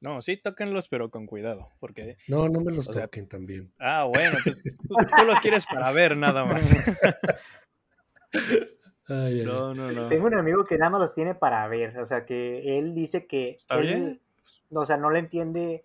No, 0.00 0.20
sí, 0.20 0.36
tóquenlos, 0.36 0.88
pero 0.88 1.10
con 1.10 1.26
cuidado, 1.26 1.70
porque... 1.80 2.18
No, 2.28 2.48
no 2.48 2.60
me 2.60 2.70
los 2.70 2.86
toquen 2.86 3.26
también. 3.26 3.72
Ah, 3.78 4.04
bueno, 4.04 4.38
tú, 4.44 5.24
los 5.26 5.40
quieres 5.40 5.66
para 5.66 5.90
ver 5.90 6.16
nada 6.16 6.44
más. 6.44 6.70
No, 9.08 9.72
no, 9.72 9.92
no. 9.92 10.08
Tengo 10.08 10.26
un 10.26 10.34
amigo 10.34 10.64
que 10.64 10.78
nada 10.78 10.90
más 10.90 11.00
los 11.00 11.14
tiene 11.14 11.34
para 11.34 11.66
ver, 11.68 11.98
o 11.98 12.06
sea, 12.06 12.24
que 12.24 12.78
él 12.78 12.94
dice 12.94 13.26
que... 13.26 13.50
Está 13.50 13.76
bien. 13.76 14.20
O 14.70 14.84
sea, 14.84 14.96
no 14.96 15.10
le 15.10 15.20
entiende 15.20 15.84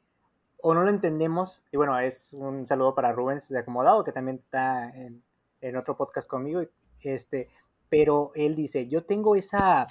o 0.62 0.74
no 0.74 0.84
lo 0.84 0.90
entendemos, 0.90 1.64
y 1.72 1.78
bueno, 1.78 2.00
es 2.00 2.32
un 2.34 2.68
saludo 2.68 2.94
para 2.94 3.12
Rubens 3.12 3.50
de 3.50 3.60
Acomodado, 3.60 4.04
que 4.04 4.12
también 4.12 4.38
está 4.38 4.90
en, 4.96 5.24
en 5.60 5.76
otro 5.76 5.98
podcast 5.98 6.28
conmigo, 6.28 6.62
este, 7.02 7.50
pero 7.90 8.32
él 8.36 8.56
dice, 8.56 8.88
yo 8.88 9.04
tengo 9.04 9.36
esa, 9.36 9.88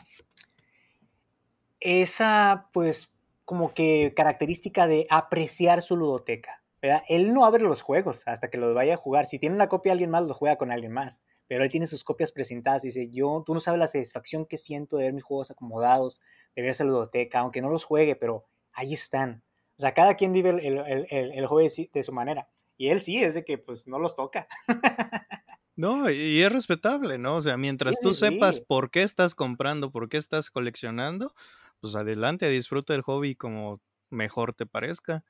esa, 1.81 2.68
pues, 2.72 3.10
como 3.44 3.74
que 3.74 4.12
característica 4.14 4.86
de 4.86 5.06
apreciar 5.10 5.82
su 5.82 5.97
ludoteca, 5.97 6.62
¿verdad? 6.81 7.02
Él 7.09 7.35
no 7.35 7.44
abre 7.44 7.64
los 7.64 7.82
juegos 7.82 8.27
hasta 8.28 8.48
que 8.48 8.59
los 8.59 8.74
vaya 8.74 8.94
a 8.94 8.98
jugar, 8.98 9.27
si 9.27 9.39
tiene 9.39 9.56
una 9.56 9.68
copia 9.68 9.93
alguien 9.93 10.10
más, 10.10 10.22
los 10.22 10.36
juega 10.36 10.56
con 10.56 10.70
alguien 10.70 10.93
más, 10.93 11.22
pero 11.51 11.64
él 11.64 11.70
tiene 11.70 11.89
sus 11.89 12.05
copias 12.05 12.31
presentadas 12.31 12.85
y 12.85 12.89
dice, 12.89 13.10
yo, 13.10 13.43
tú 13.44 13.55
no 13.55 13.59
sabes 13.59 13.81
la 13.81 13.89
satisfacción 13.89 14.47
que 14.47 14.56
siento 14.56 14.97
de 14.97 15.06
ver 15.06 15.12
mis 15.12 15.24
juegos 15.24 15.51
acomodados, 15.51 16.20
de 16.55 16.62
ver 16.62 16.70
esa 16.70 16.85
ludoteca, 16.85 17.40
aunque 17.40 17.60
no 17.60 17.68
los 17.70 17.82
juegue, 17.82 18.14
pero 18.14 18.47
ahí 18.72 18.94
están, 18.94 19.43
o 19.77 19.81
sea, 19.81 19.93
cada 19.93 20.14
quien 20.14 20.32
vive 20.32 20.51
el, 20.51 20.60
el, 20.60 21.06
el, 21.10 21.47
juego 21.48 21.68
de 21.93 22.02
su 22.05 22.12
manera. 22.12 22.48
Y 22.77 22.90
él 22.90 23.01
sí, 23.01 23.20
es 23.20 23.35
de 23.35 23.44
que 23.44 23.59
pues 23.59 23.89
no 23.89 23.98
los 23.98 24.14
toca. 24.14 24.47
No, 25.77 26.10
y 26.10 26.43
es 26.43 26.52
respetable, 26.52 27.16
¿no? 27.16 27.36
O 27.36 27.40
sea, 27.40 27.56
mientras 27.56 27.98
tú 28.01 28.12
sepas 28.12 28.60
por 28.60 28.90
qué 28.90 29.02
estás 29.02 29.35
comprando, 29.35 29.90
por 29.90 30.10
qué 30.10 30.18
estás 30.18 30.51
coleccionando, 30.51 31.32
pues 31.81 31.94
adelante, 31.94 32.51
disfruta 32.51 32.94
el 32.94 33.01
hobby 33.01 33.35
como 33.35 33.81
mejor 34.10 34.55
te 34.55 34.66
parezca. 34.66 35.24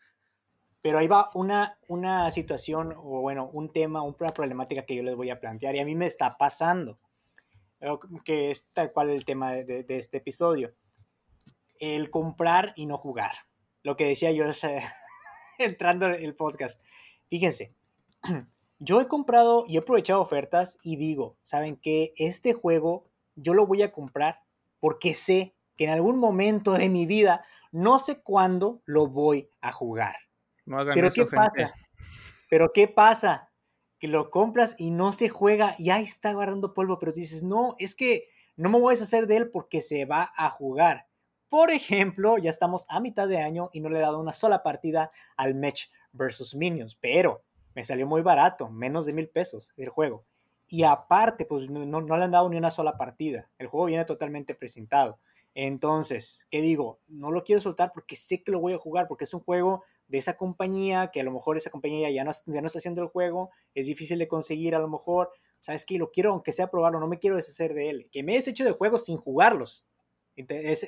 Pero 0.82 0.98
ahí 0.98 1.06
va 1.06 1.28
una, 1.34 1.78
una 1.88 2.30
situación, 2.30 2.94
o 2.96 3.20
bueno, 3.20 3.50
un 3.52 3.72
tema, 3.72 4.02
una 4.02 4.32
problemática 4.32 4.86
que 4.86 4.96
yo 4.96 5.02
les 5.02 5.14
voy 5.14 5.30
a 5.30 5.40
plantear, 5.40 5.76
y 5.76 5.80
a 5.80 5.84
mí 5.84 5.94
me 5.94 6.06
está 6.06 6.38
pasando, 6.38 6.98
que 8.24 8.50
es 8.50 8.68
tal 8.72 8.92
cual 8.92 9.10
el 9.10 9.24
tema 9.24 9.52
de, 9.52 9.84
de 9.84 9.98
este 9.98 10.18
episodio. 10.18 10.74
El 11.78 12.10
comprar 12.10 12.72
y 12.76 12.86
no 12.86 12.98
jugar 12.98 13.32
lo 13.82 13.96
que 13.96 14.06
decía 14.06 14.32
yo 14.32 14.44
entrando 15.58 16.06
en 16.06 16.24
el 16.24 16.34
podcast. 16.34 16.80
Fíjense, 17.28 17.74
yo 18.78 19.00
he 19.00 19.08
comprado 19.08 19.64
y 19.66 19.76
he 19.76 19.80
aprovechado 19.80 20.20
ofertas 20.20 20.78
y 20.82 20.96
digo, 20.96 21.36
¿saben 21.42 21.76
qué? 21.76 22.12
Este 22.16 22.52
juego 22.52 23.06
yo 23.36 23.54
lo 23.54 23.66
voy 23.66 23.82
a 23.82 23.92
comprar 23.92 24.40
porque 24.80 25.14
sé 25.14 25.54
que 25.76 25.84
en 25.84 25.90
algún 25.90 26.18
momento 26.18 26.72
de 26.72 26.88
mi 26.88 27.06
vida, 27.06 27.44
no 27.72 27.98
sé 27.98 28.20
cuándo, 28.20 28.82
lo 28.84 29.06
voy 29.06 29.50
a 29.60 29.72
jugar. 29.72 30.16
No 30.70 30.78
hagan 30.78 30.94
Pero 30.94 31.10
¿qué 31.10 31.26
pasa? 31.26 31.74
Pero 32.48 32.72
¿qué 32.72 32.86
pasa? 32.86 33.50
Que 33.98 34.06
lo 34.06 34.30
compras 34.30 34.76
y 34.78 34.92
no 34.92 35.12
se 35.12 35.28
juega 35.28 35.74
y 35.78 35.90
ahí 35.90 36.04
está 36.04 36.32
guardando 36.32 36.74
polvo, 36.74 37.00
pero 37.00 37.10
dices, 37.10 37.42
no, 37.42 37.74
es 37.80 37.96
que 37.96 38.28
no 38.54 38.70
me 38.70 38.78
voy 38.78 38.92
a 38.92 38.96
deshacer 38.96 39.26
de 39.26 39.36
él 39.36 39.50
porque 39.50 39.82
se 39.82 40.04
va 40.04 40.30
a 40.36 40.48
jugar. 40.48 41.08
Por 41.48 41.72
ejemplo, 41.72 42.38
ya 42.38 42.50
estamos 42.50 42.86
a 42.88 43.00
mitad 43.00 43.26
de 43.26 43.38
año 43.38 43.70
y 43.72 43.80
no 43.80 43.88
le 43.88 43.98
he 43.98 44.02
dado 44.02 44.20
una 44.20 44.32
sola 44.32 44.62
partida 44.62 45.10
al 45.36 45.56
Match 45.56 45.88
versus 46.12 46.54
Minions, 46.54 46.94
pero 46.94 47.42
me 47.74 47.84
salió 47.84 48.06
muy 48.06 48.22
barato, 48.22 48.70
menos 48.70 49.06
de 49.06 49.12
mil 49.12 49.28
pesos 49.28 49.72
el 49.76 49.88
juego. 49.88 50.24
Y 50.68 50.84
aparte, 50.84 51.46
pues 51.46 51.68
no, 51.68 52.00
le 52.00 52.24
han 52.24 52.30
dado 52.30 52.48
ni 52.48 52.56
una 52.56 52.70
sola 52.70 52.96
partida. 52.96 53.50
El 53.58 53.66
juego 53.66 53.86
viene 53.86 54.04
totalmente 54.04 54.54
presentado. 54.54 55.18
Entonces, 55.52 56.46
¿qué 56.48 56.60
digo? 56.60 57.00
No 57.08 57.32
lo 57.32 57.42
quiero 57.42 57.60
soltar 57.60 57.90
porque 57.92 58.14
sé 58.14 58.44
que 58.44 58.52
lo 58.52 58.60
voy 58.60 58.74
a 58.74 58.78
jugar, 58.78 59.08
porque 59.08 59.24
es 59.24 59.34
un 59.34 59.40
juego 59.40 59.82
de 60.10 60.18
esa 60.18 60.36
compañía, 60.36 61.10
que 61.12 61.20
a 61.20 61.24
lo 61.24 61.30
mejor 61.32 61.56
esa 61.56 61.70
compañía 61.70 62.10
ya 62.10 62.24
no, 62.24 62.32
ya 62.46 62.60
no 62.60 62.66
está 62.66 62.78
haciendo 62.78 63.02
el 63.02 63.08
juego, 63.08 63.50
es 63.74 63.86
difícil 63.86 64.18
de 64.18 64.28
conseguir 64.28 64.74
a 64.74 64.78
lo 64.78 64.88
mejor. 64.88 65.30
¿Sabes 65.60 65.86
qué? 65.86 65.98
Lo 65.98 66.10
quiero, 66.10 66.32
aunque 66.32 66.52
sea 66.52 66.70
probarlo, 66.70 67.00
no 67.00 67.06
me 67.06 67.18
quiero 67.18 67.36
deshacer 67.36 67.74
de 67.74 67.90
él. 67.90 68.08
Que 68.10 68.22
me 68.22 68.32
he 68.32 68.36
deshecho 68.36 68.64
de 68.64 68.72
juegos 68.72 69.04
sin 69.04 69.16
jugarlos 69.16 69.86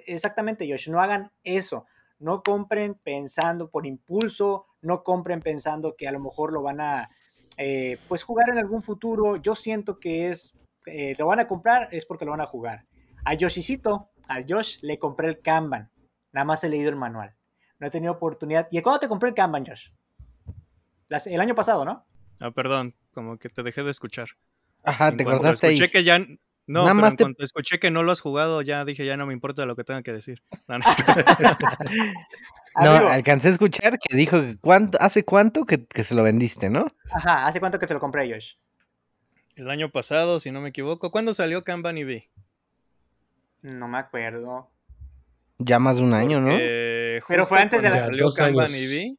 exactamente, 0.07 0.69
Josh, 0.69 0.89
no 0.89 1.01
hagan 1.01 1.31
eso. 1.45 1.87
No 2.19 2.43
compren 2.43 2.95
pensando 2.95 3.69
por 3.71 3.87
impulso, 3.87 4.67
no 4.81 5.03
compren 5.03 5.41
pensando 5.41 5.97
que 5.97 6.07
a 6.07 6.13
lo 6.13 6.21
mejor 6.21 6.53
lo 6.53 6.63
van 6.63 6.81
a 6.81 7.11
eh, 7.57 7.99
pues 8.09 8.23
jugar 8.23 8.51
en 8.51 8.59
algún 8.59 8.83
futuro. 8.83 9.37
Yo 9.37 9.55
siento 9.55 9.99
que 9.99 10.31
es, 10.31 10.55
eh, 10.87 11.15
lo 11.19 11.27
van 11.27 11.41
a 11.41 11.49
comprar 11.49 11.89
es 11.91 12.07
porque 12.07 12.25
lo 12.25 12.31
van 12.31 12.41
a 12.41 12.47
jugar. 12.47 12.87
A 13.25 13.35
Yoshicito, 13.35 14.11
a 14.29 14.43
Josh 14.49 14.79
le 14.83 14.99
compré 14.99 15.29
el 15.29 15.41
Kanban. 15.41 15.91
Nada 16.33 16.45
más 16.45 16.65
he 16.65 16.69
leído 16.69 16.91
el 16.91 16.97
manual. 16.97 17.35
No 17.83 17.89
he 17.89 17.91
tenido 17.91 18.13
oportunidad. 18.13 18.69
¿Y 18.71 18.81
cuándo 18.81 19.01
te 19.01 19.09
compré 19.09 19.31
el 19.31 19.35
Kanban, 19.35 19.67
Josh? 19.67 19.89
el 21.27 21.41
año 21.41 21.57
pasado, 21.57 21.85
¿no? 21.85 22.07
Ah, 22.39 22.53
perdón, 22.53 22.95
como 23.13 23.39
que 23.39 23.49
te 23.49 23.65
dejé 23.65 23.83
de 23.83 23.91
escuchar. 23.91 24.29
Ajá, 24.85 25.11
te 25.11 25.25
cortaste 25.25 25.67
ahí. 25.67 25.89
que 25.91 26.05
ya 26.05 26.21
no, 26.21 26.85
Nada 26.85 27.11
pero 27.17 27.31
en 27.31 27.37
escuché 27.41 27.81
que 27.81 27.91
no 27.91 28.05
lo 28.05 28.13
has 28.13 28.21
jugado, 28.21 28.63
ya 28.63 28.85
dije, 28.85 29.05
ya 29.05 29.17
no 29.17 29.27
me 29.27 29.33
importa 29.33 29.67
lo 29.67 29.75
que 29.75 29.83
tenga 29.83 30.03
que 30.03 30.13
decir. 30.13 30.45
No, 32.75 32.91
alcancé 32.91 33.49
a 33.49 33.51
escuchar 33.51 33.99
que 33.99 34.17
dijo, 34.17 34.39
¿cuánto, 34.63 34.97
¿hace 34.99 35.27
cuánto 35.27 35.67
que, 35.67 35.85
se 36.05 36.15
lo 36.15 36.23
vendiste, 36.23 36.71
no? 36.71 36.87
Ajá, 37.11 37.45
¿hace 37.45 37.61
cuánto 37.61 37.79
que 37.79 37.87
te 37.87 37.93
lo 37.93 38.01
compré, 38.01 38.33
Josh? 38.33 38.55
El 39.57 39.69
año 39.69 39.91
pasado, 39.91 40.41
si 40.41 40.51
no 40.51 40.63
me 40.63 40.71
equivoco. 40.71 41.11
¿Cuándo 41.11 41.35
salió 41.35 41.65
Kanban 41.65 41.99
EV? 41.99 42.29
No 43.61 43.89
me 43.89 43.99
acuerdo. 43.99 44.71
Ya 45.65 45.79
más 45.79 45.97
de 45.97 46.03
un 46.03 46.15
año, 46.15 46.41
¿no? 46.41 46.57
Pero 47.29 47.45
fue 47.47 47.61
antes 47.61 47.83
de 47.83 47.91
la... 47.91 47.99
Salió 47.99 48.31
Kanban 48.33 48.75
EV. 48.75 49.17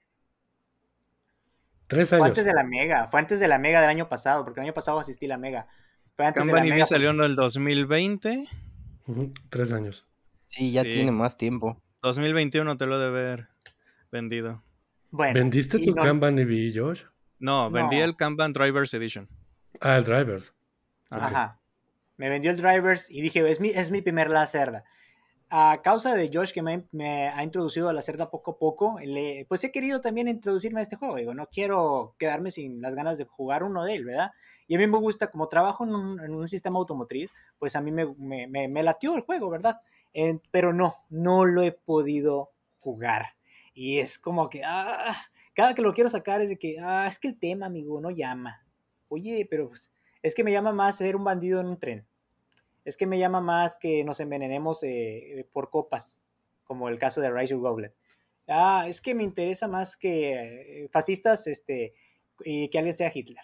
Tres 1.87 2.13
años. 2.13 2.21
Fue 2.21 2.27
antes 2.29 2.45
de 2.45 2.53
la 2.53 2.63
Mega, 2.63 3.07
fue 3.09 3.19
antes 3.19 3.39
de 3.39 3.47
la 3.47 3.57
Mega 3.59 3.81
del 3.81 3.89
año 3.89 4.09
pasado, 4.09 4.43
porque 4.43 4.59
el 4.59 4.65
año 4.65 4.73
pasado 4.73 4.99
asistí 4.99 5.25
a 5.25 5.29
la 5.29 5.37
Mega. 5.37 5.67
Kanban 6.15 6.67
EV 6.67 6.85
salió 6.85 7.09
en 7.11 7.21
el 7.21 7.35
2020. 7.35 8.45
Tres 9.49 9.71
años. 9.71 10.07
Sí, 10.49 10.71
ya 10.71 10.83
tiene 10.83 11.11
más 11.11 11.37
tiempo. 11.37 11.81
2021 12.01 12.77
te 12.77 12.85
lo 12.85 12.99
de 12.99 13.07
haber 13.07 13.49
vendido. 14.11 14.63
¿Vendiste 15.11 15.79
tu 15.79 15.93
Kanban 15.93 16.37
EV, 16.39 16.71
Josh? 16.75 17.03
No, 17.39 17.69
vendí 17.69 17.99
el 17.99 18.15
Kanban 18.15 18.53
Drivers 18.53 18.93
Edition. 18.93 19.27
Ah, 19.81 19.97
el 19.97 20.03
Drivers. 20.03 20.53
Ajá. 21.09 21.59
Me 22.17 22.29
vendió 22.29 22.51
el 22.51 22.57
Drivers 22.57 23.09
y 23.09 23.21
dije, 23.21 23.49
es 23.51 23.59
mi, 23.59 23.69
es 23.69 23.91
mi 23.91 24.01
primer 24.01 24.29
la 24.29 24.45
cerda 24.47 24.83
a 25.55 25.83
causa 25.83 26.15
de 26.15 26.31
Josh 26.33 26.51
que 26.51 26.63
me, 26.63 27.29
ha 27.29 27.43
introducido 27.43 27.87
a 27.87 27.93
la 27.93 28.01
cerda 28.01 28.31
poco 28.31 28.51
a 28.51 28.57
poco, 28.57 28.97
pues 29.47 29.63
he 29.63 29.71
querido 29.71 30.01
también 30.01 30.27
introducirme 30.27 30.79
a 30.79 30.81
este 30.81 30.95
juego. 30.95 31.15
Digo, 31.15 31.35
no 31.35 31.45
quiero 31.45 32.15
quedarme 32.17 32.49
sin 32.49 32.81
las 32.81 32.95
ganas 32.95 33.19
de 33.19 33.25
jugar 33.25 33.61
uno 33.61 33.83
de 33.83 33.93
él, 33.93 34.05
¿verdad? 34.05 34.31
Y 34.67 34.73
a 34.73 34.79
mí 34.79 34.87
me 34.87 34.97
gusta, 34.97 35.29
como 35.29 35.49
trabajo 35.49 35.83
en 35.83 35.93
un, 35.93 36.49
sistema 36.49 36.79
automotriz, 36.79 37.31
pues 37.59 37.75
a 37.75 37.81
mí 37.81 37.91
me, 37.91 38.15
me, 38.17 38.81
latió 38.83 39.13
el 39.15 39.21
juego, 39.21 39.51
¿verdad? 39.51 39.77
pero 40.49 40.73
no, 40.73 40.95
no 41.09 41.45
lo 41.45 41.61
he 41.61 41.71
podido 41.71 42.49
jugar. 42.79 43.35
Y 43.75 43.99
es 43.99 44.17
como 44.17 44.49
que, 44.49 44.63
ah, 44.65 45.15
cada 45.53 45.75
que 45.75 45.83
lo 45.83 45.93
quiero 45.93 46.09
sacar 46.09 46.41
es 46.41 46.49
de 46.49 46.57
que, 46.57 46.77
ah, 46.81 47.05
es 47.07 47.19
que 47.19 47.27
el 47.27 47.37
tema, 47.37 47.67
amigo, 47.67 48.01
no 48.01 48.09
llama. 48.09 48.65
Oye, 49.07 49.45
pero 49.47 49.69
pues, 49.69 49.91
es 50.23 50.33
que 50.33 50.43
me 50.43 50.51
llama 50.51 50.71
más 50.71 50.97
ser 50.97 51.15
un 51.15 51.23
bandido 51.23 51.61
en 51.61 51.67
un 51.67 51.77
tren 51.77 52.07
es 52.85 52.97
que 52.97 53.07
me 53.07 53.19
llama 53.19 53.41
más 53.41 53.77
que 53.77 54.03
nos 54.03 54.19
envenenemos 54.19 54.83
eh, 54.83 55.39
eh, 55.39 55.47
por 55.51 55.69
copas, 55.69 56.21
como 56.63 56.89
el 56.89 56.99
caso 56.99 57.21
de 57.21 57.31
Rise 57.31 57.55
Goblet. 57.55 57.95
Ah, 58.47 58.85
es 58.87 58.99
que 58.99 59.15
me 59.15 59.23
interesa 59.23 59.67
más 59.67 59.95
que 59.95 60.83
eh, 60.83 60.89
fascistas 60.91 61.47
este, 61.47 61.93
y 62.43 62.67
que 62.69 62.77
alguien 62.77 62.93
sea 62.93 63.11
Hitler. 63.13 63.43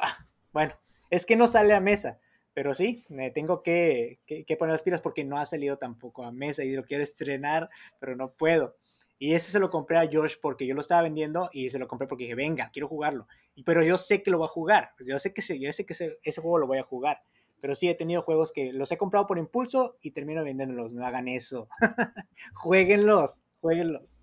Ah, 0.00 0.26
bueno, 0.52 0.74
es 1.10 1.26
que 1.26 1.36
no 1.36 1.48
sale 1.48 1.74
a 1.74 1.80
mesa, 1.80 2.20
pero 2.54 2.74
sí, 2.74 3.04
me 3.08 3.30
tengo 3.30 3.62
que, 3.62 4.20
poner 4.58 4.72
las 4.72 4.82
pilas 4.82 5.00
porque 5.00 5.24
no 5.24 5.38
ha 5.38 5.46
salido 5.46 5.78
tampoco 5.78 6.24
a 6.24 6.30
mesa 6.30 6.62
y 6.62 6.72
lo 6.72 6.84
quiero 6.84 7.02
estrenar, 7.02 7.68
pero 7.98 8.14
no 8.14 8.32
puedo. 8.32 8.76
Y 9.20 9.34
ese 9.34 9.50
se 9.50 9.58
lo 9.58 9.70
compré 9.70 9.98
a 9.98 10.06
George 10.06 10.36
porque 10.40 10.64
yo 10.64 10.76
lo 10.76 10.80
estaba 10.80 11.02
vendiendo 11.02 11.50
y 11.52 11.70
se 11.70 11.78
lo 11.80 11.88
compré 11.88 12.06
porque 12.06 12.24
dije, 12.24 12.36
venga, 12.36 12.70
quiero 12.72 12.86
jugarlo. 12.86 13.26
Pero 13.64 13.82
yo 13.82 13.96
sé 13.96 14.22
que 14.22 14.30
lo 14.30 14.38
va 14.38 14.46
a 14.46 14.50
jugar. 14.50 14.92
Yo 15.04 15.18
sé 15.18 15.34
que, 15.34 15.42
yo 15.58 15.72
sé 15.72 15.84
que 15.84 16.18
ese 16.22 16.40
juego 16.40 16.58
lo 16.58 16.68
voy 16.68 16.78
a 16.78 16.84
jugar. 16.84 17.20
Pero 17.60 17.74
sí 17.74 17.88
he 17.88 17.94
tenido 17.94 18.22
juegos 18.22 18.52
que 18.52 18.72
los 18.72 18.90
he 18.92 18.98
comprado 18.98 19.26
por 19.26 19.38
impulso 19.38 19.96
y 20.00 20.12
termino 20.12 20.44
vendiéndolos. 20.44 20.92
No 20.92 21.06
hagan 21.06 21.28
eso. 21.28 21.68
jueguenlos, 22.54 23.42
jueguenlos. 23.60 24.18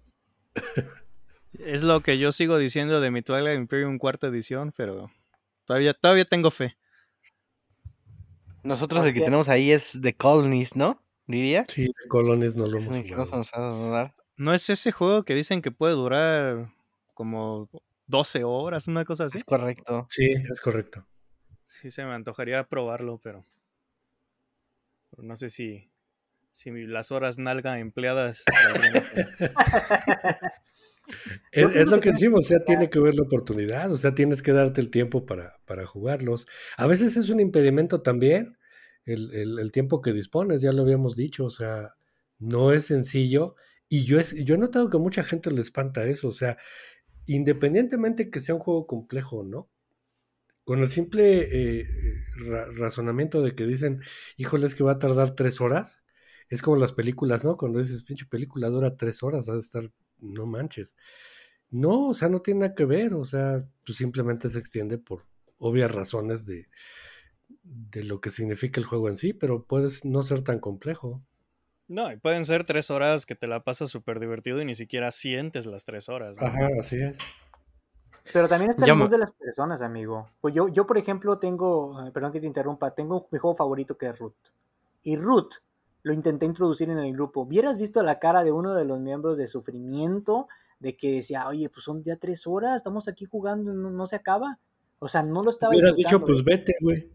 Es 1.59 1.83
lo 1.83 2.01
que 2.01 2.17
yo 2.17 2.31
sigo 2.31 2.57
diciendo 2.57 3.01
de 3.01 3.11
mi 3.11 3.21
Twilight 3.21 3.59
Imperium 3.59 3.97
cuarta 3.97 4.27
edición, 4.27 4.73
pero 4.75 5.11
todavía, 5.65 5.93
todavía 5.93 6.25
tengo 6.25 6.51
fe. 6.51 6.77
Nosotros 8.63 9.05
el 9.05 9.13
que 9.13 9.19
tenemos 9.19 9.47
ahí 9.47 9.71
es 9.71 9.99
The 10.01 10.15
Colonies, 10.15 10.75
¿no? 10.75 11.01
Diría. 11.27 11.65
Sí, 11.67 11.85
The 11.85 12.07
Colonies 12.07 12.55
no 12.55 12.67
lo 12.67 12.79
hemos 12.79 14.11
¿No 14.37 14.53
es 14.53 14.69
ese 14.69 14.91
juego 14.91 15.23
que 15.23 15.35
dicen 15.35 15.61
que 15.61 15.71
puede 15.71 15.93
durar 15.93 16.73
como 17.13 17.69
12 18.07 18.43
horas, 18.43 18.87
una 18.87 19.05
cosa 19.05 19.25
así? 19.25 19.37
Es 19.37 19.43
correcto. 19.43 20.07
Sí, 20.09 20.25
es 20.31 20.59
correcto. 20.61 21.05
Sí, 21.65 21.89
se 21.89 22.05
me 22.05 22.13
antojaría 22.13 22.69
probarlo, 22.69 23.19
pero, 23.21 23.43
no 25.17 25.35
sé 25.35 25.49
si, 25.49 25.89
si 26.51 26.69
las 26.85 27.11
horas 27.11 27.39
nalga 27.39 27.79
empleadas. 27.79 28.45
es, 31.51 31.87
lo 31.87 31.99
que 31.99 32.11
decimos, 32.11 32.45
o 32.45 32.47
sea, 32.47 32.63
tiene 32.63 32.91
que 32.91 32.99
ver 32.99 33.15
la 33.15 33.23
oportunidad, 33.23 33.91
o 33.91 33.95
sea, 33.95 34.13
tienes 34.13 34.43
que 34.43 34.53
darte 34.53 34.79
el 34.79 34.91
tiempo 34.91 35.25
para, 35.25 35.57
para 35.65 35.87
jugarlos. 35.87 36.47
A 36.77 36.85
veces 36.85 37.17
es 37.17 37.29
un 37.29 37.39
impedimento 37.39 38.03
también 38.03 38.59
el, 39.05 39.57
el, 39.59 39.71
tiempo 39.71 40.01
que 40.01 40.13
dispones, 40.13 40.61
ya 40.61 40.71
lo 40.71 40.83
habíamos 40.83 41.15
dicho, 41.15 41.45
o 41.45 41.49
sea, 41.49 41.95
no 42.37 42.73
es 42.73 42.85
sencillo. 42.85 43.55
Y 43.89 44.05
yo, 44.05 44.19
es, 44.19 44.35
yo 44.45 44.53
he 44.53 44.59
notado 44.59 44.89
que 44.89 44.97
a 44.97 44.99
mucha 44.99 45.23
gente 45.23 45.49
le 45.49 45.61
espanta 45.61 46.05
eso, 46.05 46.27
o 46.27 46.31
sea, 46.31 46.57
independientemente 47.25 48.29
que 48.29 48.39
sea 48.39 48.53
un 48.53 48.61
juego 48.61 48.85
complejo 48.85 49.37
o 49.37 49.43
no, 49.43 49.71
con 50.65 50.79
el 50.79 50.89
simple 50.89 51.47
eh, 51.79 51.87
razonamiento 52.75 53.41
de 53.41 53.53
que 53.53 53.65
dicen, 53.65 54.01
híjole, 54.35 54.65
es 54.65 54.75
que 54.75 54.83
va 54.83 54.93
a 54.93 54.99
tardar 54.99 55.35
tres 55.35 55.61
horas, 55.61 55.99
es 56.49 56.61
como 56.61 56.75
las 56.75 56.91
películas, 56.91 57.45
¿no? 57.45 57.55
Cuando 57.55 57.79
dices, 57.79 58.03
pinche 58.03 58.25
película 58.25 58.67
dura 58.67 58.97
tres 58.97 59.23
horas, 59.23 59.47
vas 59.47 59.55
a 59.55 59.59
estar, 59.59 59.83
no 60.19 60.45
manches. 60.45 60.95
No, 61.69 62.09
o 62.09 62.13
sea, 62.13 62.29
no 62.29 62.39
tiene 62.39 62.61
nada 62.61 62.75
que 62.75 62.85
ver, 62.85 63.13
o 63.13 63.23
sea, 63.23 63.63
pues 63.85 63.97
simplemente 63.97 64.49
se 64.49 64.59
extiende 64.59 64.97
por 64.97 65.23
obvias 65.59 65.91
razones 65.91 66.45
de, 66.45 66.67
de 67.63 68.03
lo 68.03 68.19
que 68.19 68.31
significa 68.31 68.79
el 68.79 68.85
juego 68.85 69.07
en 69.07 69.15
sí, 69.15 69.33
pero 69.33 69.65
puede 69.65 69.87
no 70.03 70.23
ser 70.23 70.43
tan 70.43 70.59
complejo. 70.59 71.23
No, 71.87 72.11
y 72.11 72.17
pueden 72.17 72.43
ser 72.43 72.63
tres 72.63 72.89
horas 72.89 73.27
que 73.27 73.35
te 73.35 73.45
la 73.45 73.63
pasas 73.63 73.91
súper 73.91 74.19
divertido 74.19 74.59
y 74.61 74.65
ni 74.65 74.73
siquiera 74.73 75.11
sientes 75.11 75.67
las 75.67 75.85
tres 75.85 76.09
horas. 76.09 76.41
Ajá, 76.41 76.69
así 76.79 76.95
es. 76.95 77.19
Pero 78.33 78.47
también 78.47 78.71
está 78.71 78.85
el 78.85 78.95
mood 78.95 79.09
de 79.09 79.17
las 79.17 79.31
personas, 79.31 79.81
amigo. 79.81 80.29
Pues 80.41 80.53
yo, 80.53 80.67
yo, 80.67 80.87
por 80.87 80.97
ejemplo, 80.97 81.37
tengo, 81.37 81.95
perdón 82.13 82.31
que 82.31 82.39
te 82.39 82.47
interrumpa, 82.47 82.91
tengo 82.91 83.27
mi 83.31 83.39
juego 83.39 83.55
favorito 83.55 83.97
que 83.97 84.07
es 84.07 84.17
Root. 84.17 84.35
Y 85.03 85.15
Root 85.15 85.55
lo 86.03 86.13
intenté 86.13 86.45
introducir 86.45 86.89
en 86.89 86.99
el 86.99 87.13
grupo. 87.13 87.45
¿Vieras 87.45 87.77
visto 87.77 88.01
la 88.01 88.19
cara 88.19 88.43
de 88.43 88.51
uno 88.51 88.73
de 88.73 88.85
los 88.85 88.99
miembros 88.99 89.37
de 89.37 89.47
sufrimiento? 89.47 90.47
De 90.79 90.95
que 90.97 91.11
decía, 91.11 91.47
oye, 91.47 91.69
pues 91.69 91.83
son 91.83 92.03
ya 92.03 92.17
tres 92.17 92.45
horas, 92.47 92.77
estamos 92.77 93.07
aquí 93.07 93.25
jugando, 93.25 93.73
no, 93.73 93.89
no 93.89 94.07
se 94.07 94.15
acaba. 94.15 94.59
O 94.99 95.07
sea, 95.07 95.23
no 95.23 95.43
lo 95.43 95.49
estaba 95.49 95.71
Hubieras 95.71 95.95
dicho, 95.95 96.23
pues 96.23 96.43
vete, 96.43 96.75
güey. 96.81 97.09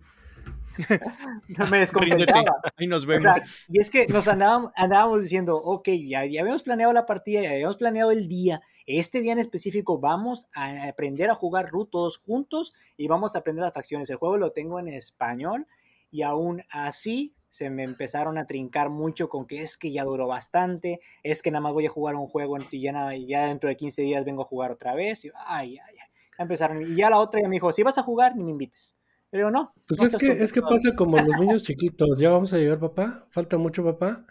no 1.49 1.67
me 1.67 1.81
descompensaba. 1.81 2.61
Ahí 2.77 2.87
nos 2.87 3.07
vemos. 3.07 3.39
y 3.69 3.81
es 3.81 3.91
que 3.91 4.07
nos 4.07 4.29
andábamos, 4.29 4.73
andábamos 4.77 5.23
diciendo, 5.23 5.57
ok, 5.57 5.89
ya, 6.07 6.25
ya, 6.25 6.41
habíamos 6.41 6.63
planeado 6.63 6.93
la 6.93 7.07
partida, 7.07 7.43
ya 7.43 7.51
habíamos 7.51 7.77
planeado 7.77 8.11
el 8.11 8.29
día. 8.29 8.63
Este 8.87 9.21
día 9.21 9.33
en 9.33 9.39
específico 9.39 9.99
vamos 9.99 10.49
a 10.55 10.89
aprender 10.89 11.31
a 11.31 11.35
jugar 11.35 11.71
root 11.71 11.91
todos 11.91 12.19
juntos 12.19 12.75
y 12.97 13.09
vamos 13.09 13.35
a 13.37 13.41
aprender 13.41 13.63
las 13.63 13.75
facciones. 13.75 14.11
El 14.11 14.17
juego 14.17 14.37
lo 14.37 14.53
tengo 14.53 14.81
en 14.81 14.89
español 14.89 15.67
y 16.11 16.23
aún 16.23 16.63
así 16.71 17.35
se 17.51 17.69
me 17.69 17.83
empezaron 17.83 18.39
a 18.39 18.47
trincar 18.47 18.91
mucho 18.91 19.29
con 19.29 19.47
que 19.47 19.63
es 19.63 19.77
que 19.77 19.93
ya 19.93 20.05
duró 20.05 20.29
bastante, 20.29 21.01
es 21.23 21.43
que 21.43 21.51
nada 21.51 21.61
más 21.61 21.73
voy 21.73 21.87
a 21.87 21.91
jugar 21.91 22.15
un 22.15 22.29
juego 22.29 22.57
y 22.71 22.81
ya, 22.81 22.93
ya 23.17 23.47
dentro 23.47 23.69
de 23.69 23.77
15 23.77 24.03
días 24.03 24.25
vengo 24.25 24.43
a 24.43 24.47
jugar 24.47 24.71
otra 24.71 24.95
vez. 24.95 25.25
Y, 25.25 25.31
ay, 25.35 25.79
ay, 25.79 25.97
ay. 26.01 26.09
Empezaron. 26.39 26.81
Y 26.83 26.97
ya 26.97 27.11
la 27.11 27.19
otra 27.19 27.41
ya 27.43 27.49
me 27.49 27.57
dijo, 27.57 27.73
si 27.73 27.83
vas 27.83 27.99
a 27.99 28.03
jugar, 28.03 28.35
ni 28.35 28.45
me 28.45 28.53
invites. 28.53 28.97
Pero 29.31 29.51
no. 29.51 29.73
Pues 29.87 30.03
es, 30.03 30.17
que, 30.17 30.33
es 30.33 30.53
que 30.53 30.61
pasa 30.61 30.95
como 30.97 31.17
los 31.17 31.37
niños 31.39 31.63
chiquitos. 31.63 32.19
Ya 32.19 32.31
vamos 32.31 32.53
a 32.53 32.59
llegar, 32.59 32.81
papá. 32.81 33.27
Falta 33.31 33.57
mucho, 33.59 33.85
papá. 33.85 34.27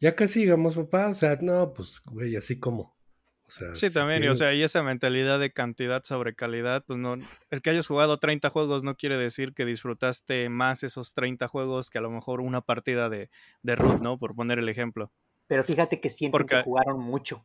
Ya 0.00 0.14
casi 0.14 0.40
llegamos, 0.40 0.74
papá. 0.74 1.08
O 1.08 1.14
sea, 1.14 1.38
no, 1.40 1.72
pues, 1.74 2.00
güey, 2.04 2.34
así 2.36 2.58
como. 2.58 2.98
O 3.46 3.52
sea, 3.52 3.74
sí, 3.74 3.92
también, 3.92 4.22
y, 4.22 4.28
o 4.28 4.34
sea, 4.36 4.54
y 4.54 4.62
esa 4.62 4.80
mentalidad 4.84 5.40
de 5.40 5.52
cantidad 5.52 6.04
sobre 6.04 6.36
calidad, 6.36 6.84
pues 6.86 7.00
no, 7.00 7.16
el 7.50 7.62
que 7.62 7.70
hayas 7.70 7.88
jugado 7.88 8.20
30 8.20 8.48
juegos 8.48 8.84
no 8.84 8.96
quiere 8.96 9.18
decir 9.18 9.54
que 9.54 9.64
disfrutaste 9.64 10.48
más 10.48 10.84
esos 10.84 11.14
30 11.14 11.48
juegos 11.48 11.90
que 11.90 11.98
a 11.98 12.00
lo 12.00 12.10
mejor 12.10 12.40
una 12.40 12.60
partida 12.60 13.08
de, 13.08 13.28
de 13.62 13.74
root, 13.74 14.00
¿no? 14.00 14.18
Por 14.18 14.36
poner 14.36 14.60
el 14.60 14.68
ejemplo. 14.68 15.10
Pero 15.48 15.64
fíjate 15.64 16.00
que 16.00 16.10
sienten 16.10 16.46
que 16.46 16.62
jugaron 16.62 17.00
mucho. 17.00 17.44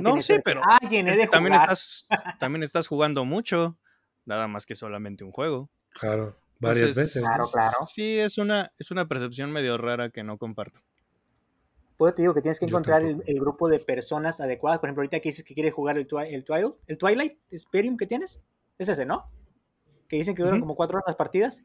no, 0.00 0.18
sí, 0.20 0.36
pero 0.42 0.62
ah, 0.64 0.78
también, 0.80 1.06
estás, 1.52 2.08
también 2.40 2.62
estás 2.62 2.88
jugando 2.88 3.26
mucho, 3.26 3.78
nada 4.24 4.48
más 4.48 4.64
que 4.64 4.74
solamente 4.74 5.22
un 5.22 5.32
juego. 5.32 5.70
Claro, 5.98 6.36
varias 6.60 6.96
veces. 6.96 7.22
Claro, 7.22 7.44
claro. 7.52 7.76
Sí, 7.86 8.18
es 8.18 8.38
una, 8.38 8.72
es 8.78 8.90
una 8.90 9.06
percepción 9.06 9.52
medio 9.52 9.78
rara 9.78 10.10
que 10.10 10.22
no 10.22 10.38
comparto. 10.38 10.80
pues 11.96 12.14
te 12.14 12.22
digo 12.22 12.34
que 12.34 12.42
tienes 12.42 12.58
que 12.58 12.66
encontrar 12.66 13.02
el, 13.02 13.40
grupo 13.40 13.68
de 13.68 13.78
personas 13.78 14.40
adecuadas. 14.40 14.80
Por 14.80 14.88
ejemplo, 14.88 15.02
ahorita 15.02 15.20
que 15.20 15.28
dices 15.28 15.44
que 15.44 15.54
quieres 15.54 15.72
jugar 15.72 15.96
el, 15.98 16.08
el, 16.28 16.44
Twilight, 16.44 16.74
el 16.86 16.98
Twilight 16.98 17.38
Experium 17.50 17.96
que 17.96 18.06
tienes, 18.06 18.40
es 18.78 18.88
ese, 18.88 19.06
¿no? 19.06 19.30
Que 20.08 20.16
dicen 20.16 20.34
que 20.34 20.42
duran 20.42 20.60
como 20.60 20.76
cuatro 20.76 20.96
horas 20.96 21.04
las 21.06 21.16
partidas. 21.16 21.64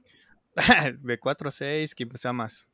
de 1.03 1.19
cuatro 1.19 1.49
a 1.49 1.51
seis, 1.51 1.93
quizá 1.93 2.33
más. 2.33 2.67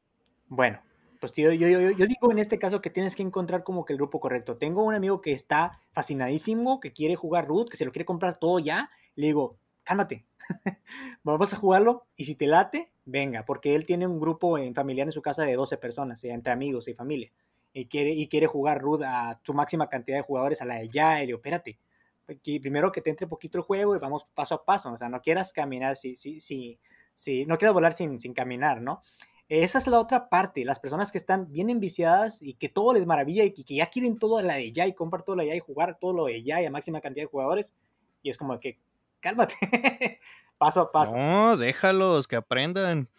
Bueno, 0.47 0.79
pues 1.19 1.31
tío, 1.31 1.51
yo, 1.53 1.67
yo, 1.67 1.91
yo, 1.91 2.05
digo 2.05 2.31
en 2.31 2.39
este 2.39 2.59
caso 2.59 2.81
que 2.81 2.89
tienes 2.89 3.15
que 3.15 3.23
encontrar 3.23 3.63
como 3.63 3.85
que 3.85 3.93
el 3.93 3.97
grupo 3.97 4.19
correcto. 4.19 4.57
Tengo 4.57 4.83
un 4.83 4.93
amigo 4.93 5.21
que 5.21 5.31
está 5.31 5.79
fascinadísimo, 5.93 6.79
que 6.79 6.91
quiere 6.91 7.15
jugar 7.15 7.47
Root, 7.47 7.69
que 7.69 7.77
se 7.77 7.85
lo 7.85 7.91
quiere 7.91 8.05
comprar 8.05 8.37
todo 8.37 8.59
ya. 8.59 8.89
Le 9.15 9.27
digo, 9.27 9.57
cálmate, 9.83 10.25
vamos 11.23 11.53
a 11.53 11.57
jugarlo 11.57 12.05
y 12.15 12.25
si 12.25 12.35
te 12.35 12.47
late, 12.47 12.91
venga, 13.05 13.45
porque 13.45 13.75
él 13.75 13.85
tiene 13.85 14.07
un 14.07 14.19
grupo 14.19 14.57
en 14.57 14.73
familiar 14.75 15.07
en 15.07 15.11
su 15.11 15.21
casa 15.21 15.43
de 15.43 15.55
12 15.55 15.77
personas, 15.77 16.23
entre 16.23 16.53
amigos 16.53 16.87
y 16.87 16.93
familia, 16.93 17.31
y 17.73 17.85
quiere, 17.85 18.11
y 18.11 18.27
quiere 18.27 18.47
jugar 18.47 18.81
Root 18.81 19.03
a 19.03 19.39
su 19.43 19.53
máxima 19.53 19.89
cantidad 19.89 20.17
de 20.17 20.23
jugadores 20.23 20.61
a 20.61 20.65
la 20.65 20.75
de 20.75 20.89
ya, 20.89 21.17
y 21.17 21.21
le 21.21 21.25
digo, 21.27 21.37
espérate, 21.37 21.77
primero 22.61 22.91
que 22.91 23.01
te 23.01 23.09
entre 23.09 23.27
poquito 23.27 23.57
el 23.57 23.63
juego 23.63 23.95
y 23.95 23.99
vamos 23.99 24.25
paso 24.33 24.55
a 24.55 24.65
paso, 24.65 24.91
o 24.91 24.97
sea, 24.97 25.09
no 25.09 25.21
quieras 25.21 25.53
caminar, 25.53 25.97
si, 25.97 26.15
si, 26.15 26.39
si, 26.39 26.79
si 27.13 27.45
no 27.45 27.57
quieras 27.57 27.73
volar 27.73 27.93
sin, 27.93 28.19
sin 28.19 28.33
caminar, 28.33 28.81
¿no? 28.81 29.01
Esa 29.49 29.77
es 29.77 29.87
la 29.87 29.99
otra 29.99 30.29
parte, 30.29 30.63
las 30.63 30.79
personas 30.79 31.11
que 31.11 31.17
están 31.17 31.51
bien 31.51 31.69
enviciadas 31.69 32.41
y 32.41 32.53
que 32.53 32.69
todo 32.69 32.93
les 32.93 33.05
maravilla 33.05 33.43
y 33.43 33.51
que 33.51 33.75
ya 33.75 33.87
quieren 33.87 34.17
todo 34.17 34.41
la 34.41 34.55
de 34.55 34.71
ya 34.71 34.87
y 34.87 34.93
comprar 34.93 35.23
todo 35.23 35.35
la 35.35 35.43
de 35.43 35.49
ya 35.49 35.55
y 35.55 35.59
jugar 35.59 35.97
todo 35.99 36.13
lo 36.13 36.25
de 36.25 36.41
ya 36.41 36.61
y 36.61 36.65
a 36.65 36.71
máxima 36.71 37.01
cantidad 37.01 37.25
de 37.25 37.29
jugadores. 37.29 37.75
Y 38.21 38.29
es 38.29 38.37
como 38.37 38.59
que, 38.59 38.79
cálmate, 39.23 39.55
paso 40.57 40.81
a 40.81 40.91
paso. 40.91 41.15
No, 41.17 41.57
déjalos 41.57 42.27
que 42.27 42.35
aprendan. 42.35 43.09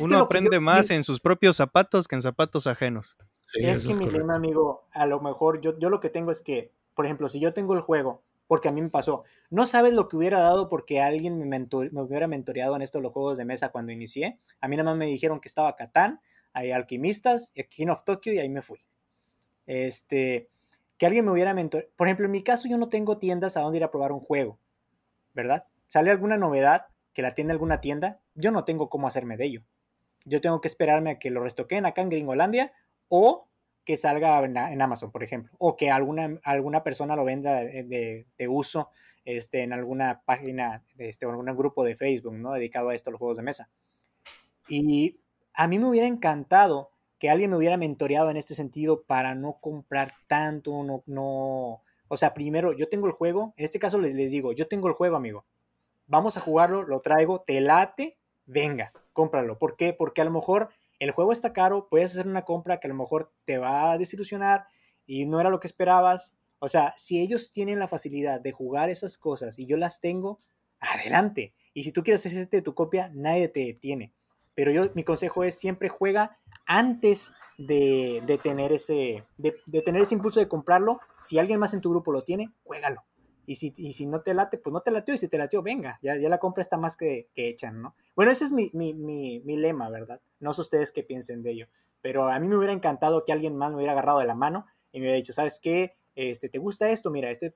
Uno 0.00 0.18
aprende 0.18 0.60
más 0.60 0.90
en 0.90 1.02
sus 1.02 1.20
propios 1.20 1.56
zapatos 1.56 2.06
que 2.06 2.14
en 2.14 2.22
zapatos 2.22 2.66
ajenos. 2.66 3.16
es 3.54 3.86
que 3.86 3.94
mi 3.94 4.08
tema, 4.08 4.36
amigo, 4.36 4.86
a 4.92 5.06
lo 5.06 5.20
mejor 5.20 5.60
yo, 5.60 5.78
yo 5.78 5.88
lo 5.88 6.00
que 6.00 6.10
tengo 6.10 6.30
es 6.30 6.42
que, 6.42 6.72
por 6.94 7.06
ejemplo, 7.06 7.28
si 7.28 7.40
yo 7.40 7.54
tengo 7.54 7.74
el 7.74 7.80
juego, 7.80 8.22
porque 8.46 8.68
a 8.68 8.72
mí 8.72 8.82
me 8.82 8.90
pasó, 8.90 9.24
no 9.50 9.66
sabes 9.66 9.94
lo 9.94 10.08
que 10.08 10.16
hubiera 10.16 10.40
dado 10.40 10.68
porque 10.68 11.00
alguien 11.00 11.38
me, 11.38 11.58
me 11.58 12.02
hubiera 12.02 12.26
mentoreado 12.26 12.76
en 12.76 12.82
estos 12.82 13.02
los 13.02 13.12
juegos 13.12 13.38
de 13.38 13.44
mesa 13.44 13.70
cuando 13.70 13.92
inicié. 13.92 14.38
A 14.60 14.68
mí 14.68 14.76
nada 14.76 14.90
más 14.90 14.98
me 14.98 15.06
dijeron 15.06 15.40
que 15.40 15.48
estaba 15.48 15.76
Catán, 15.76 16.20
hay 16.52 16.72
Alquimistas, 16.72 17.52
King 17.70 17.88
of 17.88 18.04
Tokyo 18.04 18.32
y 18.32 18.38
ahí 18.38 18.48
me 18.48 18.62
fui. 18.62 18.80
Este, 19.66 20.50
que 20.98 21.06
alguien 21.06 21.24
me 21.24 21.30
hubiera 21.30 21.54
mentoreado. 21.54 21.92
Por 21.96 22.08
ejemplo, 22.08 22.26
en 22.26 22.32
mi 22.32 22.42
caso 22.42 22.68
yo 22.68 22.76
no 22.76 22.88
tengo 22.88 23.18
tiendas 23.18 23.56
a 23.56 23.60
donde 23.60 23.78
ir 23.78 23.84
a 23.84 23.90
probar 23.90 24.12
un 24.12 24.20
juego. 24.20 24.58
¿Verdad? 25.38 25.64
Sale 25.86 26.10
alguna 26.10 26.36
novedad 26.36 26.86
que 27.14 27.22
la 27.22 27.34
tiene 27.34 27.52
alguna 27.52 27.80
tienda, 27.80 28.20
yo 28.34 28.50
no 28.50 28.64
tengo 28.64 28.88
cómo 28.90 29.06
hacerme 29.06 29.36
de 29.36 29.46
ello. 29.46 29.62
Yo 30.24 30.40
tengo 30.40 30.60
que 30.60 30.68
esperarme 30.68 31.10
a 31.12 31.18
que 31.18 31.30
lo 31.30 31.42
restoquen 31.42 31.86
acá 31.86 32.02
en 32.02 32.10
Gringolandia 32.10 32.72
o 33.08 33.48
que 33.84 33.96
salga 33.96 34.44
en, 34.44 34.82
Amazon, 34.82 35.10
por 35.10 35.22
ejemplo, 35.22 35.52
o 35.58 35.76
que 35.76 35.90
alguna, 35.90 36.38
alguna 36.42 36.82
persona 36.82 37.16
lo 37.16 37.24
venda 37.24 37.60
de, 37.60 38.26
uso 38.48 38.90
este, 39.24 39.62
en 39.62 39.72
alguna 39.72 40.22
página 40.26 40.84
este, 40.98 41.24
o 41.24 41.30
en 41.30 41.36
algún 41.36 41.56
grupo 41.56 41.84
de 41.84 41.96
Facebook, 41.96 42.34
¿no? 42.34 42.52
Dedicado 42.52 42.90
a 42.90 42.94
esto, 42.94 43.10
los 43.10 43.18
juegos 43.18 43.38
de 43.38 43.44
mesa. 43.44 43.70
Y 44.68 45.20
a 45.54 45.68
mí 45.68 45.78
me 45.78 45.88
hubiera 45.88 46.06
encantado 46.06 46.90
que 47.18 47.30
alguien 47.30 47.50
me 47.50 47.56
hubiera 47.56 47.76
mentoreado 47.76 48.30
en 48.30 48.36
este 48.36 48.54
sentido 48.54 49.04
para 49.04 49.34
no 49.34 49.58
comprar 49.60 50.12
tanto, 50.26 50.82
no, 50.82 51.02
no, 51.06 51.82
o 52.08 52.16
sea, 52.16 52.34
primero 52.34 52.72
yo 52.72 52.88
tengo 52.88 53.06
el 53.06 53.12
juego, 53.12 53.54
en 53.56 53.64
este 53.64 53.78
caso 53.78 53.98
les, 53.98 54.14
digo, 54.30 54.52
yo 54.52 54.66
tengo 54.66 54.88
el 54.88 54.94
juego, 54.94 55.16
amigo. 55.16 55.44
Vamos 56.06 56.36
a 56.36 56.40
jugarlo, 56.40 56.82
lo 56.82 57.00
traigo, 57.00 57.42
te 57.42 57.60
late, 57.60 58.18
venga, 58.46 58.92
cómpralo. 59.12 59.58
¿Por 59.58 59.76
qué? 59.76 59.92
Porque 59.92 60.22
a 60.22 60.24
lo 60.24 60.30
mejor 60.30 60.70
el 60.98 61.10
juego 61.10 61.32
está 61.32 61.52
caro, 61.52 61.86
puedes 61.88 62.12
hacer 62.12 62.26
una 62.26 62.44
compra 62.44 62.80
que 62.80 62.86
a 62.86 62.90
lo 62.90 62.96
mejor 62.96 63.30
te 63.44 63.58
va 63.58 63.92
a 63.92 63.98
desilusionar 63.98 64.66
y 65.06 65.26
no 65.26 65.40
era 65.40 65.50
lo 65.50 65.60
que 65.60 65.66
esperabas. 65.66 66.34
O 66.58 66.68
sea, 66.68 66.94
si 66.96 67.20
ellos 67.20 67.52
tienen 67.52 67.78
la 67.78 67.88
facilidad 67.88 68.40
de 68.40 68.52
jugar 68.52 68.90
esas 68.90 69.18
cosas 69.18 69.58
y 69.58 69.66
yo 69.66 69.76
las 69.76 70.00
tengo, 70.00 70.40
adelante. 70.80 71.54
Y 71.74 71.84
si 71.84 71.92
tú 71.92 72.02
quieres 72.02 72.24
hacerte 72.26 72.62
tu 72.62 72.74
copia, 72.74 73.10
nadie 73.14 73.48
te 73.48 73.60
detiene. 73.60 74.12
Pero 74.54 74.72
yo, 74.72 74.90
mi 74.94 75.04
consejo 75.04 75.44
es 75.44 75.56
siempre 75.56 75.88
juega 75.88 76.38
antes 76.68 77.32
de, 77.56 78.38
tener 78.42 78.72
ese, 78.72 79.24
de, 79.38 79.82
tener 79.84 80.02
ese 80.02 80.14
impulso 80.14 80.38
de 80.38 80.46
comprarlo, 80.46 81.00
si 81.16 81.38
alguien 81.38 81.58
más 81.58 81.74
en 81.74 81.80
tu 81.80 81.90
grupo 81.90 82.12
lo 82.12 82.22
tiene, 82.22 82.52
juégalo. 82.62 83.02
Y 83.46 83.56
si, 83.56 83.72
y 83.78 83.94
si 83.94 84.06
no 84.06 84.20
te 84.20 84.34
late, 84.34 84.58
pues 84.58 84.72
no 84.72 84.82
te 84.82 84.90
lateó. 84.90 85.14
Y 85.14 85.18
si 85.18 85.28
te 85.28 85.38
lateó, 85.38 85.62
venga, 85.62 85.98
ya, 86.02 86.16
ya 86.16 86.28
la 86.28 86.38
compra 86.38 86.60
está 86.60 86.76
más 86.76 86.96
que, 86.96 87.28
que 87.34 87.48
hecha, 87.48 87.70
¿no? 87.70 87.96
Bueno, 88.14 88.30
ese 88.30 88.44
es 88.44 88.52
mi, 88.52 88.70
mi, 88.74 88.92
mi, 88.92 89.40
mi, 89.40 89.56
lema, 89.56 89.88
¿verdad? 89.88 90.20
No 90.38 90.52
sé 90.52 90.60
ustedes 90.60 90.92
qué 90.92 91.02
piensen 91.02 91.42
de 91.42 91.52
ello. 91.52 91.66
Pero 92.02 92.28
a 92.28 92.38
mí 92.38 92.46
me 92.46 92.56
hubiera 92.56 92.74
encantado 92.74 93.24
que 93.24 93.32
alguien 93.32 93.56
más 93.56 93.70
me 93.70 93.76
hubiera 93.76 93.92
agarrado 93.92 94.18
de 94.18 94.26
la 94.26 94.34
mano 94.34 94.66
y 94.92 94.98
me 94.98 95.04
hubiera 95.04 95.16
dicho, 95.16 95.32
¿sabes 95.32 95.58
qué? 95.58 95.96
Este, 96.18 96.48
¿te 96.48 96.58
gusta 96.58 96.90
esto? 96.90 97.10
Mira, 97.12 97.30
este, 97.30 97.54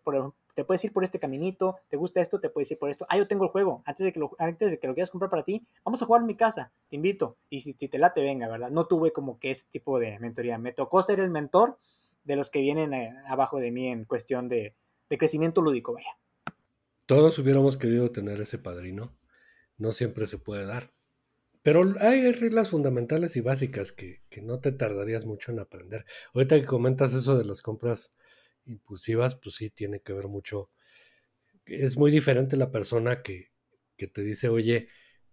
te 0.54 0.64
puedes 0.64 0.84
ir 0.84 0.92
por 0.92 1.02
este 1.02 1.18
caminito, 1.18 1.78
¿te 1.88 1.96
gusta 1.96 2.20
esto? 2.20 2.38
Te 2.38 2.48
puedes 2.48 2.70
ir 2.70 2.78
por 2.78 2.90
esto. 2.90 3.04
Ah, 3.08 3.18
yo 3.18 3.26
tengo 3.26 3.42
el 3.42 3.50
juego. 3.50 3.82
Antes 3.86 4.04
de 4.04 4.12
que 4.12 4.20
lo, 4.20 4.36
antes 4.38 4.70
de 4.70 4.78
que 4.78 4.86
lo 4.86 4.94
quieras 4.94 5.10
comprar 5.10 5.32
para 5.32 5.42
ti, 5.42 5.66
vamos 5.84 6.00
a 6.00 6.06
jugar 6.06 6.20
en 6.20 6.28
mi 6.28 6.36
casa. 6.36 6.70
Te 6.88 6.94
invito. 6.94 7.36
Y 7.50 7.58
si, 7.58 7.74
te 7.74 7.98
late, 7.98 8.20
venga, 8.22 8.46
¿verdad? 8.46 8.70
No 8.70 8.86
tuve 8.86 9.12
como 9.12 9.40
que 9.40 9.50
ese 9.50 9.66
tipo 9.72 9.98
de 9.98 10.16
mentoría. 10.20 10.58
Me 10.58 10.72
tocó 10.72 11.02
ser 11.02 11.18
el 11.18 11.28
mentor 11.28 11.76
de 12.22 12.36
los 12.36 12.50
que 12.50 12.60
vienen 12.60 12.94
eh, 12.94 13.12
abajo 13.26 13.58
de 13.58 13.72
mí 13.72 13.88
en 13.88 14.04
cuestión 14.04 14.48
de, 14.48 14.76
crecimiento 15.08 15.60
lúdico, 15.60 15.94
vaya. 15.94 16.16
Todos 17.06 17.40
hubiéramos 17.40 17.76
querido 17.76 18.12
tener 18.12 18.40
ese 18.40 18.58
padrino. 18.58 19.12
No 19.76 19.90
siempre 19.90 20.24
se 20.26 20.38
puede 20.38 20.66
dar. 20.66 20.92
Pero 21.64 21.82
hay 21.98 22.30
reglas 22.30 22.70
fundamentales 22.70 23.36
y 23.36 23.40
básicas 23.40 23.90
que, 23.90 24.22
que, 24.30 24.40
no 24.40 24.60
te 24.60 24.70
tardarías 24.70 25.26
mucho 25.26 25.50
en 25.50 25.58
aprender. 25.58 26.04
Ahorita 26.32 26.60
que 26.60 26.66
comentas 26.66 27.12
eso 27.12 27.36
de 27.36 27.44
las 27.44 27.60
compras 27.60 28.14
impulsivas, 28.64 29.34
pues 29.34 29.56
sí, 29.56 29.70
tiene 29.70 30.00
que 30.00 30.12
ver 30.12 30.28
mucho. 30.28 30.70
Es 31.66 31.96
muy 31.96 32.10
diferente 32.10 32.56
la 32.56 32.70
persona 32.70 33.22
que, 33.22 33.52
que 33.96 34.06
te 34.06 34.22
dice, 34.22 34.48
oye, 34.48 34.88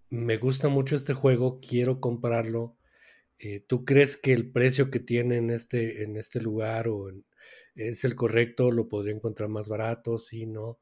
me 0.10 0.38
gusta 0.38 0.70
mucho 0.70 0.96
este 0.96 1.14
juego, 1.14 1.60
quiero 1.60 2.00
comprarlo. 2.00 2.78
Eh, 3.38 3.62
¿Tú 3.62 3.86
crees 3.86 4.18
que 4.18 4.34
el 4.34 4.52
precio 4.52 4.92
que 4.92 5.00
tiene 5.00 5.38
en 5.38 5.50
este, 5.50 6.04
en 6.04 6.18
este 6.18 6.42
lugar 6.42 6.88
o 6.88 7.10
es 7.76 8.04
el 8.04 8.16
correcto? 8.16 8.72
¿Lo 8.72 8.88
podría 8.90 9.14
encontrar 9.16 9.50
más 9.50 9.70
barato? 9.70 10.18
Sí, 10.18 10.46
no. 10.46 10.80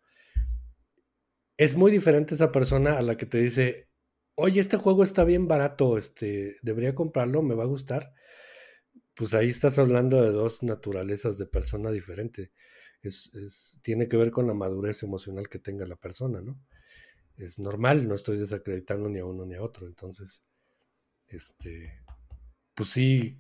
Es 1.58 1.76
muy 1.76 1.92
diferente 1.92 2.36
esa 2.36 2.52
persona 2.52 2.98
a 2.98 3.02
la 3.02 3.18
que 3.18 3.26
te 3.26 3.40
dice, 3.40 3.90
oye, 4.36 4.60
este 4.60 4.78
juego 4.78 5.04
está 5.04 5.24
bien 5.24 5.48
barato, 5.48 5.98
este, 5.98 6.56
debería 6.62 6.96
comprarlo, 6.96 7.42
me 7.42 7.56
va 7.56 7.64
a 7.64 7.68
gustar 7.68 8.14
pues 9.18 9.34
ahí 9.34 9.50
estás 9.50 9.80
hablando 9.80 10.22
de 10.22 10.32
dos 10.32 10.62
naturalezas 10.62 11.40
de 11.40 11.48
persona 11.48 11.90
diferente. 11.90 12.52
Es, 13.02 13.80
tiene 13.82 14.08
que 14.08 14.16
ver 14.16 14.30
con 14.32 14.48
la 14.48 14.54
madurez 14.54 15.02
emocional 15.02 15.50
que 15.50 15.60
tenga 15.60 15.88
la 15.88 15.96
persona, 15.96 16.42
¿no? 16.42 16.60
Es 17.36 17.58
normal, 17.58 18.08
no 18.08 18.16
estoy 18.16 18.38
desacreditando 18.38 19.10
ni 19.10 19.20
a 19.20 19.26
uno 19.26 19.46
ni 19.46 19.56
a 19.56 19.64
otro. 19.64 19.88
Entonces, 19.88 20.44
este, 21.28 22.04
pues 22.76 22.90
sí, 22.90 23.40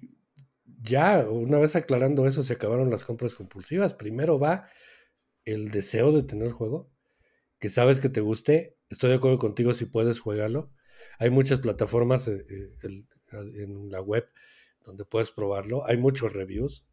ya 0.65 1.29
una 1.29 1.59
vez 1.59 1.75
aclarando 1.75 2.27
eso, 2.27 2.43
se 2.43 2.53
acabaron 2.53 2.89
las 2.89 3.05
compras 3.05 3.35
compulsivas. 3.35 3.93
Primero 3.93 4.39
va 4.39 4.69
el 5.45 5.69
deseo 5.69 6.11
de 6.11 6.23
tener 6.23 6.47
el 6.47 6.53
juego, 6.53 6.91
que 7.59 7.69
sabes 7.69 7.99
que 7.99 8.09
te 8.09 8.21
guste. 8.21 8.77
Estoy 8.89 9.11
de 9.11 9.17
acuerdo 9.17 9.37
contigo 9.37 9.73
si 9.75 9.85
puedes 9.85 10.19
jugarlo. 10.19 10.71
Hay 11.19 11.29
muchas 11.29 11.59
plataformas 11.59 12.27
eh, 12.27 12.45
eh, 12.49 13.05
en 13.31 13.91
la 13.91 14.01
web 14.01 14.27
donde 14.87 15.05
puedes 15.05 15.31
probarlo. 15.31 15.85
Hay 15.85 15.97
muchos 15.97 16.33
reviews. 16.33 16.87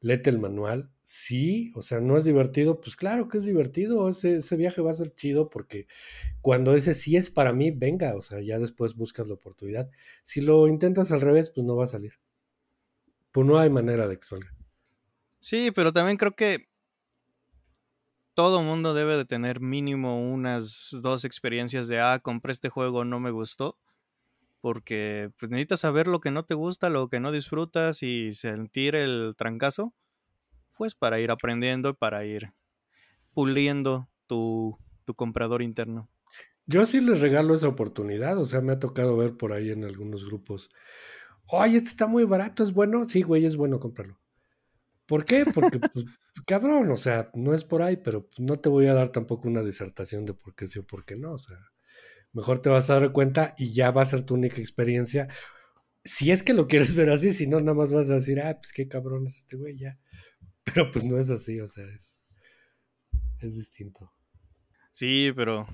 Lete 0.00 0.30
el 0.30 0.38
manual. 0.38 0.90
Sí, 1.02 1.72
o 1.74 1.82
sea, 1.82 2.00
no 2.00 2.16
es 2.16 2.24
divertido. 2.24 2.80
Pues 2.80 2.96
claro 2.96 3.28
que 3.28 3.38
es 3.38 3.44
divertido. 3.44 4.08
Ese, 4.08 4.36
ese 4.36 4.56
viaje 4.56 4.80
va 4.80 4.92
a 4.92 4.94
ser 4.94 5.14
chido 5.14 5.50
porque 5.50 5.86
cuando 6.40 6.74
ese 6.74 6.94
sí 6.94 7.16
es 7.16 7.30
para 7.30 7.52
mí, 7.52 7.70
venga, 7.70 8.14
o 8.14 8.22
sea, 8.22 8.40
ya 8.40 8.58
después 8.58 8.94
buscas 8.94 9.26
la 9.26 9.34
oportunidad. 9.34 9.90
Si 10.22 10.40
lo 10.40 10.68
intentas 10.68 11.10
al 11.12 11.20
revés, 11.20 11.50
pues 11.50 11.66
no 11.66 11.76
va 11.76 11.84
a 11.84 11.88
salir. 11.88 12.14
Pues 13.32 13.46
no 13.46 13.58
hay 13.58 13.68
manera 13.68 14.06
de 14.06 14.16
que. 14.16 14.24
Sí, 15.40 15.70
pero 15.74 15.92
también 15.92 16.16
creo 16.16 16.36
que 16.36 16.68
todo 18.34 18.62
mundo 18.62 18.94
debe 18.94 19.16
de 19.16 19.24
tener 19.24 19.60
mínimo 19.60 20.20
unas 20.32 20.88
dos 20.92 21.24
experiencias 21.24 21.88
de, 21.88 22.00
ah, 22.00 22.20
compré 22.20 22.52
este 22.52 22.68
juego, 22.68 23.04
no 23.04 23.20
me 23.20 23.30
gustó 23.30 23.78
porque 24.64 25.30
pues, 25.38 25.50
necesitas 25.50 25.80
saber 25.80 26.06
lo 26.06 26.20
que 26.20 26.30
no 26.30 26.46
te 26.46 26.54
gusta, 26.54 26.88
lo 26.88 27.10
que 27.10 27.20
no 27.20 27.32
disfrutas 27.32 28.02
y 28.02 28.32
sentir 28.32 28.94
el 28.94 29.34
trancazo, 29.36 29.92
pues 30.72 30.94
para 30.94 31.20
ir 31.20 31.30
aprendiendo 31.30 31.90
y 31.90 31.92
para 31.92 32.24
ir 32.24 32.54
puliendo 33.34 34.08
tu, 34.26 34.78
comprador 35.16 35.60
interno. 35.60 36.08
Yo 36.64 36.86
sí 36.86 37.02
les 37.02 37.20
regalo 37.20 37.52
esa 37.52 37.68
oportunidad, 37.68 38.38
o 38.38 38.46
sea, 38.46 38.62
me 38.62 38.72
ha 38.72 38.78
tocado 38.78 39.18
ver 39.18 39.36
por 39.36 39.52
ahí 39.52 39.70
en 39.70 39.84
algunos 39.84 40.24
grupos, 40.24 40.70
oye, 41.46 41.76
este 41.76 41.90
está 41.90 42.06
muy 42.06 42.24
barato, 42.24 42.62
es 42.62 42.72
bueno, 42.72 43.04
sí, 43.04 43.20
güey, 43.20 43.44
es 43.44 43.56
bueno 43.56 43.78
comprarlo. 43.78 44.18
¿Por 45.04 45.26
qué? 45.26 45.44
Porque, 45.44 45.78
pues, 45.92 46.06
cabrón, 46.46 46.90
o 46.90 46.96
sea, 46.96 47.30
no 47.34 47.52
es 47.52 47.64
por 47.64 47.82
ahí, 47.82 47.98
pero 47.98 48.22
pues, 48.28 48.40
no 48.40 48.58
te 48.58 48.70
voy 48.70 48.86
a 48.86 48.94
dar 48.94 49.10
tampoco 49.10 49.46
una 49.46 49.62
disertación 49.62 50.24
de 50.24 50.32
por 50.32 50.54
qué 50.54 50.66
sí 50.66 50.78
o 50.78 50.86
por 50.86 51.04
qué 51.04 51.16
no, 51.16 51.32
o 51.32 51.38
sea, 51.38 51.58
mejor 52.34 52.60
te 52.60 52.68
vas 52.68 52.90
a 52.90 53.00
dar 53.00 53.12
cuenta 53.12 53.54
y 53.56 53.72
ya 53.72 53.90
va 53.90 54.02
a 54.02 54.06
ser 54.06 54.24
tu 54.24 54.34
única 54.34 54.60
experiencia. 54.60 55.28
Si 56.04 56.30
es 56.30 56.42
que 56.42 56.52
lo 56.52 56.68
quieres 56.68 56.94
ver 56.94 57.08
así, 57.10 57.32
si 57.32 57.46
no, 57.46 57.60
nada 57.60 57.74
más 57.74 57.92
vas 57.92 58.10
a 58.10 58.14
decir, 58.14 58.40
ah, 58.40 58.56
pues 58.56 58.72
qué 58.72 58.88
cabrón 58.88 59.24
es 59.26 59.38
este 59.38 59.56
güey, 59.56 59.78
ya. 59.78 59.98
Pero 60.64 60.90
pues 60.90 61.04
no 61.04 61.18
es 61.18 61.30
así, 61.30 61.60
o 61.60 61.66
sea, 61.66 61.84
es, 61.86 62.18
es 63.40 63.56
distinto. 63.56 64.12
Sí, 64.90 65.32
pero 65.34 65.66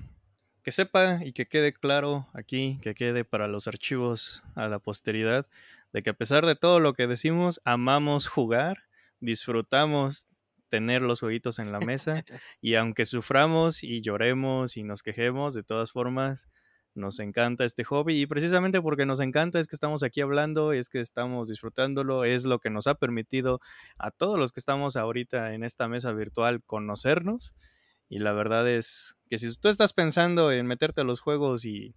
que 0.63 0.71
sepa 0.71 1.23
y 1.23 1.33
que 1.33 1.47
quede 1.47 1.73
claro 1.73 2.27
aquí, 2.33 2.79
que 2.81 2.95
quede 2.95 3.23
para 3.23 3.47
los 3.47 3.67
archivos 3.67 4.43
a 4.55 4.67
la 4.67 4.79
posteridad, 4.79 5.47
de 5.93 6.01
que 6.01 6.09
a 6.09 6.15
pesar 6.15 6.45
de 6.45 6.55
todo 6.55 6.79
lo 6.79 6.93
que 6.93 7.05
decimos, 7.05 7.61
amamos 7.63 8.27
jugar, 8.27 8.79
disfrutamos 9.19 10.27
tener 10.71 11.01
los 11.01 11.19
jueguitos 11.19 11.59
en 11.59 11.71
la 11.71 11.79
mesa 11.79 12.23
y 12.61 12.75
aunque 12.75 13.05
suframos 13.05 13.83
y 13.83 14.01
lloremos 14.01 14.77
y 14.77 14.83
nos 14.83 15.03
quejemos, 15.03 15.53
de 15.53 15.63
todas 15.63 15.91
formas, 15.91 16.47
nos 16.95 17.19
encanta 17.19 17.65
este 17.65 17.83
hobby 17.83 18.21
y 18.21 18.25
precisamente 18.25 18.81
porque 18.81 19.05
nos 19.05 19.19
encanta 19.19 19.59
es 19.59 19.67
que 19.67 19.75
estamos 19.75 20.01
aquí 20.01 20.21
hablando, 20.21 20.71
es 20.71 20.89
que 20.89 21.01
estamos 21.01 21.49
disfrutándolo, 21.49 22.23
es 22.23 22.45
lo 22.45 22.59
que 22.59 22.69
nos 22.69 22.87
ha 22.87 22.95
permitido 22.95 23.59
a 23.97 24.11
todos 24.11 24.39
los 24.39 24.53
que 24.53 24.61
estamos 24.61 24.95
ahorita 24.95 25.53
en 25.53 25.63
esta 25.63 25.87
mesa 25.87 26.13
virtual 26.13 26.63
conocernos 26.63 27.53
y 28.09 28.19
la 28.19 28.31
verdad 28.31 28.67
es 28.69 29.15
que 29.29 29.37
si 29.39 29.53
tú 29.57 29.67
estás 29.67 29.93
pensando 29.93 30.51
en 30.51 30.67
meterte 30.67 31.01
a 31.01 31.05
los 31.05 31.19
juegos 31.19 31.65
y, 31.65 31.95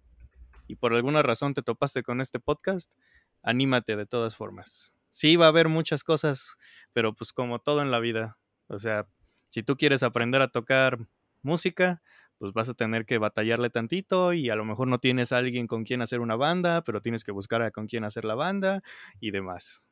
y 0.67 0.75
por 0.75 0.93
alguna 0.93 1.23
razón 1.23 1.53
te 1.53 1.61
topaste 1.61 2.03
con 2.03 2.21
este 2.21 2.39
podcast, 2.39 2.93
anímate 3.41 3.95
de 3.95 4.05
todas 4.05 4.35
formas. 4.35 4.93
Sí, 5.09 5.37
va 5.37 5.45
a 5.45 5.49
haber 5.49 5.69
muchas 5.69 6.03
cosas, 6.03 6.57
pero 6.91 7.13
pues 7.13 7.31
como 7.31 7.59
todo 7.59 7.81
en 7.81 7.89
la 7.89 7.99
vida, 7.99 8.37
o 8.67 8.79
sea, 8.79 9.07
si 9.49 9.63
tú 9.63 9.77
quieres 9.77 10.03
aprender 10.03 10.41
a 10.41 10.49
tocar 10.49 10.99
música, 11.41 12.01
pues 12.37 12.53
vas 12.53 12.69
a 12.69 12.73
tener 12.73 13.05
que 13.05 13.17
batallarle 13.17 13.69
tantito 13.69 14.33
y 14.33 14.49
a 14.49 14.55
lo 14.55 14.65
mejor 14.65 14.87
no 14.87 14.99
tienes 14.99 15.31
a 15.31 15.37
alguien 15.37 15.67
con 15.67 15.83
quien 15.83 16.01
hacer 16.01 16.19
una 16.19 16.35
banda, 16.35 16.83
pero 16.83 17.01
tienes 17.01 17.23
que 17.23 17.31
buscar 17.31 17.61
a 17.61 17.71
con 17.71 17.87
quién 17.87 18.03
hacer 18.03 18.25
la 18.25 18.35
banda 18.35 18.81
y 19.19 19.31
demás. 19.31 19.89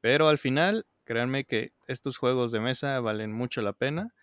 Pero 0.00 0.28
al 0.28 0.38
final, 0.38 0.86
créanme 1.04 1.44
que 1.44 1.72
estos 1.86 2.18
juegos 2.18 2.52
de 2.52 2.60
mesa 2.60 3.00
valen 3.00 3.32
mucho 3.32 3.62
la 3.62 3.72
pena, 3.72 4.14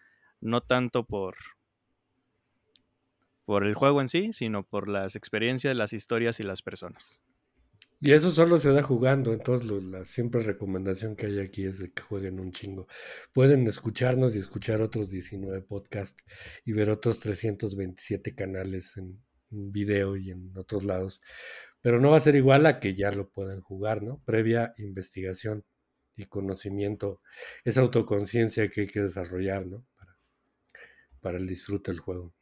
no 0.41 0.61
tanto 0.61 1.05
por 1.05 1.35
por 3.45 3.63
el 3.63 3.75
juego 3.75 4.01
en 4.01 4.07
sí, 4.07 4.33
sino 4.33 4.63
por 4.63 4.87
las 4.87 5.15
experiencias, 5.15 5.75
las 5.75 5.93
historias 5.93 6.39
y 6.39 6.43
las 6.43 6.61
personas. 6.61 7.21
Y 8.01 8.11
eso 8.11 8.29
solo 8.29 8.57
se 8.57 8.71
da 8.71 8.83
jugando, 8.83 9.33
entonces 9.33 9.67
la 9.67 10.03
siempre 10.05 10.43
recomendación 10.43 11.15
que 11.15 11.27
hay 11.27 11.39
aquí 11.39 11.63
es 11.63 11.79
de 11.79 11.91
que 11.91 12.01
jueguen 12.01 12.39
un 12.39 12.51
chingo. 12.51 12.87
Pueden 13.33 13.65
escucharnos 13.67 14.35
y 14.35 14.39
escuchar 14.39 14.81
otros 14.81 15.09
19 15.09 15.61
podcasts 15.61 16.23
y 16.65 16.73
ver 16.73 16.89
otros 16.89 17.19
327 17.21 18.35
canales 18.35 18.97
en, 18.97 19.23
video 19.49 20.17
y 20.17 20.31
en 20.31 20.51
otros 20.57 20.83
lados, 20.83 21.21
pero 21.79 22.01
no 22.01 22.11
va 22.11 22.17
a 22.17 22.19
ser 22.19 22.35
igual 22.35 22.65
a 22.65 22.79
que 22.79 22.93
ya 22.93 23.11
lo 23.11 23.29
puedan 23.29 23.61
jugar, 23.61 24.03
¿no? 24.03 24.21
Previa 24.25 24.73
investigación 24.77 25.63
y 26.17 26.25
conocimiento, 26.25 27.21
esa 27.63 27.81
autoconciencia 27.81 28.67
que 28.67 28.81
hay 28.81 28.87
que 28.87 29.01
desarrollar, 29.01 29.65
¿no? 29.65 29.85
Para, 29.95 30.17
para 31.21 31.37
el 31.37 31.47
disfrute 31.47 31.91
del 31.91 32.01
juego. 32.01 32.33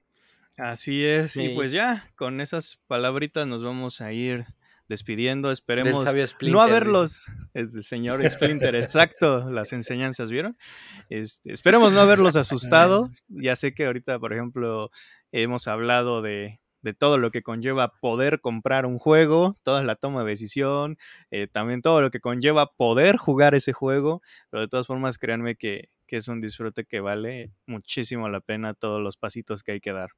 Así 0.58 1.06
es, 1.06 1.36
y 1.38 1.50
pues 1.50 1.72
ya, 1.72 2.12
con 2.16 2.42
esas 2.42 2.82
palabritas 2.88 3.46
nos 3.46 3.64
vamos 3.64 4.02
a 4.02 4.12
ir 4.12 4.46
despidiendo. 4.94 5.52
Esperemos 5.52 6.06
no 6.42 6.62
haberlos. 6.62 7.26
Es 7.54 7.74
el 7.74 7.84
señor 7.84 8.30
Splinter, 8.30 8.76
exacto, 8.76 9.50
las 9.50 9.74
enseñanzas, 9.74 10.32
¿vieron? 10.32 10.56
Este, 11.10 11.52
esperemos 11.52 11.94
no 11.94 12.00
haberlos 12.00 12.36
asustado. 12.36 13.10
Ya 13.28 13.56
sé 13.56 13.74
que 13.74 13.86
ahorita, 13.86 14.20
por 14.20 14.34
ejemplo, 14.34 14.92
hemos 15.32 15.68
hablado 15.68 16.22
de, 16.22 16.62
de 16.84 16.94
todo 16.94 17.18
lo 17.18 17.32
que 17.32 17.42
conlleva 17.42 17.94
poder 18.00 18.40
comprar 18.40 18.86
un 18.86 19.00
juego, 19.00 19.58
toda 19.64 19.84
la 19.84 19.96
toma 19.96 20.24
de 20.24 20.30
decisión, 20.30 20.98
eh, 21.32 21.48
también 21.48 21.82
todo 21.82 22.02
lo 22.02 22.12
que 22.12 22.20
conlleva 22.20 22.74
poder 22.76 23.18
jugar 23.18 23.56
ese 23.56 23.74
juego, 23.74 24.22
pero 24.52 24.62
de 24.62 24.68
todas 24.68 24.86
formas 24.86 25.18
créanme 25.18 25.56
que, 25.56 25.90
que, 26.06 26.18
es 26.18 26.28
un 26.28 26.42
disfrute 26.42 26.86
que 26.86 27.00
vale 27.00 27.52
muchísimo 27.66 28.30
la 28.30 28.42
pena 28.42 28.74
todos 28.76 29.02
los 29.02 29.18
pasitos 29.18 29.64
que 29.64 29.72
hay 29.72 29.80
que 29.80 29.94
dar. 29.94 30.12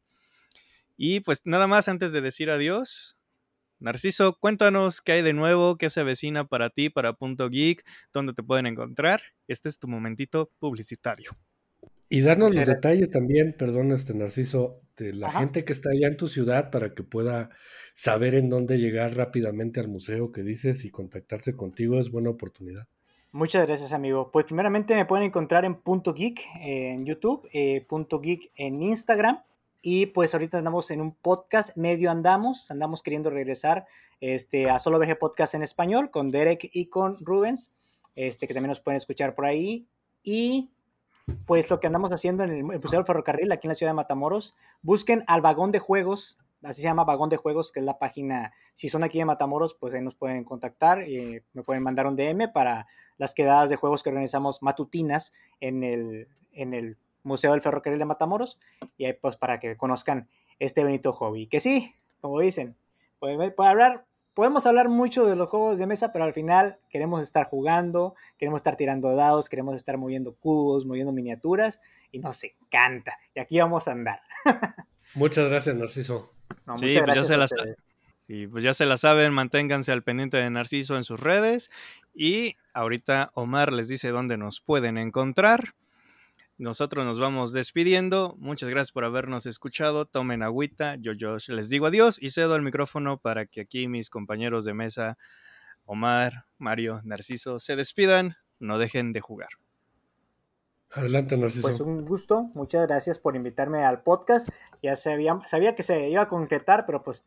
Y 0.97 1.21
pues 1.21 1.41
nada 1.45 1.67
más 1.67 1.87
antes 1.87 2.11
de 2.11 2.21
decir 2.21 2.49
adiós, 2.49 3.15
Narciso, 3.79 4.37
cuéntanos 4.39 5.01
qué 5.01 5.13
hay 5.13 5.21
de 5.21 5.33
nuevo, 5.33 5.77
qué 5.77 5.89
se 5.89 6.01
avecina 6.01 6.47
para 6.47 6.69
ti, 6.69 6.89
para 6.89 7.13
Punto 7.13 7.49
Geek, 7.49 7.83
dónde 8.13 8.33
te 8.33 8.43
pueden 8.43 8.65
encontrar. 8.65 9.21
Este 9.47 9.69
es 9.69 9.79
tu 9.79 9.87
momentito 9.87 10.51
publicitario. 10.59 11.31
Y 12.07 12.21
darnos 12.21 12.55
los 12.55 12.65
detalles 12.65 13.09
también, 13.09 13.55
perdón, 13.57 13.91
este 13.91 14.13
Narciso, 14.13 14.81
de 14.95 15.13
la 15.13 15.31
gente 15.31 15.65
que 15.65 15.73
está 15.73 15.89
allá 15.89 16.07
en 16.07 16.17
tu 16.17 16.27
ciudad 16.27 16.71
para 16.71 16.93
que 16.93 17.03
pueda 17.03 17.49
saber 17.93 18.35
en 18.35 18.49
dónde 18.49 18.77
llegar 18.77 19.15
rápidamente 19.15 19.79
al 19.79 19.87
museo 19.87 20.31
que 20.31 20.43
dices 20.43 20.85
y 20.85 20.91
contactarse 20.91 21.55
contigo 21.55 21.99
es 21.99 22.11
buena 22.11 22.29
oportunidad. 22.29 22.87
Muchas 23.31 23.67
gracias, 23.67 23.91
amigo. 23.91 24.31
Pues 24.31 24.45
primeramente 24.45 24.95
me 24.95 25.05
pueden 25.05 25.25
encontrar 25.25 25.65
en 25.65 25.75
Punto 25.75 26.13
Geek 26.13 26.39
en 26.61 27.05
YouTube, 27.05 27.49
eh, 27.51 27.83
Punto 27.85 28.21
Geek 28.21 28.51
en 28.55 28.81
Instagram 28.81 29.39
y 29.87 30.07
pues 30.07 30.33
ahorita 30.33 30.57
andamos 30.57 30.89
en 30.89 30.99
un 30.99 31.13
podcast, 31.13 31.77
medio 31.77 32.09
andamos, 32.09 32.71
andamos 32.71 33.03
queriendo 33.03 33.29
regresar 33.29 33.85
este, 34.19 34.67
a 34.67 34.79
Solo 34.79 34.97
VG 34.97 35.19
Podcast 35.19 35.53
en 35.53 35.61
español 35.61 36.09
con 36.09 36.31
Derek 36.31 36.71
y 36.73 36.87
con 36.87 37.23
Rubens, 37.23 37.71
este, 38.15 38.47
que 38.47 38.55
también 38.55 38.69
nos 38.69 38.79
pueden 38.79 38.97
escuchar 38.97 39.35
por 39.35 39.45
ahí. 39.45 39.85
Y 40.23 40.71
pues 41.45 41.69
lo 41.69 41.79
que 41.79 41.85
andamos 41.85 42.11
haciendo 42.11 42.43
en 42.43 42.49
el, 42.49 42.63
Museo 42.63 42.97
del 42.97 43.05
Ferrocarril 43.05 43.51
aquí 43.51 43.67
en 43.67 43.69
la 43.69 43.75
ciudad 43.75 43.91
de 43.91 43.97
Matamoros, 43.97 44.55
busquen 44.81 45.23
al 45.27 45.41
vagón 45.41 45.71
de 45.71 45.77
juegos, 45.77 46.39
así 46.63 46.81
se 46.81 46.87
llama 46.87 47.03
Vagón 47.03 47.29
de 47.29 47.37
Juegos, 47.37 47.71
que 47.71 47.79
es 47.79 47.85
la 47.85 47.99
página, 47.99 48.53
si 48.73 48.89
son 48.89 49.03
aquí 49.03 49.19
de 49.19 49.25
Matamoros, 49.25 49.75
pues 49.79 49.93
ahí 49.93 50.01
nos 50.01 50.15
pueden 50.15 50.45
contactar, 50.45 51.07
y 51.07 51.43
me 51.53 51.61
pueden 51.61 51.83
mandar 51.83 52.07
un 52.07 52.15
DM 52.15 52.51
para 52.51 52.87
las 53.19 53.35
quedadas 53.35 53.69
de 53.69 53.75
juegos 53.75 54.01
que 54.01 54.09
organizamos 54.09 54.63
matutinas 54.63 55.31
en 55.59 55.83
el, 55.83 56.27
en 56.53 56.73
el 56.73 56.97
Museo 57.25 57.51
del 57.51 57.61
Ferrocarril 57.61 57.99
de 57.99 58.05
Matamoros, 58.05 58.59
y 58.97 59.05
ahí 59.05 59.13
pues 59.13 59.35
para 59.35 59.59
que 59.59 59.75
conozcan 59.75 60.29
este 60.59 60.83
bonito 60.83 61.11
hobby. 61.11 61.47
Que 61.47 61.59
sí, 61.59 61.93
como 62.21 62.39
dicen, 62.39 62.75
puede, 63.19 63.53
hablar, 63.57 64.05
podemos 64.33 64.65
hablar 64.65 64.89
mucho 64.89 65.25
de 65.25 65.35
los 65.35 65.49
juegos 65.49 65.79
de 65.79 65.87
mesa, 65.87 66.13
pero 66.13 66.23
al 66.23 66.33
final 66.33 66.77
queremos 66.89 67.21
estar 67.23 67.47
jugando, 67.47 68.15
queremos 68.37 68.59
estar 68.59 68.77
tirando 68.77 69.15
dados, 69.15 69.49
queremos 69.49 69.75
estar 69.75 69.97
moviendo 69.97 70.35
cubos, 70.35 70.85
moviendo 70.85 71.11
miniaturas, 71.11 71.81
y 72.11 72.19
nos 72.19 72.43
encanta. 72.43 73.17
Y 73.33 73.39
aquí 73.39 73.59
vamos 73.59 73.87
a 73.87 73.91
andar. 73.91 74.21
Muchas 75.15 75.49
gracias, 75.49 75.75
Narciso. 75.75 76.31
sí, 76.75 76.97
pues 77.03 77.15
ya 77.15 77.23
se 77.23 77.37
las, 77.37 77.53
sí, 78.17 78.47
pues 78.47 78.63
ya 78.63 78.73
se 78.73 78.85
la 78.85 78.97
saben, 78.97 79.33
manténganse 79.33 79.91
al 79.91 80.03
pendiente 80.03 80.37
de 80.37 80.49
Narciso 80.49 80.95
en 80.95 81.03
sus 81.03 81.19
redes. 81.19 81.71
Y 82.13 82.55
ahorita 82.73 83.31
Omar 83.33 83.73
les 83.73 83.87
dice 83.87 84.09
dónde 84.09 84.37
nos 84.37 84.61
pueden 84.61 84.97
encontrar. 84.97 85.73
Nosotros 86.57 87.05
nos 87.05 87.19
vamos 87.19 87.51
despidiendo. 87.51 88.35
Muchas 88.39 88.69
gracias 88.69 88.93
por 88.93 89.03
habernos 89.03 89.45
escuchado. 89.45 90.05
Tomen 90.05 90.41
agüita. 90.41 90.95
Yo, 90.95 91.11
yo 91.11 91.35
les 91.49 91.69
digo 91.69 91.87
adiós 91.87 92.17
y 92.21 92.29
cedo 92.29 92.55
el 92.55 92.61
micrófono 92.61 93.17
para 93.17 93.45
que 93.45 93.61
aquí 93.61 93.89
mis 93.89 94.09
compañeros 94.09 94.63
de 94.63 94.73
mesa, 94.73 95.17
Omar, 95.83 96.45
Mario, 96.57 97.01
Narciso, 97.03 97.59
se 97.59 97.75
despidan. 97.75 98.37
No 98.59 98.77
dejen 98.77 99.11
de 99.11 99.19
jugar. 99.19 99.49
Adelante, 100.91 101.35
Narciso. 101.35 101.67
Pues 101.67 101.81
un 101.81 102.05
gusto. 102.05 102.49
Muchas 102.53 102.87
gracias 102.87 103.19
por 103.19 103.35
invitarme 103.35 103.83
al 103.83 104.01
podcast. 104.01 104.47
Ya 104.81 104.95
sabía, 104.95 105.37
sabía 105.49 105.75
que 105.75 105.83
se 105.83 106.09
iba 106.09 106.21
a 106.21 106.29
concretar, 106.29 106.85
pero 106.85 107.03
pues 107.03 107.25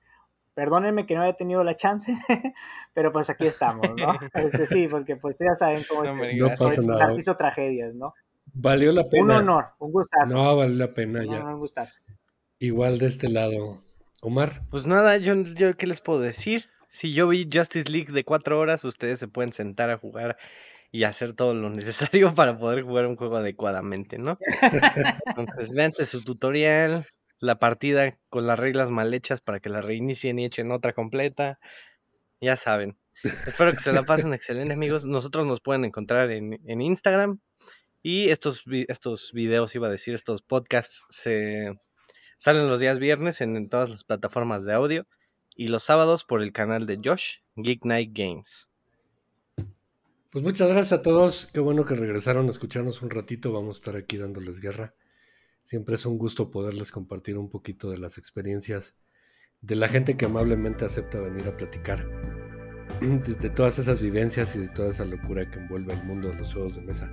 perdónenme 0.54 1.06
que 1.06 1.14
no 1.14 1.22
haya 1.22 1.34
tenido 1.34 1.62
la 1.64 1.76
chance, 1.76 2.16
pero 2.94 3.12
pues 3.12 3.28
aquí 3.28 3.46
estamos, 3.46 3.90
¿no? 3.94 4.18
Este, 4.32 4.66
sí, 4.66 4.88
porque 4.88 5.16
pues 5.16 5.38
ya 5.38 5.54
saben 5.54 5.84
cómo 5.86 6.04
es. 6.04 6.36
No, 6.36 6.48
pasa 6.48 6.80
nada. 6.80 7.08
Narciso 7.08 7.36
tragedias, 7.36 7.94
¿no? 7.94 8.14
Valió 8.54 8.92
la 8.92 9.08
pena. 9.08 9.24
Un 9.24 9.30
honor, 9.30 9.66
un 9.78 9.92
gustazo. 9.92 10.32
No, 10.32 10.56
vale 10.56 10.74
la 10.74 10.92
pena 10.92 11.24
ya. 11.24 11.44
un 11.44 11.58
gustazo. 11.58 11.98
Igual 12.58 12.98
de 12.98 13.06
este 13.06 13.28
lado. 13.28 13.80
Omar. 14.20 14.62
Pues 14.70 14.86
nada, 14.86 15.16
yo, 15.16 15.34
yo 15.42 15.76
qué 15.76 15.86
les 15.86 16.00
puedo 16.00 16.20
decir. 16.20 16.66
Si 16.90 17.12
yo 17.12 17.28
vi 17.28 17.48
Justice 17.52 17.90
League 17.90 18.12
de 18.12 18.24
cuatro 18.24 18.58
horas, 18.58 18.84
ustedes 18.84 19.20
se 19.20 19.28
pueden 19.28 19.52
sentar 19.52 19.90
a 19.90 19.98
jugar 19.98 20.36
y 20.90 21.04
hacer 21.04 21.32
todo 21.34 21.54
lo 21.54 21.70
necesario 21.70 22.34
para 22.34 22.58
poder 22.58 22.82
jugar 22.82 23.06
un 23.06 23.16
juego 23.16 23.36
adecuadamente, 23.36 24.18
¿no? 24.18 24.38
Entonces, 25.36 25.72
véanse 25.72 26.06
su 26.06 26.24
tutorial, 26.24 27.06
la 27.38 27.58
partida 27.58 28.12
con 28.30 28.46
las 28.46 28.58
reglas 28.58 28.90
mal 28.90 29.12
hechas 29.14 29.40
para 29.40 29.60
que 29.60 29.68
la 29.68 29.80
reinicien 29.80 30.38
y 30.38 30.46
echen 30.46 30.72
otra 30.72 30.92
completa. 30.92 31.58
Ya 32.40 32.56
saben. 32.56 32.96
Espero 33.22 33.72
que 33.72 33.80
se 33.80 33.92
la 33.92 34.04
pasen 34.04 34.32
excelente, 34.34 34.74
amigos. 34.74 35.04
Nosotros 35.04 35.46
nos 35.46 35.60
pueden 35.60 35.84
encontrar 35.84 36.30
en, 36.30 36.60
en 36.66 36.80
Instagram, 36.80 37.40
y 38.02 38.30
estos, 38.30 38.64
estos 38.88 39.32
videos, 39.32 39.74
iba 39.74 39.88
a 39.88 39.90
decir, 39.90 40.14
estos 40.14 40.42
podcasts, 40.42 41.04
se 41.10 41.78
salen 42.38 42.68
los 42.68 42.80
días 42.80 42.98
viernes 42.98 43.40
en, 43.40 43.68
todas 43.68 43.90
las 43.90 44.04
plataformas 44.04 44.64
de 44.64 44.72
audio 44.72 45.06
y 45.54 45.68
los 45.68 45.84
sábados 45.84 46.24
por 46.24 46.42
el 46.42 46.52
canal 46.52 46.86
de 46.86 47.00
Josh, 47.04 47.38
Geek 47.56 47.84
Night 47.84 48.12
Games. 48.14 48.70
Pues 50.30 50.44
muchas 50.44 50.68
gracias 50.68 50.92
a 50.92 51.02
todos. 51.02 51.48
Qué 51.52 51.60
bueno 51.60 51.84
que 51.84 51.94
regresaron 51.94 52.46
a 52.46 52.50
escucharnos 52.50 53.02
un 53.02 53.10
ratito. 53.10 53.52
Vamos 53.52 53.76
a 53.76 53.78
estar 53.78 53.96
aquí 53.96 54.18
dándoles 54.18 54.60
guerra. 54.60 54.94
Siempre 55.62 55.96
es 55.96 56.06
un 56.06 56.18
gusto 56.18 56.50
poderles 56.50 56.90
compartir 56.90 57.36
un 57.38 57.48
poquito 57.48 57.90
de 57.90 57.98
las 57.98 58.18
experiencias 58.18 58.94
de 59.60 59.74
la 59.74 59.88
gente 59.88 60.16
que 60.16 60.26
amablemente 60.26 60.84
acepta 60.84 61.20
venir 61.20 61.46
a 61.48 61.56
platicar. 61.56 62.06
de, 63.00 63.50
todas 63.50 63.78
esas 63.78 64.00
vivencias 64.00 64.54
y 64.56 64.60
de 64.60 64.68
toda 64.68 64.90
esa 64.90 65.04
locura 65.04 65.50
que 65.50 65.58
envuelve 65.58 65.94
el 65.94 66.04
mundo 66.04 66.28
de 66.28 66.36
los 66.36 66.52
juegos 66.52 66.76
de 66.76 66.82
mesa. 66.82 67.10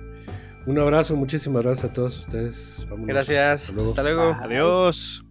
Un 0.66 0.78
abrazo, 0.78 1.16
muchísimas 1.16 1.62
gracias 1.62 1.90
a 1.90 1.92
todos 1.92 2.18
ustedes. 2.18 2.86
Gracias. 3.06 3.70
Hasta 3.70 4.02
luego. 4.02 4.36
Adiós. 4.40 5.25